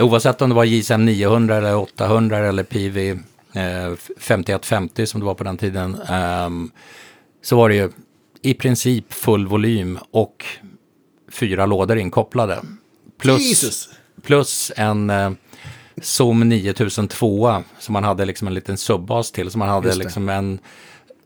Oavsett 0.00 0.42
om 0.42 0.48
det 0.48 0.54
var 0.54 0.64
JSM 0.64 1.04
900 1.04 1.56
eller 1.56 1.76
800 1.76 2.38
eller 2.38 2.62
PV 2.62 3.10
eh, 3.52 3.92
5150 4.18 5.06
som 5.06 5.20
det 5.20 5.26
var 5.26 5.34
på 5.34 5.44
den 5.44 5.56
tiden. 5.56 6.00
Eh, 6.08 6.50
så 7.42 7.56
var 7.56 7.68
det 7.68 7.74
ju 7.74 7.90
i 8.42 8.54
princip 8.54 9.12
full 9.12 9.46
volym 9.46 9.98
och 10.10 10.44
fyra 11.32 11.66
lådor 11.66 11.98
inkopplade. 11.98 12.60
Plus, 13.18 13.88
plus 14.22 14.72
en 14.76 15.10
eh, 15.10 15.30
Zoom 16.02 16.48
9002 16.48 17.62
som 17.78 17.92
man 17.92 18.04
hade 18.04 18.24
liksom 18.24 18.48
en 18.48 18.54
liten 18.54 18.76
subbas 18.76 19.32
till. 19.32 19.50
Som 19.50 19.58
man 19.58 19.68
hade 19.68 19.94
liksom 19.94 20.28
en 20.28 20.58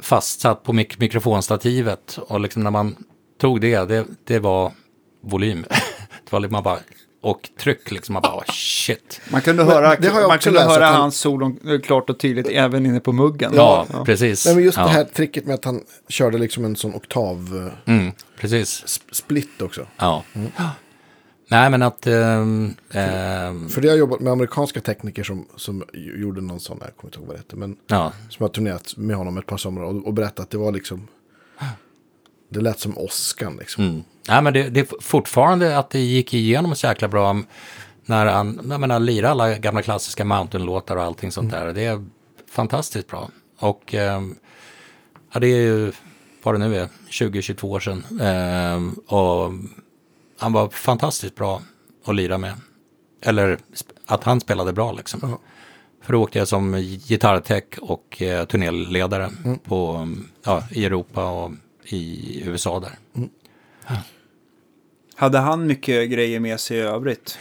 fastsatt 0.01 0.63
på 0.63 0.73
mik 0.73 0.99
mikrofonstativet. 0.99 2.19
Och 2.29 2.41
liksom 2.41 2.63
när 2.63 2.71
man 2.71 2.97
tog 3.41 3.61
det, 3.61 3.85
det, 3.85 4.07
det 4.25 4.39
var 4.39 4.73
volym. 5.21 5.63
det 6.25 6.33
var 6.33 6.41
liksom 6.41 6.53
man 6.53 6.63
bara 6.63 6.79
och 7.27 7.51
tryck 7.59 7.91
liksom. 7.91 8.13
Man 8.13 8.23
bara, 8.23 8.37
oh, 8.37 8.45
shit. 8.45 9.21
Man 9.31 9.41
kunde 9.41 9.65
höra, 9.65 9.97
det 9.97 10.09
har 10.09 10.21
jag 10.21 10.29
man 10.29 10.39
kunde 10.39 10.63
höra 10.63 10.85
han... 10.85 11.01
hans 11.01 11.19
solon 11.19 11.59
eh, 11.69 11.81
klart 11.81 12.11
och 12.11 12.19
tydligt 12.19 12.49
även 12.49 12.87
inne 12.87 13.01
på 13.01 13.13
muggen. 13.13 13.53
Ja, 13.55 13.87
ja. 13.93 14.05
precis. 14.05 14.47
Nej, 14.47 14.55
men 14.55 14.65
just 14.65 14.79
ja. 14.79 14.85
det 14.85 14.91
här 14.91 15.05
tricket 15.05 15.47
med 15.47 15.55
att 15.55 15.65
han 15.65 15.81
körde 16.09 16.39
liksom 16.39 16.65
en 16.65 16.77
sån 16.77 16.95
oktav... 16.95 17.71
Eh, 17.87 17.95
mm, 17.95 18.13
precis. 18.41 19.01
Split 19.13 19.63
också. 19.63 19.87
Ja. 19.97 20.25
Mm. 20.33 20.51
Nej, 21.49 21.71
men 21.71 21.83
att... 21.83 22.07
Ähm, 22.07 22.75
för, 22.91 23.69
för 23.69 23.81
det 23.81 23.89
har 23.89 23.93
jag 23.93 23.99
jobbat 23.99 24.21
med 24.21 24.33
amerikanska 24.33 24.81
tekniker 24.81 25.23
som, 25.23 25.47
som 25.57 25.85
gjorde 25.93 26.41
någon 26.41 26.61
sån 26.61 26.79
här, 26.81 26.87
jag 26.87 26.97
kommer 26.97 27.09
inte 27.09 27.19
ihåg 27.19 27.27
vad 27.27 27.37
det 27.37 27.41
hette, 27.41 27.57
men 27.57 27.77
ja. 27.87 28.13
som 28.31 28.45
har 28.45 28.49
turnerat 28.49 28.97
med 28.97 29.17
honom 29.17 29.39
ett 29.39 29.47
par 29.47 29.57
somrar 29.57 29.85
och, 29.85 30.07
och 30.07 30.15
berättat 30.15 30.41
att 30.41 30.51
det 30.51 30.59
var 30.59 30.73
liksom... 30.73 31.09
Det 32.49 32.61
lät 32.61 32.81
som 32.81 32.99
åskan 32.99 33.57
liksom. 33.57 33.85
Mm. 33.85 34.05
Nej, 34.29 34.43
men 34.43 34.53
det, 34.53 34.69
det 34.69 34.81
är 34.81 35.03
fortfarande 35.03 35.79
att 35.79 35.91
det 35.91 36.01
gick 36.01 36.35
igenom 36.35 36.77
så 36.77 36.87
jäkla 36.87 37.09
bra 37.09 37.43
när 38.05 38.27
han, 38.27 38.67
jag 38.71 38.81
menar, 38.81 39.01
lirar 39.01 39.31
alla 39.31 39.59
gamla 39.59 39.83
klassiska 39.83 40.25
Mountain-låtar 40.25 40.97
och 40.97 41.03
allting 41.03 41.33
sånt 41.33 41.53
mm. 41.53 41.67
där. 41.67 41.75
Det 41.75 41.85
är 41.85 42.05
fantastiskt 42.51 43.09
bra. 43.09 43.31
Och 43.59 43.95
eh, 43.95 44.23
ja, 45.33 45.41
det 45.41 45.47
är 45.47 45.61
ju, 45.61 45.93
vad 46.43 46.55
det 46.55 46.59
nu 46.59 46.77
är, 46.77 46.89
20-22 47.11 47.65
år 47.65 47.81
sedan. 47.81 48.05
Eh, 48.21 49.15
och 49.17 49.53
han 50.39 50.53
var 50.53 50.69
fantastiskt 50.69 51.35
bra 51.35 51.63
att 52.05 52.15
lira 52.15 52.39
med. 52.39 52.55
Eller 53.23 53.59
att 54.07 54.25
han 54.25 54.41
spelade 54.41 54.73
bra 54.73 54.93
liksom. 54.93 55.21
Mm. 55.23 55.39
För 56.03 56.13
då 56.13 56.23
åkte 56.23 56.39
jag 56.39 56.49
som 56.49 56.77
gitarrtech 56.81 57.65
och 57.81 58.23
eh, 58.23 58.45
turnéledare 58.45 59.31
mm. 59.45 59.59
på, 59.59 60.09
ja, 60.45 60.63
i 60.71 60.85
Europa 60.85 61.31
och 61.31 61.53
i 61.87 62.43
USA 62.47 62.81
där. 62.81 62.93
Mm. 63.17 63.29
Hade 65.15 65.39
han 65.39 65.67
mycket 65.67 66.11
grejer 66.11 66.41
med 66.41 66.61
sig 66.61 66.77
i 66.77 66.81
övrigt? 66.81 67.39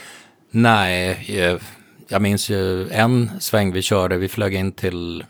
Nej, 0.52 1.60
jag 2.08 2.22
minns 2.22 2.50
ju 2.50 2.90
en 2.90 3.32
sväng 3.40 3.72
vi 3.72 3.82
körde. 3.82 4.18
Vi 4.18 4.28
flög 4.28 4.54
in 4.54 4.72
till 4.72 5.24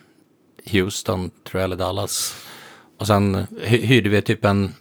Houston, 0.72 1.32
tror 1.44 1.62
jag, 1.62 1.64
eller 1.64 1.76
Dallas. 1.76 2.36
Och 2.98 3.08
sen 3.08 3.48
hyrde 3.62 4.10
vi 4.10 4.22
typ 4.22 4.46
en, 4.46 4.74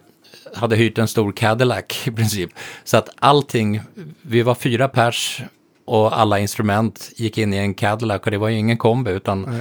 hade 0.54 0.76
hyrt 0.76 0.98
en 0.98 1.08
stor 1.08 1.32
Cadillac 1.32 2.06
i 2.06 2.10
princip. 2.10 2.50
Så 2.84 2.96
att 2.96 3.08
allting, 3.16 3.80
vi 4.22 4.42
var 4.42 4.54
fyra 4.54 4.88
pers 4.88 5.42
och 5.84 6.18
alla 6.18 6.38
instrument 6.38 7.12
gick 7.16 7.38
in 7.38 7.54
i 7.54 7.56
en 7.56 7.74
Cadillac 7.74 8.22
och 8.24 8.30
det 8.30 8.38
var 8.38 8.48
ju 8.48 8.58
ingen 8.58 8.76
kombi 8.76 9.10
utan 9.10 9.42
Nej. 9.42 9.60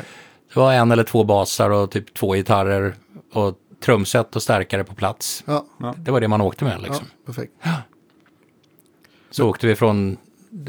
det 0.54 0.60
var 0.60 0.74
en 0.74 0.92
eller 0.92 1.04
två 1.04 1.24
basar 1.24 1.70
och 1.70 1.92
typ 1.92 2.14
två 2.14 2.34
gitarrer 2.34 2.96
och 3.34 3.58
trumset 3.84 4.36
och 4.36 4.44
stärkare 4.44 4.84
på 4.84 4.96
plats. 4.96 5.44
Ja. 5.46 5.66
Det 5.98 6.12
var 6.12 6.22
det 6.22 6.28
man 6.28 6.42
åkte 6.42 6.66
med 6.66 6.82
liksom. 6.82 7.06
Ja, 7.10 7.26
perfekt. 7.26 7.54
Så 9.32 9.50
åkte 9.50 9.68
vi 9.68 9.76
från 9.76 10.18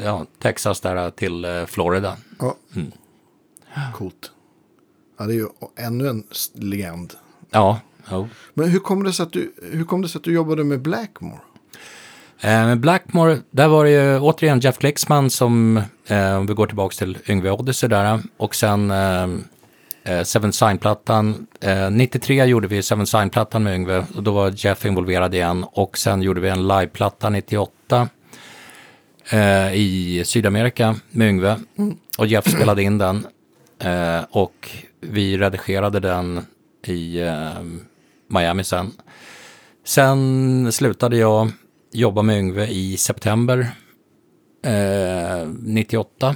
ja, 0.03 0.25
Texas 0.39 0.81
där 0.81 1.11
till 1.11 1.45
eh, 1.45 1.65
Florida. 1.65 2.17
Ja. 2.39 2.55
Mm. 2.75 2.91
Coolt. 3.93 4.31
Ja, 5.17 5.25
det 5.25 5.33
är 5.33 5.35
ju 5.35 5.47
ännu 5.77 6.07
en 6.07 6.23
legend. 6.53 7.13
Ja. 7.49 7.79
ja. 8.09 8.27
Men 8.53 8.69
hur 8.69 8.79
kom, 8.79 9.03
det 9.03 9.13
sig 9.13 9.23
att 9.23 9.33
du, 9.33 9.53
hur 9.71 9.83
kom 9.83 10.01
det 10.01 10.09
sig 10.09 10.19
att 10.19 10.23
du 10.23 10.33
jobbade 10.33 10.63
med 10.63 10.81
Blackmore? 10.81 11.39
Eh, 12.39 12.65
med 12.65 12.79
Blackmore, 12.79 13.37
där 13.51 13.67
var 13.67 13.85
det 13.85 13.91
ju 13.91 14.19
återigen 14.19 14.59
Jeff 14.59 14.77
Klicksman 14.77 15.29
som, 15.29 15.81
eh, 16.07 16.37
om 16.37 16.45
vi 16.45 16.53
går 16.53 16.67
tillbaka 16.67 16.93
till 16.93 17.17
Yngve 17.27 17.51
Odyssey 17.51 17.89
där, 17.89 18.19
och 18.37 18.55
sen 18.55 18.91
eh, 18.91 19.27
eh 20.05 20.23
Seven 20.23 20.53
Sign-plattan. 20.53 21.47
93 21.91 22.39
eh, 22.39 22.45
gjorde 22.45 22.67
vi 22.67 22.83
Seven 22.83 23.07
Sign-plattan 23.07 23.63
med 23.63 23.75
Yngve 23.75 24.05
och 24.15 24.23
då 24.23 24.31
var 24.31 24.53
Jeff 24.55 24.85
involverad 24.85 25.33
igen 25.33 25.65
och 25.71 25.97
sen 25.97 26.21
gjorde 26.21 26.41
vi 26.41 26.49
en 26.49 26.67
live-platta 26.67 27.29
98 27.29 28.09
eh, 29.29 29.73
i 29.73 30.23
Sydamerika 30.25 30.95
med 31.09 31.29
Yngve. 31.29 31.59
Mm. 31.77 31.97
Och 32.17 32.27
Jeff 32.27 32.51
spelade 32.51 32.83
in 32.83 32.97
den. 32.97 33.27
Eh, 33.79 34.21
och 34.29 34.69
vi 35.01 35.37
redigerade 35.37 35.99
den 35.99 36.45
i 36.87 37.21
eh, 37.21 37.61
Miami 38.27 38.63
sen. 38.63 38.91
Sen 39.85 40.71
slutade 40.71 41.17
jag 41.17 41.51
jobba 41.91 42.21
med 42.21 42.39
Yngve 42.39 42.67
i 42.67 42.97
september 42.97 43.67
98. 45.59 46.35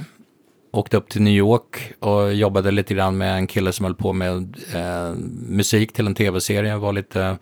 Åkte 0.72 0.96
upp 0.96 1.08
till 1.08 1.22
New 1.22 1.32
York 1.32 1.92
och 1.98 2.34
jobbade 2.34 2.70
lite 2.70 2.94
grann 2.94 3.18
med 3.18 3.36
en 3.36 3.46
kille 3.46 3.72
som 3.72 3.84
höll 3.84 3.94
på 3.94 4.12
med 4.12 4.56
eh, 4.74 5.14
musik 5.48 5.92
till 5.92 6.06
en 6.06 6.14
tv-serie. 6.14 6.76
Var 6.76 6.92
lite 6.92 7.38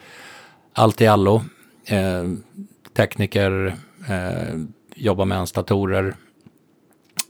allt 0.73 1.01
i 1.01 1.07
allo. 1.07 1.43
Eh, 1.87 2.25
tekniker, 2.97 3.77
eh, 4.09 4.59
jobbade 4.97 5.29
med 5.29 5.39
hans 5.39 5.53
datorer, 5.53 6.17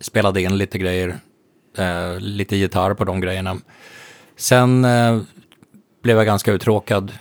spelade 0.00 0.42
in 0.42 0.58
lite 0.58 0.78
grejer, 0.78 1.18
eh, 1.78 2.20
lite 2.20 2.56
gitarr 2.56 2.94
på 2.94 3.04
de 3.04 3.20
grejerna. 3.20 3.56
Sen 4.36 4.84
eh, 4.84 5.20
blev 6.02 6.16
jag 6.16 6.26
ganska 6.26 6.52
uttråkad 6.52 7.12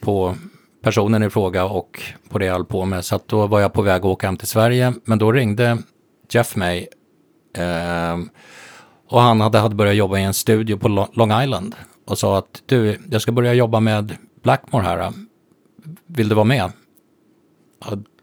på 0.00 0.36
personen 0.82 1.22
i 1.22 1.30
fråga 1.30 1.64
och 1.64 2.02
på 2.28 2.38
det 2.38 2.46
jag 2.46 2.52
höll 2.52 2.64
på 2.64 2.84
med. 2.84 3.04
Så 3.04 3.16
att 3.16 3.28
då 3.28 3.46
var 3.46 3.60
jag 3.60 3.72
på 3.72 3.82
väg 3.82 3.96
att 3.96 4.04
åka 4.04 4.26
hem 4.26 4.36
till 4.36 4.48
Sverige, 4.48 4.94
men 5.04 5.18
då 5.18 5.32
ringde 5.32 5.78
Jeff 6.30 6.56
mig 6.56 6.88
och 9.08 9.20
han 9.20 9.40
hade, 9.40 9.58
hade 9.58 9.74
börjat 9.74 9.96
jobba 9.96 10.18
i 10.18 10.22
en 10.22 10.34
studio 10.34 10.76
på 10.76 11.08
Long 11.12 11.42
Island 11.42 11.74
och 12.06 12.18
sa 12.18 12.38
att 12.38 12.62
du, 12.66 13.00
jag 13.10 13.22
ska 13.22 13.32
börja 13.32 13.54
jobba 13.54 13.80
med 13.80 14.16
Blackmore 14.42 14.82
här. 14.82 15.12
Vill 16.06 16.28
du 16.28 16.34
vara 16.34 16.44
med? 16.44 16.72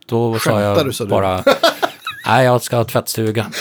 Då 0.05 0.39
sa 0.39 0.61
jag 0.61 0.85
du, 0.85 0.93
sa 0.93 1.05
bara, 1.05 1.43
nej 2.27 2.45
jag 2.45 2.61
ska 2.61 2.77
ha 2.77 2.83
tvättstuga. 2.83 3.51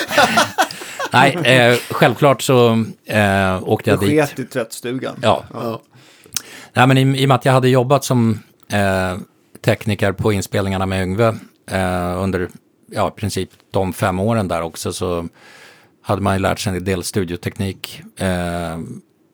nej, 1.12 1.34
eh, 1.34 1.76
självklart 1.90 2.42
så 2.42 2.84
eh, 3.04 3.62
åkte 3.62 3.90
jag 3.90 4.00
du 4.00 4.06
dit. 4.06 4.20
Du 4.20 4.26
sket 4.26 4.38
i 4.38 4.44
tvättstugan? 4.44 5.16
Ja. 5.22 5.44
ja. 5.54 5.82
Nej, 6.72 6.86
men 6.86 6.98
i, 6.98 7.22
i 7.22 7.24
och 7.24 7.28
med 7.28 7.34
att 7.34 7.44
jag 7.44 7.52
hade 7.52 7.68
jobbat 7.68 8.04
som 8.04 8.42
eh, 8.68 9.18
tekniker 9.64 10.12
på 10.12 10.32
inspelningarna 10.32 10.86
med 10.86 11.02
Yngve 11.02 11.36
eh, 11.70 12.22
under 12.22 12.48
ja, 12.86 13.08
i 13.08 13.20
princip 13.20 13.50
de 13.70 13.92
fem 13.92 14.20
åren 14.20 14.48
där 14.48 14.62
också 14.62 14.92
så 14.92 15.28
hade 16.02 16.22
man 16.22 16.34
ju 16.34 16.40
lärt 16.40 16.58
sig 16.58 16.76
en 16.76 16.84
del 16.84 17.04
studioteknik. 17.04 18.02
Eh, 18.16 18.78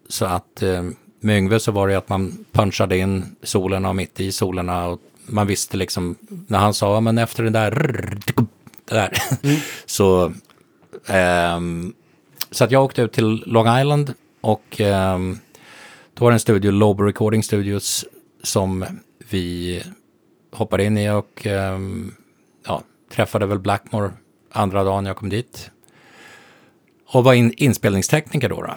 så 0.09 0.25
att 0.25 0.63
eh, 0.63 0.83
med 1.21 1.39
Yngve 1.39 1.61
så 1.61 1.73
var 1.73 1.89
det 1.89 1.95
att 1.99 2.09
man 2.09 2.45
punchade 2.53 2.99
in 2.99 3.37
solerna 3.43 3.89
och 3.89 3.97
mitt 3.97 4.21
i 4.21 4.33
solerna 4.33 4.87
och 4.87 5.01
man 5.27 5.47
visste 5.47 5.77
liksom, 5.77 6.17
när 6.47 6.59
han 6.59 6.75
sa, 6.75 7.01
men 7.01 7.19
efter 7.19 7.45
det 7.45 7.51
där, 7.51 7.71
det 8.85 8.95
där, 8.95 9.13
så, 9.87 10.33
ehm, 11.07 11.95
så 12.51 12.65
att 12.65 12.71
jag 12.71 12.85
åkte 12.85 13.03
ut 13.03 13.13
till 13.13 13.43
Long 13.47 13.79
Island 13.81 14.15
och 14.41 14.81
ehm, 14.81 15.39
då 16.15 16.25
var 16.25 16.31
det 16.31 16.35
en 16.35 16.41
studio, 16.41 16.71
Lobo 16.71 17.03
Recording 17.03 17.43
Studios, 17.43 18.05
som 18.43 18.85
vi 19.31 19.83
hoppade 20.53 20.85
in 20.85 20.99
i 20.99 21.11
och 21.11 21.47
ehm, 21.47 22.15
ja, 22.67 22.83
träffade 23.13 23.47
väl 23.47 23.59
Blackmore 23.59 24.11
andra 24.53 24.85
dagen 24.85 25.07
jag 25.07 25.17
kom 25.17 25.29
dit. 25.29 25.71
Och 27.13 27.25
var 27.25 27.35
in, 27.35 27.53
inspelningstekniker 27.57 28.49
då. 28.49 28.63
då. 28.63 28.75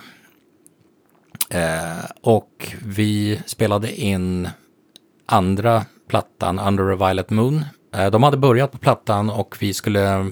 Eh, 1.57 2.05
och 2.21 2.73
vi 2.85 3.41
spelade 3.45 4.01
in 4.01 4.49
andra 5.25 5.85
plattan, 6.07 6.59
Under 6.59 6.91
a 6.91 7.07
Violet 7.07 7.29
Moon. 7.29 7.65
Eh, 7.95 8.09
de 8.11 8.23
hade 8.23 8.37
börjat 8.37 8.71
på 8.71 8.77
plattan 8.77 9.29
och 9.29 9.55
vi 9.59 9.73
skulle 9.73 10.31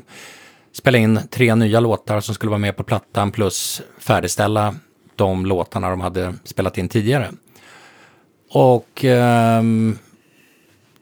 spela 0.72 0.98
in 0.98 1.20
tre 1.30 1.56
nya 1.56 1.80
låtar 1.80 2.20
som 2.20 2.36
skulle 2.36 2.50
vara 2.50 2.60
med 2.60 2.78
på 2.78 2.84
plattan 2.84 3.32
plus 3.32 3.82
färdigställa 4.00 4.76
de 5.16 5.46
låtarna 5.46 5.90
de 5.90 6.02
hade 6.02 6.34
spelat 6.44 6.78
in 6.78 6.90
tidigare. 6.90 7.32
Och 8.52 9.06
eh, 9.06 9.64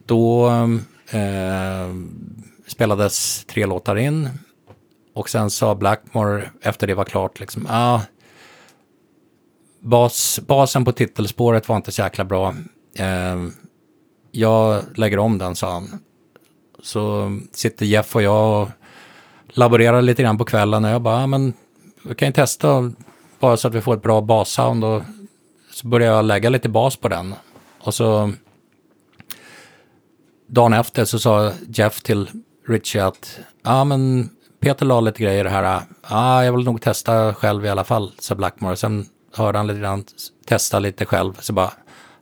då 0.05 0.49
eh, 1.11 1.93
spelades 2.67 3.45
tre 3.45 3.65
låtar 3.65 3.95
in. 3.95 4.29
Och 5.17 5.29
sen 5.29 5.49
sa 5.49 5.75
Blackmore 5.75 6.49
efter 6.61 6.87
det 6.87 6.93
var 6.93 7.05
klart 7.05 7.39
liksom, 7.39 7.67
ah, 7.69 8.01
bas, 9.79 10.39
basen 10.47 10.85
på 10.85 10.91
titelspåret 10.91 11.69
var 11.69 11.75
inte 11.75 11.91
så 11.91 12.01
jäkla 12.01 12.25
bra. 12.25 12.55
Eh, 12.95 13.47
jag 14.31 14.83
lägger 14.95 15.19
om 15.19 15.37
den, 15.37 15.55
sa 15.55 15.73
han. 15.73 15.99
Så 16.83 17.31
sitter 17.51 17.85
Jeff 17.85 18.15
och 18.15 18.21
jag 18.21 18.61
och 18.61 18.69
laborerar 19.47 20.01
lite 20.01 20.23
grann 20.23 20.37
på 20.37 20.45
kvällen 20.45 20.85
och 20.85 20.91
jag 20.91 21.01
bara, 21.01 21.23
ah, 21.23 21.27
men 21.27 21.53
vi 22.03 22.15
kan 22.15 22.27
ju 22.27 22.33
testa 22.33 22.91
bara 23.39 23.57
så 23.57 23.67
att 23.67 23.75
vi 23.75 23.81
får 23.81 23.93
ett 23.93 24.03
bra 24.03 24.21
bassound 24.21 24.83
och 24.83 25.01
så 25.71 25.87
börjar 25.87 26.13
jag 26.13 26.25
lägga 26.25 26.49
lite 26.49 26.69
bas 26.69 26.97
på 26.97 27.07
den. 27.07 27.35
Och 27.79 27.93
så 27.93 28.33
dagen 30.47 30.73
efter 30.73 31.05
så 31.05 31.19
sa 31.19 31.51
Jeff 31.67 32.01
till 32.01 32.29
Richie 32.67 33.05
att 33.05 33.39
ja 33.63 33.83
men 33.83 34.29
Peter 34.59 34.85
la 34.85 35.01
lite 35.01 35.23
grejer 35.23 35.45
här. 35.45 35.63
Ja, 35.63 35.81
ah, 36.01 36.43
jag 36.43 36.53
vill 36.55 36.65
nog 36.65 36.81
testa 36.81 37.33
själv 37.33 37.65
i 37.65 37.69
alla 37.69 37.83
fall, 37.83 38.11
sa 38.19 38.35
Blackmore. 38.35 38.75
Sen 38.75 39.05
hörde 39.35 39.57
han 39.57 39.67
lite 39.67 39.79
grann, 39.79 40.03
testa 40.45 40.79
lite 40.79 41.05
själv. 41.05 41.33
Så 41.39 41.53
bara, 41.53 41.71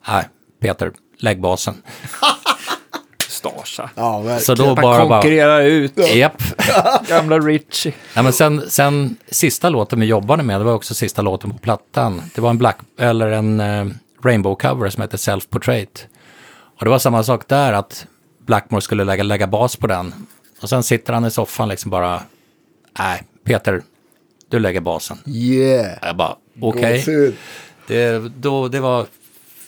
nej, 0.08 0.30
Peter, 0.62 0.92
lägg 1.18 1.42
basen. 1.42 1.76
Starsa. 3.28 3.90
Ja, 3.96 4.18
verkligen. 4.18 4.42
Så 4.42 4.56
då 4.56 4.76
bara, 4.76 5.08
konkurrerar 5.08 5.62
ut 5.62 6.16
japp. 6.16 6.44
gamla 7.08 7.40
Richie. 7.40 7.94
Ja, 8.14 8.24
men 8.24 8.34
sen, 8.34 8.64
sen 8.70 9.16
sista 9.28 9.70
låten 9.70 10.00
vi 10.00 10.06
jobbade 10.06 10.44
med, 10.44 10.60
det 10.60 10.64
var 10.64 10.74
också 10.74 10.94
sista 10.94 11.22
låten 11.22 11.52
på 11.52 11.58
plattan. 11.58 12.22
Det 12.36 12.42
var 12.42 12.50
en 12.50 12.58
black, 12.58 12.78
eller 13.00 13.32
en 13.32 13.60
eh, 13.60 13.86
rainbow 14.24 14.56
cover 14.56 14.90
som 14.90 15.02
heter 15.02 15.18
Self 15.18 15.50
Portrait. 15.50 16.08
Och 16.80 16.86
det 16.86 16.90
var 16.90 17.00
samma 17.00 17.24
sak 17.24 17.48
där, 17.48 17.74
att 17.74 18.08
Blackmore 18.46 18.82
skulle 18.82 19.04
lägga, 19.04 19.24
lägga 19.24 19.48
bas 19.48 19.76
på 19.76 19.88
den. 19.88 20.14
Och 20.66 20.70
sen 20.70 20.84
sitter 20.84 21.14
han 21.14 21.26
i 21.26 21.32
soffan 21.32 21.70
liksom 21.70 21.92
bara, 21.92 22.22
nej, 23.00 23.24
Peter, 23.44 23.82
du 24.50 24.60
lägger 24.60 24.82
basen. 24.82 25.18
Yeah. 25.26 25.98
Jag 26.02 26.18
bara, 26.18 26.36
okej. 26.62 26.98
Gåshud. 26.98 27.36
Det, 27.88 28.32
då, 28.38 28.68
det, 28.68 28.80
var, 28.80 29.06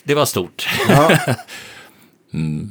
det 0.04 0.14
var 0.14 0.24
stort. 0.24 0.68
Ja. 0.88 1.10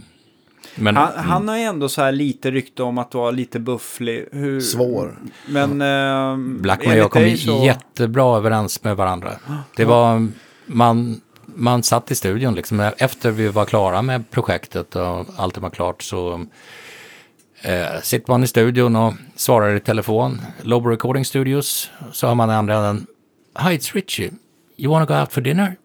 Men 0.76 0.96
Han, 0.96 1.12
han 1.16 1.48
har 1.48 1.58
ju 1.58 1.64
ändå 1.64 1.90
så 1.90 2.02
här 2.02 2.12
lite 2.12 2.52
rykte 2.52 2.84
om 2.84 2.98
att 2.98 3.14
vara 3.14 3.32
lite 3.32 3.60
bufflig. 3.60 4.26
Hur, 4.32 4.60
Svår. 4.62 5.20
Men... 5.48 5.82
Eh, 5.82 6.38
Blackmore 6.62 6.92
och 6.96 7.00
jag 7.00 7.12
kom 7.12 7.38
så- 7.38 7.66
jättebra 7.66 8.38
överens 8.38 8.84
med 8.84 8.98
varandra. 8.98 9.32
Det 9.76 9.86
var, 9.86 10.28
man, 10.66 11.22
man 11.46 11.84
satt 11.84 12.12
i 12.12 12.16
studion 12.16 12.56
liksom, 12.56 12.80
efter 12.98 13.32
vi 13.32 13.48
var 13.48 13.66
klara 13.66 14.02
med 14.02 14.30
projektet 14.32 14.96
och 14.96 15.26
allt 15.38 15.58
var 15.58 15.70
klart 15.70 16.04
så 16.04 16.46
eh, 17.62 18.02
sitter 18.04 18.32
man 18.32 18.44
i 18.44 18.48
studion 18.48 18.96
och 18.96 19.14
svarar 19.36 19.76
i 19.76 19.80
telefon, 19.80 20.42
Lobo 20.62 20.90
Recording 20.90 21.26
Studios, 21.26 21.92
så 22.12 22.28
har 22.28 22.36
man 22.36 22.50
i 22.50 22.54
andra 22.54 22.76
änden, 22.76 23.06
Hi, 23.60 23.78
it's 23.78 23.94
Richie, 23.94 24.32
you 24.78 24.92
wanna 24.94 25.06
go 25.06 25.14
out 25.14 25.34
for 25.34 25.42
dinner? 25.42 25.76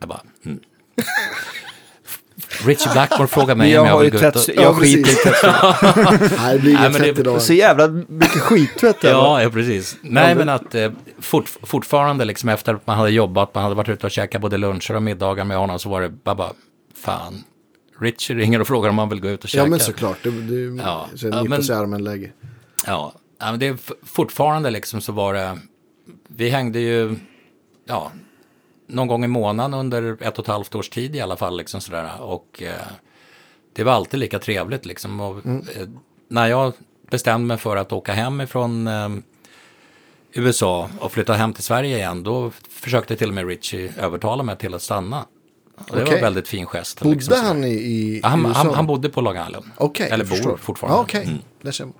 Jag 0.00 0.08
bara, 0.08 0.20
mm. 0.44 0.60
Richie 2.64 2.92
Blackmore 2.92 3.28
frågar 3.28 3.54
mig 3.54 3.78
om 3.78 3.86
Jag 3.86 3.92
jag 3.92 3.96
har 3.96 4.04
ju 4.04 4.10
vill 4.10 4.20
gå 4.20 4.26
ut 4.28 4.36
och... 4.36 4.42
tvätt... 4.42 4.56
Ja, 4.56 4.62
Jag 4.62 4.76
skiter 4.76 4.98
i 4.98 5.02
precis. 5.02 5.40
tvätt. 5.40 6.32
Nej, 6.38 6.52
det 6.54 6.58
blir 6.60 6.70
inget 6.70 6.96
fett 6.96 7.18
idag. 7.18 7.42
Så 7.42 7.52
jävla 7.52 7.88
mycket 8.08 8.40
skittvätt. 8.40 8.96
Ja, 9.00 9.42
ja, 9.42 9.50
precis. 9.50 9.96
Nej, 10.02 10.34
men 10.34 10.48
att 10.48 10.74
eh, 10.74 10.90
fort, 11.20 11.48
fortfarande 11.62 12.24
liksom 12.24 12.48
efter 12.48 12.74
att 12.74 12.86
man 12.86 12.98
hade 12.98 13.10
jobbat, 13.10 13.54
man 13.54 13.62
hade 13.62 13.74
varit 13.74 13.88
ute 13.88 14.06
och 14.06 14.10
käkat 14.10 14.40
både 14.40 14.56
luncher 14.56 14.94
och 14.94 15.02
middagar 15.02 15.44
med 15.44 15.56
honom, 15.56 15.78
så 15.78 15.88
var 15.88 16.00
det 16.00 16.08
bara, 16.08 16.34
bara 16.34 16.52
fan, 17.02 17.44
Richie 18.00 18.36
ringer 18.36 18.60
och 18.60 18.66
frågar 18.66 18.88
om 18.90 18.98
han 18.98 19.08
vill 19.08 19.20
gå 19.20 19.28
ut 19.28 19.44
och 19.44 19.48
käka. 19.50 19.64
Ja, 19.64 19.70
men 19.70 19.80
såklart. 19.80 20.18
Det, 20.22 20.30
det, 20.30 20.82
Ja. 20.82 21.08
så 21.14 21.26
Ja, 21.26 21.44
men- 21.44 21.62
sig. 21.62 22.32
Ja, 22.86 23.12
ja, 23.38 23.50
men 23.50 23.60
det 23.60 23.66
är 23.66 23.76
fortfarande 24.06 24.70
liksom 24.70 25.00
så 25.00 25.12
var 25.12 25.34
det, 25.34 25.58
vi 26.28 26.48
hängde 26.50 26.80
ju, 26.80 27.16
ja, 27.84 28.12
någon 28.86 29.06
gång 29.08 29.24
i 29.24 29.28
månaden 29.28 29.74
under 29.74 30.16
ett 30.22 30.38
och 30.38 30.44
ett 30.44 30.48
halvt 30.48 30.74
års 30.74 30.88
tid 30.88 31.16
i 31.16 31.20
alla 31.20 31.36
fall, 31.36 31.56
liksom 31.56 31.80
sådär. 31.80 32.10
Och 32.20 32.62
eh, 32.62 32.72
det 33.72 33.84
var 33.84 33.92
alltid 33.92 34.20
lika 34.20 34.38
trevligt 34.38 34.86
liksom. 34.86 35.20
Och, 35.20 35.46
eh, 35.46 35.88
när 36.28 36.46
jag 36.46 36.72
bestämde 37.10 37.46
mig 37.46 37.56
för 37.56 37.76
att 37.76 37.92
åka 37.92 38.12
hem 38.12 38.40
ifrån 38.40 38.86
eh, 38.86 39.08
USA 40.32 40.90
och 41.00 41.12
flytta 41.12 41.32
hem 41.32 41.52
till 41.52 41.64
Sverige 41.64 41.96
igen, 41.96 42.22
då 42.22 42.50
försökte 42.70 43.16
till 43.16 43.28
och 43.28 43.34
med 43.34 43.46
Richie 43.46 43.92
övertala 43.98 44.42
mig 44.42 44.56
till 44.56 44.74
att 44.74 44.82
stanna. 44.82 45.26
Och 45.78 45.86
det 45.86 45.96
var 45.96 46.02
Okej. 46.02 46.14
en 46.14 46.20
väldigt 46.22 46.48
fin 46.48 46.66
gest. 46.66 47.00
Bodde 47.00 47.14
liksom, 47.14 47.36
han 47.44 47.64
i, 47.64 47.68
i 47.68 48.20
Ja, 48.22 48.28
han, 48.28 48.46
USA? 48.46 48.58
han, 48.58 48.74
han 48.74 48.86
bodde 48.86 49.08
på 49.08 49.20
Long 49.20 49.36
Island. 49.46 49.64
Okej, 49.76 50.08
Eller 50.10 50.24
bor 50.24 50.30
förstår. 50.36 50.56
fortfarande. 50.56 50.98
Ja, 50.98 51.02
Okej, 51.02 51.24
Mm. 51.24 51.38
där 51.62 51.72
ser 51.72 51.84
man. 51.84 51.94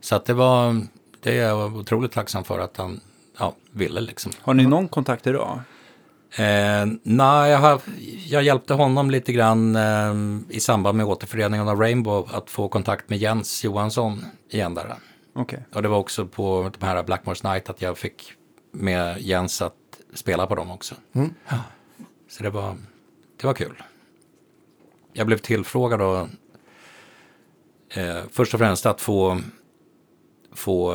Så 0.00 0.14
att 0.16 0.24
det 0.24 0.34
var, 0.34 0.80
det 1.22 1.38
är 1.38 1.48
jag 1.48 1.76
otroligt 1.76 2.12
tacksam 2.12 2.44
för 2.44 2.58
att 2.58 2.76
han 2.76 3.00
ja, 3.38 3.54
ville 3.72 4.00
liksom. 4.00 4.32
Har 4.40 4.54
ni 4.54 4.66
någon 4.66 4.88
kontakt 4.88 5.26
idag? 5.26 5.60
Eh, 6.36 6.86
nej, 7.02 7.50
jag, 7.50 7.58
har, 7.58 7.80
jag 8.26 8.42
hjälpte 8.42 8.74
honom 8.74 9.10
lite 9.10 9.32
grann 9.32 9.76
eh, 9.76 10.14
i 10.56 10.60
samband 10.60 10.96
med 10.96 11.06
återföreningen 11.06 11.68
av 11.68 11.80
Rainbow 11.80 12.28
att 12.32 12.50
få 12.50 12.68
kontakt 12.68 13.08
med 13.10 13.18
Jens 13.18 13.64
Johansson 13.64 14.24
igen 14.50 14.74
där. 14.74 14.94
Okej. 15.34 15.64
Och 15.74 15.82
det 15.82 15.88
var 15.88 15.98
också 15.98 16.26
på 16.26 16.70
de 16.78 16.86
här 16.86 17.02
Blackmore's 17.02 17.52
Night 17.52 17.70
att 17.70 17.82
jag 17.82 17.98
fick 17.98 18.32
med 18.72 19.20
Jens 19.20 19.62
att 19.62 19.74
spela 20.14 20.46
på 20.46 20.54
dem 20.54 20.70
också. 20.70 20.94
Ja. 21.12 21.56
Så 22.30 22.42
det 22.42 22.50
var, 22.50 22.76
det 23.36 23.46
var 23.46 23.54
kul. 23.54 23.82
Jag 25.12 25.26
blev 25.26 25.38
tillfrågad 25.38 25.98
då, 26.00 26.28
eh, 27.94 28.22
först 28.30 28.54
och 28.54 28.60
främst 28.60 28.86
att 28.86 29.00
få, 29.00 29.40
få 30.52 30.94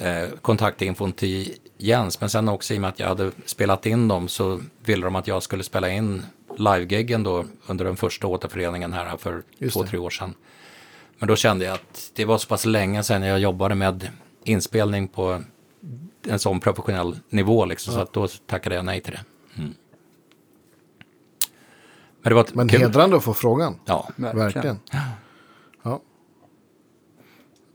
eh, 0.00 0.28
kontaktinfon 0.42 1.12
till 1.12 1.54
Jens, 1.78 2.20
men 2.20 2.30
sen 2.30 2.48
också 2.48 2.74
i 2.74 2.76
och 2.76 2.80
med 2.80 2.88
att 2.88 2.98
jag 2.98 3.08
hade 3.08 3.30
spelat 3.44 3.86
in 3.86 4.08
dem 4.08 4.28
så 4.28 4.60
ville 4.84 5.06
de 5.06 5.16
att 5.16 5.26
jag 5.26 5.42
skulle 5.42 5.62
spela 5.62 5.90
in 5.90 6.22
livegiggen 6.58 7.22
då 7.22 7.44
under 7.66 7.84
den 7.84 7.96
första 7.96 8.26
återföreningen 8.26 8.92
här 8.92 9.16
för 9.16 9.42
Just 9.58 9.74
två, 9.74 9.82
det. 9.82 9.88
tre 9.88 9.98
år 9.98 10.10
sedan. 10.10 10.34
Men 11.18 11.28
då 11.28 11.36
kände 11.36 11.64
jag 11.64 11.74
att 11.74 12.10
det 12.14 12.24
var 12.24 12.38
så 12.38 12.48
pass 12.48 12.64
länge 12.64 13.02
sedan 13.02 13.22
jag 13.22 13.38
jobbade 13.38 13.74
med 13.74 14.08
inspelning 14.44 15.08
på 15.08 15.42
en 16.26 16.38
sån 16.38 16.60
professionell 16.60 17.18
nivå 17.28 17.64
liksom, 17.64 17.94
så 17.94 18.00
att 18.00 18.12
då 18.12 18.28
tackade 18.46 18.76
jag 18.76 18.84
nej 18.84 19.00
till 19.00 19.12
det. 19.12 19.24
Mm. 19.62 19.74
Men 22.22 22.30
det 22.30 22.34
var 22.34 22.46
Men 22.52 22.68
kul. 22.68 22.80
hedrande 22.80 23.16
att 23.16 23.24
få 23.24 23.34
frågan. 23.34 23.76
Ja, 23.84 24.08
Verkligen. 24.16 24.38
Verkligen. 24.44 24.78
Ja. 25.82 26.00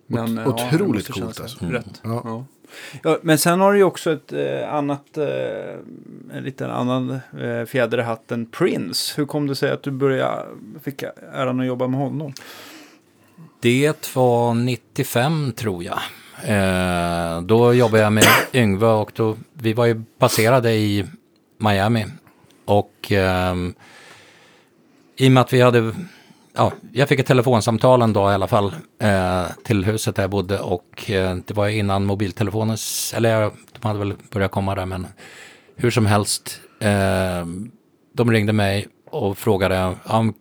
Men, 0.08 0.40
Ot- 0.40 0.56
ja, 0.60 0.68
otroligt 0.68 1.08
coolt 1.12 1.42
alltså. 1.42 1.66
Rätt. 1.66 2.02
Ja. 2.04 2.22
Ja. 2.26 2.46
Ja, 3.04 3.18
men 3.22 3.38
sen 3.38 3.60
har 3.60 3.72
du 3.72 3.78
ju 3.78 3.84
också 3.84 4.12
ett 4.14 4.34
eh, 4.34 4.74
annat, 4.74 5.18
eh, 5.18 5.26
en 6.34 6.44
liten 6.44 6.72
annan 6.72 7.20
eh, 7.40 7.66
fjäder 7.68 7.98
i 8.00 8.02
hatten, 8.02 8.46
Prince. 8.46 9.14
Hur 9.18 9.26
kom 9.26 9.48
det 9.48 9.56
sig 9.56 9.72
att 9.72 9.84
du 9.84 9.92
började, 9.92 10.46
fick 10.84 11.04
äran 11.34 11.60
att 11.60 11.66
jobba 11.66 11.88
med 11.88 12.00
honom? 12.00 12.34
Det 13.60 14.16
var 14.16 14.54
95 14.54 15.52
tror 15.56 15.84
jag. 15.84 16.00
Eh, 16.46 17.42
då 17.42 17.74
jobbade 17.74 18.04
jag 18.04 18.14
med 18.14 18.24
Yngve 18.54 18.88
och 18.88 19.12
då, 19.16 19.38
vi 19.54 19.74
var 19.74 19.86
ju 19.86 20.04
baserade 20.20 20.74
i 20.74 21.06
Miami. 21.58 22.06
Och 22.66 23.12
ehm, 23.12 23.74
i 25.16 25.28
och 25.28 25.32
med 25.32 25.42
att 25.42 25.54
vi 25.54 25.62
hade, 25.62 25.94
ja, 26.54 26.72
jag 26.92 27.10
fick 27.10 27.20
ett 27.20 27.26
telefonsamtal 27.26 28.02
en 28.02 28.14
dag 28.14 28.32
i 28.32 28.34
alla 28.34 28.48
fall 28.48 28.76
eh, 29.00 29.46
till 29.64 29.86
huset 29.86 30.16
där 30.16 30.24
jag 30.24 30.30
bodde 30.30 30.60
och 30.60 31.12
eh, 31.12 31.36
det 31.46 31.54
var 31.54 31.68
innan 31.68 32.06
mobiltelefonens, 32.06 33.14
eller 33.18 33.30
jag, 33.42 33.52
de 33.80 33.88
hade 33.88 34.00
väl 34.00 34.14
börjat 34.32 34.52
komma 34.52 34.76
där 34.76 34.86
men 34.86 35.08
hur 35.76 35.92
som 35.92 36.06
helst. 36.06 36.60
Eh, 36.80 37.46
de 38.16 38.32
ringde 38.32 38.54
mig 38.54 38.88
och 39.10 39.38
frågade, 39.38 39.96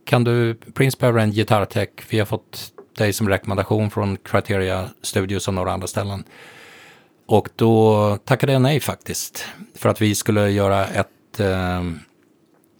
kan 0.05 0.25
du, 0.25 0.55
Prince 0.55 0.97
behöver 1.01 1.21
en 1.21 1.31
gitarrtech, 1.31 1.89
vi 2.09 2.19
har 2.19 2.27
fått 2.27 2.73
dig 2.97 3.13
som 3.13 3.29
rekommendation 3.29 3.91
från 3.91 4.17
Criteria 4.17 4.89
Studios 5.03 5.49
och 5.49 5.55
några 5.55 5.73
andra 5.73 5.87
ställen. 5.87 6.25
Och 7.27 7.49
då 7.57 8.19
tackade 8.25 8.53
jag 8.53 8.63
nej 8.63 8.81
faktiskt, 8.81 9.45
för 9.75 9.89
att 9.89 10.01
vi 10.01 10.15
skulle 10.15 10.51
göra 10.51 10.87
ett 10.87 11.41
eh, 11.41 11.83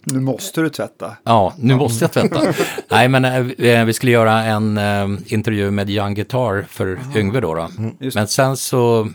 nu 0.03 0.19
måste 0.19 0.61
du 0.61 0.69
tvätta. 0.69 1.17
Ja, 1.23 1.53
nu 1.57 1.75
måste 1.75 2.03
jag 2.03 2.11
tvätta. 2.11 2.53
Nej, 2.89 3.07
men 3.07 3.25
eh, 3.25 3.85
vi 3.85 3.93
skulle 3.93 4.11
göra 4.11 4.43
en 4.43 4.77
eh, 4.77 5.33
intervju 5.33 5.71
med 5.71 5.89
Young 5.89 6.13
Guitar 6.13 6.65
för 6.69 6.99
Yngve 7.15 7.39
då. 7.39 7.53
då. 7.53 7.69
Just 7.99 8.15
Men 8.15 8.27
sen 8.27 8.57
så 8.57 9.09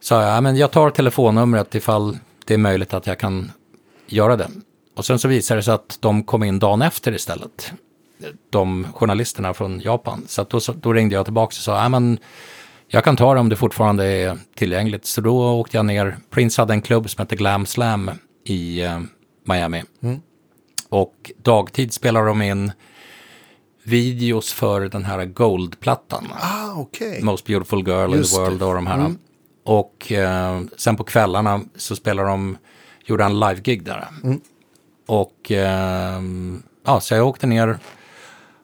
sa 0.00 0.22
jag, 0.22 0.36
ja, 0.36 0.40
men 0.40 0.56
jag 0.56 0.70
tar 0.70 0.90
telefonnumret 0.90 1.74
ifall 1.74 2.18
det 2.44 2.54
är 2.54 2.58
möjligt 2.58 2.94
att 2.94 3.06
jag 3.06 3.18
kan 3.18 3.52
göra 4.06 4.36
det. 4.36 4.48
Och 4.96 5.04
sen 5.04 5.18
så 5.18 5.28
visade 5.28 5.58
det 5.58 5.62
sig 5.62 5.74
att 5.74 5.98
de 6.00 6.22
kom 6.22 6.42
in 6.42 6.58
dagen 6.58 6.82
efter 6.82 7.12
istället. 7.12 7.72
De 8.50 8.86
journalisterna 8.94 9.54
från 9.54 9.80
Japan. 9.80 10.24
Så 10.28 10.46
då, 10.50 10.60
då 10.74 10.92
ringde 10.92 11.14
jag 11.14 11.24
tillbaka 11.24 11.48
och 11.48 11.52
sa, 11.52 11.82
ja 11.82 11.88
men 11.88 12.18
jag 12.88 13.04
kan 13.04 13.16
ta 13.16 13.34
det 13.34 13.40
om 13.40 13.48
det 13.48 13.56
fortfarande 13.56 14.04
är 14.04 14.38
tillgängligt. 14.54 15.06
Så 15.06 15.20
då 15.20 15.50
åkte 15.50 15.76
jag 15.76 15.86
ner. 15.86 16.16
Prince 16.30 16.62
hade 16.62 16.74
en 16.74 16.82
klubb 16.82 17.10
som 17.10 17.22
hette 17.22 17.36
Glam 17.36 17.66
Slam 17.66 18.10
i 18.44 18.82
Miami. 19.46 19.82
Och 20.88 21.32
dagtid 21.42 21.92
spelar 21.92 22.26
de 22.26 22.42
in 22.42 22.72
videos 23.82 24.52
för 24.52 24.80
den 24.80 25.04
här 25.04 25.24
Gold-plattan. 25.24 26.28
Ah, 26.40 26.72
okej. 26.76 27.22
Most 27.22 27.46
Beautiful 27.46 27.88
Girl 27.88 28.10
in 28.10 28.16
Just 28.16 28.34
the 28.34 28.40
det. 28.40 28.44
World 28.44 28.62
och 28.62 28.74
de 28.74 28.86
här. 28.86 29.14
Och 29.64 30.12
eh, 30.12 30.60
sen 30.76 30.96
på 30.96 31.04
kvällarna 31.04 31.60
så 31.76 31.96
spelar 31.96 32.24
de, 32.24 32.58
gjorde 33.04 33.22
han 33.22 33.40
live-gig 33.40 33.84
där. 33.84 34.08
Och 35.06 35.52
eh, 35.52 36.22
ja, 36.84 37.00
så 37.00 37.14
jag 37.14 37.26
åkte 37.26 37.46
ner 37.46 37.78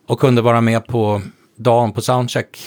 och 0.06 0.20
kunde 0.20 0.42
vara 0.42 0.60
med 0.60 0.86
på 0.86 1.22
dagen, 1.56 1.92
på 1.92 2.00
soundcheck 2.00 2.58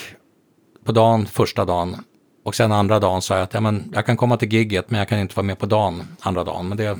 på 0.85 0.91
dagen, 0.91 1.25
första 1.25 1.65
dagen. 1.65 1.95
Och 2.43 2.55
sen 2.55 2.71
andra 2.71 2.99
dagen 2.99 3.21
sa 3.21 3.35
jag 3.35 3.43
att 3.43 3.53
ja, 3.53 3.61
men, 3.61 3.91
jag 3.93 4.05
kan 4.05 4.17
komma 4.17 4.37
till 4.37 4.53
gigget 4.53 4.89
men 4.89 4.99
jag 4.99 5.07
kan 5.09 5.19
inte 5.19 5.35
vara 5.35 5.45
med 5.45 5.59
på 5.59 5.65
dagen, 5.65 6.03
andra 6.19 6.43
dagen. 6.43 6.67
Men 6.67 6.77
det 6.77 6.99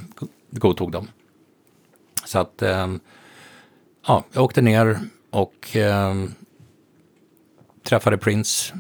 godtog 0.60 0.92
de. 0.92 1.08
Så 2.26 2.40
att, 2.40 2.62
eh, 2.62 2.88
ja, 4.08 4.24
jag 4.32 4.44
åkte 4.44 4.62
ner 4.62 5.00
och 5.30 5.76
eh, 5.76 6.16
träffade 7.84 8.18
Prince. 8.18 8.76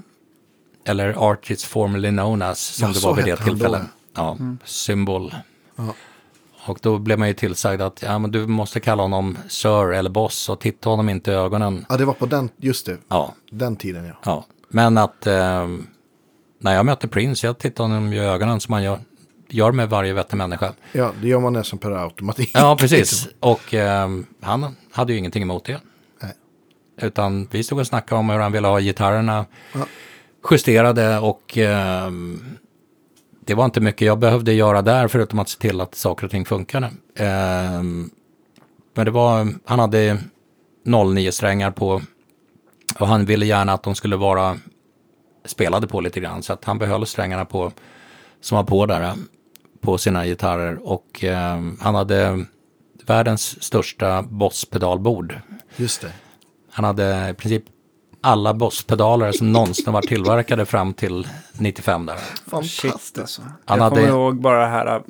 Eller 0.85 1.31
Artist 1.31 1.63
formerly 1.65 2.09
known 2.09 2.41
as, 2.41 2.59
som 2.59 2.87
Ja, 2.87 2.93
det 2.93 3.05
var 3.05 3.15
vid 3.15 3.25
det 3.25 3.37
tillfället. 3.37 3.81
Ja, 4.15 4.37
symbol. 4.63 5.35
Och 6.65 6.79
då 6.81 6.97
blev 6.97 7.19
man 7.19 7.27
ju 7.27 7.33
tillsagd 7.33 7.81
att 7.81 8.01
ja, 8.01 8.19
men 8.19 8.31
du 8.31 8.47
måste 8.47 8.79
kalla 8.79 9.03
honom 9.03 9.37
Sir 9.47 9.91
eller 9.91 10.09
Boss 10.09 10.49
och 10.49 10.59
titta 10.59 10.89
honom 10.89 11.09
inte 11.09 11.31
i 11.31 11.33
ögonen. 11.33 11.85
Ja, 11.89 11.97
det 11.97 12.05
var 12.05 12.13
på 12.13 12.25
den, 12.25 12.49
just 12.57 12.85
det, 12.85 12.97
Ja, 13.07 13.33
den 13.51 13.75
tiden 13.75 14.05
ja. 14.05 14.13
ja. 14.23 14.45
Men 14.69 14.97
att 14.97 15.27
eh, 15.27 15.67
när 16.59 16.73
jag 16.73 16.85
mötte 16.85 17.07
Prince, 17.07 17.47
jag 17.47 17.57
tittade 17.57 17.89
honom 17.89 18.13
i 18.13 18.19
ögonen 18.19 18.59
som 18.59 18.71
man 18.71 18.83
gör, 18.83 18.99
gör 19.55 19.71
med 19.71 19.89
varje 19.89 20.13
vettig 20.13 20.37
människa. 20.37 20.73
Ja, 20.91 21.11
det 21.21 21.27
gör 21.27 21.39
man 21.39 21.53
nästan 21.53 21.79
per 21.79 21.91
automatik. 21.91 22.51
Ja, 22.53 22.77
precis. 22.79 23.27
Och 23.39 23.73
eh, 23.73 24.09
han 24.41 24.75
hade 24.91 25.13
ju 25.13 25.19
ingenting 25.19 25.43
emot 25.43 25.65
det. 25.65 25.81
Nej. 26.21 26.31
Utan 27.01 27.47
vi 27.51 27.63
stod 27.63 27.79
och 27.79 27.87
snackade 27.87 28.19
om 28.19 28.29
hur 28.29 28.39
han 28.39 28.51
ville 28.51 28.67
ha 28.67 28.79
gitarrerna 28.79 29.45
justerade 30.51 31.19
och 31.19 31.57
eh, 31.57 32.11
det 33.45 33.53
var 33.53 33.65
inte 33.65 33.81
mycket 33.81 34.05
jag 34.05 34.19
behövde 34.19 34.53
göra 34.53 34.81
där 34.81 35.07
förutom 35.07 35.39
att 35.39 35.49
se 35.49 35.59
till 35.59 35.81
att 35.81 35.95
saker 35.95 36.25
och 36.25 36.31
ting 36.31 36.45
funkade. 36.45 36.85
Eh, 37.15 37.83
men 38.93 39.05
det 39.05 39.11
var, 39.11 39.47
han 39.65 39.79
hade 39.79 40.17
09 40.85 41.31
strängar 41.31 41.71
på 41.71 42.01
och 42.99 43.07
han 43.07 43.25
ville 43.25 43.45
gärna 43.45 43.73
att 43.73 43.83
de 43.83 43.95
skulle 43.95 44.15
vara 44.15 44.57
spelade 45.45 45.87
på 45.87 46.01
lite 46.01 46.19
grann 46.19 46.43
så 46.43 46.53
att 46.53 46.65
han 46.65 46.79
behöll 46.79 47.05
strängarna 47.05 47.45
på 47.45 47.71
som 48.41 48.55
var 48.55 48.63
på 48.63 48.85
där 48.85 49.13
på 49.85 49.97
sina 49.97 50.25
gitarrer 50.25 50.79
och 50.83 51.23
eh, 51.23 51.61
han 51.79 51.95
hade 51.95 52.45
världens 53.05 53.63
största 53.63 54.21
Boss-pedalbord. 54.21 55.39
Just 55.75 56.01
det. 56.01 56.11
Han 56.71 56.85
hade 56.85 57.29
i 57.29 57.33
princip 57.33 57.63
alla 58.21 58.53
Boss-pedaler 58.53 59.31
som 59.31 59.51
någonsin 59.51 59.93
var 59.93 60.01
tillverkade 60.01 60.65
fram 60.65 60.93
till 60.93 61.27
95 61.53 62.05
där. 62.05 62.15
Shit 62.15 62.39
Fantastiskt. 62.49 63.17
alltså. 63.19 63.41
Han 63.65 63.77
jag 63.77 63.83
hade- 63.83 63.95
kommer 63.95 64.07
ihåg 64.09 64.41
bara 64.41 64.59
det 64.59 64.67
här 64.67 64.95
äh, 64.95 65.01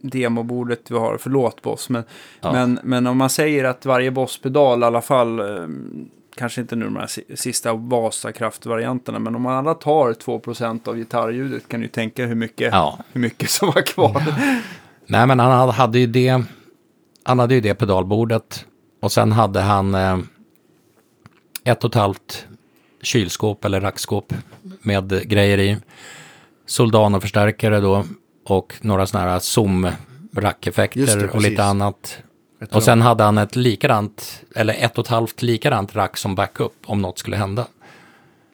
demobordet 0.00 0.90
vi 0.90 0.98
har, 0.98 1.16
förlåt 1.18 1.62
Boss, 1.62 1.88
men, 1.88 2.04
Ja. 2.40 2.52
men, 2.52 2.78
men 2.82 3.06
om 3.06 3.18
man 3.18 3.30
säger 3.30 3.64
att 3.64 3.86
varje 3.86 4.10
Boss-pedal 4.10 4.82
i 4.82 4.84
alla 4.86 5.00
fall, 5.02 5.40
eh, 5.40 5.46
kanske 6.34 6.60
inte 6.60 6.76
nu 6.76 6.84
de 6.84 6.96
här 6.96 7.06
si- 7.06 7.36
sista 7.36 7.72
Vasakraft-varianterna, 7.74 9.18
men 9.18 9.34
om 9.34 9.42
man 9.42 9.54
alla 9.56 9.74
tar 9.74 10.12
2% 10.12 10.88
av 10.88 10.96
gitarrljudet 10.96 11.68
kan 11.68 11.80
du 11.80 11.86
ju 11.86 11.90
tänka 11.92 12.26
hur 12.26 12.34
mycket, 12.34 12.72
Ja. 12.72 12.98
hur 13.12 13.20
mycket 13.20 13.50
som 13.50 13.70
var 13.70 13.82
kvar. 13.82 14.22
Nej, 15.06 15.26
men 15.26 15.38
han 15.38 15.68
hade- 15.70 15.98
ju 15.98 16.06
det, 16.06 16.42
han 17.24 17.38
hade 17.38 17.54
ju 17.54 17.60
det 17.60 17.74
pedalbordet 17.74 18.66
och 19.00 19.12
sen 19.12 19.32
hade 19.32 19.60
han 19.60 19.94
eh, 19.94 20.18
ett 21.64 21.84
och 21.84 21.90
ett 21.90 21.94
halvt 21.94 22.46
kylskåp 23.02 23.64
eller 23.64 23.80
rackskåp 23.80 24.34
med 24.82 25.28
grejer 25.28 25.58
i. 25.58 25.76
Soldano-förstärkare 26.66 27.80
då 27.80 28.04
och 28.44 28.74
några 28.80 29.06
sådana 29.06 29.28
här 29.28 29.34
Just 29.34 29.54
det, 29.54 29.60
zoom-rackeffekter 29.60 31.34
och 31.34 31.40
lite 31.40 31.64
annat. 31.64 32.18
Och 32.70 32.82
sen 32.82 33.00
hade 33.00 33.24
han 33.24 33.38
ett 33.38 33.56
likadant, 33.56 34.42
eller 34.56 34.74
ett 34.74 34.98
och 34.98 35.04
ett 35.04 35.10
halvt 35.10 35.42
likadant 35.42 35.96
rack 35.96 36.16
som 36.16 36.34
backup 36.34 36.72
om 36.86 37.02
något 37.02 37.18
skulle 37.18 37.36
hända. 37.36 37.66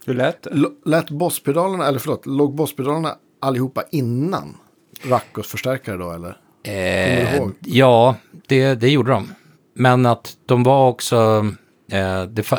Hur 0.06 0.14
lät 0.14 0.42
det? 0.42 0.50
Lät 0.84 1.10
bosspedalerna, 1.10 1.86
eller 1.86 1.98
förlåt, 1.98 2.26
låg 2.26 2.54
bosspedalerna 2.54 3.14
allihopa 3.40 3.82
innan 3.90 4.56
rack 5.02 5.38
och 5.38 5.46
förstärkare 5.46 5.96
då 5.96 6.10
eller? 6.10 6.36
Eh, 6.62 7.48
ja, 7.60 8.14
det, 8.46 8.74
det 8.74 8.88
gjorde 8.90 9.10
de. 9.10 9.28
Men 9.74 10.06
att 10.06 10.36
de 10.46 10.62
var 10.62 10.88
också... 10.88 11.46
Eh, 11.90 12.22
det, 12.22 12.52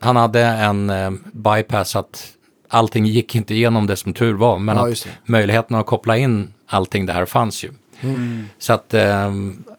han 0.00 0.16
hade 0.16 0.40
en 0.40 0.90
eh, 0.90 1.10
bypass 1.32 1.96
att 1.96 2.32
allting 2.68 3.06
gick 3.06 3.34
inte 3.34 3.54
igenom 3.54 3.86
det 3.86 3.96
som 3.96 4.14
tur 4.14 4.34
var. 4.34 4.58
Men 4.58 4.76
Ja, 4.76 4.90
att 4.90 5.08
möjligheten 5.24 5.76
att 5.76 5.86
koppla 5.86 6.16
in 6.16 6.54
allting 6.66 7.06
det 7.06 7.12
här 7.12 7.26
fanns 7.26 7.64
ju. 7.64 7.70
Så 8.58 8.72
att 8.72 8.94
eh, 8.94 9.32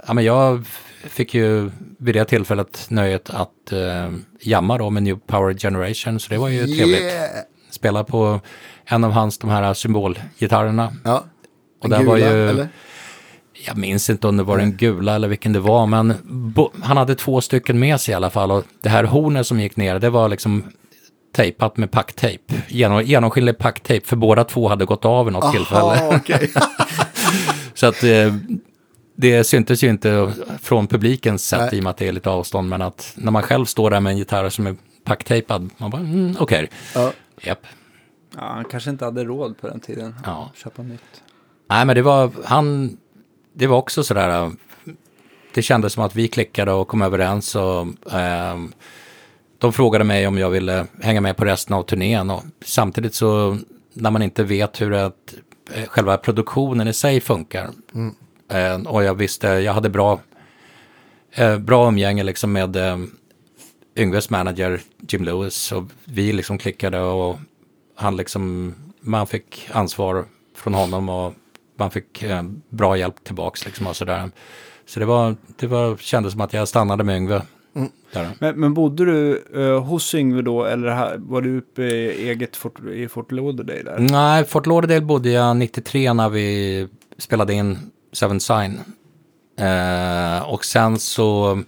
ja, 0.08 0.14
men 0.14 0.24
jag 0.24 0.66
fick 1.04 1.34
ju 1.34 1.72
vid 1.98 2.16
det 2.16 2.26
tillfället 2.26 2.86
nöjet 2.90 3.30
att 3.30 3.72
eh, 3.72 4.12
jamma 4.42 4.78
då 4.78 4.90
med 4.90 5.04
New 5.04 5.16
Power 5.28 5.54
Generation. 5.54 6.20
Så 6.20 6.30
det 6.30 6.38
var 6.38 6.48
ju 6.50 6.66
trevligt. 6.68 7.02
Yeah! 7.02 7.30
Spela 7.72 8.04
på 8.04 8.40
en 8.86 9.04
av 9.04 9.12
hans 9.12 9.38
de 9.38 9.50
här 9.50 9.74
symbolgitarrerna. 9.74 10.94
Ja. 11.04 11.24
Och 11.82 11.90
där 11.90 12.04
var 12.04 12.18
ju- 12.18 12.50
eller? 12.50 12.68
Jag 13.68 13.78
minns 13.78 14.10
inte 14.10 14.28
om 14.28 14.38
det 14.38 14.44
var 14.44 14.58
den 14.58 14.78
gula 14.78 15.16
eller 15.16 15.28
vilken 15.28 15.54
det 15.54 15.60
var, 15.60 15.86
men 15.88 16.14
bo- 16.56 16.72
han 16.84 16.98
hade 16.98 17.16
två 17.16 17.42
stycken 17.42 17.80
med 17.80 18.00
sig 18.02 18.12
i 18.12 18.16
alla 18.16 18.30
fall. 18.30 18.52
Och 18.52 18.64
det 18.82 18.90
här 18.90 19.04
hornet 19.04 19.48
som 19.48 19.60
gick 19.60 19.76
ner, 19.78 20.00
det 20.00 20.10
var 20.10 20.30
liksom 20.30 20.64
tejpat 21.36 21.78
med 21.78 21.92
packtejp. 21.92 22.54
Genom, 22.68 23.04
genomskinlig 23.04 23.58
packtejp, 23.58 24.08
för 24.08 24.16
båda 24.16 24.44
två 24.44 24.70
hade 24.70 24.86
gått 24.86 25.06
av 25.06 25.26
vid 25.26 25.34
något 25.34 25.52
tillfälle. 25.54 25.82
Aha, 25.82 26.14
okej. 26.16 26.52
Så 27.74 27.86
att 27.86 28.04
eh, 28.04 28.36
det 29.16 29.44
syntes 29.44 29.84
ju 29.84 29.90
inte 29.90 30.34
från 30.62 30.88
publikens 30.88 31.48
sätt 31.48 31.60
Nej. 31.60 31.76
i 31.76 31.80
och 31.80 31.84
med 31.84 31.90
att 31.92 31.98
det 31.98 32.08
är 32.08 32.12
lite 32.12 32.30
avstånd. 32.30 32.70
Men 32.70 32.82
att 32.82 33.14
när 33.16 33.32
man 33.32 33.44
själv 33.44 33.66
står 33.66 33.90
där 33.90 34.00
med 34.00 34.12
en 34.12 34.18
gitarr 34.18 34.50
som 34.50 34.68
är 34.68 34.76
packtejpad, 35.04 35.70
man 35.78 35.90
bara, 35.90 36.02
mm, 36.02 36.36
okej. 36.40 36.70
ja. 36.96 37.12
Japp. 37.42 37.66
Ja, 38.36 38.42
han 38.42 38.66
kanske 38.66 38.90
inte 38.90 39.06
hade 39.06 39.24
råd 39.24 39.58
på 39.58 39.68
den 39.68 39.80
tiden. 39.80 40.16
Ja. 40.26 40.52
Köpa 40.56 40.82
nytt. 40.82 41.24
Nej, 41.70 41.86
men 41.86 41.96
det 41.96 42.02
var, 42.02 42.32
han, 42.46 42.98
det 43.54 43.68
var 43.68 43.78
också 43.78 44.04
sådär, 44.04 44.52
det 45.54 45.62
kändes 45.62 45.94
som 45.94 46.04
att 46.04 46.16
vi 46.16 46.28
klickade 46.28 46.72
och 46.72 46.88
kom 46.88 47.02
överens 47.02 47.56
och 47.56 47.88
ehm, 48.12 48.74
de 49.58 49.74
frågade 49.74 50.04
mig 50.04 50.28
om 50.28 50.38
jag 50.38 50.50
ville 50.50 50.88
hänga 51.02 51.22
med 51.22 51.38
på 51.38 51.46
resten 51.46 51.76
av 51.76 51.84
turnén 51.84 52.30
och 52.30 52.44
samtidigt 52.66 53.14
så 53.14 53.58
när 53.94 54.12
man 54.12 54.22
inte 54.22 54.44
vet 54.44 54.82
hur 54.82 54.94
ett, 54.94 55.34
eh, 55.34 55.40
själva 55.88 56.18
produktionen 56.18 56.88
i 56.88 56.94
sig 56.94 57.22
funkar 57.22 57.70
eh, 58.52 58.82
och 58.82 59.04
jag 59.04 59.16
visste, 59.16 59.48
jag 59.48 59.74
hade 59.74 59.90
bra, 59.90 60.20
eh, 61.32 61.58
bra 61.58 61.88
umgänge 61.88 62.24
liksom 62.24 62.52
med 62.52 62.76
eh, 62.76 62.98
Yngves 63.96 64.30
manager 64.30 64.82
Jim 65.00 65.24
Lewis 65.24 65.72
och 65.72 65.84
vi 66.06 66.34
liksom 66.34 66.58
klickade 66.58 67.00
och 67.00 67.38
han 67.96 68.18
liksom, 68.18 68.76
man 69.00 69.28
fick 69.28 69.70
ansvar 69.72 70.26
från 70.56 70.74
honom 70.74 71.10
och 71.10 71.34
man 71.78 71.92
fick 71.92 72.24
bra 72.70 72.98
hjälp 72.98 73.24
tillbaks 73.24 73.66
liksom 73.66 73.88
och 73.88 73.96
sådär. 73.96 74.32
Så 74.86 75.00
det 75.00 75.06
var, 75.06 75.36
det 75.60 75.68
var, 75.68 75.98
kändes 75.98 76.32
som 76.32 76.42
att 76.42 76.54
jag 76.54 76.68
stannade 76.68 77.04
med 77.04 77.18
Yngve. 77.18 77.42
Där. 78.14 78.30
Men, 78.40 78.60
men 78.60 78.74
bodde 78.74 79.06
du 79.06 79.44
eh, 79.56 79.84
hos 79.84 80.16
Yngve 80.16 80.42
då, 80.42 80.66
eller 80.66 80.90
här, 80.90 81.18
var 81.18 81.42
du 81.42 81.58
uppe 81.58 81.82
i 81.84 82.30
eget 82.30 82.56
Fort, 82.56 82.80
i 82.88 83.08
Fort 83.08 83.32
Lauderdale 83.32 83.84
där? 83.84 84.00
Nej, 84.00 84.46
Fort 84.46 84.66
Lauderdale 84.66 85.02
bodde 85.02 85.30
jag 85.30 85.58
93 85.58 86.14
när 86.14 86.30
vi 86.30 86.88
spelade 87.18 87.54
in 87.54 87.78
Seven 88.12 88.40
Sign. 88.40 88.80
Eh, 89.60 90.50
och 90.50 90.66
sen 90.66 91.00
så 91.00 91.60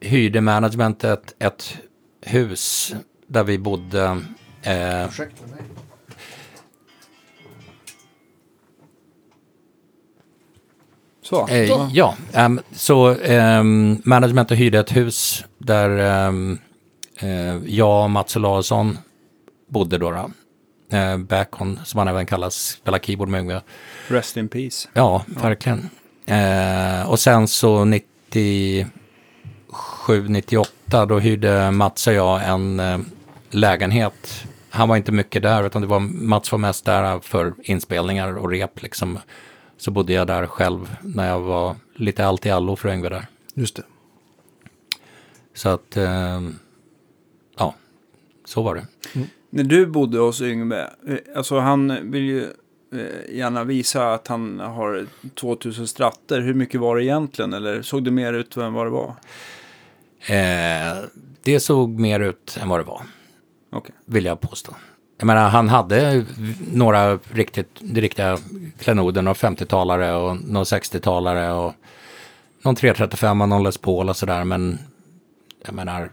hyrde 0.00 0.40
managementet 0.40 1.34
ett 1.38 1.76
hus 2.20 2.94
där 3.26 3.44
vi 3.44 3.58
bodde. 3.58 4.20
Eh, 4.62 5.04
Ursäkta 5.08 5.46
mig. 5.46 5.60
Så. 11.24 11.48
Eh, 11.48 11.88
ja, 11.92 12.14
ehm, 12.32 12.60
så 12.72 13.14
um, 13.14 14.02
managementet 14.04 14.58
hyrde 14.58 14.78
ett 14.78 14.96
hus 14.96 15.44
där 15.58 15.90
ehm, 15.98 16.58
eh, 17.18 17.56
jag 17.66 18.04
och 18.04 18.10
Mats 18.10 18.36
Olausson 18.36 18.98
bodde 19.68 19.98
då. 19.98 20.10
då. 20.10 20.30
Eh, 20.96 21.16
Backon, 21.16 21.80
som 21.84 21.98
han 21.98 22.08
även 22.08 22.26
kallas, 22.26 22.54
spelar 22.54 22.98
keyboard 22.98 23.28
med. 23.28 23.60
Rest 24.08 24.36
in 24.36 24.48
peace. 24.48 24.88
Ja, 24.94 25.24
verkligen. 25.26 25.90
Eh, 26.26 27.10
och 27.10 27.20
sen 27.20 27.48
så 27.48 27.84
97, 27.84 28.88
98, 30.28 31.06
då 31.06 31.18
hyrde 31.18 31.70
Mats 31.70 32.06
och 32.06 32.12
jag 32.12 32.48
en 32.48 32.80
eh, 32.80 32.98
lägenhet. 33.50 34.44
Han 34.70 34.88
var 34.88 34.96
inte 34.96 35.12
mycket 35.12 35.42
där, 35.42 35.66
utan 35.66 35.82
det 35.82 35.88
var, 35.88 36.00
Mats 36.00 36.52
var 36.52 36.58
mest 36.58 36.84
där 36.84 37.20
för 37.20 37.54
inspelningar 37.62 38.38
och 38.38 38.50
rep 38.50 38.82
liksom. 38.82 39.18
Så 39.76 39.90
bodde 39.90 40.12
jag 40.12 40.26
där 40.26 40.46
själv 40.46 40.96
när 41.02 41.28
jag 41.28 41.40
var 41.40 41.76
lite 41.94 42.26
allt 42.26 42.46
i 42.46 42.50
allo 42.50 42.76
för 42.76 42.88
Yngve 42.88 43.08
där. 43.08 43.26
Just 43.54 43.76
det. 43.76 43.82
Så 45.54 45.68
att, 45.68 45.96
eh, 45.96 46.40
ja, 47.56 47.74
så 48.44 48.62
var 48.62 48.74
det. 48.74 48.86
När 49.50 49.64
du 49.64 49.86
bodde 49.86 50.18
hos 50.18 50.40
Yngve, 50.40 50.90
eh, 51.08 51.18
alltså 51.36 51.58
han 51.58 52.10
vill 52.10 52.24
ju 52.24 52.42
eh, 52.92 53.36
gärna 53.36 53.64
visa 53.64 54.14
att 54.14 54.28
han 54.28 54.60
har 54.60 55.06
2000 55.34 55.86
stratter. 55.86 56.40
Hur 56.40 56.54
mycket 56.54 56.80
var 56.80 56.96
det 56.96 57.04
egentligen? 57.04 57.52
Eller 57.52 57.82
såg 57.82 58.04
det 58.04 58.10
mer 58.10 58.32
ut 58.32 58.56
än 58.56 58.72
vad 58.72 58.86
det 58.86 58.90
var? 58.90 59.14
Eh, 60.26 61.04
det 61.42 61.60
såg 61.60 62.00
mer 62.00 62.20
ut 62.20 62.58
än 62.60 62.68
vad 62.68 62.80
det 62.80 62.84
var. 62.84 63.02
Okej. 63.70 63.94
vill 64.04 64.24
jag 64.24 64.40
påstå. 64.40 64.74
Jag 65.16 65.26
menar, 65.26 65.48
han 65.48 65.68
hade 65.68 66.24
några 66.72 67.14
riktigt, 67.16 67.80
riktiga 67.94 68.38
klenoder, 68.78 69.22
några 69.22 69.34
50-talare 69.34 70.12
och 70.14 70.36
några 70.44 70.64
60-talare 70.64 71.50
och 71.50 71.74
någon 72.62 72.74
335 72.74 73.40
och 73.40 73.48
någon 73.48 73.62
Les 73.62 73.78
Paul 73.78 74.08
och 74.08 74.16
sådär, 74.16 74.44
men 74.44 74.78
jag 75.64 75.74
menar, 75.74 76.10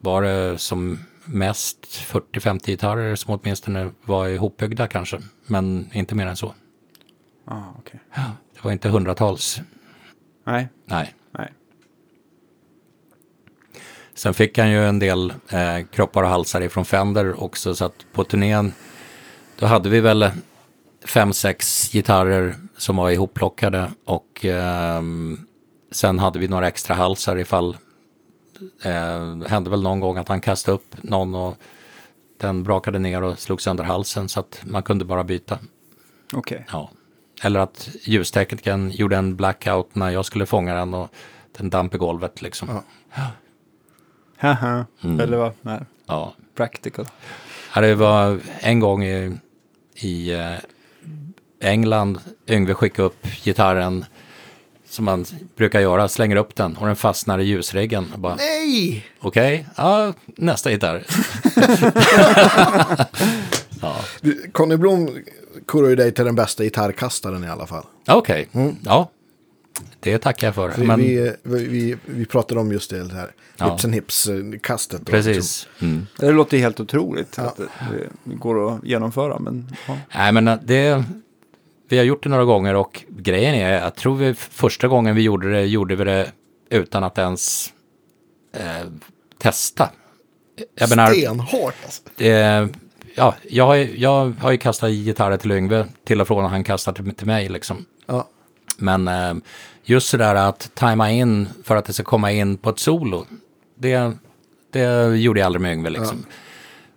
var 0.00 0.22
det 0.22 0.58
som 0.58 0.98
mest 1.24 1.86
40-50 1.86 2.66
gitarrer 2.66 3.16
som 3.16 3.34
åtminstone 3.34 3.90
var 4.04 4.28
ihopbyggda 4.28 4.88
kanske, 4.88 5.20
men 5.46 5.90
inte 5.92 6.14
mer 6.14 6.26
än 6.26 6.36
så. 6.36 6.54
Ah, 7.44 7.62
okej. 7.78 8.00
Det 8.54 8.64
var 8.64 8.72
inte 8.72 8.88
hundratals, 8.88 9.60
Nej, 10.44 10.68
nej. 10.84 11.14
Sen 14.14 14.34
fick 14.34 14.58
han 14.58 14.70
ju 14.70 14.84
en 14.84 14.98
del 14.98 15.32
eh, 15.48 15.86
kroppar 15.90 16.22
och 16.22 16.28
halsar 16.28 16.60
ifrån 16.60 16.84
Fender 16.84 17.42
också, 17.42 17.74
så 17.74 17.84
att 17.84 18.06
på 18.12 18.24
turnén 18.24 18.72
då 19.58 19.66
hade 19.66 19.88
vi 19.88 20.00
väl 20.00 20.30
fem, 21.04 21.32
sex 21.32 21.88
gitarrer 21.92 22.54
som 22.76 22.96
var 22.96 23.10
ihopplockade 23.10 23.90
och 24.04 24.44
ehm, 24.44 25.46
sen 25.90 26.18
hade 26.18 26.38
vi 26.38 26.48
några 26.48 26.68
extra 26.68 26.94
halsar 26.94 27.36
ifall 27.36 27.76
eh, 28.82 29.48
hände 29.48 29.70
väl 29.70 29.82
någon 29.82 30.00
gång 30.00 30.16
att 30.16 30.28
han 30.28 30.40
kastade 30.40 30.74
upp 30.74 31.02
någon 31.02 31.34
och 31.34 31.56
den 32.40 32.62
brakade 32.62 32.98
ner 32.98 33.22
och 33.22 33.38
slog 33.38 33.60
sönder 33.60 33.84
halsen 33.84 34.28
så 34.28 34.40
att 34.40 34.62
man 34.64 34.82
kunde 34.82 35.04
bara 35.04 35.24
byta. 35.24 35.58
Okej. 36.32 36.66
Ja. 36.72 36.90
Eller 37.42 37.60
att 37.60 37.88
ljusteknikern 38.02 38.90
gjorde 38.90 39.16
en 39.16 39.36
blackout 39.36 39.94
när 39.94 40.10
jag 40.10 40.24
skulle 40.24 40.46
fånga 40.46 40.74
den 40.74 40.94
och 40.94 41.08
den 41.58 41.70
damp 41.70 41.94
i 41.94 41.98
golvet 41.98 42.42
liksom. 42.42 42.68
Ja. 43.14 43.26
Haha. 44.42 44.86
Mm. 45.04 45.20
Eller 45.20 45.36
vad? 45.36 45.52
Nej. 45.62 45.80
Ja. 46.06 46.34
Practical. 46.54 47.06
Ja, 47.74 47.80
det 47.80 47.94
var 47.94 48.40
en 48.60 48.80
gång 48.80 49.04
i, 49.04 49.32
i 49.94 50.32
eh, 50.32 50.54
England, 51.60 52.18
Yngve 52.48 52.74
skickade 52.74 53.06
upp 53.06 53.26
gitarren 53.44 54.04
som 54.88 55.04
man 55.04 55.24
brukar 55.56 55.80
göra, 55.80 56.08
slänger 56.08 56.36
upp 56.36 56.54
den 56.54 56.76
och 56.76 56.86
den 56.86 56.96
fastnar 56.96 57.38
i 57.38 57.44
ljusreggen. 57.44 58.12
Och 58.12 58.18
bara, 58.18 58.34
Nej! 58.34 59.06
Okej, 59.20 59.66
ja, 59.76 60.12
nästa 60.26 60.70
gitarr. 60.70 61.02
Du, 64.20 64.50
Conny 64.52 64.76
Blom 64.76 65.18
korar 65.66 65.88
ju 65.88 65.96
dig 65.96 66.12
till 66.12 66.24
den 66.24 66.34
bästa 66.34 66.64
gitarrkastaren 66.64 67.44
i 67.44 67.48
alla 67.48 67.66
fall. 67.66 67.84
Okej, 68.08 68.48
ja, 68.84 69.10
det 70.02 70.18
tackar 70.18 70.46
jag 70.46 70.54
för. 70.54 70.72
Vi, 70.78 70.86
Men, 70.86 71.00
vi, 71.00 71.32
vi, 71.42 71.96
vi 72.04 72.26
pratade 72.26 72.60
om 72.60 72.72
just 72.72 72.90
det 72.90 73.12
här. 73.12 73.30
Ja. 73.56 73.70
Hips 73.72 73.84
and 73.84 73.94
hips-kastet. 73.94 75.06
precis. 75.06 75.68
Mm. 75.80 76.06
Det 76.18 76.32
låter 76.32 76.58
helt 76.58 76.80
otroligt 76.80 77.38
att 77.38 77.56
det, 77.56 77.68
det 78.24 78.34
går 78.34 78.74
att 78.74 78.84
genomföra. 78.84 79.38
Men, 79.38 79.76
ja. 79.88 79.96
Nej, 80.14 80.32
men 80.32 80.44
det, 80.64 81.04
vi 81.88 81.98
har 81.98 82.04
gjort 82.04 82.22
det 82.22 82.28
några 82.28 82.44
gånger 82.44 82.74
och 82.74 83.04
grejen 83.08 83.54
är, 83.54 83.72
jag 83.72 83.94
tror 83.94 84.16
vi 84.16 84.34
första 84.34 84.88
gången 84.88 85.14
vi 85.14 85.22
gjorde 85.22 85.52
det, 85.52 85.62
gjorde 85.66 85.96
vi 85.96 86.04
det 86.04 86.32
utan 86.70 87.04
att 87.04 87.18
ens 87.18 87.72
eh, 88.56 88.88
testa. 89.38 89.90
Jag 90.74 90.88
menar, 90.88 91.12
Stenhårt 91.12 91.74
alltså. 91.84 92.02
det, 92.16 92.68
ja, 93.14 93.34
jag, 93.50 93.66
har 93.66 93.74
ju- 93.74 93.98
jag 93.98 94.30
har 94.40 94.50
ju 94.52 94.58
kastat 94.58 94.90
gitarrer 94.90 95.36
till 95.36 95.52
Yngve 95.52 95.86
till 96.04 96.20
och 96.20 96.26
från 96.28 96.44
och 96.44 96.50
han 96.50 96.64
kastar 96.64 96.92
till, 96.92 97.14
till 97.14 97.26
mig 97.26 97.48
liksom. 97.48 97.84
Ja. 98.06 98.28
Men 98.76 99.08
eh, 99.08 99.34
just 99.84 100.08
sådär 100.08 100.34
att 100.34 100.70
tajma 100.74 101.10
in 101.10 101.48
för 101.64 101.76
att 101.76 101.84
det 101.84 101.92
ska 101.92 102.02
komma 102.04 102.32
in 102.32 102.56
på 102.56 102.70
ett 102.70 102.78
solo, 102.78 103.26
det, 103.74 104.12
det 104.70 105.16
gjorde 105.16 105.40
jag 105.40 105.46
aldrig 105.46 105.62
med 105.62 105.72
Yngve 105.72 105.90
liksom. 105.90 106.24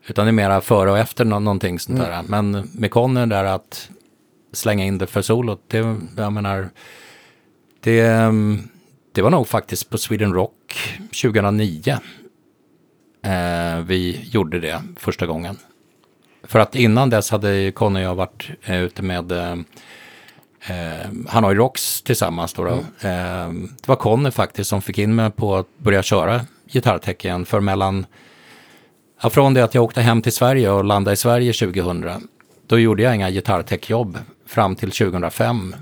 Utan 0.07 0.25
det 0.25 0.29
är 0.29 0.33
mera 0.33 0.61
före 0.61 0.91
och 0.91 0.97
efter 0.97 1.25
nå- 1.25 1.39
någonting 1.39 1.79
sånt 1.79 1.99
där. 1.99 2.23
Men 2.27 2.69
med 2.73 2.91
Conny 2.91 3.25
där 3.25 3.43
att 3.43 3.89
slänga 4.53 4.85
in 4.85 4.97
det 4.97 5.07
för 5.07 5.21
solot, 5.21 5.61
det, 5.67 5.95
jag 6.17 6.33
menar, 6.33 6.69
det, 7.79 8.03
det 9.11 9.21
var 9.21 9.29
nog 9.29 9.47
faktiskt 9.47 9.89
på 9.89 9.97
Sweden 9.97 10.33
Rock 10.33 10.97
2009 11.21 11.97
eh, 13.23 13.79
vi 13.85 14.21
gjorde 14.31 14.59
det 14.59 14.83
första 14.97 15.25
gången. 15.25 15.57
För 16.43 16.59
att 16.59 16.75
innan 16.75 17.09
dess 17.09 17.31
hade 17.31 17.71
Conny 17.71 17.99
och 17.99 18.03
jag 18.03 18.15
varit 18.15 18.49
eh, 18.63 18.81
ute 18.81 19.01
med 19.01 19.31
eh, 19.31 19.55
eh, 20.67 21.09
Hanoi 21.27 21.55
Rocks 21.55 22.01
tillsammans. 22.01 22.53
Då, 22.53 22.63
då. 22.63 22.71
Eh, 23.07 23.49
det 23.81 23.87
var 23.87 23.95
Conny 23.95 24.31
faktiskt 24.31 24.69
som 24.69 24.81
fick 24.81 24.97
in 24.97 25.15
mig 25.15 25.31
på 25.31 25.55
att 25.55 25.67
börja 25.77 26.03
köra 26.03 26.41
gitarrtech 26.71 27.25
igen. 27.25 27.45
För 27.45 27.59
mellan, 27.59 28.05
ja, 29.21 29.29
från 29.29 29.53
det 29.53 29.63
att 29.63 29.75
jag 29.75 29.83
åkte 29.83 30.01
hem 30.01 30.21
till 30.21 30.31
Sverige 30.31 30.69
och 30.69 30.85
landade 30.85 31.13
i 31.13 31.17
Sverige 31.17 31.53
2000, 31.53 32.27
då 32.67 32.79
gjorde 32.79 33.03
jag 33.03 33.15
inga 33.15 33.31
gitarrtechjobb 33.31 34.17
fram 34.47 34.75
till 34.75 34.91
2005. 34.91 35.75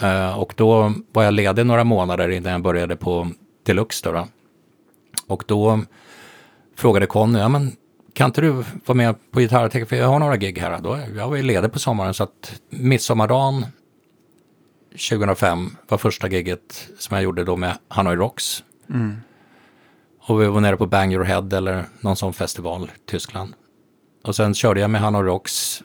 Eh, 0.00 0.38
och 0.38 0.54
då 0.56 0.92
var 1.12 1.22
jag 1.22 1.34
ledig 1.34 1.66
några 1.66 1.84
månader 1.84 2.28
innan 2.28 2.52
jag 2.52 2.62
började 2.62 2.96
på 2.96 3.30
Deluxe. 3.66 4.08
Då, 4.08 4.12
då. 4.12 4.26
Och 5.26 5.44
då 5.46 5.80
frågade 6.76 7.06
Conny, 7.06 7.38
ja 7.38 7.48
men 7.48 7.72
kan 8.14 8.26
inte 8.26 8.40
du 8.40 8.50
vara 8.86 8.96
med 8.96 9.14
på 9.30 9.40
gitarrtech? 9.40 9.88
För 9.88 9.96
jag 9.96 10.08
har 10.08 10.18
några 10.18 10.36
gig 10.36 10.58
här. 10.58 10.78
Då, 10.80 10.98
jag 11.16 11.28
var 11.28 11.36
ju 11.36 11.42
ledig 11.42 11.72
på 11.72 11.78
sommaren 11.78 12.14
så 12.14 12.22
att 12.22 12.60
midsommardagen 12.70 13.66
2005 14.94 15.76
var 15.88 15.98
första 15.98 16.28
giget 16.28 16.88
som 16.98 17.14
jag 17.14 17.24
gjorde 17.24 17.44
då 17.44 17.56
med 17.56 17.78
Hanoi 17.88 18.16
Rocks. 18.16 18.64
Och 20.20 20.42
vi 20.42 20.46
var 20.46 20.60
nere 20.60 20.76
på 20.76 20.86
Bang 20.86 21.12
Your 21.12 21.24
Head 21.24 21.48
eller 21.52 21.84
någon 22.00 22.16
sån 22.16 22.32
festival 22.32 22.90
i 22.96 23.10
Tyskland. 23.10 23.54
Och 24.24 24.36
sen 24.36 24.54
körde 24.54 24.80
jag 24.80 24.90
med 24.90 25.00
Hanoi 25.00 25.22
Rocks 25.22 25.82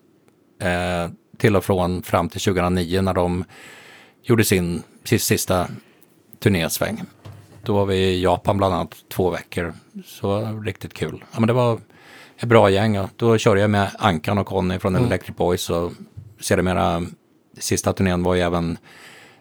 eh, 0.62 1.12
till 1.38 1.56
och 1.56 1.64
från 1.66 2.04
fram 2.04 2.30
till 2.30 2.42
2009 2.42 3.02
när 3.02 3.14
de 3.14 3.44
gjorde 4.24 4.44
sin, 4.44 4.84
sista 5.04 5.68
turnésväng. 6.40 7.04
Då 7.64 7.74
var 7.74 7.86
vi 7.86 7.96
i 7.96 8.24
Japan 8.24 8.58
bland 8.58 8.74
annat 8.74 8.96
två 9.10 9.30
veckor. 9.30 9.74
Så 10.06 10.62
riktigt 10.66 10.94
kul. 10.94 11.24
Ja, 11.32 11.40
men 11.40 11.48
det 11.48 11.54
var 11.54 11.80
ett 12.38 12.48
bra 12.50 12.70
gäng. 12.70 13.08
Då 13.16 13.38
körde 13.38 13.62
jag 13.62 13.70
med 13.70 13.92
Ankan 14.00 14.38
och 14.38 14.48
Conny 14.48 14.80
från 14.80 14.96
Electric 14.96 15.38
Boys. 15.38 15.70
Och 15.70 15.92
sedermera, 16.40 17.06
sista 17.60 17.94
turnén 17.94 18.24
var 18.24 18.36
ju 18.36 18.42
även 18.42 18.78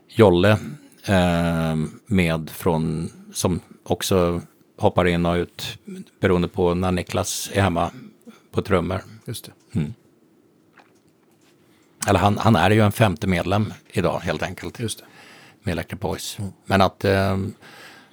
Jolle 0.09 0.59
eh, 1.05 1.77
med 2.07 2.51
från, 2.51 3.11
som 3.33 3.61
också 3.83 4.41
hoppar 4.79 5.07
in 5.07 5.27
och 5.27 5.35
ut 5.35 5.79
beroende 6.21 6.49
på 6.49 6.75
när 6.75 6.93
Niklas 6.93 7.51
är 7.53 7.63
hemma 7.63 7.91
på 8.51 8.63
trummor. 8.63 9.01
Just 9.25 9.45
det. 9.45 9.53
Eller 12.07 12.21
han, 12.21 12.39
han 12.39 12.57
är 12.57 12.71
ju 12.71 12.81
en 12.81 12.93
femte 12.93 13.27
medlem 13.27 13.73
idag 13.93 14.19
helt 14.19 14.43
enkelt 14.43 14.81
Just 14.81 14.99
det. 14.99 15.05
med 15.63 15.73
Electric 15.73 16.01
Boys. 16.01 16.39
Men 16.65 16.81
att 16.81 17.05
eh, 17.05 17.39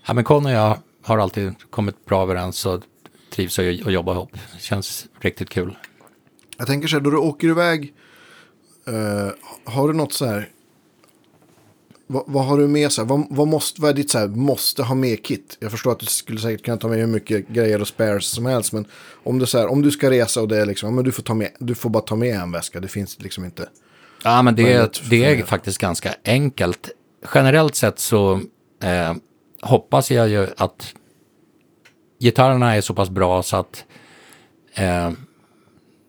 ja, 0.07 0.13
men 0.13 0.23
Conny 0.23 0.49
och 0.49 0.55
jag 0.55 0.77
har 1.01 1.17
alltid 1.17 1.53
kommit 1.69 2.05
bra 2.05 2.21
överens 2.23 2.65
och 2.65 2.83
trivs 3.29 3.59
att 3.59 3.91
jobba 3.91 4.13
ihop. 4.13 4.37
Känns 4.59 5.07
riktigt 5.19 5.49
kul. 5.49 5.77
Jag 6.57 6.67
tänker 6.67 6.87
så 6.87 6.95
här, 6.95 7.03
då 7.03 7.09
du 7.09 7.17
åker 7.17 7.47
iväg, 7.47 7.93
eh, 8.87 9.29
har 9.65 9.87
du 9.87 9.93
något 9.93 10.13
så 10.13 10.25
här 10.25 10.49
vad, 12.07 12.23
vad 12.27 12.45
har 12.45 12.57
du 12.57 12.67
med 12.67 12.91
så 12.91 13.01
här, 13.01 13.09
vad, 13.09 13.25
vad, 13.29 13.47
måste, 13.47 13.81
vad 13.81 13.89
är 13.89 13.93
ditt 13.93 14.11
så 14.11 14.17
här, 14.17 14.27
måste 14.27 14.83
ha 14.83 14.95
med 14.95 15.25
kit? 15.25 15.57
Jag 15.59 15.71
förstår 15.71 15.91
att 15.91 15.99
du 15.99 16.05
skulle 16.05 16.39
säkert 16.39 16.65
kunna 16.65 16.77
ta 16.77 16.87
med 16.87 16.99
hur 16.99 17.07
mycket 17.07 17.47
grejer 17.47 17.81
och 17.81 17.87
spares 17.87 18.25
som 18.25 18.45
helst. 18.45 18.73
Men 18.73 18.85
om 19.23 19.39
du, 19.39 19.45
så 19.45 19.57
här, 19.57 19.67
om 19.67 19.81
du 19.81 19.91
ska 19.91 20.09
resa 20.09 20.41
och 20.41 20.47
det 20.47 20.61
är 20.61 20.65
liksom, 20.65 20.95
men 20.95 21.03
du 21.03 21.11
får, 21.11 21.23
ta 21.23 21.33
med, 21.33 21.49
du 21.59 21.75
får 21.75 21.89
bara 21.89 22.03
ta 22.03 22.15
med 22.15 22.35
en 22.35 22.51
väska. 22.51 22.79
Det 22.79 22.87
finns 22.87 23.21
liksom 23.21 23.45
inte. 23.45 23.69
Ja, 24.23 24.41
men 24.41 24.55
det, 24.55 24.97
för 24.97 25.09
det 25.09 25.25
är 25.25 25.43
faktiskt 25.43 25.77
ganska 25.77 26.15
enkelt. 26.25 26.89
Generellt 27.33 27.75
sett 27.75 27.99
så 27.99 28.33
eh, 28.83 29.13
hoppas 29.61 30.11
jag 30.11 30.29
ju 30.29 30.47
att 30.57 30.93
gitarrerna 32.19 32.75
är 32.75 32.81
så 32.81 32.93
pass 32.93 33.09
bra 33.09 33.43
så 33.43 33.57
att 33.57 33.85
eh, 34.73 35.11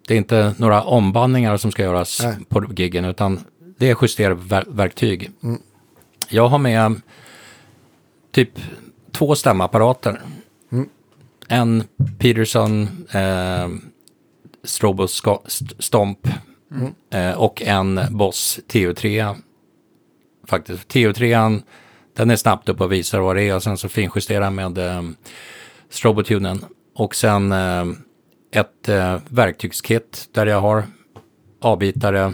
det 0.08 0.14
är 0.14 0.18
inte 0.18 0.54
några 0.58 0.82
ombandningar 0.82 1.56
som 1.56 1.72
ska 1.72 1.82
göras 1.82 2.20
Nej. 2.22 2.36
på 2.48 2.64
giggen 2.76 3.04
utan 3.04 3.40
det 3.78 3.90
är 3.90 3.96
justerverktyg. 4.02 5.30
Jag 6.28 6.48
har 6.48 6.58
med 6.58 7.00
typ 8.32 8.50
två 9.12 9.34
stämapparater. 9.34 10.20
En 11.48 11.84
Peterson 12.18 12.88
eh, 13.10 13.68
Strobo 14.64 15.06
Stomp 15.78 16.28
eh, 17.10 17.30
och 17.30 17.62
en 17.62 18.00
Boss 18.10 18.60
TO3. 18.68 19.36
Faktiskt. 20.46 20.88
TO3 20.94 21.62
den 22.16 22.30
är 22.30 22.36
snabbt 22.36 22.68
upp 22.68 22.80
och 22.80 22.92
visar 22.92 23.20
vad 23.20 23.36
det 23.36 23.42
är 23.42 23.54
och 23.54 23.62
sen 23.62 23.76
så 23.76 23.88
finjusterar 23.88 24.50
med 24.50 24.78
eh, 24.78 25.02
Strobotunen. 25.90 26.64
Och 26.94 27.14
sen 27.14 27.52
eh, 27.52 27.84
ett 28.56 28.88
eh, 28.88 29.18
verktygskit 29.28 30.28
där 30.32 30.46
jag 30.46 30.60
har 30.60 30.84
avbitare, 31.60 32.32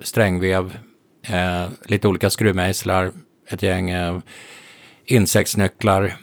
strängvev, 0.00 0.78
eh, 1.22 1.64
lite 1.84 2.08
olika 2.08 2.30
skruvmejslar, 2.30 3.12
ett 3.48 3.62
gäng 3.62 3.90
eh, 3.90 4.18
insektsnycklar, 5.04 6.16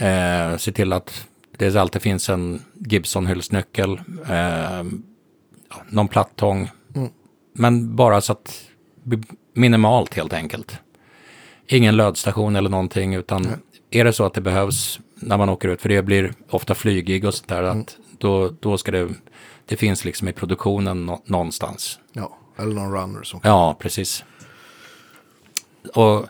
eh, 0.00 0.56
se 0.56 0.72
till 0.72 0.92
att 0.92 1.26
det 1.58 1.76
alltid 1.76 2.02
finns 2.02 2.28
en 2.28 2.62
Gibson-hylsnyckel, 2.74 4.00
eh, 4.28 4.84
någon 5.88 6.08
plattång, 6.08 6.70
men 7.54 7.96
bara 7.96 8.20
så 8.20 8.32
att 8.32 8.64
minimalt 9.54 10.14
helt 10.14 10.32
enkelt. 10.32 10.78
Ingen 11.66 11.96
lödstation 11.96 12.56
eller 12.56 12.70
någonting, 12.70 13.14
utan 13.14 13.48
är 13.90 14.04
det 14.04 14.12
så 14.12 14.24
att 14.24 14.34
det 14.34 14.40
behövs 14.40 15.00
när 15.14 15.38
man 15.38 15.48
åker 15.48 15.68
ut, 15.68 15.82
för 15.82 15.88
det 15.88 16.02
blir 16.02 16.34
ofta 16.50 16.74
flygig 16.74 17.24
och 17.24 17.34
sånt 17.34 17.48
där, 17.48 17.62
att 17.62 17.96
då, 18.22 18.52
då 18.60 18.78
ska 18.78 18.90
det, 18.90 19.08
det 19.66 19.76
finns 19.76 20.04
liksom 20.04 20.28
i 20.28 20.32
produktionen 20.32 21.06
nå- 21.06 21.22
någonstans. 21.24 21.98
Ja, 22.12 22.36
eller 22.58 22.74
någon 22.74 22.92
runner 22.92 23.22
som 23.22 23.40
Ja, 23.42 23.76
precis. 23.78 24.24
Och 25.94 26.26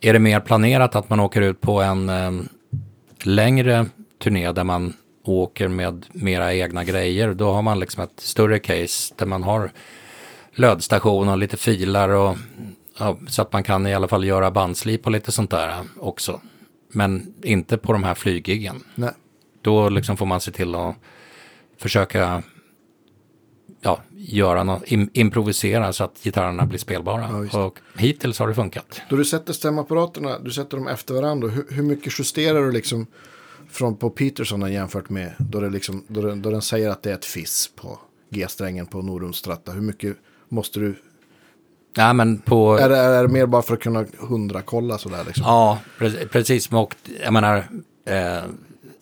är 0.00 0.12
det 0.12 0.18
mer 0.18 0.40
planerat 0.40 0.96
att 0.96 1.10
man 1.10 1.20
åker 1.20 1.40
ut 1.40 1.60
på 1.60 1.82
en 1.82 2.08
eh, 2.08 2.32
längre 3.22 3.86
turné 4.22 4.52
där 4.52 4.64
man 4.64 4.92
åker 5.24 5.68
med 5.68 6.06
mera 6.12 6.54
egna 6.54 6.84
grejer, 6.84 7.34
då 7.34 7.52
har 7.52 7.62
man 7.62 7.80
liksom 7.80 8.02
ett 8.02 8.20
större 8.20 8.58
case 8.58 9.14
där 9.16 9.26
man 9.26 9.42
har 9.42 9.72
lödstation 10.52 11.28
och 11.28 11.38
lite 11.38 11.56
filar 11.56 12.08
och 12.08 12.36
ja, 12.98 13.18
så 13.28 13.42
att 13.42 13.52
man 13.52 13.62
kan 13.62 13.86
i 13.86 13.94
alla 13.94 14.08
fall 14.08 14.24
göra 14.24 14.50
bandslip 14.50 15.06
och 15.06 15.12
lite 15.12 15.32
sånt 15.32 15.50
där 15.50 15.74
också. 16.00 16.40
Men 16.92 17.34
inte 17.42 17.78
på 17.78 17.92
de 17.92 18.04
här 18.04 18.14
flygiggen. 18.14 18.84
Nej. 18.94 19.10
Då 19.62 19.88
liksom 19.88 20.16
får 20.16 20.26
man 20.26 20.40
se 20.40 20.50
till 20.50 20.74
att 20.74 20.96
försöka 21.82 22.42
ja, 23.80 24.00
göra 24.16 24.64
något, 24.64 24.84
im- 24.84 25.10
improvisera 25.12 25.92
så 25.92 26.04
att 26.04 26.22
gitarrerna 26.22 26.66
blir 26.66 26.78
spelbara. 26.78 27.46
Ja, 27.52 27.64
och 27.64 27.78
hittills 27.96 28.38
har 28.38 28.48
det 28.48 28.54
funkat. 28.54 29.00
Då 29.10 29.16
du 29.16 29.24
sätter 29.24 29.52
stämapparaterna, 29.52 30.38
du 30.38 30.50
sätter 30.50 30.76
dem 30.76 30.88
efter 30.88 31.14
varandra. 31.14 31.48
Hur, 31.48 31.66
hur 31.70 31.82
mycket 31.82 32.18
justerar 32.18 32.60
du 32.62 32.72
liksom 32.72 33.06
från 33.70 33.96
på 33.96 34.10
Peterson 34.10 34.72
jämfört 34.72 35.08
med 35.10 35.32
då, 35.38 35.60
det 35.60 35.70
liksom, 35.70 36.04
då, 36.08 36.22
den, 36.22 36.42
då 36.42 36.50
den 36.50 36.62
säger 36.62 36.90
att 36.90 37.02
det 37.02 37.10
är 37.10 37.14
ett 37.14 37.24
fiss 37.24 37.70
på 37.76 37.98
G-strängen 38.30 38.86
på 38.86 39.02
Norum 39.02 39.32
Stratta? 39.32 39.72
Hur 39.72 39.80
mycket 39.80 40.16
måste 40.48 40.80
du... 40.80 40.94
Nej, 41.96 42.14
men 42.14 42.38
på... 42.38 42.78
Är 42.78 42.88
det, 42.88 42.96
är 42.96 43.22
det 43.22 43.28
mer 43.28 43.46
bara 43.46 43.62
för 43.62 43.74
att 43.74 43.80
kunna 43.80 44.06
hundra 44.18 44.62
kolla 44.62 44.98
sådär 44.98 45.24
liksom? 45.26 45.44
Ja, 45.46 45.78
pre- 45.98 46.28
precis. 46.28 46.72
Och 46.72 46.94
jag 47.24 47.32
menar, 47.32 47.56
eh, 48.06 48.42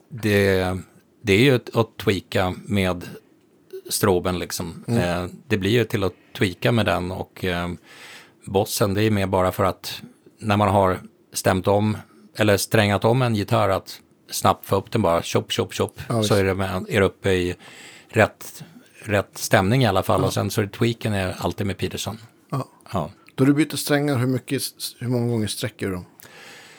det, 0.09 0.79
det 1.23 1.33
är 1.33 1.39
ju 1.41 1.55
ett- 1.55 1.77
att 1.77 1.97
tweaka 1.97 2.55
med 2.65 3.05
stroben 3.89 4.39
liksom. 4.39 4.85
Eh, 4.89 5.27
det 5.49 5.59
blir 5.59 5.71
ju 5.71 5.85
till 5.85 6.05
att 6.05 6.15
tweaka 6.39 6.73
med 6.73 6.87
den 6.87 7.11
och 7.13 7.45
eh, 7.45 7.69
bossen 8.45 8.95
det 8.95 9.03
är 9.03 9.11
mer 9.11 9.27
bara 9.27 9.53
för 9.53 9.65
att 9.65 10.03
när 10.39 10.57
man 10.57 10.69
har 10.69 10.99
stämt 11.33 11.67
om 11.69 11.97
eller 12.37 12.57
strängat 12.57 13.05
om 13.05 13.23
en 13.23 13.35
gitarr 13.35 13.69
att 13.69 14.01
snabbt 14.31 14.67
få 14.67 14.77
upp 14.77 14.91
den 14.91 15.03
bara, 15.03 15.23
chop, 15.23 15.53
chop, 15.53 15.75
chop, 15.75 16.01
Ja, 16.09 16.23
så 16.23 16.35
är 16.35 16.45
det, 16.45 16.55
med, 16.55 16.87
är 16.89 17.01
det 17.01 17.07
uppe 17.07 17.31
i 17.31 17.55
rätt, 18.09 18.65
rätt 19.03 19.39
stämning 19.39 19.83
i 19.83 19.87
alla 19.87 20.03
fall. 20.03 20.25
Och 20.25 20.33
sen 20.33 20.51
så 20.51 20.61
är 20.61 20.65
det 20.65 20.71
tweaken 20.73 21.13
är 21.13 21.35
alltid 21.39 21.67
med 21.67 21.79
Peterson. 21.79 22.19
Ja. 22.51 22.69
Ja. 22.93 23.11
Då 23.35 23.45
du 23.45 23.55
byter 23.55 23.77
strängar, 23.77 24.17
hur, 24.19 24.27
mycket, 24.27 24.63
hur 24.99 25.09
många 25.09 25.29
gånger 25.29 25.47
sträcker 25.47 25.87
du 25.87 25.93
dem? 25.93 26.05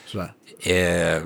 Sådär. 0.05 0.33
Eh, 0.59 1.23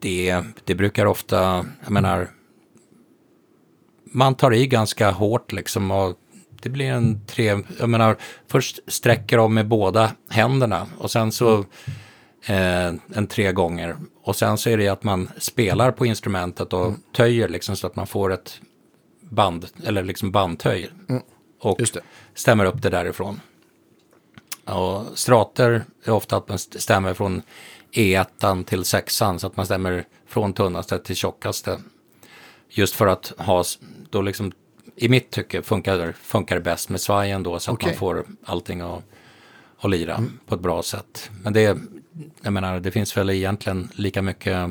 det, 0.00 0.42
det 0.64 0.74
brukar 0.74 1.06
ofta, 1.06 1.66
jag 1.82 1.90
menar, 1.90 2.30
man 4.04 4.34
tar 4.34 4.54
i 4.54 4.66
ganska 4.66 5.10
hårt 5.10 5.52
liksom 5.52 5.90
och 5.90 6.18
det 6.62 6.68
blir 6.68 6.90
en 6.90 7.26
tre, 7.26 7.58
jag 7.78 7.88
menar, 7.88 8.16
först 8.46 8.78
sträcker 8.86 9.36
de 9.36 9.54
med 9.54 9.68
båda 9.68 10.12
händerna 10.28 10.86
och 10.98 11.10
sen 11.10 11.32
så 11.32 11.58
eh, 12.46 12.92
en 13.14 13.26
tre 13.28 13.52
gånger. 13.52 13.96
Och 14.22 14.36
sen 14.36 14.58
så 14.58 14.70
är 14.70 14.76
det 14.76 14.88
att 14.88 15.04
man 15.04 15.30
spelar 15.38 15.90
på 15.90 16.06
instrumentet 16.06 16.72
och 16.72 16.94
töjer 17.12 17.48
liksom 17.48 17.76
så 17.76 17.86
att 17.86 17.96
man 17.96 18.06
får 18.06 18.32
ett 18.32 18.60
band, 19.20 19.66
eller 19.84 20.02
liksom 20.02 20.30
bandtöj. 20.30 20.90
Och 21.60 21.80
Just 21.80 21.94
det. 21.94 22.00
stämmer 22.34 22.64
upp 22.64 22.82
det 22.82 22.90
därifrån. 22.90 23.40
Och 24.64 25.04
strater 25.14 25.84
är 26.04 26.10
ofta 26.10 26.36
att 26.36 26.48
man 26.48 26.58
stämmer 26.58 27.14
från 27.14 27.42
E1 27.92 28.64
till 28.64 28.84
6 28.84 29.16
så 29.16 29.24
att 29.24 29.56
man 29.56 29.66
stämmer 29.66 30.04
från 30.26 30.52
tunnaste 30.52 30.98
till 30.98 31.16
tjockaste. 31.16 31.80
Just 32.70 32.94
för 32.94 33.06
att 33.06 33.32
ha, 33.38 33.64
då 34.10 34.22
liksom, 34.22 34.52
i 34.96 35.08
mitt 35.08 35.30
tycke 35.30 35.62
funkar, 35.62 36.12
funkar 36.12 36.56
det 36.56 36.62
bäst 36.62 36.88
med 36.88 37.00
svajen 37.00 37.42
då 37.42 37.58
så 37.58 37.70
att 37.70 37.74
Okej. 37.74 37.88
man 37.88 37.98
får 37.98 38.26
allting 38.44 38.80
att, 38.80 39.04
att 39.78 39.90
lira 39.90 40.24
på 40.46 40.54
ett 40.54 40.60
bra 40.60 40.82
sätt. 40.82 41.30
Men 41.42 41.52
det, 41.52 41.78
jag 42.42 42.52
menar, 42.52 42.80
det 42.80 42.90
finns 42.90 43.16
väl 43.16 43.30
egentligen 43.30 43.88
lika 43.94 44.22
mycket 44.22 44.70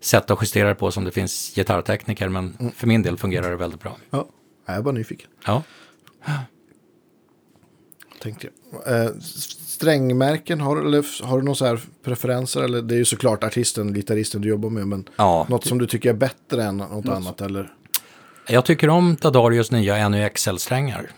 sätt 0.00 0.30
att 0.30 0.38
justera 0.42 0.68
det 0.68 0.74
på 0.74 0.90
som 0.90 1.04
det 1.04 1.10
finns 1.10 1.54
gitarrtekniker, 1.54 2.28
men 2.28 2.72
för 2.76 2.86
min 2.86 3.02
del 3.02 3.16
fungerar 3.16 3.50
det 3.50 3.56
väldigt 3.56 3.80
bra. 3.80 3.96
Ja, 4.10 4.28
jag 4.66 4.76
är 4.76 4.82
bara 4.82 4.94
nyfiken. 4.94 5.30
Ja. 5.46 5.62
Tänkte 8.22 8.48
jag. 8.72 9.04
Eh, 9.04 9.10
strängmärken, 9.76 10.60
har, 10.60 10.76
eller 10.76 11.24
har 11.24 11.38
du 11.38 11.44
några 11.44 11.54
så 11.54 11.66
här 11.66 11.80
preferenser? 12.04 12.62
Eller 12.62 12.82
det 12.82 12.94
är 12.94 12.98
ju 12.98 13.04
såklart 13.04 13.44
artisten, 13.44 13.94
gitarristen 13.94 14.40
du 14.40 14.48
jobbar 14.48 14.70
med. 14.70 14.88
Men 14.88 15.08
Ja. 15.16 15.46
något 15.48 15.64
som 15.66 15.78
du 15.78 15.86
tycker 15.86 16.08
är 16.10 16.14
bättre 16.14 16.62
än 16.64 16.76
något 16.76 17.08
annat? 17.08 17.40
Eller? 17.40 17.72
Jag 18.48 18.64
tycker 18.64 18.88
om 18.88 19.16
Dadarios 19.20 19.70
nya 19.70 20.08
NUXL-strängar. 20.08 21.10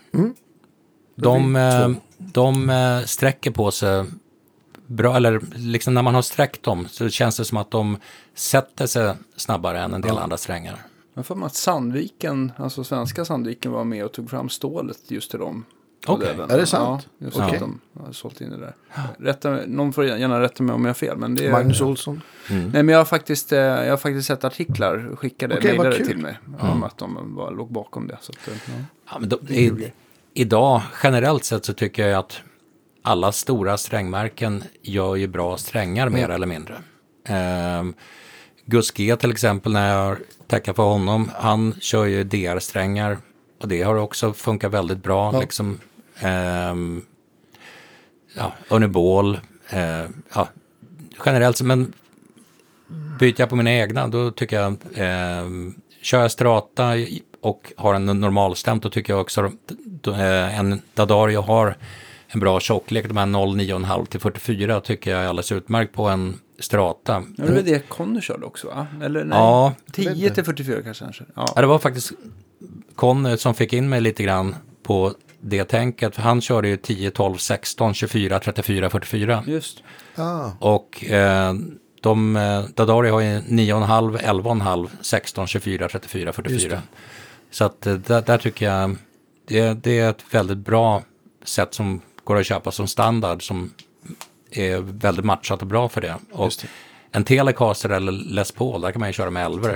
De, 1.15 1.53
Det 1.53 1.59
är 1.59 1.89
eh, 1.89 1.95
de 2.17 2.69
eh, 2.69 2.99
sträcker 3.05 3.51
på 3.51 3.71
sig 3.71 4.05
bra, 4.87 5.15
eller 5.15 5.41
liksom 5.55 5.93
när 5.93 6.01
man 6.01 6.15
har 6.15 6.21
sträckt 6.21 6.63
dem 6.63 6.87
så 6.89 7.09
känns 7.09 7.37
det 7.37 7.45
som 7.45 7.57
att 7.57 7.71
de 7.71 7.97
sätter 8.35 8.87
sig 8.87 9.13
snabbare 9.35 9.79
än 9.79 9.93
en 9.93 10.01
del 10.01 10.17
andra 10.17 10.37
strängar. 10.37 10.85
Jag 11.13 11.25
för 11.25 11.35
mig 11.35 11.45
att 11.45 11.55
Sandviken, 11.55 12.51
alltså 12.57 12.83
svenska 12.83 13.25
Sandviken 13.25 13.71
var 13.71 13.83
med 13.83 14.05
och 14.05 14.11
tog 14.11 14.29
fram 14.29 14.49
stålet 14.49 14.97
just 15.11 15.31
till 15.31 15.39
dem. 15.39 15.65
Modellerna. 16.09 16.53
Är 16.53 16.57
det 16.57 16.65
sant? 16.65 17.07
Ja, 17.17 17.25
just 17.25 17.39
att 17.39 17.59
de 17.59 17.79
har 17.99 18.11
sålt 18.11 18.41
in 18.41 18.49
det 18.49 18.57
där. 18.57 18.73
Rätta, 19.19 19.59
någon 19.67 19.93
får 19.93 20.05
gärna 20.05 20.41
rätta 20.41 20.63
mig 20.63 20.75
om 20.75 20.85
jag 20.85 20.89
har 20.89 20.93
fel. 20.93 21.17
Men 21.17 21.35
det 21.35 21.45
är, 21.45 21.51
Magnus 21.51 21.81
Olsson? 21.81 22.21
Mm. 22.49 22.63
Nej, 22.63 22.83
men 22.83 22.89
jag 22.89 22.99
har 22.99 23.05
faktiskt, 23.05 23.51
eh, 23.51 23.59
jag 23.59 23.89
har 23.89 23.97
faktiskt 23.97 24.27
sett 24.27 24.43
artiklar 24.43 25.15
skickade, 25.15 25.55
vad 25.55 25.63
mejlade 25.63 26.05
till 26.05 26.17
mig. 26.17 26.39
Om 26.59 26.83
att 26.83 26.97
de 26.97 27.35
var, 27.35 27.51
låg 27.51 27.71
bakom 27.71 28.07
det. 28.07 28.17
Så 28.21 28.31
att, 28.31 28.47
eh, 28.47 28.53
ja. 28.67 28.83
Ja, 29.11 29.19
men 29.19 29.29
då, 29.29 29.37
i, 29.47 29.91
idag, 30.33 30.81
generellt 31.03 31.45
sett 31.45 31.65
så 31.65 31.73
tycker 31.73 32.07
jag 32.07 32.19
att 32.19 32.41
alla 33.01 33.31
stora 33.31 33.77
strängmärken 33.77 34.63
gör 34.81 35.15
ju 35.15 35.27
bra 35.27 35.57
strängar 35.57 36.09
mer 36.09 36.29
eller 36.29 36.47
mindre. 36.47 36.75
Um, 37.79 37.93
Gus 38.65 38.91
G 38.91 39.15
till 39.15 39.31
exempel, 39.31 39.71
när 39.71 39.95
jag 39.95 40.17
tackar 40.47 40.73
för 40.73 40.83
honom, 40.83 41.31
han 41.35 41.73
kör 41.79 42.05
ju 42.05 42.23
DR-strängar 42.23 43.17
och 43.61 43.67
det 43.67 43.81
har 43.81 43.95
också 43.95 44.33
funkat 44.33 44.71
väldigt 44.71 45.03
bra. 45.03 45.33
Ja. 45.33 45.39
Liksom, 45.39 45.79
um, 46.23 47.05
ja, 48.35 48.53
Uniball, 48.69 49.39
eh, 49.69 50.05
ja, 50.33 50.47
generellt, 51.25 51.61
men 51.61 51.93
byter 53.19 53.39
jag 53.41 53.49
på 53.49 53.55
mina 53.55 53.71
egna, 53.71 54.07
då 54.07 54.31
tycker 54.31 54.55
jag, 54.55 54.71
eh, 54.93 55.49
kör 56.01 56.21
jag 56.21 56.31
strata 56.31 56.93
och 57.41 57.73
har 57.77 57.93
en 57.93 58.05
normalstämt, 58.05 58.83
då 58.83 58.89
tycker 58.89 59.13
jag 59.13 59.21
också 59.21 59.51
eh, 60.07 60.59
en 60.59 60.81
Dadario 60.93 61.41
har 61.41 61.77
en 62.27 62.39
bra 62.39 62.59
tjocklek. 62.59 63.07
De 63.07 63.17
här 63.17 63.25
0,9,5 63.25 64.05
till 64.05 64.19
44 64.19 64.81
tycker 64.81 65.11
jag 65.11 65.23
är 65.23 65.27
alldeles 65.27 65.51
utmärkt 65.51 65.93
på 65.93 66.07
en 66.07 66.39
strata. 66.59 67.23
Ja, 67.37 67.45
det 67.45 67.51
var 67.51 67.61
det 67.61 67.89
Conny 67.89 68.21
körde 68.21 68.45
också 68.45 68.67
va? 68.67 68.87
Eller 69.03 69.23
nej? 69.23 69.37
Ja. 69.37 69.73
10 69.91 70.29
till 70.29 70.43
44 70.43 70.81
kanske. 70.83 71.03
kanske. 71.03 71.23
Ja. 71.35 71.45
Ja, 71.55 71.61
det 71.61 71.67
var 71.67 71.79
faktiskt 71.79 72.11
Conny 72.95 73.37
som 73.37 73.53
fick 73.53 73.73
in 73.73 73.89
mig 73.89 74.01
lite 74.01 74.23
grann 74.23 74.55
på 74.83 75.13
det 75.41 75.63
tänket. 75.63 76.15
För 76.15 76.21
han 76.21 76.41
körde 76.41 76.67
ju 76.67 76.77
10, 76.77 77.11
12, 77.11 77.37
16, 77.37 77.93
24, 77.93 78.39
34, 78.39 78.89
44. 78.89 79.43
Just. 79.47 79.83
Ah, 80.15 80.49
Och 80.59 81.05
eh, 81.05 81.53
de, 82.01 82.35
eh, 82.35 82.63
Dadari 82.75 83.09
har 83.09 83.19
ju 83.19 83.39
9,5, 83.39 84.17
11,5, 84.17 84.89
16, 85.01 85.47
24, 85.47 85.87
34, 85.89 86.25
Just 86.25 86.35
44. 86.35 86.69
det. 86.75 86.81
Så 87.51 87.65
att 87.65 87.87
eh, 87.87 87.93
där, 87.93 88.21
där 88.21 88.37
tycker 88.37 88.65
jag 88.65 88.95
det, 89.47 89.73
det 89.83 89.99
är 89.99 90.09
ett 90.09 90.23
väldigt 90.31 90.57
bra 90.57 91.03
sätt 91.43 91.73
som 91.73 92.01
går 92.23 92.37
att 92.37 92.45
köpa 92.45 92.71
som 92.71 92.87
standard 92.87 93.47
som 93.47 93.73
är 94.51 94.77
väldigt 94.79 95.25
matchat 95.25 95.61
och 95.61 95.67
bra 95.67 95.89
för 95.89 96.01
det. 96.01 96.15
Och 96.31 96.51
det. 96.61 96.67
en 97.11 97.23
Telecaster 97.23 97.89
eller 97.89 98.11
Les 98.11 98.51
Paul, 98.51 98.81
där 98.81 98.91
kan 98.91 98.99
man 98.99 99.09
ju 99.09 99.13
köra 99.13 99.29
med 99.29 99.45
11 99.45 99.69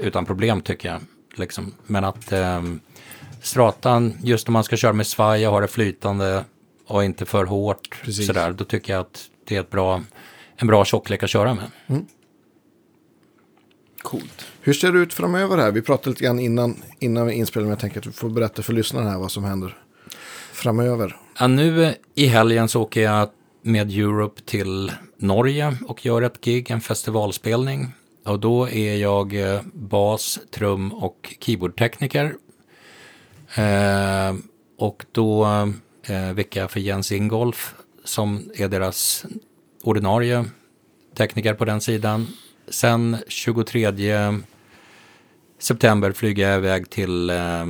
utan 0.00 0.26
problem 0.26 0.60
tycker 0.60 0.88
jag. 0.88 1.00
Liksom. 1.36 1.74
Men 1.86 2.04
att 2.04 2.32
eh, 2.32 2.62
Stratan, 3.44 4.14
just 4.22 4.48
om 4.48 4.52
man 4.52 4.64
ska 4.64 4.76
köra 4.76 4.92
med 4.92 5.06
svaj 5.06 5.46
och 5.46 5.52
ha 5.52 5.60
det 5.60 5.68
flytande 5.68 6.44
och 6.86 7.04
inte 7.04 7.24
för 7.24 7.44
hårt, 7.44 8.00
Precis. 8.02 8.26
sådär, 8.26 8.52
då 8.52 8.64
tycker 8.64 8.92
jag 8.92 9.00
att 9.00 9.30
det 9.44 9.56
är 9.56 9.60
ett 9.60 9.70
bra, 9.70 10.02
en 10.56 10.66
bra 10.66 10.84
tjocklek 10.84 11.22
att 11.22 11.30
köra 11.30 11.54
med. 11.54 11.64
Coolt. 14.02 14.46
hur 14.60 14.72
ser 14.72 14.92
det 14.92 14.98
ut 14.98 15.12
framöver 15.12 15.58
här? 15.58 15.72
Vi 15.72 15.82
pratade 15.82 16.10
lite 16.10 16.24
grann 16.24 16.38
innan, 16.38 16.82
innan 16.98 17.26
vi 17.26 17.32
inspelade, 17.32 17.64
men 17.64 17.70
jag 17.70 17.78
tänker 17.78 17.98
att 17.98 18.04
du 18.04 18.12
får 18.12 18.28
berätta 18.28 18.62
för 18.62 18.72
lyssnarna 18.72 19.10
här 19.10 19.18
vad 19.18 19.32
som 19.32 19.44
händer 19.44 19.76
framöver. 20.52 21.16
Ja, 21.38 21.46
nu 21.46 21.94
i 22.14 22.26
helgen 22.26 22.68
så 22.68 22.82
åker 22.82 23.00
jag 23.02 23.28
med 23.62 23.90
Europe 23.90 24.42
till 24.44 24.92
Norge 25.18 25.76
och 25.86 26.06
gör 26.06 26.22
ett 26.22 26.40
gig, 26.40 26.70
en 26.70 26.80
festivalspelning. 26.80 27.92
Och 28.24 28.40
då 28.40 28.68
är 28.68 28.96
jag 28.96 29.54
eh, 29.54 29.60
bas, 29.72 30.38
trum 30.50 30.92
och 30.92 31.34
keyboardtekniker. 31.40 32.34
Eh, 33.56 34.34
och 34.78 35.04
då 35.12 35.44
eh, 36.02 36.32
vickar 36.32 36.60
jag 36.60 36.70
för 36.70 36.80
Jens 36.80 37.12
Ingolf 37.12 37.74
som 38.04 38.50
är 38.54 38.68
deras 38.68 39.26
ordinarie 39.82 40.44
tekniker 41.16 41.54
på 41.54 41.64
den 41.64 41.80
sidan. 41.80 42.26
Sen 42.68 43.16
23 43.28 43.92
september 45.58 46.12
flyger 46.12 46.48
jag 46.48 46.58
iväg 46.58 46.90
till 46.90 47.30
eh, 47.30 47.62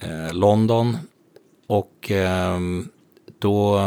eh, 0.00 0.32
London 0.32 0.96
och 1.66 2.10
eh, 2.10 2.60
då 3.38 3.78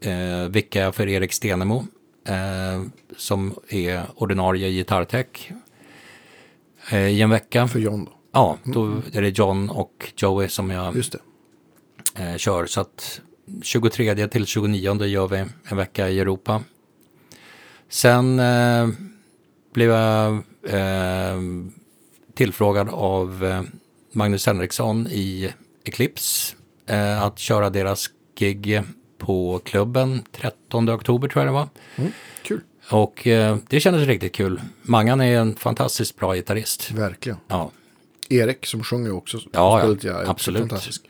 eh, 0.00 0.48
vickar 0.48 0.82
jag 0.82 0.94
för 0.94 1.08
Erik 1.08 1.32
Stenemo 1.32 1.86
eh, 2.28 2.82
som 3.16 3.54
är 3.68 4.02
ordinarie 4.14 4.70
gitarrtech 4.70 5.52
eh, 6.90 7.08
i 7.08 7.22
en 7.22 7.30
vecka. 7.30 7.68
För 7.68 7.78
John 7.78 8.04
då. 8.04 8.17
Ja, 8.32 8.58
då 8.64 9.02
är 9.12 9.22
det 9.22 9.38
John 9.38 9.70
och 9.70 10.12
Joey 10.16 10.48
som 10.48 10.70
jag 10.70 10.96
Just 10.96 11.14
det. 12.14 12.22
eh, 12.22 12.36
kör. 12.36 12.66
Så 12.66 12.80
att 12.80 13.20
23 13.62 14.28
till 14.28 14.46
29 14.46 15.04
gör 15.04 15.28
vi 15.28 15.44
en 15.68 15.76
vecka 15.76 16.08
i 16.08 16.20
Europa. 16.20 16.62
Sen 17.88 18.38
eh, 18.38 18.88
blev 19.74 19.90
jag 19.90 20.32
eh, 20.68 21.38
tillfrågad 22.34 22.88
av 22.88 23.44
eh, 23.44 23.62
Magnus 24.12 24.46
Henriksson 24.46 25.06
i 25.10 25.52
Eclipse 25.84 26.56
eh, 26.86 27.22
att 27.22 27.38
köra 27.38 27.70
deras 27.70 28.06
gig 28.38 28.82
på 29.18 29.60
klubben 29.64 30.22
13 30.32 30.90
oktober 30.90 31.28
tror 31.28 31.44
jag 31.44 31.54
det 31.54 31.54
var. 31.58 31.68
Mm, 31.96 32.12
kul. 32.42 32.60
Och 32.90 33.26
eh, 33.26 33.56
det 33.68 33.80
kändes 33.80 34.06
riktigt 34.06 34.32
kul. 34.34 34.60
Mangan 34.82 35.20
är 35.20 35.40
en 35.40 35.54
fantastiskt 35.54 36.16
bra 36.16 36.34
gitarrist. 36.34 36.90
Verkligen. 36.90 37.38
Ja, 37.48 37.70
Erik 38.28 38.66
som 38.66 38.84
sjunger 38.84 39.12
också. 39.12 39.38
Ja, 39.38 39.48
ja, 39.52 39.86
är 39.86 39.90
också 39.92 40.30
absolut. 40.30 40.60
Fantastisk. 40.60 41.02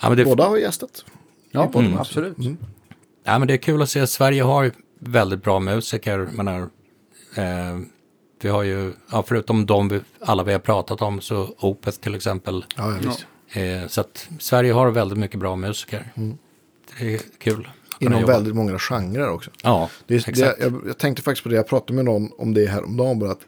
ja 0.00 0.08
men 0.08 0.16
det, 0.16 0.24
Båda 0.24 0.44
har 0.44 0.56
gästat. 0.56 1.04
Ja, 1.50 1.64
också. 1.64 1.96
absolut. 1.98 2.36
Ja, 3.24 3.38
men 3.38 3.48
det 3.48 3.54
är 3.54 3.58
kul 3.58 3.82
att 3.82 3.90
se 3.90 4.00
att 4.00 4.10
Sverige 4.10 4.42
har 4.42 4.72
väldigt 4.98 5.42
bra 5.42 5.60
musiker. 5.60 6.18
Jag 6.18 6.34
Menar, 6.34 6.60
eh, 7.34 7.78
vi 8.40 8.48
har 8.48 8.62
ju, 8.62 8.92
ja, 9.10 9.24
förutom 9.28 9.66
de 9.66 9.88
vi, 9.88 10.00
alla 10.20 10.42
vi 10.42 10.52
har 10.52 10.58
pratat 10.58 11.02
om, 11.02 11.20
så 11.20 11.54
Opeth 11.58 11.98
till 11.98 12.14
exempel. 12.14 12.64
Ja, 12.76 12.92
ja, 12.92 12.98
visst. 13.08 13.26
Eh, 13.52 13.88
så 13.88 14.00
att 14.00 14.28
Sverige 14.38 14.72
har 14.72 14.90
väldigt 14.90 15.18
mycket 15.18 15.40
bra 15.40 15.56
musiker. 15.56 16.12
Det 16.98 17.14
är 17.14 17.20
kul. 17.38 17.68
Inom 18.00 18.20
jobba. 18.20 18.32
väldigt 18.32 18.54
många 18.54 18.78
genrer 18.78 19.28
också. 19.28 19.50
Ja, 19.62 19.90
Det 20.06 20.14
är, 20.14 20.18
exakt. 20.18 20.38
det, 20.38 20.56
jag, 20.60 20.82
jag 20.86 20.98
tänkte 20.98 21.22
faktiskt 21.22 21.42
på 21.42 21.48
det, 21.48 21.56
jag 21.56 21.68
pratade 21.68 21.92
med 21.92 22.04
någon 22.04 22.30
om 22.38 22.54
det 22.54 22.66
här 22.66 22.84
om 22.84 22.96
dagen 22.96 23.18
bara 23.18 23.30
att 23.30 23.46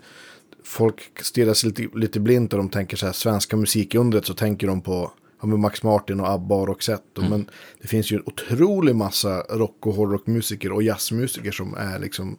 folk 0.70 1.22
stirrar 1.22 1.54
sig 1.54 1.70
lite, 1.70 1.98
lite 1.98 2.20
blint 2.20 2.52
och 2.52 2.58
de 2.58 2.68
tänker 2.68 2.96
så 2.96 3.06
här 3.06 3.12
svenska 3.12 3.56
musikundret 3.56 4.26
så 4.26 4.34
tänker 4.34 4.66
de 4.66 4.80
på 4.80 5.12
ja, 5.42 5.46
Max 5.46 5.82
Martin 5.82 6.20
och 6.20 6.28
ABBA 6.28 6.54
och 6.54 6.68
Roxette. 6.68 7.20
Mm. 7.20 7.30
Men 7.30 7.50
det 7.82 7.88
finns 7.88 8.12
ju 8.12 8.16
en 8.16 8.22
otrolig 8.26 8.96
massa 8.96 9.40
rock 9.40 9.86
och 9.86 9.94
hårdrockmusiker 9.94 10.72
och 10.72 10.82
jazzmusiker 10.82 11.50
som 11.50 11.74
är 11.74 11.98
liksom 11.98 12.38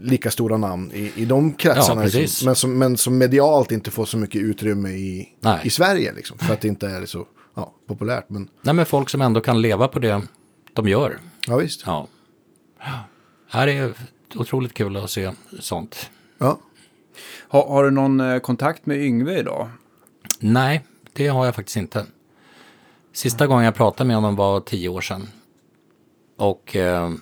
lika 0.00 0.30
stora 0.30 0.56
namn 0.56 0.90
i, 0.94 1.12
i 1.16 1.24
de 1.24 1.52
kretsarna. 1.52 2.02
Ja, 2.02 2.08
liksom, 2.08 2.46
men, 2.46 2.56
som, 2.56 2.78
men 2.78 2.96
som 2.96 3.18
medialt 3.18 3.72
inte 3.72 3.90
får 3.90 4.04
så 4.04 4.18
mycket 4.18 4.42
utrymme 4.42 4.90
i, 4.90 5.28
Nej. 5.40 5.60
i 5.64 5.70
Sverige. 5.70 6.12
Liksom, 6.12 6.38
för 6.38 6.52
att 6.54 6.60
det 6.60 6.68
inte 6.68 6.86
är 6.86 7.06
så 7.06 7.26
ja, 7.54 7.74
populärt. 7.86 8.24
Men 8.28 8.48
Nej, 8.62 8.74
men 8.74 8.86
folk 8.86 9.10
som 9.10 9.20
ändå 9.20 9.40
kan 9.40 9.62
leva 9.62 9.88
på 9.88 9.98
det 9.98 10.22
de 10.72 10.88
gör. 10.88 11.18
ja, 11.46 11.56
visst. 11.56 11.82
Ja. 11.86 12.08
Här 13.48 13.68
är 13.68 13.92
otroligt 14.34 14.74
kul 14.74 14.96
att 14.96 15.10
se 15.10 15.32
sånt. 15.60 16.10
Ja. 16.38 16.58
Har, 17.52 17.66
har 17.68 17.84
du 17.84 17.90
någon 17.90 18.20
eh, 18.20 18.38
kontakt 18.38 18.86
med 18.86 18.98
Yngve 18.98 19.38
idag? 19.38 19.68
Nej, 20.38 20.84
det 21.12 21.26
har 21.26 21.44
jag 21.44 21.54
faktiskt 21.54 21.76
inte. 21.76 22.06
Sista 23.12 23.46
gången 23.46 23.64
jag 23.64 23.74
pratade 23.74 24.06
med 24.08 24.16
honom 24.16 24.36
var 24.36 24.60
tio 24.60 24.88
år 24.88 25.00
sedan. 25.00 25.28
Och 26.36 26.76
eh, 26.76 27.12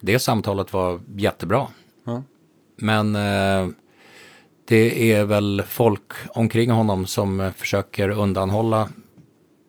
det 0.00 0.18
samtalet 0.18 0.72
var 0.72 1.00
jättebra. 1.16 1.66
Ja. 2.04 2.22
Men 2.76 3.16
eh, 3.16 3.68
det 4.64 5.12
är 5.12 5.24
väl 5.24 5.62
folk 5.66 6.12
omkring 6.28 6.70
honom 6.70 7.06
som 7.06 7.52
försöker 7.56 8.08
undanhålla 8.08 8.88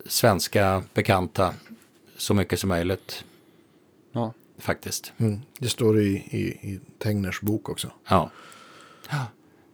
svenska 0.06 0.84
bekanta 0.94 1.54
så 2.18 2.34
mycket 2.34 2.60
som 2.60 2.68
möjligt 2.70 3.24
Ja. 4.12 4.34
faktiskt. 4.60 5.14
Mm. 5.18 5.42
Det 5.60 5.70
står 5.70 6.00
i, 6.00 6.08
i, 6.10 6.40
i 6.74 6.80
Tegners 7.00 7.42
bok 7.42 7.70
också. 7.70 7.92
Ja, 8.10 8.30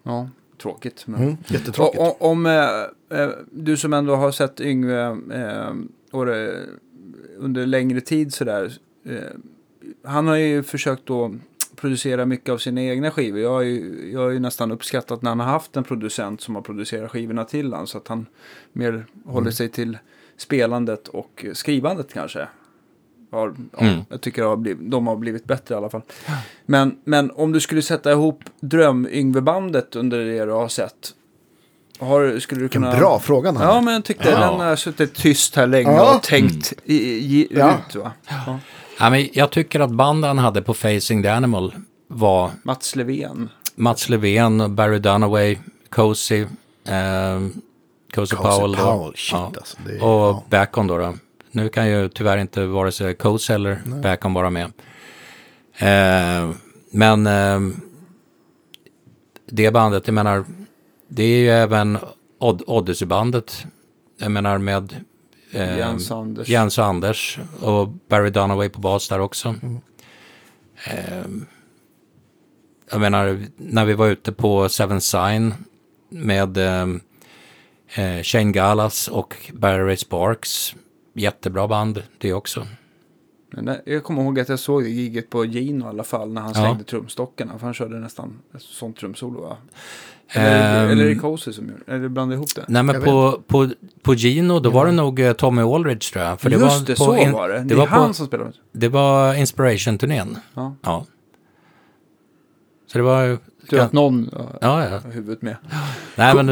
ja. 0.04 0.30
Tråkigt. 0.62 1.08
Men... 1.08 1.24
Mm. 1.24 1.38
Jättetråkigt. 1.48 2.00
Och, 2.02 2.22
och, 2.22 2.32
om 2.32 2.46
eh, 2.46 3.20
eh, 3.20 3.30
du 3.52 3.78
som 3.78 3.94
ändå 3.94 4.16
har 4.16 4.32
sett 4.32 4.62
Yngve 4.62 5.18
eh, 5.34 5.74
under 7.38 7.66
längre 7.66 8.02
tid 8.02 8.34
sådär. 8.34 8.74
Eh, 9.06 9.18
han 10.04 10.28
har 10.28 10.36
ju 10.36 10.64
försökt 10.64 11.06
då 11.06 11.36
producera 11.76 12.26
mycket 12.26 12.50
av 12.50 12.58
sina 12.58 12.82
egna 12.82 13.12
skivor. 13.12 13.40
Jag 13.40 13.50
har 13.50 13.62
ju, 13.62 14.10
jag 14.14 14.20
har 14.20 14.30
ju 14.30 14.40
nästan 14.40 14.72
uppskattat 14.72 15.22
när 15.22 15.32
han 15.32 15.40
har 15.40 15.48
haft 15.48 15.78
en 15.78 15.84
producent 15.84 16.42
som 16.42 16.56
har 16.56 16.62
producerat 16.62 17.12
skivorna 17.12 17.46
till 17.46 17.72
honom. 17.72 17.88
Så 17.88 17.98
att 17.98 18.08
han 18.08 18.26
mer 18.74 19.06
håller 19.26 19.52
sig 19.52 19.70
till 19.70 19.98
spelandet 20.38 21.08
och 21.08 21.46
skrivandet 21.54 22.14
kanske. 22.14 22.48
Har, 23.34 23.54
ja, 23.72 23.80
Mm. 23.80 24.00
Jag 24.10 24.22
tycker 24.22 24.44
har 24.44 24.56
blivit, 24.56 24.92
de 24.92 25.08
har 25.08 25.16
blivit 25.16 25.46
bättre 25.46 25.76
i 25.76 25.78
alla 25.78 25.90
fall. 25.90 26.02
Men, 26.66 26.98
men 27.04 27.32
om 27.32 27.52
du 27.52 27.60
skulle 27.60 27.82
sätta 27.82 28.12
ihop 28.12 28.44
dröm-Yngve-bandet 28.62 29.96
under 29.96 30.20
det 30.20 30.46
du 30.46 30.52
har 30.52 30.68
sett. 30.68 31.14
Har, 32.00 32.40
skulle 32.40 32.62
du 32.62 32.70
kunna... 32.70 32.98
bra 32.98 33.20
fråga. 33.20 33.52
Nanne. 33.52 33.66
Ja, 33.66 33.82
men 33.82 33.94
jag 33.94 34.04
tyckte 34.06 34.30
Ja. 34.30 34.40
den 34.40 34.60
har 34.60 34.76
suttit 34.76 35.16
tyst 35.16 35.56
här 35.56 35.68
länge 35.68 35.92
Ja. 35.92 36.16
och 36.16 36.24
tänkt 36.24 36.74
i, 36.86 36.96
i, 36.96 37.48
Ja. 37.52 37.74
ut. 37.90 37.96
Va? 37.96 38.12
Ja. 38.30 38.60
Ja, 39.00 39.10
men 39.10 39.28
jag 39.34 39.52
tycker 39.52 39.80
att 39.80 39.92
banden 39.92 40.38
hade 40.38 40.62
på 40.62 40.74
Facing 40.74 41.24
the 41.24 41.30
Animal 41.30 41.74
var 42.08 42.52
Mats 42.64 42.96
Levén. 42.96 43.50
Mats 43.76 44.10
Levén, 44.10 44.76
Barry 44.76 45.00
Dunaway, 45.00 45.58
Cozy, 45.90 46.42
eh, 46.42 46.48
Cozy 48.16 48.36
Cozy 48.36 48.36
Powell. 48.36 48.76
Powell, 48.76 49.14
shit 49.16 49.32
Ja. 49.34 49.52
alltså. 49.58 49.78
Det 49.86 49.92
är, 49.92 50.04
Och 50.04 50.10
ja. 50.10 50.44
Bacon 50.50 50.88
då, 50.88 50.98
då. 50.98 51.14
Nu 51.56 51.70
kan 51.70 51.90
ju 51.90 52.10
tyvärr 52.10 52.38
inte 52.38 52.66
vare 52.66 52.92
sig 52.92 53.16
Cozy 53.16 53.54
eller 53.54 53.82
Bacon 54.02 54.34
vara 54.34 54.50
med. 54.50 54.72
Eh, 55.78 56.52
men 56.92 57.28
eh, 57.28 57.76
det 59.46 59.72
bandet, 59.72 60.08
jag 60.08 60.14
menar, 60.14 60.46
det 61.08 61.24
är 61.24 61.38
ju 61.38 61.50
även 61.50 61.98
Odd 62.40 62.64
Odyssey-bandet. 62.68 63.66
Jag 64.18 64.32
menar 64.32 64.58
med 64.58 64.96
eh, 65.52 65.78
Jens 65.78 66.12
Anders. 66.12 66.50
Jens 66.50 66.78
och 66.78 66.86
Anders 66.86 67.40
och 67.62 67.88
Barry 67.88 68.30
Dunaway 68.30 68.70
på 68.70 68.80
bas 68.80 69.10
där 69.10 69.20
också. 69.20 69.56
Eh, 70.86 71.26
jag 72.92 73.02
menar, 73.02 73.46
när 73.58 73.86
vi 73.86 73.94
var 73.94 74.08
ute 74.08 74.32
på 74.32 74.70
Seven 74.70 75.02
Sign 75.02 75.54
med 76.10 76.58
eh, 76.58 76.88
eh, 77.96 78.24
Shane 78.24 78.52
Gallas 78.52 79.08
och 79.08 79.52
Barry 79.54 79.98
Sparks. 79.98 80.76
Jättebra 81.14 81.68
band 81.68 82.04
det 82.18 82.34
också. 82.34 82.68
Jag 83.86 84.04
kommer 84.04 84.24
ihåg 84.24 84.40
att 84.40 84.50
jag 84.50 84.60
såg 84.60 84.84
det 84.84 84.90
giget 84.90 85.30
på 85.30 85.46
Gino 85.46 85.86
i 85.86 85.88
alla 85.90 86.04
fall 86.04 86.34
när 86.34 86.42
han 86.42 86.52
Ja. 86.56 86.62
slängde 86.62 86.84
trumstockarna. 86.84 87.58
För 87.58 87.66
han 87.68 87.74
körde 87.74 88.00
nästan 88.00 88.40
ett 88.56 88.62
sånt 88.62 88.98
trumsolo 88.98 89.42
va? 89.42 89.58
Eller, 90.30 90.84
Ehm, 90.86 90.90
eller 90.92 91.06
är 91.06 91.10
det 91.10 91.16
Cozy 91.16 91.54
som 91.54 91.70
gjorde 91.70 91.82
Eller 91.96 92.08
blandade 92.08 92.36
ihop 92.38 92.56
det? 92.56 92.66
Nej 92.68 92.84
men 92.84 92.96
Jag 92.96 93.04
på, 93.04 93.42
på, 93.48 93.70
på 94.02 94.14
Gino 94.14 94.60
då 94.60 94.70
var 94.70 94.86
det 94.86 94.92
nog 94.92 95.20
eh, 95.20 95.34
Tommy 95.34 95.62
Aldridge 95.62 96.12
tror 96.14 96.26
jag. 96.26 96.40
För 96.42 96.50
det 96.50 96.56
Just 96.56 96.80
var 96.80 96.86
det, 96.88 96.94
på 96.96 97.04
så 97.04 97.18
in- 97.18 97.32
var 97.32 97.50
det. 97.50 97.60
Det, 97.60 97.64
Det 97.64 97.76
var, 97.76 97.88
han 97.88 98.08
på, 98.08 98.14
som 98.14 98.28
spelade. 98.28 98.52
det 98.72 98.90
var 98.90 99.34
Inspiration-turnén. 99.36 100.38
Ja. 100.54 100.76
Ja. 100.82 101.06
Så 102.88 102.98
det 102.98 103.04
var 103.04 103.22
ju... 103.24 103.38
Du 103.70 103.80
att 103.80 103.94
någon 103.94 104.30
ja. 104.32 104.50
Ja, 104.62 104.84
ja. 104.84 104.90
har 105.00 105.12
huvudet 105.12 105.42
med. 105.42 105.56
Nej, 106.16 106.36
men 106.36 106.50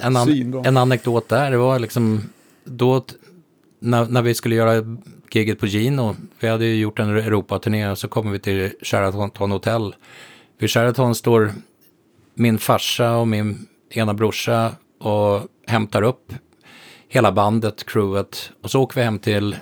en, 0.00 0.16
an, 0.16 0.54
en 0.64 0.76
anekdot 0.76 1.28
där, 1.28 1.50
det 1.50 1.56
var 1.56 1.78
liksom 1.78 2.20
då 2.64 3.04
när, 3.84 4.06
när 4.06 4.22
vi 4.22 4.34
skulle 4.34 4.54
göra 4.54 4.96
giget 5.30 5.58
på 5.58 5.66
Gino, 5.66 6.16
vi 6.40 6.48
hade 6.48 6.64
ju 6.64 6.76
gjort 6.76 6.98
en 6.98 7.08
Europaturné 7.08 7.90
och 7.90 7.98
så 7.98 8.08
kommer 8.08 8.32
vi 8.32 8.38
till 8.38 8.72
Sheraton 8.82 9.50
Hotel. 9.50 9.94
Vid 10.58 10.70
Sheraton 10.70 11.14
står 11.14 11.52
min 12.34 12.58
farsa 12.58 13.16
och 13.16 13.28
min 13.28 13.66
ena 13.90 14.14
brorsa 14.14 14.72
och 15.00 15.40
hämtar 15.66 16.02
upp 16.02 16.32
hela 17.08 17.32
bandet, 17.32 17.86
crewet 17.86 18.50
och 18.62 18.70
så 18.70 18.82
åker 18.82 19.00
vi 19.00 19.04
hem 19.04 19.18
till 19.18 19.56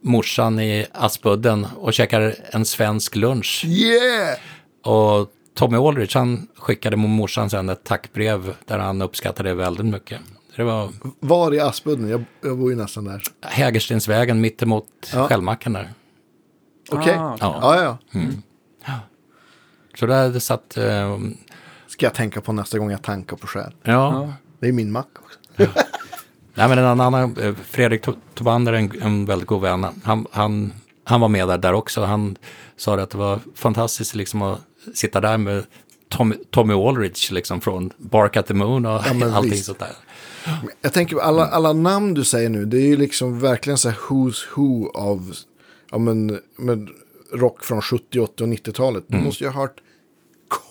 morsan 0.00 0.60
i 0.60 0.86
Aspudden 0.92 1.66
och 1.76 1.94
käkar 1.94 2.34
en 2.52 2.64
svensk 2.64 3.16
lunch. 3.16 3.64
Yeah! 3.66 4.38
Och 4.84 5.30
Tommy 5.54 5.76
Aldrich, 5.76 6.14
han 6.14 6.48
skickade 6.56 6.96
morsan 6.96 7.50
sen 7.50 7.68
ett 7.68 7.84
tackbrev 7.84 8.54
där 8.64 8.78
han 8.78 9.02
uppskattade 9.02 9.48
det 9.48 9.54
väldigt 9.54 9.86
mycket. 9.86 10.20
Det 10.56 10.64
var 10.64 10.88
Var 11.20 11.54
i 11.54 11.60
Aspudden? 11.60 12.08
Jag, 12.08 12.24
jag 12.40 12.58
bor 12.58 12.70
ju 12.70 12.76
nästan 12.76 13.04
där. 13.04 13.22
Hägerstensvägen 13.42 14.40
mittemot 14.40 14.86
Ja. 15.14 15.28
Skällmacken 15.28 15.72
där. 15.72 15.92
Okej. 16.90 17.14
Ah, 17.14 17.36
Ja. 17.40 17.58
Ja, 17.62 17.98
ja. 18.84 18.92
Så 19.98 20.06
där 20.06 20.28
det 20.28 20.40
satt, 20.40 20.76
eh, 20.76 21.18
Ska 21.86 22.06
jag 22.06 22.14
tänka 22.14 22.40
på 22.40 22.52
nästa 22.52 22.78
gång 22.78 22.90
jag 22.90 23.02
tankar 23.02 23.36
på 23.36 23.46
själ. 23.46 23.72
ja. 23.82 23.92
Ja. 23.92 24.32
Det 24.60 24.68
är 24.68 24.72
min 24.72 24.92
mack 24.92 25.08
också. 25.24 25.38
Nej 26.54 26.68
men 26.68 26.78
en 26.78 27.00
annan, 27.00 27.36
eh, 27.36 27.54
Fredrik 27.54 28.04
To- 28.06 28.16
Tobander, 28.34 28.72
en, 28.72 29.02
en 29.02 29.24
väldigt 29.26 29.46
god 29.48 29.62
vän, 29.62 29.86
han, 30.04 30.26
han, 30.32 30.72
han 31.04 31.20
var 31.20 31.28
med 31.28 31.48
där, 31.48 31.58
där 31.58 31.72
också. 31.72 32.04
Han 32.04 32.36
sa 32.76 32.98
att 33.00 33.10
det 33.10 33.18
var 33.18 33.40
fantastiskt 33.54 34.14
liksom 34.14 34.42
att 34.42 34.60
sitta 34.94 35.20
där 35.20 35.38
med 35.38 35.64
Tommy, 36.08 36.34
Tommy 36.50 36.74
Aldrich 36.74 37.30
liksom 37.32 37.60
från 37.60 37.90
Bark 37.98 38.36
at 38.36 38.46
the 38.46 38.54
Moon 38.54 38.86
och 38.86 38.92
Ja, 38.92 39.26
allting 39.34 39.50
visst. 39.50 39.64
sånt 39.64 39.78
där. 39.78 39.92
Jag 40.80 40.92
tänker 40.92 41.16
alla, 41.18 41.46
alla 41.46 41.72
namn 41.72 42.14
du 42.14 42.24
säger 42.24 42.48
nu. 42.48 42.64
Det 42.64 42.76
är 42.76 42.86
ju 42.86 42.96
liksom 42.96 43.40
verkligen 43.40 43.78
så 43.78 43.88
här 43.88 43.96
who's 44.08 44.36
who 44.56 44.90
av 44.94 45.34
ja, 45.90 45.98
men, 45.98 46.38
men 46.58 46.88
rock 47.32 47.64
från 47.64 47.82
70, 47.82 48.20
80 48.20 48.42
och 48.42 48.48
90-talet. 48.48 49.04
Du 49.08 49.16
måste 49.18 49.44
ju 49.44 49.50
ha 49.50 49.60
hört 49.60 49.76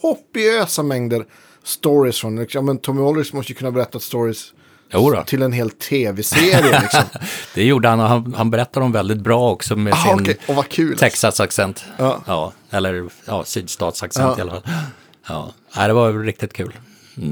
kopiösa 0.02 0.84
mängder 0.84 1.26
stories 1.64 2.20
från. 2.20 2.36
Liksom, 2.36 2.58
ja, 2.58 2.62
men 2.62 2.78
Tommy 2.78 3.02
Aldrich 3.02 3.34
måste 3.34 3.52
ju 3.52 3.56
kunna 3.58 3.72
berätta 3.72 4.00
stories 4.00 4.54
Jo 4.94 5.12
då. 5.12 5.24
till 5.24 5.42
en 5.42 5.52
hel 5.52 5.70
tv-serie. 5.70 6.82
Liksom. 6.82 7.02
Det 7.54 7.64
gjorde 7.64 7.88
han 7.88 8.00
och 8.00 8.06
han, 8.08 8.34
han 8.38 8.52
berättar 8.52 8.82
dem 8.82 8.92
väldigt 8.92 9.18
bra 9.22 9.52
också 9.52 9.76
med 9.76 9.94
ah, 9.94 10.18
sin 10.18 10.36
kul. 10.70 10.98
Texas-accent. 10.98 11.86
Ja. 11.98 12.22
Ja, 12.28 12.54
eller 12.70 13.10
ja, 13.26 13.44
sydstatsaccent 13.44 14.38
Ja. 14.38 14.38
i 14.38 14.42
alla 14.42 14.52
fall. 14.52 14.64
Ja, 15.28 15.52
Nej, 15.78 15.88
det 15.88 15.94
var 15.94 16.14
riktigt 16.14 16.54
kul. 16.54 16.74
H- 17.16 17.24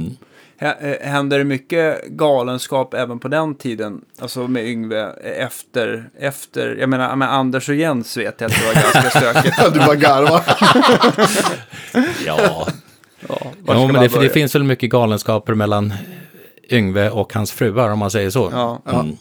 eh, 0.72 1.10
Hände 1.10 1.38
det 1.38 1.44
mycket 1.44 2.06
galenskap 2.08 2.94
även 2.94 3.20
på 3.20 3.28
den 3.28 3.56
tiden? 3.56 4.02
Alltså 4.20 4.48
med 4.48 4.68
Yngve 4.68 5.02
eh, 5.02 5.46
efter, 5.46 6.10
efter 6.20 6.76
jag 6.80 6.90
menar 6.90 7.16
med 7.16 7.34
Anders 7.34 7.70
och 7.70 7.76
Jens 7.76 8.18
vet 8.18 8.42
jag 8.42 8.52
att 8.52 8.58
det 8.58 8.66
var 8.66 8.74
ganska 8.74 9.20
stökigt. 9.20 9.74
du 9.74 9.80
bara 9.80 9.96
garvar. 9.96 10.42
Ja, 12.26 12.68
Ja, 13.30 13.38
ska 13.64 13.88
men 13.88 13.94
det, 13.94 14.22
det 14.22 14.30
finns 14.30 14.56
väl 14.56 14.64
mycket 14.64 14.90
galenskaper 14.90 15.54
mellan 15.54 15.94
Yngve 16.70 17.10
och 17.10 17.34
hans 17.34 17.52
fruar 17.52 17.90
om 17.90 18.00
man 18.00 18.12
säger 18.12 18.30
så. 18.30 18.50
Ja. 18.52 18.82
Mm. 18.92 19.18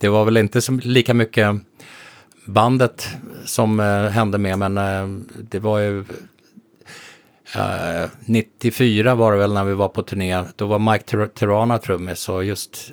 Det 0.00 0.08
var 0.08 0.24
väl 0.24 0.36
inte 0.36 0.60
så 0.60 0.72
lika 0.72 1.14
mycket 1.14 1.56
bandet 2.46 3.08
som 3.44 3.80
eh, 3.80 3.86
hände 3.86 4.38
med, 4.38 4.58
men 4.58 4.78
eh, 4.78 5.22
det 5.50 5.58
var 5.58 5.78
ju 5.78 6.04
Eh, 7.56 8.10
94 8.26 9.14
var 9.14 9.32
det 9.32 9.38
väl 9.38 9.52
när 9.52 9.64
vi 9.64 9.74
var 9.74 9.88
på 9.88 10.02
turné. 10.02 10.44
Då 10.56 10.66
var 10.66 10.78
Mike 10.78 11.04
Ter- 11.04 11.78
trummis 11.78 12.28
och 12.28 12.44
just 12.44 12.92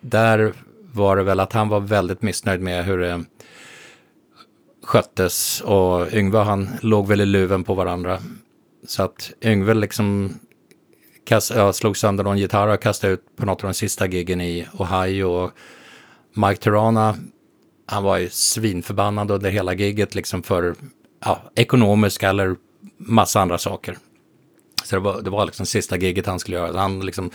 där 0.00 0.52
var 0.92 1.16
det 1.16 1.22
väl 1.22 1.40
att 1.40 1.52
han 1.52 1.68
var 1.68 1.80
väldigt 1.80 2.22
missnöjd 2.22 2.60
med 2.60 2.84
hur 2.84 2.98
det 2.98 3.24
sköttes 4.82 5.60
och 5.60 6.12
Yngve 6.12 6.38
han 6.38 6.68
låg 6.80 7.08
väl 7.08 7.20
i 7.20 7.26
luven 7.26 7.64
på 7.64 7.74
varandra. 7.74 8.18
Så 8.86 9.02
att 9.02 9.32
Yngve 9.44 9.74
liksom 9.74 10.34
kast, 11.24 11.50
ja, 11.54 11.72
slog 11.72 11.96
sönder 11.96 12.24
någon 12.24 12.38
gitarr 12.38 12.68
och 12.68 12.82
kastade 12.82 13.12
ut 13.12 13.36
på 13.36 13.46
något 13.46 13.64
av 13.64 13.70
de 13.70 13.74
sista 13.74 14.06
giggen 14.06 14.40
i 14.40 14.66
Ohio. 14.78 15.24
Och 15.24 15.50
Mike 16.34 16.62
Terrana, 16.62 17.16
han 17.86 18.02
var 18.02 18.18
ju 18.18 18.28
svinförbannad 18.30 19.30
under 19.30 19.50
hela 19.50 19.74
gigget 19.74 20.14
liksom 20.14 20.42
för 20.42 20.74
ja, 21.24 21.42
ekonomiska 21.54 22.28
eller 22.28 22.56
massa 23.00 23.40
andra 23.40 23.58
saker. 23.58 23.98
Så 24.84 24.96
det 24.96 25.00
var, 25.00 25.22
det 25.22 25.30
var 25.30 25.46
liksom 25.46 25.66
sista 25.66 25.96
gigget 25.96 26.26
han 26.26 26.38
skulle 26.38 26.56
göra. 26.56 26.80
Han 26.80 27.00
liksom 27.00 27.30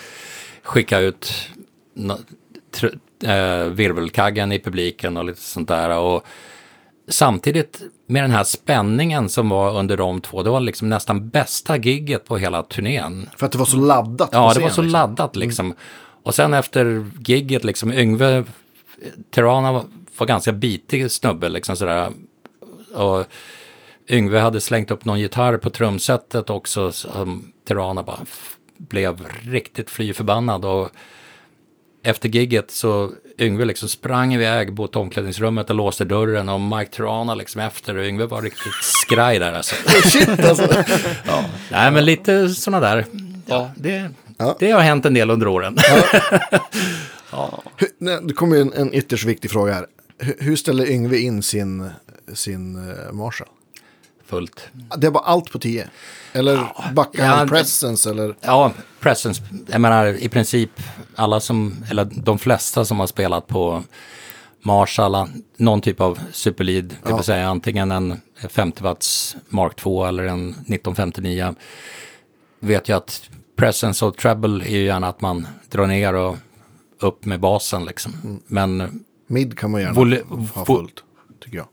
skickade 0.64 1.06
ut 1.06 1.50
no, 1.94 2.18
tr- 2.76 3.00
eh, 3.24 3.70
virvelkaggen 3.70 4.52
i 4.52 4.60
publiken 4.60 5.18
och 5.18 5.26
lite 5.26 5.42
sånt 5.42 5.68
där. 5.68 5.98
Och 5.98 6.26
samtidigt 7.08 7.82
med 8.08 8.24
den 8.24 8.32
här 8.32 8.44
spänningen 8.44 9.30
som 9.30 9.50
var 9.50 9.80
under 9.80 9.98
de 9.98 10.22
två, 10.22 10.44
det 10.44 10.50
var 10.50 10.60
liksom 10.60 10.90
nästan 10.90 11.30
bästa 11.30 11.78
gigget 11.78 12.26
på 12.26 12.38
hela 12.38 12.64
turnén. 12.64 13.30
För 13.38 13.46
att 13.46 13.52
det 13.52 13.58
var 13.58 13.66
så 13.66 13.78
laddat 13.78 14.30
Ja, 14.32 14.48
det 14.48 14.54
scen, 14.54 14.64
var 14.64 14.70
så 14.70 14.82
liksom. 14.82 14.92
laddat 15.00 15.36
liksom. 15.36 15.74
Och 16.24 16.36
sen 16.36 16.54
efter 16.54 17.12
gigget 17.26 17.64
liksom, 17.64 17.94
Yngve 17.94 18.44
Terrana 19.32 19.72
var, 19.72 19.84
var 20.18 20.28
ganska 20.28 20.52
bitig 20.52 21.12
snubbe 21.12 21.50
liksom 21.50 21.76
sådär. 21.76 22.12
Och 22.94 23.26
Yngve 24.10 24.40
hade 24.40 24.62
slängt 24.62 24.92
upp 24.92 25.06
någon 25.06 25.20
gitarr 25.20 25.58
på 25.58 25.70
trumsetet 25.70 26.50
också 26.50 26.92
som 26.92 27.52
Terrana 27.68 28.04
bara 28.04 28.20
f- 28.24 28.58
blev 28.78 29.28
riktigt 29.42 29.90
fly 29.90 30.14
förbannad. 30.14 30.66
Och 30.66 30.90
efter 32.04 32.30
gigget 32.30 32.72
så 32.72 33.12
Yngve 33.40 33.66
liksom 33.66 33.90
sprang 33.90 34.34
iväg 34.34 34.78
mot 34.80 34.96
omklädningsrummet 34.96 35.70
och 35.70 35.76
låste 35.76 36.06
dörren 36.06 36.50
och 36.50 36.62
Mike 36.62 36.92
Terrana 36.92 37.36
liksom 37.36 37.62
efter 37.62 37.98
och 37.98 38.06
Yngve 38.06 38.26
var 38.26 38.42
riktigt 38.42 38.74
skraj 38.82 39.40
där 39.40 39.54
alltså. 39.54 39.76
Shit 40.10 40.46
alltså. 40.46 40.68
Ja. 41.28 41.46
Nej 41.72 41.92
men 41.92 42.06
lite 42.06 42.50
sådana 42.50 42.88
där. 42.88 43.06
Ja, 43.46 43.72
det, 43.76 44.10
Ja. 44.38 44.56
det 44.60 44.72
har 44.72 44.82
hänt 44.82 45.06
en 45.06 45.14
del 45.14 45.30
under 45.30 45.48
åren. 45.48 45.78
Hur- 47.78 47.90
nej, 47.98 48.20
Det 48.24 48.34
kommer 48.34 48.56
ju 48.56 48.62
en, 48.62 48.74
en 48.74 48.94
ytterst 48.94 49.26
viktig 49.26 49.52
fråga 49.52 49.74
här. 49.74 49.86
Hur, 50.18 50.36
hur 50.40 50.56
ställer 50.56 50.90
Yngve 50.92 51.18
in 51.18 51.44
sin, 51.44 51.90
sin 52.34 52.76
uh, 52.76 53.12
Marshall? 53.14 53.48
Fullt. 54.26 54.68
Det 54.98 55.10
var 55.10 55.22
allt 55.22 55.52
på 55.52 55.60
10? 55.60 55.88
Eller 56.34 56.60
backar 56.94 57.26
han 57.26 57.40
Ja, 57.40 57.48
presence? 57.48 58.10
Eller? 58.10 58.36
Ja, 58.42 58.72
Presence. 59.00 59.42
Jag 59.68 59.82
menar 59.82 60.06
i 60.24 60.30
princip 60.30 60.72
alla 61.16 61.40
som, 61.40 61.86
eller 61.90 62.06
de 62.06 62.40
flesta 62.40 62.86
som 62.86 63.00
har 63.00 63.08
spelat 63.08 63.48
på 63.48 63.84
Marshall, 64.62 65.28
någon 65.58 65.82
typ 65.82 66.02
av 66.02 66.20
superlead, 66.32 66.86
det 66.86 67.10
Ja. 67.10 67.16
vill 67.16 67.26
säga 67.26 67.48
antingen 67.50 67.92
en 67.92 68.22
50 68.50 68.84
watts 68.84 69.36
Mark 69.50 69.76
2 69.76 70.06
eller 70.06 70.24
en 70.24 70.50
1959. 70.50 71.56
Vet 72.60 72.90
ju 72.90 72.94
att 72.96 73.30
Presence 73.58 74.06
och 74.06 74.18
Treble 74.18 74.66
är 74.66 74.70
ju 74.78 74.86
gärna 74.86 75.08
att 75.08 75.22
man 75.22 75.48
drar 75.70 75.88
ner 75.88 76.14
och 76.14 76.36
upp 77.00 77.26
med 77.26 77.40
basen 77.40 77.86
liksom. 77.86 78.40
Men 78.48 79.04
Mid 79.28 79.58
kan 79.58 79.72
man 79.72 79.82
gärna 79.82 80.18
ha 80.56 80.66
fullt, 80.66 81.04
tycker 81.44 81.58
jag. 81.58 81.68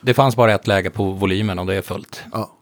Det 0.00 0.14
fanns 0.14 0.36
bara 0.36 0.54
ett 0.54 0.66
läge 0.66 0.90
på 0.90 1.04
volymen 1.10 1.58
och 1.58 1.66
det 1.66 1.74
är 1.74 1.82
fullt. 1.82 2.22
Ja. 2.32 2.52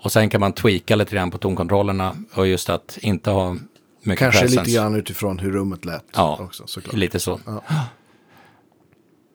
Och 0.00 0.12
sen 0.12 0.30
kan 0.30 0.40
man 0.40 0.52
tweaka 0.52 0.96
lite 0.96 1.14
grann 1.14 1.30
på 1.30 1.38
tonkontrollerna 1.38 2.16
och 2.34 2.46
just 2.46 2.70
att 2.70 2.98
inte 3.02 3.30
ha 3.30 3.56
mycket 4.02 4.18
Kanske 4.18 4.40
presence. 4.40 4.60
lite 4.64 4.76
grann 4.76 4.94
utifrån 4.96 5.38
hur 5.38 5.52
rummet 5.52 5.84
lät 5.84 6.04
Ja, 6.14 6.38
också, 6.40 6.66
såklart. 6.66 6.94
lite 6.94 7.20
så. 7.20 7.40
Ja. 7.46 7.62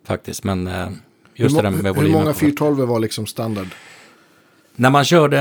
Faktiskt, 0.05 0.43
men 0.43 0.67
eh, 0.67 0.73
Hur, 1.33 1.43
just 1.43 1.55
det 1.55 1.61
där 1.61 1.69
med 1.71 1.85
hur 1.85 1.93
volymen. 1.93 2.19
många 2.21 2.33
412 2.33 2.87
var 2.87 2.99
liksom 2.99 3.25
standard? 3.25 3.67
När 4.75 4.89
man 4.89 5.05
körde, 5.05 5.37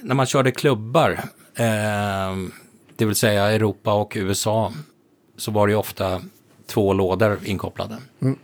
när 0.00 0.14
man 0.14 0.26
körde 0.26 0.50
klubbar, 0.50 1.10
eh, 1.54 2.36
det 2.96 3.04
vill 3.04 3.14
säga 3.14 3.50
Europa 3.52 3.92
och 3.94 4.12
USA, 4.16 4.72
så 5.36 5.50
var 5.50 5.66
det 5.66 5.70
ju 5.72 5.76
ofta 5.78 6.20
två 6.66 6.92
lådor 6.92 7.38
inkopplade. 7.44 7.96
Mm. 8.22 8.38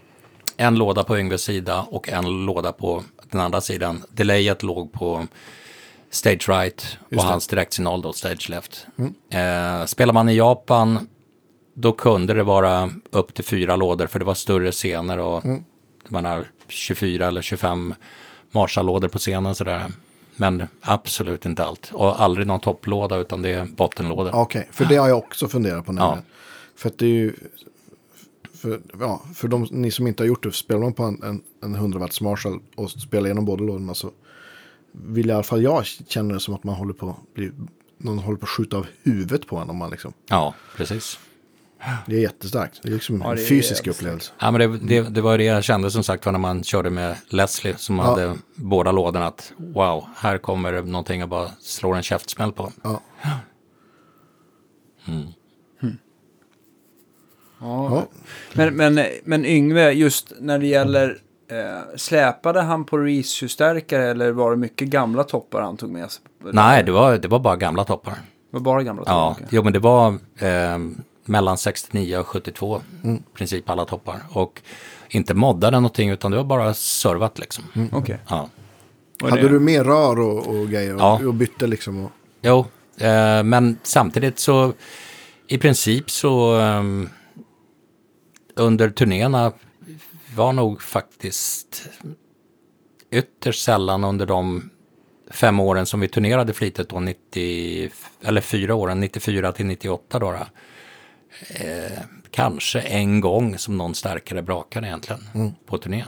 En 0.61 0.74
låda 0.74 1.05
på 1.05 1.19
Yngves 1.19 1.43
sida 1.43 1.87
och 1.91 2.09
en 2.09 2.45
låda 2.47 2.73
på 2.73 3.03
den 3.31 3.41
andra 3.41 3.61
sidan. 3.61 4.03
Delayet 4.11 4.62
låg 4.62 4.93
på 4.93 5.27
stage 6.11 6.49
right 6.49 6.99
och. 7.07 7.12
Mm. 7.12 7.24
hans 7.27 7.47
direktsignal 7.47 8.03
då 8.03 8.12
stage 8.12 8.51
left. 8.51 8.87
Eh, 9.32 9.85
spelar 9.87 10.12
man 10.12 10.28
i 10.28 10.37
Japan, 10.37 11.09
då 11.74 11.93
kunde 11.93 12.35
det 12.35 12.43
vara 12.43 12.91
upp 13.11 13.35
till 13.35 13.45
fyra 13.45 13.77
lådor 13.77 14.07
för 14.07 14.19
det 14.19 14.24
var 14.24 14.35
större 14.35 14.73
scener 14.73 15.19
och 15.19 15.45
Mm. 15.45 15.65
man 16.09 16.24
har 16.24 16.45
24 16.69 17.27
eller 17.28 17.43
25 17.43 17.95
Marshall-lådor 18.51 19.09
på 19.09 19.19
scenen 19.19 19.55
sådär. 19.55 19.87
Men 20.37 20.69
absolut 20.81 21.47
inte 21.47 21.65
allt. 21.65 21.91
Och 21.93 22.23
aldrig 22.23 22.47
någon 22.47 22.61
topplåda 22.61 23.16
utan 23.16 23.43
det 23.43 23.51
är 23.51 23.65
bottenlådor. 23.65 24.31
Okej, 24.35 24.69
för 24.73 24.85
det 24.85 24.97
har 24.97 25.09
jag 25.09 25.19
också 25.19 25.49
funderat 25.49 25.87
på. 25.87 25.93
Ja. 25.93 25.95
Nämligen. 25.95 26.24
För 26.77 26.89
att 26.89 26.99
det 26.99 27.07
är 27.07 27.09
ju... 27.09 27.35
För, 28.61 28.81
ja, 29.01 29.23
för 29.35 29.49
de, 29.49 29.66
ni 29.70 29.91
som 29.91 30.07
inte 30.07 30.23
har 30.23 30.28
gjort 30.28 30.43
det, 30.43 30.53
spelar 30.53 30.81
man 30.81 30.93
på 30.93 31.03
en, 31.03 31.23
en, 31.23 31.43
en 31.62 31.74
100 31.74 31.99
watts 31.99 32.20
Marshall 32.20 32.61
och 32.77 32.91
spelar 32.91 33.27
igenom 33.27 33.45
båda 33.45 33.65
lådorna 33.65 33.95
så 33.95 34.11
vill 34.93 35.31
i 35.31 35.32
alla 35.32 35.43
fall 35.43 35.62
jag 35.62 35.87
känna 35.87 36.35
det 36.35 36.41
som 36.41 36.55
att 36.55 36.65
man 36.65 36.74
håller 36.74 36.93
på 36.95 37.16
bli, 37.35 37.51
någon 37.99 38.19
håller 38.19 38.39
på 38.39 38.45
att 38.45 38.49
skjuta 38.51 38.77
av 38.77 38.87
huvudet 39.03 39.47
på 39.47 39.57
en. 39.57 39.70
Om 39.70 39.77
man 39.77 39.91
liksom, 39.91 40.12
Ja, 40.28 40.55
precis. 40.77 41.19
det 42.07 42.16
är 42.16 42.20
jättestarkt. 42.20 42.81
Det 42.82 42.89
är 42.89 42.93
liksom 42.93 43.20
Ja, 43.20 43.31
en 43.31 43.37
det 43.37 43.43
är 43.43 43.47
fysisk 43.47 43.87
upplevelse. 43.87 44.32
Ja, 44.41 44.51
men 44.51 44.61
det, 44.61 44.78
det, 44.78 45.09
det 45.09 45.20
var 45.20 45.39
det 45.39 45.45
jag 45.45 45.65
kände 45.65 45.91
som 45.91 46.03
sagt 46.03 46.24
när 46.27 46.39
man 46.39 46.65
körde 46.65 46.91
med 46.91 47.16
Leslie 47.28 47.77
som 47.77 47.97
Ja. 47.97 48.03
hade 48.03 48.35
båda 48.55 48.93
lådorna. 48.93 49.27
Att 49.27 49.53
wow, 49.57 50.05
här 50.16 50.39
kommer 50.39 50.82
någonting 50.82 51.23
att 51.23 51.28
bara 51.31 51.51
slå 51.61 51.93
en 51.95 52.03
käftsmäll 52.03 52.53
på. 52.53 52.73
Ja. 52.82 53.01
Ja. 57.61 57.91
Ja. 57.95 58.07
Men, 58.53 58.77
men, 58.77 59.07
men 59.24 59.45
Yngve, 59.45 59.93
just 59.93 60.32
när 60.41 60.59
det 60.59 60.66
gäller, 60.66 61.19
eh, 61.51 61.97
släpade 61.97 62.61
han 62.61 62.85
på 62.85 62.99
Reese-förstärkare 62.99 64.11
eller 64.11 64.32
var 64.32 64.51
det 64.51 64.57
mycket 64.57 64.89
gamla 64.89 65.24
toppar 65.24 65.62
han 65.62 65.77
tog 65.77 65.91
med 65.91 66.11
sig? 66.11 66.23
Nej, 66.53 66.85
det 66.85 66.93
var, 66.93 67.19
det 67.19 67.28
var 67.28 67.39
bara 67.39 67.57
gamla 67.57 67.85
toppar. 67.85 68.12
Det 68.12 68.57
var 68.57 68.61
bara 68.61 68.82
gamla 68.82 69.03
toppar? 69.03 69.15
Ja, 69.15 69.37
jo 69.51 69.62
men 69.62 69.73
det 69.73 69.78
var 69.78 70.09
eh, 70.39 70.78
mellan 71.24 71.59
69 71.59 72.16
och 72.19 72.27
72 72.27 72.81
Mm. 73.05 73.16
i 73.16 73.37
princip 73.37 73.70
alla 73.70 73.85
toppar. 73.85 74.16
Och 74.32 74.62
inte 75.09 75.35
moddade 75.35 75.77
någonting 75.77 76.11
utan 76.11 76.31
det 76.31 76.37
var 76.37 76.45
bara 76.45 76.74
servat 76.74 77.39
liksom. 77.39 77.65
Okej. 77.93 78.19
Ja. 78.28 78.49
Och 79.23 79.31
Hade 79.31 79.49
du 79.49 79.61
mer 79.61 79.85
rör 79.85 80.20
och, 80.20 80.47
och 80.47 80.69
grejer 80.69 80.95
och, 80.95 81.01
Ja. 81.01 81.20
och 81.27 81.35
bytte 81.35 81.66
liksom? 81.66 82.05
Och, 82.05 82.11
Jo, 82.43 82.66
eh, 82.99 83.43
men 83.43 83.78
samtidigt 83.82 84.39
så 84.39 84.73
i 85.47 85.59
princip 85.59 86.11
så 86.11 86.55
ehm, 86.61 87.09
under 88.61 88.91
turnéerna 88.91 89.53
var 90.37 90.53
nog 90.53 90.82
faktiskt 90.82 91.89
ytterst 93.11 93.62
sällan 93.65 94.05
under 94.05 94.27
de 94.27 94.70
fem 95.31 95.61
åren 95.61 95.87
som 95.87 96.01
vi 96.01 96.09
turnerade 96.09 96.53
flitigt 96.53 96.89
då, 96.89 97.01
90, 97.01 97.91
eller 98.23 98.41
fyra 98.41 98.74
åren, 98.74 99.01
94 99.01 99.53
till 99.53 99.66
98 99.66 100.19
då. 100.19 100.32
då. 100.32 100.39
Eh, 101.65 101.99
kanske 102.31 102.81
en 102.81 103.20
gång 103.20 103.59
som 103.59 103.77
någon 103.78 103.95
starkare 103.95 104.43
brakade 104.43 104.87
egentligen 104.87 105.20
på 105.66 105.78
turnén. 105.78 106.07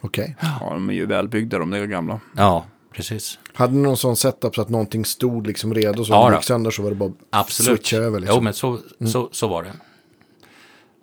Okej. 0.00 0.36
Ja, 0.40 0.70
de 0.70 0.88
är 0.88 0.94
ju 0.94 1.06
välbyggda 1.06 1.58
de 1.58 1.70
där 1.70 1.86
gamla. 1.86 2.20
Ja, 2.36 2.66
precis. 2.94 3.38
Hade 3.54 3.72
ni 3.72 3.82
någon 3.82 3.96
sån 3.96 4.16
setup 4.16 4.54
så 4.54 4.62
att 4.62 4.68
någonting 4.68 5.04
stod 5.04 5.46
liksom 5.46 5.74
redo 5.74 6.04
så 6.04 6.12
Ja, 6.12 6.24
ja, 6.24 6.30
då. 6.30 6.36
gick 6.36 6.44
sönder 6.44 6.70
så 6.70 6.82
var 6.82 6.90
det 6.90 6.96
bara 6.96 7.08
att 7.10 7.16
Absolut. 7.30 7.86
switcha 7.86 7.96
över 7.96 8.20
liksom? 8.20 8.36
Jo, 8.36 8.42
men 8.42 8.54
så, 8.54 8.78
så, 9.06 9.28
så 9.32 9.46
var 9.48 9.62
det. 9.62 9.72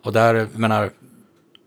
Och 0.02 0.12
där, 0.12 0.48
menar, 0.54 0.90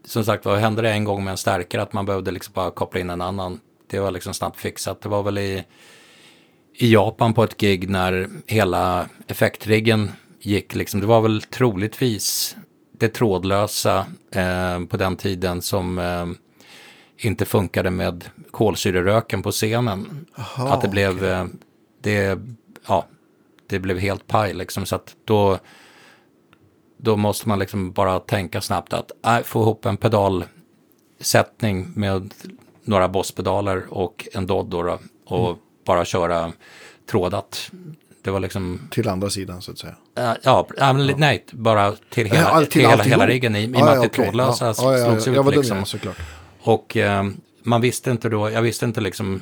som 0.06 0.26
sagt 0.26 0.46
vad 0.46 0.60
hände 0.60 0.82
det 0.82 0.92
en 0.92 1.04
gång 1.04 1.24
med 1.24 1.32
en 1.32 1.38
stärkare 1.38 1.82
att 1.82 1.94
man 1.94 2.06
behövde 2.06 2.32
liksom 2.32 2.54
bara 2.54 2.72
koppla 2.72 3.00
in 3.00 3.10
en 3.10 3.22
annan. 3.22 3.60
Det 3.88 4.00
var 4.00 4.12
liksom 4.12 4.34
snabbt 4.34 4.60
fixat. 4.60 5.02
Det 5.02 5.10
var 5.10 5.24
väl 5.24 5.38
i, 5.38 5.64
i 6.74 6.94
Japan 6.94 7.34
på 7.34 7.44
ett 7.44 7.58
gig 7.58 7.90
när 7.90 8.30
hela 8.48 9.10
effektriggen 9.28 10.12
gick 10.40 10.76
liksom. 10.76 11.00
Det 11.00 11.08
var 11.08 11.22
väl 11.22 11.42
troligtvis 11.42 12.56
det 12.92 13.10
trådlösa 13.10 14.06
eh, 14.32 14.86
på 14.86 14.98
den 14.98 15.16
tiden 15.16 15.62
som 15.62 16.00
eh, 16.00 16.26
inte 17.18 17.46
funkade 17.46 17.92
med 17.92 18.26
kolsyreröken 18.52 19.42
på 19.42 19.52
scenen. 19.52 20.26
Aha, 20.36 20.74
att 20.74 20.82
det 20.82 20.88
blev, 20.88 21.26
eh, 21.26 21.46
det, 22.02 22.40
ja, 22.88 23.08
det 23.68 23.80
blev 23.80 24.00
helt 24.00 24.28
paj 24.28 24.54
liksom. 24.54 24.86
Så 24.86 24.96
att 24.96 25.16
då, 25.26 25.60
då 27.04 27.16
måste 27.18 27.50
man 27.50 27.60
liksom 27.60 27.92
bara 27.92 28.20
tänka 28.20 28.62
snabbt 28.62 28.94
att 28.94 29.12
äh, 29.26 29.40
få 29.44 29.62
ihop 29.62 29.86
en 29.86 29.98
pedalsättning 31.20 31.92
med 31.96 32.34
några 32.84 33.08
bosspedaler 33.08 33.84
och 33.90 34.28
en 34.34 34.48
Dodd 34.48 34.66
då, 34.70 34.84
då 34.84 35.00
och 35.26 35.48
Mm. 35.50 35.60
bara 35.86 36.06
köra 36.06 36.52
trådat. 37.12 37.72
Det 38.24 38.32
var 38.32 38.40
liksom, 38.40 38.80
Till 38.92 39.10
andra 39.10 39.30
sidan 39.30 39.62
så 39.62 39.72
att 39.72 39.78
säga. 39.80 39.96
äh, 40.18 40.32
ja, 40.44 40.68
ja 40.78 40.94
men, 40.94 41.14
nej, 41.18 41.46
bara 41.52 41.94
till 42.10 42.28
hela, 42.28 42.60
Ja, 42.62 42.66
till 42.66 42.82
hela, 42.90 43.04
hela 43.04 43.28
riggen 43.28 43.56
i, 43.56 43.62
i 43.64 43.66
och 43.66 43.70
med 43.70 43.80
Ja, 43.80 43.90
att 43.90 43.96
ja, 43.96 44.02
det 44.02 44.10
trådlösa 44.10 44.66
ja, 44.66 44.74
ja, 44.78 44.98
ja, 44.98 45.20
slogs 45.20 45.28
ja, 45.28 45.50
ut 45.50 45.56
liksom. 45.56 45.86
såklart. 45.86 46.18
Och 46.62 46.98
eh, 46.98 47.24
man 47.64 47.82
visste 47.82 48.12
inte 48.12 48.30
då, 48.30 48.50
jag 48.52 48.62
visste 48.62 48.86
inte 48.86 49.02
liksom 49.02 49.42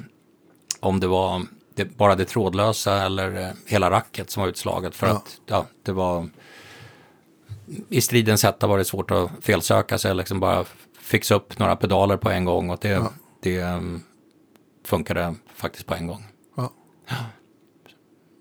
om 0.79 0.99
det 0.99 1.07
var 1.07 1.41
det, 1.75 1.85
bara 1.97 2.15
det 2.15 2.25
trådlösa 2.25 3.03
eller 3.05 3.41
eh, 3.41 3.49
hela 3.65 3.91
racket 3.91 4.29
som 4.31 4.41
var 4.41 4.47
utslaget. 4.49 4.95
För 4.95 5.07
Ja. 5.07 5.13
att 5.13 5.37
ja, 5.45 5.65
det 5.83 5.91
var 5.91 6.29
i 7.89 8.01
stridens 8.01 8.43
hetta 8.43 8.67
var 8.67 8.77
det 8.77 8.85
svårt 8.85 9.11
att 9.11 9.31
felsöka 9.41 9.97
sig, 9.97 10.15
liksom 10.15 10.39
bara 10.39 10.65
fixa 10.99 11.35
upp 11.35 11.59
några 11.59 11.75
pedaler 11.75 12.17
på 12.17 12.29
en 12.29 12.45
gång 12.45 12.69
och 12.69 12.77
det, 12.81 12.89
Ja. 12.89 13.11
det 13.41 13.61
um, 13.61 14.01
funkade 14.85 15.35
faktiskt 15.55 15.85
på 15.85 15.93
en 15.95 16.07
gång. 16.07 16.25
Ja. 16.57 16.71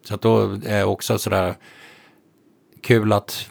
Så 0.09 0.15
att 0.15 0.21
då 0.23 0.43
är 0.43 0.79
det 0.79 0.85
också 0.85 1.19
sådär 1.19 1.55
kul 2.83 3.13
att 3.13 3.47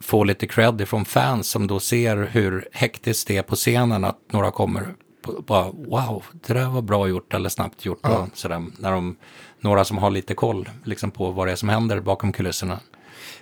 få 0.00 0.24
lite 0.24 0.46
cred 0.46 0.80
ifrån 0.80 1.04
fans 1.04 1.48
som 1.48 1.66
då 1.66 1.80
ser 1.80 2.16
hur 2.16 2.68
hektiskt 2.72 3.28
det 3.28 3.36
är 3.36 3.42
på 3.42 3.56
scenen 3.56 4.04
att 4.04 4.18
några 4.32 4.50
kommer 4.50 4.94
på, 5.22 5.42
bara 5.46 5.70
wow, 5.70 6.24
det 6.32 6.54
där 6.54 6.68
var 6.68 6.82
bra 6.82 7.08
gjort 7.08 7.34
eller 7.34 7.48
snabbt 7.48 7.84
gjort. 7.84 8.00
Ja. 8.02 8.18
Och 8.18 8.28
sådär, 8.38 8.66
när 8.78 8.92
de, 8.92 9.16
några 9.60 9.84
som 9.84 9.98
har 9.98 10.10
lite 10.10 10.34
koll 10.34 10.70
liksom, 10.84 11.10
på 11.10 11.30
vad 11.30 11.46
det 11.46 11.52
är 11.52 11.56
som 11.56 11.68
händer 11.68 12.00
bakom 12.00 12.32
kulisserna. 12.32 12.80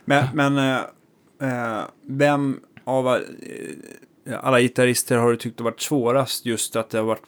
Men, 0.05 0.27
men 0.35 0.81
eh, 1.40 1.82
vem 2.06 2.60
av 2.85 3.09
eh, 3.09 4.39
alla 4.40 4.60
gitarrister 4.60 5.16
har 5.16 5.31
du 5.31 5.36
tyckt 5.36 5.59
det 5.59 5.65
varit 5.65 5.81
svårast 5.81 6.47
just 6.47 6.77
att 6.77 6.90
det 6.90 6.98
har 6.98 7.05
varit 7.05 7.27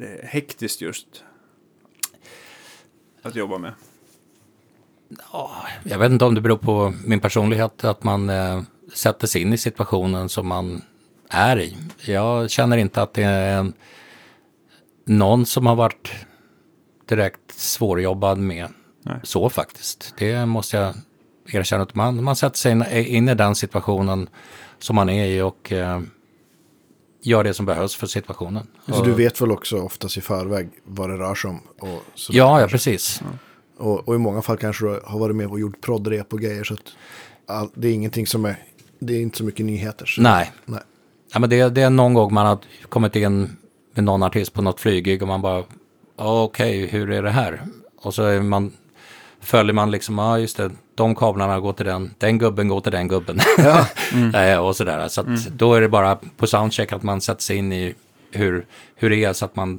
eh, 0.00 0.26
hektiskt 0.28 0.80
just 0.80 1.24
att 3.22 3.36
jobba 3.36 3.58
med? 3.58 3.74
Jag 5.82 5.98
vet 5.98 6.12
inte 6.12 6.24
om 6.24 6.34
det 6.34 6.40
beror 6.40 6.56
på 6.56 6.94
min 7.04 7.20
personlighet 7.20 7.84
att 7.84 8.04
man 8.04 8.30
eh, 8.30 8.62
sätter 8.94 9.26
sig 9.26 9.42
in 9.42 9.52
i 9.52 9.58
situationen 9.58 10.28
som 10.28 10.48
man 10.48 10.82
är 11.28 11.60
i. 11.60 11.76
Jag 12.04 12.50
känner 12.50 12.76
inte 12.76 13.02
att 13.02 13.14
det 13.14 13.22
är 13.22 13.58
en, 13.58 13.72
någon 15.04 15.46
som 15.46 15.66
har 15.66 15.76
varit 15.76 16.12
direkt 17.06 17.52
svårjobbad 17.52 18.38
med 18.38 18.68
Nej. 19.02 19.20
så 19.22 19.50
faktiskt. 19.50 20.14
Det 20.18 20.46
måste 20.46 20.76
jag 20.76 20.94
erkänna. 21.46 21.82
Att 21.82 21.94
man, 21.94 22.24
man 22.24 22.36
sätter 22.36 22.58
sig 22.58 22.72
in, 22.72 22.84
in 22.92 23.28
i 23.28 23.34
den 23.34 23.54
situationen 23.54 24.28
som 24.78 24.96
man 24.96 25.08
är 25.08 25.26
i 25.26 25.40
och 25.42 25.72
eh, 25.72 26.00
gör 27.22 27.44
det 27.44 27.54
som 27.54 27.66
behövs 27.66 27.94
för 27.94 28.06
situationen. 28.06 28.66
Så 28.86 28.98
Och- 29.00 29.06
du 29.06 29.12
vet 29.12 29.40
väl 29.40 29.50
också 29.52 29.78
oftast 29.80 30.16
i 30.16 30.20
förväg 30.20 30.68
vad 30.84 31.10
det 31.10 31.16
rör 31.18 31.34
sig 31.34 31.50
om? 31.50 31.60
Och, 31.78 32.02
Ja, 32.30 32.60
ja, 32.60 32.66
precis. 32.68 33.22
och, 33.78 34.08
och 34.08 34.14
i 34.14 34.18
många 34.18 34.42
fall 34.42 34.56
kanske 34.56 34.84
du 34.84 35.00
har 35.04 35.18
varit 35.18 35.36
med 35.36 35.46
och 35.46 35.60
gjort 35.60 35.80
prodrep 35.80 36.32
och 36.32 36.40
grejer. 36.40 36.64
Så 36.64 36.74
att 36.74 36.80
all, 37.46 37.68
det 37.74 37.88
är 37.88 37.92
ingenting 37.92 38.26
som 38.26 38.44
är, 38.44 38.56
det 38.98 39.14
är 39.14 39.20
inte 39.20 39.38
så 39.38 39.44
mycket 39.44 39.66
nyheter. 39.66 40.06
Så, 40.06 40.22
Nej, 40.22 40.52
nej. 40.64 40.80
Ja, 41.32 41.38
men 41.38 41.50
det, 41.50 41.68
det 41.68 41.82
är 41.82 41.90
någon 41.90 42.14
gång 42.14 42.34
man 42.34 42.46
har 42.46 42.58
kommit 42.88 43.16
in 43.16 43.56
med 43.94 44.04
någon 44.04 44.22
artist 44.22 44.52
på 44.52 44.62
något 44.62 44.80
flygig 44.80 45.22
och 45.22 45.28
man 45.28 45.42
bara, 45.42 45.64
"Ja, 46.16 46.42
okej, 46.42 46.86
hur 46.86 47.10
är 47.10 47.22
det 47.22 47.30
här? 47.30 47.62
Och 48.00 48.14
så 48.14 48.22
är 48.22 48.40
man, 48.40 48.72
följer 49.40 49.72
man 49.74 49.90
liksom, 49.90 50.18
ja 50.18 50.38
just 50.38 50.56
det, 50.56 50.70
de 50.94 51.14
kablarna 51.14 51.60
går 51.60 51.72
till 51.72 51.86
den, 51.86 52.14
den 52.18 52.38
gubben 52.38 52.68
går 52.68 52.80
till 52.80 52.92
den 52.92 53.08
gubben. 53.08 53.40
Eh, 54.34 54.58
och 54.58 54.76
sådär. 54.76 55.08
Så 55.08 55.20
att 55.20 55.46
då 55.46 55.74
är 55.74 55.80
det 55.80 55.88
bara 55.88 56.18
på 56.36 56.46
soundcheck 56.46 56.92
att 56.92 57.02
man 57.02 57.20
sätter 57.20 57.42
sig 57.42 57.56
in 57.56 57.72
i 57.72 57.94
hur, 58.30 58.66
hur 58.94 59.10
det 59.10 59.24
är 59.24 59.32
så 59.32 59.44
att 59.44 59.56
man 59.56 59.78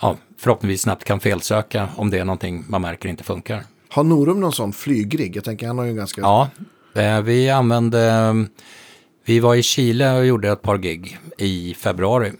ja, 0.00 0.16
förhoppningsvis 0.38 0.82
snabbt 0.82 1.04
kan 1.04 1.20
felsöka 1.20 1.88
om 1.96 2.10
det 2.10 2.18
är 2.18 2.24
någonting 2.24 2.64
man 2.68 2.82
märker 2.82 3.08
inte 3.08 3.24
funkar. 3.24 3.62
Har 3.88 4.04
Norum 4.04 4.40
någon 4.40 4.52
sån 4.52 4.72
flygrig? 4.72 5.36
Jag 5.36 5.44
tänker 5.44 5.66
han 5.66 5.78
har 5.78 5.84
ju 5.84 5.94
ganska... 5.94 6.20
Ja, 6.20 6.50
eh, 6.94 7.20
vi 7.20 7.50
använde, 7.50 8.34
vi 9.24 9.40
var 9.40 9.54
i 9.54 9.62
Chile 9.62 10.18
och 10.18 10.26
gjorde 10.26 10.50
ett 10.50 10.62
par 10.62 10.78
gig 10.78 11.18
i 11.38 11.74
februari. 11.74 12.32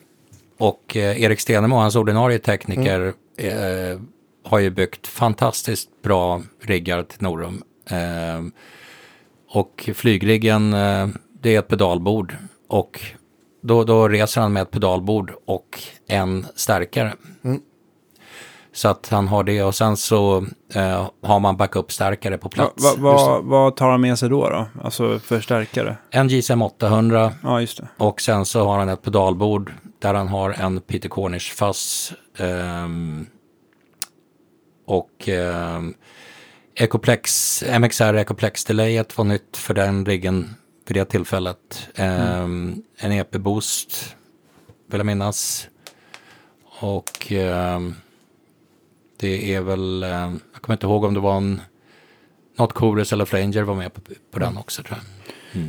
Och 0.58 0.96
eh, 0.96 1.22
Erik 1.22 1.40
Stenemo, 1.40 1.76
hans 1.76 1.96
ordinarie 1.96 2.38
tekniker, 2.38 3.12
eh, 3.36 4.00
har 4.44 4.58
ju 4.58 4.70
byggt 4.70 5.06
fantastiskt 5.06 6.02
bra 6.02 6.42
riggar 6.62 7.02
till 7.02 7.22
Norum. 7.22 7.62
Eh, 7.92 8.42
och 9.48 9.90
flygriggen, 9.94 10.72
eh, 10.74 11.08
det 11.42 11.54
är 11.54 11.58
ett 11.58 11.68
pedalbord. 11.68 12.36
Och 12.68 13.00
då, 13.62 13.84
då 13.84 14.08
reser 14.08 14.40
han 14.40 14.52
med 14.52 14.62
ett 14.62 14.70
pedalbord 14.70 15.32
och 15.46 15.80
en 16.08 16.46
stärkare. 16.54 17.14
Så 18.74 18.88
att 18.88 19.08
han 19.08 19.28
har 19.28 19.44
det 19.44 19.62
och 19.62 19.74
sen 19.74 19.96
så 19.96 20.46
eh, 20.74 21.08
har 21.22 21.40
man 21.40 21.56
backup-stärkare 21.56 22.38
på 22.38 22.48
Va, 22.48 22.50
plats. 22.50 22.84
va, 22.98 23.12
va, 23.12 23.40
vad 23.42 23.76
tar 23.76 23.90
han 23.90 24.00
med 24.00 24.18
sig 24.18 24.28
då? 24.28 24.48
då? 24.48 24.66
Alltså 24.84 25.18
förstärkare? 25.18 25.96
En 26.10 26.28
JSM 26.28 26.62
800 26.62 27.32
Ja, 27.42 27.60
just 27.60 27.78
det. 27.78 27.88
och 27.98 28.20
sen 28.20 28.44
så 28.46 28.64
har 28.64 28.78
han 28.78 28.88
ett 28.88 29.02
pedalbord 29.02 29.72
där 29.98 30.14
han 30.14 30.28
har 30.28 30.50
en 30.50 30.80
Peter 30.80 31.08
Cornish 31.08 31.52
Fuzz 31.54 32.12
ehm, 32.38 33.26
och 34.86 35.28
ehm, 35.28 35.94
Ecoplex, 36.82 37.62
MXR 37.80 38.14
Ecoplex 38.14 38.64
delayet 38.64 39.18
var 39.18 39.24
nytt 39.24 39.56
för 39.56 39.74
den 39.74 40.06
riggen 40.06 40.54
vid 40.86 40.96
det 40.96 41.04
tillfället. 41.04 41.88
Ehm, 41.94 42.82
En 42.96 43.12
EP-boost 43.12 44.16
vill 44.90 44.98
jag 44.98 45.06
minnas. 45.06 45.68
Och 46.80 47.32
ehm, 47.32 47.94
det 49.20 49.54
är 49.54 49.60
väl, 49.60 50.02
ehm, 50.02 50.40
jag 50.52 50.62
kommer 50.62 50.74
inte 50.74 50.86
ihåg 50.86 51.04
om 51.04 51.14
det 51.14 51.20
var 51.20 51.36
en, 51.36 51.60
något 52.58 52.72
Chorus 52.72 53.12
eller 53.12 53.24
Flanger 53.24 53.62
var 53.62 53.74
med 53.74 53.94
på, 53.94 54.00
på 54.30 54.38
den 54.38 54.56
också 54.56 54.82
tror 54.82 54.98
jag. 54.98 55.62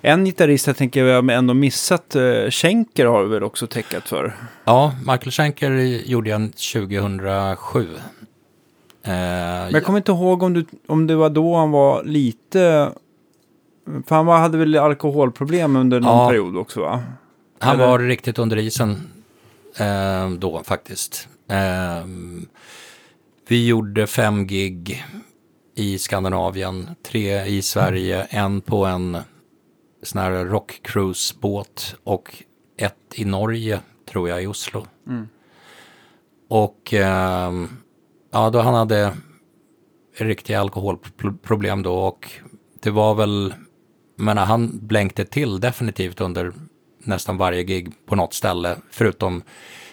En 0.00 0.24
gitarrist 0.24 0.66
jag 0.66 0.76
tänker 0.76 1.04
jag 1.04 1.30
ändå 1.30 1.54
missat, 1.54 2.16
uh, 2.16 2.50
Schenker 2.50 3.06
har 3.06 3.22
du 3.22 3.28
väl 3.28 3.42
också 3.42 3.66
täckat 3.66 4.08
för? 4.08 4.36
Ja, 4.64 4.94
Michael 4.98 5.30
Schenker 5.30 5.70
gjorde 6.06 6.30
jag 6.30 6.52
2007. 6.52 7.88
Eh, 9.06 9.12
Men 9.12 9.72
jag 9.72 9.84
kommer 9.84 9.98
inte 9.98 10.12
ihåg 10.12 10.42
om, 10.42 10.52
du, 10.52 10.66
om 10.86 11.06
det 11.06 11.16
var 11.16 11.30
då 11.30 11.56
han 11.56 11.70
var 11.70 12.04
lite... 12.04 12.92
För 14.06 14.16
han 14.16 14.26
var, 14.26 14.38
hade 14.38 14.58
väl 14.58 14.76
alkoholproblem 14.78 15.76
under 15.76 16.00
någon 16.00 16.18
Ja. 16.18 16.28
period 16.28 16.56
också 16.56 16.80
va? 16.80 17.02
han 17.58 17.74
eller- 17.76 17.86
var 17.86 17.98
riktigt 17.98 18.38
under 18.38 18.56
isen 18.56 18.90
eh, 19.78 20.30
då 20.30 20.62
faktiskt. 20.64 21.28
Eh, 21.50 22.06
vi 23.48 23.66
gjorde 23.66 24.06
fem 24.06 24.46
gig 24.46 25.04
i 25.74 25.98
Skandinavien, 25.98 26.88
tre 27.02 27.44
i 27.44 27.62
Sverige, 27.62 28.22
en 28.30 28.60
på 28.60 28.84
en 28.86 29.18
sån 30.02 30.20
här 30.20 30.44
rockcruise-båt 30.44 31.96
och 32.04 32.42
ett 32.78 32.94
i 33.14 33.24
Norge, 33.24 33.80
tror 34.10 34.28
jag, 34.28 34.42
i 34.42 34.46
Oslo. 34.46 34.86
Och 36.48 36.92
ehm, 36.94 37.68
ja, 38.30 38.50
då 38.50 38.60
han 38.60 38.74
hade 38.74 39.12
riktiga 40.16 40.60
alkoholproblem 40.60 41.82
då 41.82 41.94
och 41.94 42.30
det 42.82 42.90
var 42.90 43.14
väl, 43.14 43.54
men 44.16 44.38
han 44.38 44.86
blänkte 44.86 45.24
till 45.24 45.60
definitivt 45.60 46.20
under 46.20 46.52
nästan 46.98 47.36
varje 47.36 47.62
gig 47.62 47.92
på 48.06 48.16
något 48.16 48.34
ställe, 48.34 48.76
förutom 48.90 49.42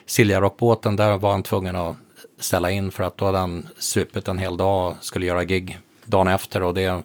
Silja-rockbåten, 0.06 0.96
där 0.96 1.18
var 1.18 1.32
han 1.32 1.44
tvungen 1.44 1.76
att 1.76 1.96
ställa 2.40 2.72
in 2.72 2.92
för 2.92 3.04
att 3.04 3.18
då 3.18 3.26
hade 3.26 3.38
han 3.38 3.68
supit 3.78 4.28
en 4.28 4.38
hel 4.38 4.58
dag 4.58 4.92
och 4.92 5.04
skulle 5.04 5.26
göra 5.26 5.44
gig 5.44 5.80
dagen 6.06 6.28
efter 6.28 6.64
och 6.64 6.74
det, 6.74 7.04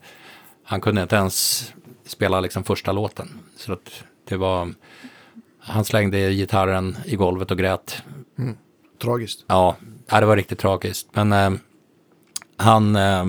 han 0.64 0.80
kunde 0.80 1.02
inte 1.02 1.16
ens 1.16 1.68
spela 2.06 2.40
liksom 2.40 2.64
första 2.64 2.92
låten. 2.92 3.28
Så 3.56 3.72
att 3.72 4.05
det 4.28 4.36
var, 4.36 4.74
han 5.59 5.84
slängde 5.84 6.34
gitarren 6.34 6.96
i 7.05 7.16
golvet 7.16 7.50
och 7.50 7.59
grät 7.59 8.02
Tragiskt. 9.02 9.44
Ja, 9.46 9.76
ja, 10.10 10.20
det 10.20 10.26
var 10.26 10.36
riktigt 10.36 10.59
tragiskt. 10.59 11.09
Men 11.12 11.32
eh, 11.32 11.51
han, 12.56 12.97
eh, 12.97 13.24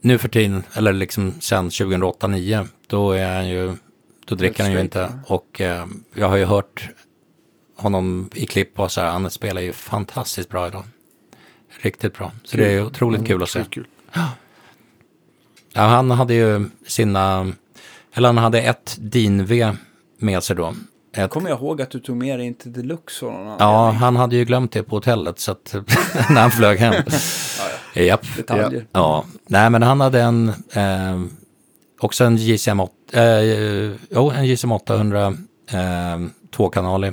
nu 0.00 0.18
för 0.18 0.28
tiden, 0.28 0.62
eller 0.74 0.92
liksom 0.92 1.32
sen 1.40 1.68
2008-2009, 1.68 2.68
då 2.86 3.12
är 3.12 3.34
han 3.34 3.48
ju, 3.48 3.74
då 4.24 4.34
dricker 4.34 4.62
han 4.62 4.72
ju 4.72 4.80
inte. 4.80 5.18
Och 5.26 5.60
eh, 5.60 5.86
jag 6.14 6.28
har 6.28 6.36
ju 6.36 6.44
hört 6.44 6.88
honom 7.76 8.30
i 8.34 8.46
klipp 8.46 8.80
och 8.80 8.92
så 8.92 9.00
här, 9.00 9.10
han 9.10 9.30
spelar 9.30 9.62
ju 9.62 9.72
fantastiskt 9.72 10.48
bra 10.48 10.66
idag. 10.66 10.84
Riktigt 11.80 12.18
bra. 12.18 12.32
Så 12.44 12.56
det 12.56 12.72
är 12.72 12.84
otroligt 12.84 13.26
kul 13.26 13.42
att 13.42 13.50
se. 13.50 13.58
Skitkul. 13.58 13.86
Ja, 15.74 15.82
han 15.82 16.10
hade 16.10 16.34
ju 16.34 16.64
sina, 16.86 17.52
eller 18.12 18.28
han 18.28 18.38
hade 18.38 18.62
ett 18.62 18.96
DIN-V 19.00 19.76
med 20.18 20.42
sig 20.42 20.56
då. 20.56 20.74
Ett, 21.12 21.30
Kommer 21.30 21.50
jag 21.50 21.58
ihåg 21.58 21.82
att 21.82 21.90
du 21.90 22.00
tog 22.00 22.16
med 22.16 22.38
dig 22.38 22.46
inte 22.46 22.68
Deluxe 22.68 23.26
och 23.26 23.32
någon 23.32 23.46
annan 23.46 23.56
ja, 23.58 23.90
han 23.90 24.16
hade 24.16 24.36
ju 24.36 24.44
glömt 24.44 24.72
det 24.72 24.82
på 24.82 24.96
hotellet 24.96 25.38
så 25.38 25.52
att 25.52 25.74
när 26.30 26.40
han 26.40 26.50
flög 26.50 26.78
hem. 26.78 27.04
Japp. 27.94 28.36
Detaljer. 28.36 28.86
Ja, 28.92 29.24
nej 29.46 29.70
men 29.70 29.82
han 29.82 30.00
hade 30.00 30.20
en, 30.20 30.48
eh, 30.72 31.22
också 32.00 32.24
en 32.24 32.36
JCM, 32.36 32.80
8, 32.80 32.92
eh, 33.12 33.92
jo, 34.10 34.30
en 34.30 34.46
JCM 34.46 34.72
800 34.72 35.26
eh, 35.70 36.20
tvåkanalig. 36.56 37.12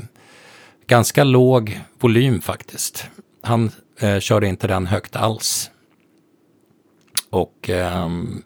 Ganska 0.88 1.24
låg 1.24 1.82
volym 2.00 2.42
faktiskt. 2.42 3.06
Han 3.42 3.72
eh, 4.00 4.20
körde 4.20 4.48
inte 4.48 4.68
den 4.68 4.86
högt 4.88 5.16
alls. 5.16 5.72
Och 7.30 7.70
ehm, 7.70 8.44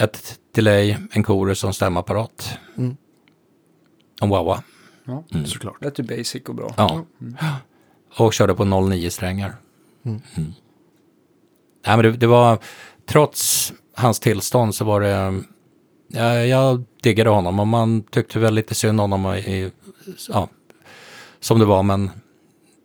ett 0.00 0.38
delay, 0.54 0.96
en 1.12 1.24
chorus 1.24 1.64
och 1.64 1.68
en 1.68 1.74
stämapparat. 1.74 2.58
Mm. 4.22 4.32
En 4.32 4.44
wah 4.44 4.60
Ja. 5.04 5.24
Såklart. 5.44 5.84
Lät 5.84 5.98
ju 5.98 6.02
basic 6.02 6.42
och 6.48 6.54
bra. 6.54 6.74
Ja. 6.76 7.04
Och 8.16 8.34
körde 8.34 8.54
på 8.54 8.64
09 8.64 9.10
strängar. 9.10 9.56
Mm. 10.04 10.20
Nej, 11.86 11.96
men 11.96 12.02
det, 12.02 12.12
det 12.12 12.26
var, 12.26 12.58
trots 13.06 13.72
hans 13.94 14.20
tillstånd 14.20 14.74
så 14.74 14.84
var 14.84 15.00
det, 15.00 15.42
ja, 16.08 16.34
jag 16.34 16.84
diggade 17.02 17.30
honom 17.30 17.60
och 17.60 17.66
man 17.66 18.02
tyckte 18.02 18.38
väl 18.38 18.54
lite 18.54 18.74
synd 18.74 19.00
om 19.00 19.12
honom 19.12 19.34
i, 19.34 19.70
ja, 20.28 20.48
som 21.40 21.58
det 21.58 21.64
var, 21.64 21.82
men 21.82 22.10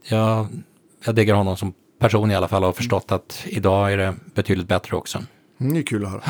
jag, 0.03 0.47
jag 1.05 1.15
diggar 1.15 1.35
honom 1.35 1.57
som 1.57 1.73
person 1.99 2.31
i 2.31 2.35
alla 2.35 2.47
fall 2.47 2.63
och 2.63 2.67
har 2.67 2.73
förstått 2.73 3.11
att 3.11 3.43
idag 3.45 3.93
är 3.93 3.97
det 3.97 4.15
betydligt 4.33 4.67
bättre 4.67 4.97
också. 4.97 5.23
Mm, 5.59 5.73
det 5.73 5.79
är 5.79 5.83
kul 5.83 6.05
att 6.05 6.11
höra. 6.11 6.21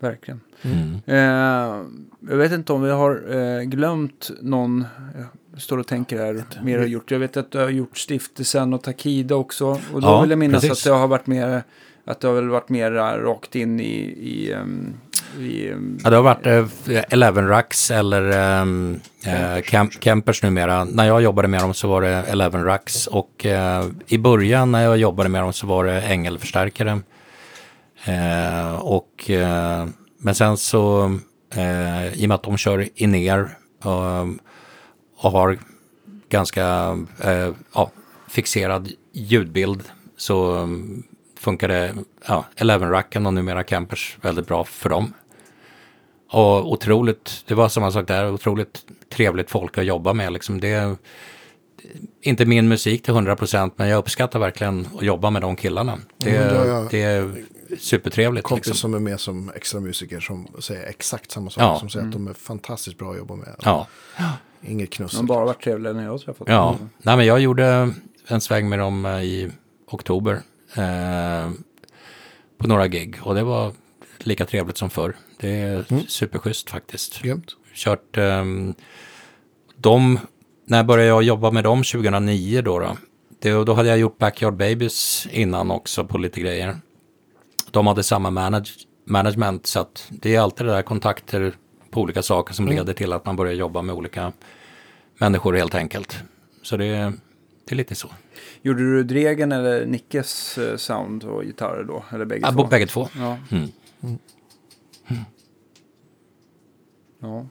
Verkligen. 0.00 0.40
Mm. 0.62 1.00
Eh, 1.06 1.84
jag 2.30 2.36
vet 2.36 2.52
inte 2.52 2.72
om 2.72 2.82
vi 2.82 2.90
har 2.90 3.22
eh, 3.36 3.62
glömt 3.62 4.30
någon. 4.40 4.84
Jag 5.52 5.62
står 5.62 5.78
och 5.78 5.86
tänker 5.86 6.18
här. 6.18 6.44
Mer 6.62 6.78
har 6.78 6.86
gjort. 6.86 7.10
Jag 7.10 7.18
vet 7.18 7.36
att 7.36 7.50
du 7.50 7.58
har 7.58 7.68
gjort 7.70 7.98
Stiftelsen 7.98 8.74
och 8.74 8.82
Takida 8.82 9.34
också. 9.34 9.66
Och 9.66 10.00
då 10.00 10.08
Ja, 10.08 10.20
vill 10.20 10.30
jag 10.30 10.38
minnas 10.38 10.60
precis. 10.62 10.86
att 10.86 10.90
det 10.92 10.98
har 10.98 11.08
varit 11.08 11.26
mer. 11.26 11.62
Att 12.04 12.20
det 12.20 12.28
har 12.28 12.34
väl 12.34 12.48
varit 12.48 12.68
mer 12.68 12.90
rakt 13.22 13.54
in 13.54 13.80
i. 13.80 13.84
i, 14.20 14.54
um, 14.54 14.94
i 15.38 15.70
um, 15.70 15.98
Ja, 16.04 16.10
det 16.10 16.16
har 16.16 16.22
varit 16.22 16.46
eh, 16.46 17.04
Eleven 17.08 17.48
Racks 17.48 17.90
eller 17.90 18.60
um, 18.62 19.00
eh, 19.26 19.62
Camp, 19.62 20.00
Campers 20.00 20.42
numera. 20.42 20.84
När 20.84 21.04
jag 21.06 21.22
jobbade 21.22 21.48
med 21.48 21.60
dem 21.60 21.74
så 21.74 21.88
var 21.88 22.02
det 22.02 22.08
Eleven 22.08 22.64
Racks 22.64 23.06
och 23.06 23.46
eh, 23.46 23.86
i 24.06 24.18
början 24.18 24.72
när 24.72 24.82
jag 24.82 24.96
jobbade 24.98 25.28
med 25.28 25.42
dem 25.42 25.52
så 25.52 25.66
var 25.66 25.84
det 25.84 26.00
ängelförstärkare. 26.00 27.00
Eh, 28.08 28.74
och, 28.74 29.30
eh, 29.30 29.86
men 30.18 30.34
sen 30.34 30.56
så, 30.56 31.04
eh, 31.54 32.14
i 32.14 32.24
och 32.24 32.28
med 32.28 32.34
att 32.34 32.42
de 32.42 32.56
kör 32.56 32.88
in 32.94 33.10
ner 33.10 33.58
och, 33.82 34.28
och 35.24 35.30
har 35.32 35.58
ganska 36.28 36.96
eh, 37.24 37.50
ja, 37.74 37.90
fixerad 38.28 38.88
ljudbild 39.12 39.82
så 40.16 40.52
um, 40.56 41.02
funkar 41.38 41.68
det, 41.68 41.94
ja, 42.28 42.44
Eleven-racken 42.56 43.26
och 43.26 43.34
numera 43.34 43.62
Campers 43.62 44.16
väldigt 44.22 44.46
bra 44.46 44.64
för 44.64 44.88
dem. 44.88 45.12
Och 46.30 46.72
otroligt, 46.72 47.44
det 47.46 47.54
var 47.54 47.68
samma 47.68 47.90
sak 47.90 48.08
där, 48.08 48.30
otroligt 48.32 48.80
trevligt 49.12 49.50
folk 49.50 49.78
att 49.78 49.84
jobba 49.84 50.12
med. 50.12 50.32
Liksom 50.32 50.60
det 50.60 50.68
är 50.72 50.96
inte 52.22 52.46
min 52.46 52.68
musik 52.68 53.02
till 53.02 53.14
100% 53.14 53.70
men 53.76 53.88
jag 53.88 53.98
uppskattar 53.98 54.38
verkligen 54.38 54.88
att 54.96 55.02
jobba 55.04 55.30
med 55.30 55.42
de 55.42 55.56
killarna. 55.56 55.98
Det, 56.18 56.36
Mm, 56.36 56.54
det 56.54 56.68
jag- 56.68 56.90
det 56.90 57.30
supertrevligt. 57.78 58.46
Kompis 58.46 58.66
Liksom. 58.66 58.90
som 58.90 58.94
är 58.94 58.98
med 59.10 59.20
som 59.20 59.52
extra 59.54 59.80
musiker 59.80 60.20
som 60.20 60.48
säger 60.58 60.86
exakt 60.86 61.30
samma 61.30 61.50
sak. 61.50 61.62
Ja. 61.62 61.78
Som 61.78 61.88
säger 61.88 62.06
att 62.06 62.12
de 62.12 62.28
är 62.28 62.34
fantastiskt 62.34 62.98
bra 62.98 63.10
att 63.10 63.18
jobba 63.18 63.36
med. 63.36 63.54
Ja, 63.62 63.86
Inget 64.62 64.90
knuss. 64.90 65.12
de 65.12 65.16
har 65.16 65.24
bara 65.24 65.44
varit 65.44 65.62
trevliga 65.62 65.92
när 65.92 66.04
jag 66.04 66.10
har 66.10 66.18
träffat 66.18 66.48
ja. 66.48 66.76
dem. 66.78 66.90
Nej, 66.98 67.16
men 67.16 67.26
jag 67.26 67.40
gjorde 67.40 67.92
en 68.26 68.40
sväng 68.40 68.68
med 68.68 68.78
dem 68.78 69.06
eh, 69.06 69.22
i 69.22 69.50
oktober 69.86 70.40
eh, 70.74 71.50
på 72.58 72.68
några 72.68 72.86
gig 72.88 73.16
och 73.22 73.34
det 73.34 73.42
var 73.42 73.72
lika 74.18 74.46
trevligt 74.46 74.76
som 74.76 74.90
förr. 74.90 75.16
Det 75.40 75.50
är 75.50 75.84
superschysst 76.08 76.70
faktiskt. 76.70 77.22
Grymt. 77.22 77.56
kört 77.74 78.16
um, 78.16 78.74
de, 79.76 80.18
när 80.64 80.84
började 80.84 81.08
jag 81.08 81.22
jobba 81.22 81.50
med 81.50 81.64
dem 81.64 81.82
2009 81.82 82.62
då, 82.62 82.78
då. 82.78 82.96
Det, 83.40 83.50
då 83.64 83.74
hade 83.74 83.88
jag 83.88 83.98
gjort 83.98 84.18
Backyard 84.18 84.56
Babies 84.56 85.26
innan 85.30 85.70
också 85.70 86.04
på 86.04 86.18
lite 86.18 86.40
grejer. 86.40 86.76
De 87.70 87.86
hade 87.86 88.02
samma 88.02 88.30
manage, 88.30 88.72
management 89.04 89.66
så 89.66 89.80
att 89.80 90.06
det 90.10 90.34
är 90.34 90.40
alltid 90.40 90.66
det 90.66 90.72
där 90.72 90.82
kontakter 90.82 91.52
på 91.90 92.00
olika 92.00 92.22
saker 92.22 92.54
som 92.54 92.68
leder 92.68 92.92
till 92.92 93.12
att 93.12 93.26
man 93.26 93.36
börjar 93.36 93.52
jobba 93.52 93.82
med 93.82 93.94
olika 93.94 94.32
människor 95.18 95.54
helt 95.54 95.74
enkelt. 95.74 96.16
Så 96.62 96.76
det, 96.76 96.86
det 97.64 97.74
är 97.74 97.76
lite 97.76 97.94
så. 97.94 98.08
Gjorde 98.62 98.82
du 98.82 99.02
Dregen 99.04 99.52
eller 99.52 99.86
Nickes 99.86 100.58
eh, 100.58 100.76
sound 100.76 101.24
och 101.24 101.42
gitarrer 101.44 101.84
då? 101.84 102.04
Eller 102.12 102.24
bägge 102.24 102.46
Ja, 102.46 102.52
två? 102.52 102.64
bägge 102.64 102.86
två. 102.86 103.08
Ja. 103.18 103.36
Mm. 103.50 103.68
ja. 107.20 107.46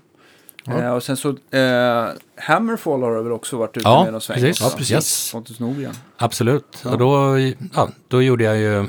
Eh, 0.68 0.90
och 0.94 1.04
sen 1.04 1.18
så, 1.18 1.30
eh, 1.30 2.08
Hammerfall 2.36 3.02
har 3.04 3.16
du 3.16 3.24
väl 3.24 3.32
också 3.32 3.58
varit 3.58 3.78
ute 3.78 3.90
Ja, 3.90 4.04
med 4.04 4.12
någon 4.12 4.22
sväng 4.22 4.40
precis. 4.40 4.62
Ja, 4.62 4.74
precis. 4.78 5.32
Pontus 5.32 5.60
Norgren. 5.60 5.94
Absolut. 6.18 6.86
Och 6.86 6.98
då, 6.98 7.40
ja, 7.74 7.90
då 8.08 8.22
gjorde 8.22 8.44
jag 8.44 8.58
ju 8.58 8.86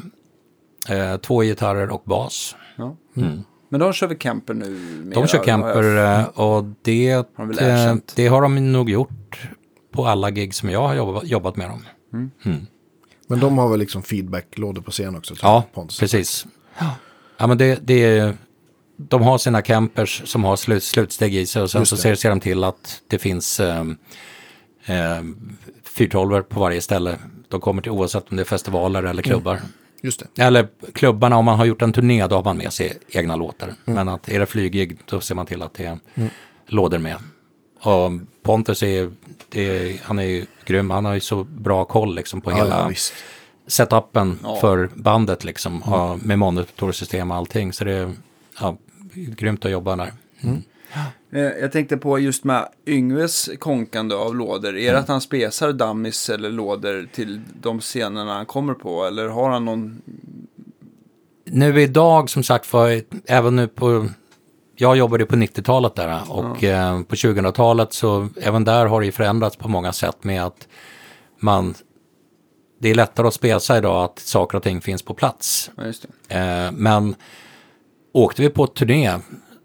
eh, 0.88 1.16
två 1.16 1.42
gitarrer 1.42 1.90
och 1.90 2.02
bas. 2.04 2.56
Ja. 2.76 2.96
Mm. 3.16 3.42
Men 3.70 3.80
de 3.80 3.92
kör 3.92 4.06
väl 4.06 4.16
camper 4.18 4.54
nu? 4.54 4.70
mera, 5.04 5.20
De 5.20 5.26
kör 5.28 5.38
jag- 5.38 6.18
eh, 6.20 6.24
och 6.24 6.64
det, 6.82 7.10
Har 7.36 7.46
de 7.46 8.00
det 8.14 8.26
har 8.26 8.42
de 8.42 8.72
nog 8.72 8.90
gjort 8.90 9.48
på 9.92 10.06
alla 10.06 10.30
gig 10.30 10.54
som 10.54 10.70
jag 10.70 10.82
har 10.88 10.94
jobbat, 10.94 11.24
jobbat 11.26 11.56
med 11.56 11.68
dem. 11.70 11.82
Men 13.30 13.40
de 13.40 13.58
har 13.58 13.68
väl 13.68 13.78
liksom 13.80 14.02
feedback-lådor 14.02 14.82
på 14.82 14.90
scen 14.90 15.16
också? 15.16 15.34
Ja, 15.42 15.64
Pontus. 15.74 15.98
precis. 16.00 16.46
Ja, 17.38 17.46
men 17.46 17.58
det, 17.58 17.78
det 17.86 18.04
är, 18.18 18.34
de 18.96 19.22
har 19.22 19.38
sina 19.38 19.62
campers 19.62 20.22
som 20.24 20.44
har 20.44 20.56
slut, 20.56 20.82
slutsteg 20.84 21.34
i 21.34 21.46
sig 21.46 21.62
och 21.62 21.70
sen 21.70 21.86
så 21.86 21.96
ser, 21.96 22.14
ser 22.14 22.30
de 22.30 22.40
till 22.40 22.64
att 22.64 23.02
det 23.08 23.18
finns 23.18 23.60
eh, 23.60 23.80
eh, 24.86 25.22
412 25.84 26.42
på 26.42 26.60
varje 26.60 26.80
ställe. 26.80 27.16
De 27.48 27.60
kommer 27.60 27.82
till 27.82 27.92
oavsett 27.92 28.30
om 28.30 28.36
det 28.36 28.42
är 28.42 28.44
festivaler 28.44 29.02
eller 29.02 29.22
klubbar. 29.22 29.60
Just 30.02 30.22
det. 30.34 30.42
Eller 30.42 30.68
klubbarna, 30.92 31.36
om 31.36 31.44
man 31.44 31.58
har 31.58 31.64
gjort 31.64 31.82
en 31.82 31.92
turné, 31.92 32.26
då 32.26 32.36
har 32.36 32.44
man 32.44 32.56
med 32.56 32.72
sig 32.72 32.98
egna 33.10 33.36
låtar. 33.36 33.74
Men 33.84 34.08
att 34.08 34.28
är 34.28 34.40
det 34.40 34.46
flyggig, 34.46 34.98
då 35.04 35.20
ser 35.20 35.34
man 35.34 35.46
till 35.46 35.62
att 35.62 35.74
det 35.74 35.84
är 35.84 35.98
lådor 36.66 36.98
med. 36.98 37.16
Och 37.80 38.10
Pontus 38.42 38.82
är, 38.82 39.10
är, 39.54 40.00
han 40.04 40.18
är 40.18 40.22
ju 40.22 40.46
grym, 40.64 40.90
han 40.90 41.04
har 41.04 41.14
ju 41.14 41.20
så 41.20 41.44
bra 41.44 41.84
koll 41.84 42.14
liksom 42.14 42.40
på 42.40 42.50
Ja, 42.50 42.56
hela 42.56 42.90
ja, 42.90 42.94
setupen 43.66 44.38
Ja. 44.42 44.56
för 44.60 44.90
bandet 44.94 45.44
liksom. 45.44 45.82
och 45.82 46.26
Med 46.26 46.38
monitorsystem 46.38 47.30
och 47.30 47.36
allting. 47.36 47.72
Så 47.72 47.84
det 47.84 47.92
är 47.92 48.12
ja, 48.60 48.76
grymt 49.14 49.64
att 49.64 49.70
jobba 49.70 49.96
där. 49.96 50.12
Eh, 50.40 51.02
Jag 51.30 51.72
tänkte 51.72 51.96
på 51.96 52.18
just 52.18 52.44
med 52.44 52.68
Yngves 52.86 53.50
konkande 53.58 54.14
av 54.14 54.36
lådor. 54.36 54.68
Är 54.76 54.82
Mm. 54.82 54.92
det 54.94 54.98
att 54.98 55.08
han 55.08 55.20
spesar 55.20 55.72
dummies 55.72 56.30
eller 56.30 56.50
lådor 56.50 57.08
till 57.12 57.40
de 57.60 57.80
scenerna 57.80 58.34
han 58.34 58.46
kommer 58.46 58.74
på? 58.74 59.04
Eller 59.04 59.28
har 59.28 59.50
han 59.50 59.64
någon... 59.64 60.02
Nu 61.44 61.80
idag 61.82 62.30
som 62.30 62.42
sagt 62.42 62.72
var, 62.72 63.02
även 63.26 63.56
nu 63.56 63.68
på, 63.68 64.06
jag 64.76 64.96
jobbade 64.96 65.26
på 65.26 65.36
90-talet 65.36 65.94
där 65.94 66.20
och 66.28 66.64
eh, 66.64 67.02
på 67.02 67.14
2000-talet 67.14 67.92
så 67.92 68.28
även 68.42 68.64
där 68.64 68.86
har 68.86 69.00
det 69.00 69.06
ju 69.06 69.12
förändrats 69.12 69.56
på 69.56 69.68
många 69.68 69.92
sätt 69.92 70.24
med 70.24 70.44
att 70.44 70.68
man, 71.40 71.74
det 72.80 72.88
är 72.90 72.94
lättare 72.94 73.26
att 73.28 73.34
spesa 73.34 73.78
idag 73.78 74.04
att 74.04 74.18
saker 74.18 74.56
och 74.56 74.62
ting 74.62 74.80
finns 74.80 75.02
på 75.02 75.14
plats. 75.14 75.70
Ja. 75.76 76.36
Eh, 76.36 76.72
men 76.72 77.14
åkte 78.12 78.42
vi 78.42 78.50
på 78.50 78.66
turné, 78.66 79.10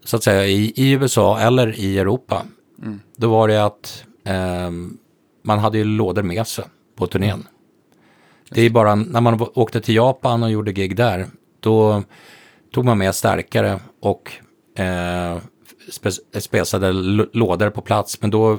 så 0.04 0.16
att 0.16 0.22
säga, 0.22 0.46
i, 0.46 0.72
i 0.76 0.90
USA 0.92 1.38
eller 1.40 1.78
i 1.78 1.98
Europa, 1.98 2.42
då 3.16 3.30
var 3.30 3.48
det 3.48 3.64
att 3.64 4.04
eh, 4.24 4.70
man 5.42 5.58
hade 5.58 5.78
ju 5.78 5.84
lådor 5.84 6.22
med 6.22 6.46
sig 6.46 6.64
på 6.96 7.06
turnén. 7.06 7.46
Det 8.50 8.62
är 8.62 8.70
bara 8.70 8.94
när 8.94 9.20
man 9.20 9.40
åkte 9.54 9.80
till 9.80 9.94
Japan 9.94 10.42
och 10.42 10.50
gjorde 10.50 10.72
gig 10.72 10.96
där, 10.96 11.26
då 11.60 12.02
tog 12.72 12.84
man 12.84 12.98
med 12.98 13.14
stärkare 13.14 13.80
och 14.00 14.32
eh, 14.78 15.38
spe- 15.90 16.40
spesade 16.40 16.92
lådor 17.32 17.70
på 17.70 17.80
plats. 17.80 18.20
Men 18.20 18.30
då 18.30 18.58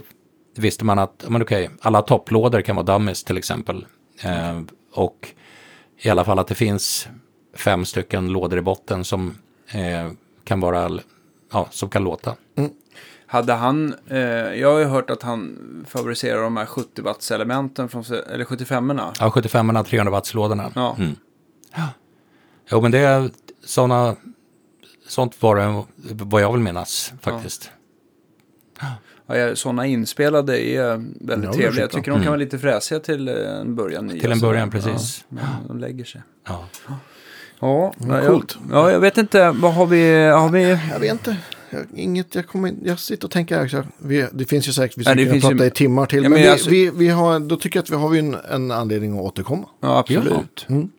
visste 0.56 0.86
man 0.86 1.00
att, 1.00 1.26
men 1.28 1.42
okej, 1.42 1.70
alla 1.82 2.02
topplådor 2.02 2.62
kan 2.62 2.76
vara 2.76 2.86
dummies 2.86 3.24
till 3.24 3.38
exempel. 3.38 3.86
Eh, 4.24 4.62
och 4.94 5.30
i 6.02 6.10
alla 6.10 6.26
fall 6.26 6.40
att 6.40 6.48
det 6.48 6.56
finns 6.56 7.08
fem 7.58 7.86
stycken 7.86 8.28
lådor 8.28 8.60
i 8.60 8.62
botten 8.62 9.04
som 9.04 9.38
eh, 9.74 10.12
kan 10.44 10.60
vara, 10.60 11.00
ja, 11.52 11.68
som 11.72 11.90
kan 11.90 12.04
låta. 12.04 12.36
Hade 13.28 13.54
han, 13.54 13.96
eh, 14.08 14.20
jag 14.20 14.72
har 14.72 14.80
ju 14.80 14.86
hört 14.86 15.10
att 15.10 15.24
han 15.24 15.58
favoriserar 15.90 16.42
de 16.42 16.58
här 16.58 16.66
70 16.66 17.02
watts 17.02 17.32
elementen 17.32 17.90
från, 17.90 18.04
eller 18.34 18.46
75orna. 18.46 19.14
Ja, 19.20 19.32
75 19.32 19.84
300 19.86 20.12
watts-lådorna. 20.12 20.72
Ja. 20.76 20.96
Mm. 21.00 21.16
Jo, 22.72 22.82
men 22.82 22.92
det 22.92 23.00
är 23.00 23.30
sådana, 23.66 24.16
sånt 25.08 25.42
var 25.42 25.56
det 25.56 25.84
vad 26.24 26.42
jag 26.42 26.52
vill 26.54 26.62
minnas 26.62 27.14
faktiskt. 27.22 27.72
Ja, 29.28 29.56
sådana 29.56 29.86
inspelade 29.86 30.62
är 30.62 30.96
väldigt 31.26 31.50
Ja, 31.50 31.54
trevliga. 31.54 31.84
Jag 31.84 31.92
tycker 31.92 32.12
de 32.12 32.20
kan 32.20 32.28
vara 32.28 32.36
lite 32.36 32.60
fräsiga 32.60 33.00
till 33.00 33.28
en 33.28 33.76
början. 33.76 34.10
Mm. 34.10 34.20
Till 34.20 34.32
en 34.32 34.40
sådär. 34.40 34.52
början, 34.52 34.72
precis. 34.72 35.26
Ja, 35.30 35.36
men 35.36 35.68
de 35.68 35.80
lägger 35.80 36.06
sig. 36.06 36.22
Ja. 36.48 36.66
Ja, 37.60 37.94
ja, 38.08 38.22
coolt. 38.28 38.58
Jag, 38.70 38.78
ja, 38.78 38.92
jag 38.92 39.00
vet 39.00 39.18
inte. 39.18 39.52
Vad 39.52 39.74
har 39.74 39.86
vi? 39.86 40.26
Har 40.30 40.50
vi... 40.50 40.70
Jag 40.92 41.00
vet 41.00 41.12
inte. 41.12 41.38
Jag, 41.70 41.82
inget, 41.96 42.36
jag, 42.36 42.48
kommer, 42.48 42.74
jag 42.84 43.00
sitter 43.00 43.28
och 43.28 43.32
tänker 43.32 43.64
också. 43.64 43.84
Vi, 43.98 44.28
det 44.34 44.46
finns 44.46 44.68
ju 44.68 44.72
säkert, 44.72 44.98
vi 44.98 45.02
Ja, 45.04 45.10
skulle 45.12 45.24
kunna 45.24 45.34
finns 45.34 45.44
ju- 45.46 45.50
prata 45.50 45.66
i 45.66 45.72
timmar 45.72 46.06
till. 46.06 46.18
Ja, 46.24 46.30
men 46.30 46.32
men 46.32 46.42
vi, 46.42 46.48
alltså- 46.48 46.70
vi, 46.70 46.90
vi 46.90 47.08
har, 47.10 47.40
då 47.40 47.56
tycker 47.58 47.78
jag 47.78 47.84
att 47.84 47.90
vi 47.90 47.96
har 47.96 48.16
en, 48.16 48.36
en 48.52 48.72
anledning 48.72 49.14
att 49.20 49.24
återkomma. 49.26 49.66
Ja, 49.82 49.98
absolut. 50.00 50.66
Mm. 50.70 50.90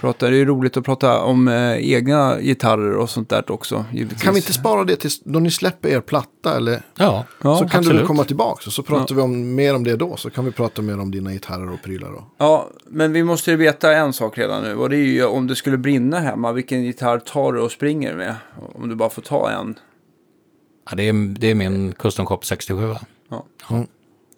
Prata, 0.00 0.30
det 0.30 0.36
är 0.36 0.44
roligt 0.44 0.76
att 0.76 0.84
prata 0.84 1.22
om 1.22 1.48
eh, 1.48 1.92
egna 1.92 2.40
gitarrer 2.40 2.96
och 2.96 3.10
sånt 3.10 3.28
där 3.28 3.50
också. 3.50 3.84
Givetvis. 3.92 4.22
Kan 4.22 4.34
vi 4.34 4.38
inte 4.40 4.52
spara 4.52 4.84
det 4.84 4.96
tills 4.96 5.20
då 5.20 5.38
ni 5.38 5.50
släpper 5.50 5.88
er 5.88 6.00
platta? 6.00 6.56
Eller, 6.56 6.82
Ja, 6.94 7.24
Ja, 7.42 7.56
så 7.56 7.60
kan 7.60 7.68
du 7.70 7.76
absolut. 7.78 8.00
väl 8.00 8.06
komma 8.06 8.24
tillbaka 8.24 8.62
och 8.66 8.72
så 8.72 8.82
pratar 8.82 9.14
vi 9.14 9.20
om, 9.20 9.54
mer 9.54 9.74
om 9.74 9.84
det 9.84 9.96
då. 9.96 10.16
Så 10.16 10.30
kan 10.30 10.44
vi 10.44 10.52
prata 10.52 10.82
mer 10.82 11.00
om 11.00 11.10
dina 11.10 11.32
gitarrer 11.32 11.70
och 11.72 11.82
prylar 11.82 12.08
då. 12.10 12.24
Ja, 12.38 12.68
men 12.88 13.12
vi 13.12 13.24
måste 13.24 13.50
ju 13.50 13.56
veta 13.56 13.92
en 13.96 14.12
sak 14.12 14.38
redan 14.38 14.62
nu. 14.62 14.74
Och 14.74 14.90
det 14.90 14.96
är 14.96 15.00
ju 15.00 15.24
om 15.24 15.46
det 15.46 15.56
skulle 15.56 15.76
brinna 15.78 16.20
hemma, 16.20 16.52
vilken 16.52 16.84
gitarr 16.84 17.18
tar 17.18 17.52
du 17.52 17.60
och 17.60 17.70
springer 17.72 18.14
med? 18.14 18.34
Om 18.74 18.88
du 18.88 18.94
bara 18.94 19.10
får 19.10 19.22
ta 19.22 19.50
en. 19.50 19.74
ja 20.90 20.96
det, 20.96 21.08
är, 21.08 21.12
det 21.38 21.50
är 21.50 21.54
min 21.54 21.92
Custom 21.92 22.26
Cop 22.26 22.44
67. 22.44 22.94
Ja. 23.28 23.44
Mm. 23.70 23.86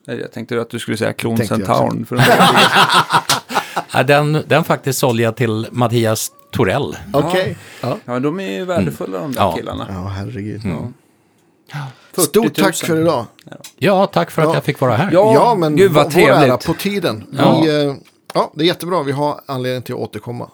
Jag 0.05 0.32
tänkte 0.32 0.60
att 0.60 0.70
du 0.70 0.78
skulle 0.78 0.97
säga 0.97 1.12
Klon 1.12 1.39
Centaurn. 1.39 2.06
För 2.06 2.16
Ja, 2.28 3.38
den, 4.07 4.43
den 4.47 4.65
faktiskt 4.65 4.99
sålde 4.99 5.23
jag 5.23 5.37
till 5.37 5.66
Mattias 5.70 6.33
Torell. 6.53 6.97
Okej. 7.12 7.57
Ja. 7.81 7.97
ja, 8.05 8.19
de 8.20 8.41
är 8.41 8.51
ju 8.51 8.65
värdefulla 8.65 9.19
de 9.19 9.33
där 9.33 9.41
Ja. 9.41 9.53
killarna. 9.57 9.87
ja, 9.91 10.07
herregud. 10.16 10.62
40 12.12 12.29
Stort 12.29 12.45
000. 12.45 12.51
tack 12.51 12.75
för 12.77 13.01
idag. 13.01 13.27
Ja, 13.79 14.07
tack 14.07 14.31
för 14.31 14.43
att 14.43 14.49
Ja. 14.49 14.55
jag 14.55 14.65
fick 14.65 14.81
vara 14.81 14.97
här. 14.97 15.11
Ja, 15.12 15.35
Ja, 15.35 15.55
men 15.55 15.77
gud 15.77 15.93
vad 15.93 16.12
vår 16.15 16.20
ära 16.23 16.37
trevligt. 16.41 16.66
på 16.66 16.75
tiden. 16.75 17.25
Ja. 17.39 17.61
Vi, 17.61 17.87
eh, 17.87 17.95
ja, 18.35 18.53
det 18.55 18.62
är 18.65 18.66
jättebra. 18.66 19.03
Vi 19.03 19.12
har 19.12 19.41
anledning 19.47 19.83
till 19.83 19.95
att 19.95 20.01
återkomma. 20.01 20.51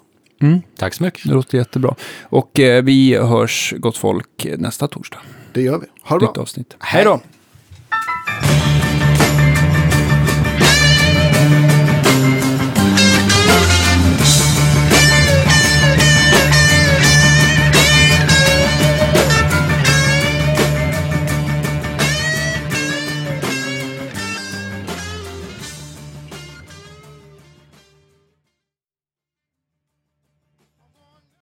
Tack 0.79 0.95
så 0.95 1.03
mycket. 1.03 1.23
Det 1.29 1.35
låter 1.35 1.59
jättebra. 1.59 1.95
Och 2.23 2.61
eh, 2.61 2.83
vi 2.83 3.17
hörs, 3.17 3.75
gott 3.77 3.97
folk, 3.97 4.47
nästa 4.59 4.89
torsdag. 4.89 5.19
Det 5.53 5.63
gör 5.63 5.79
vi. 5.79 5.87
Ha 6.03 6.19
det 6.19 6.25
Nytt 6.27 6.35
bra. 6.35 6.43
avsnitt. 6.43 6.77
Hej 6.79 7.05
då! 7.05 7.21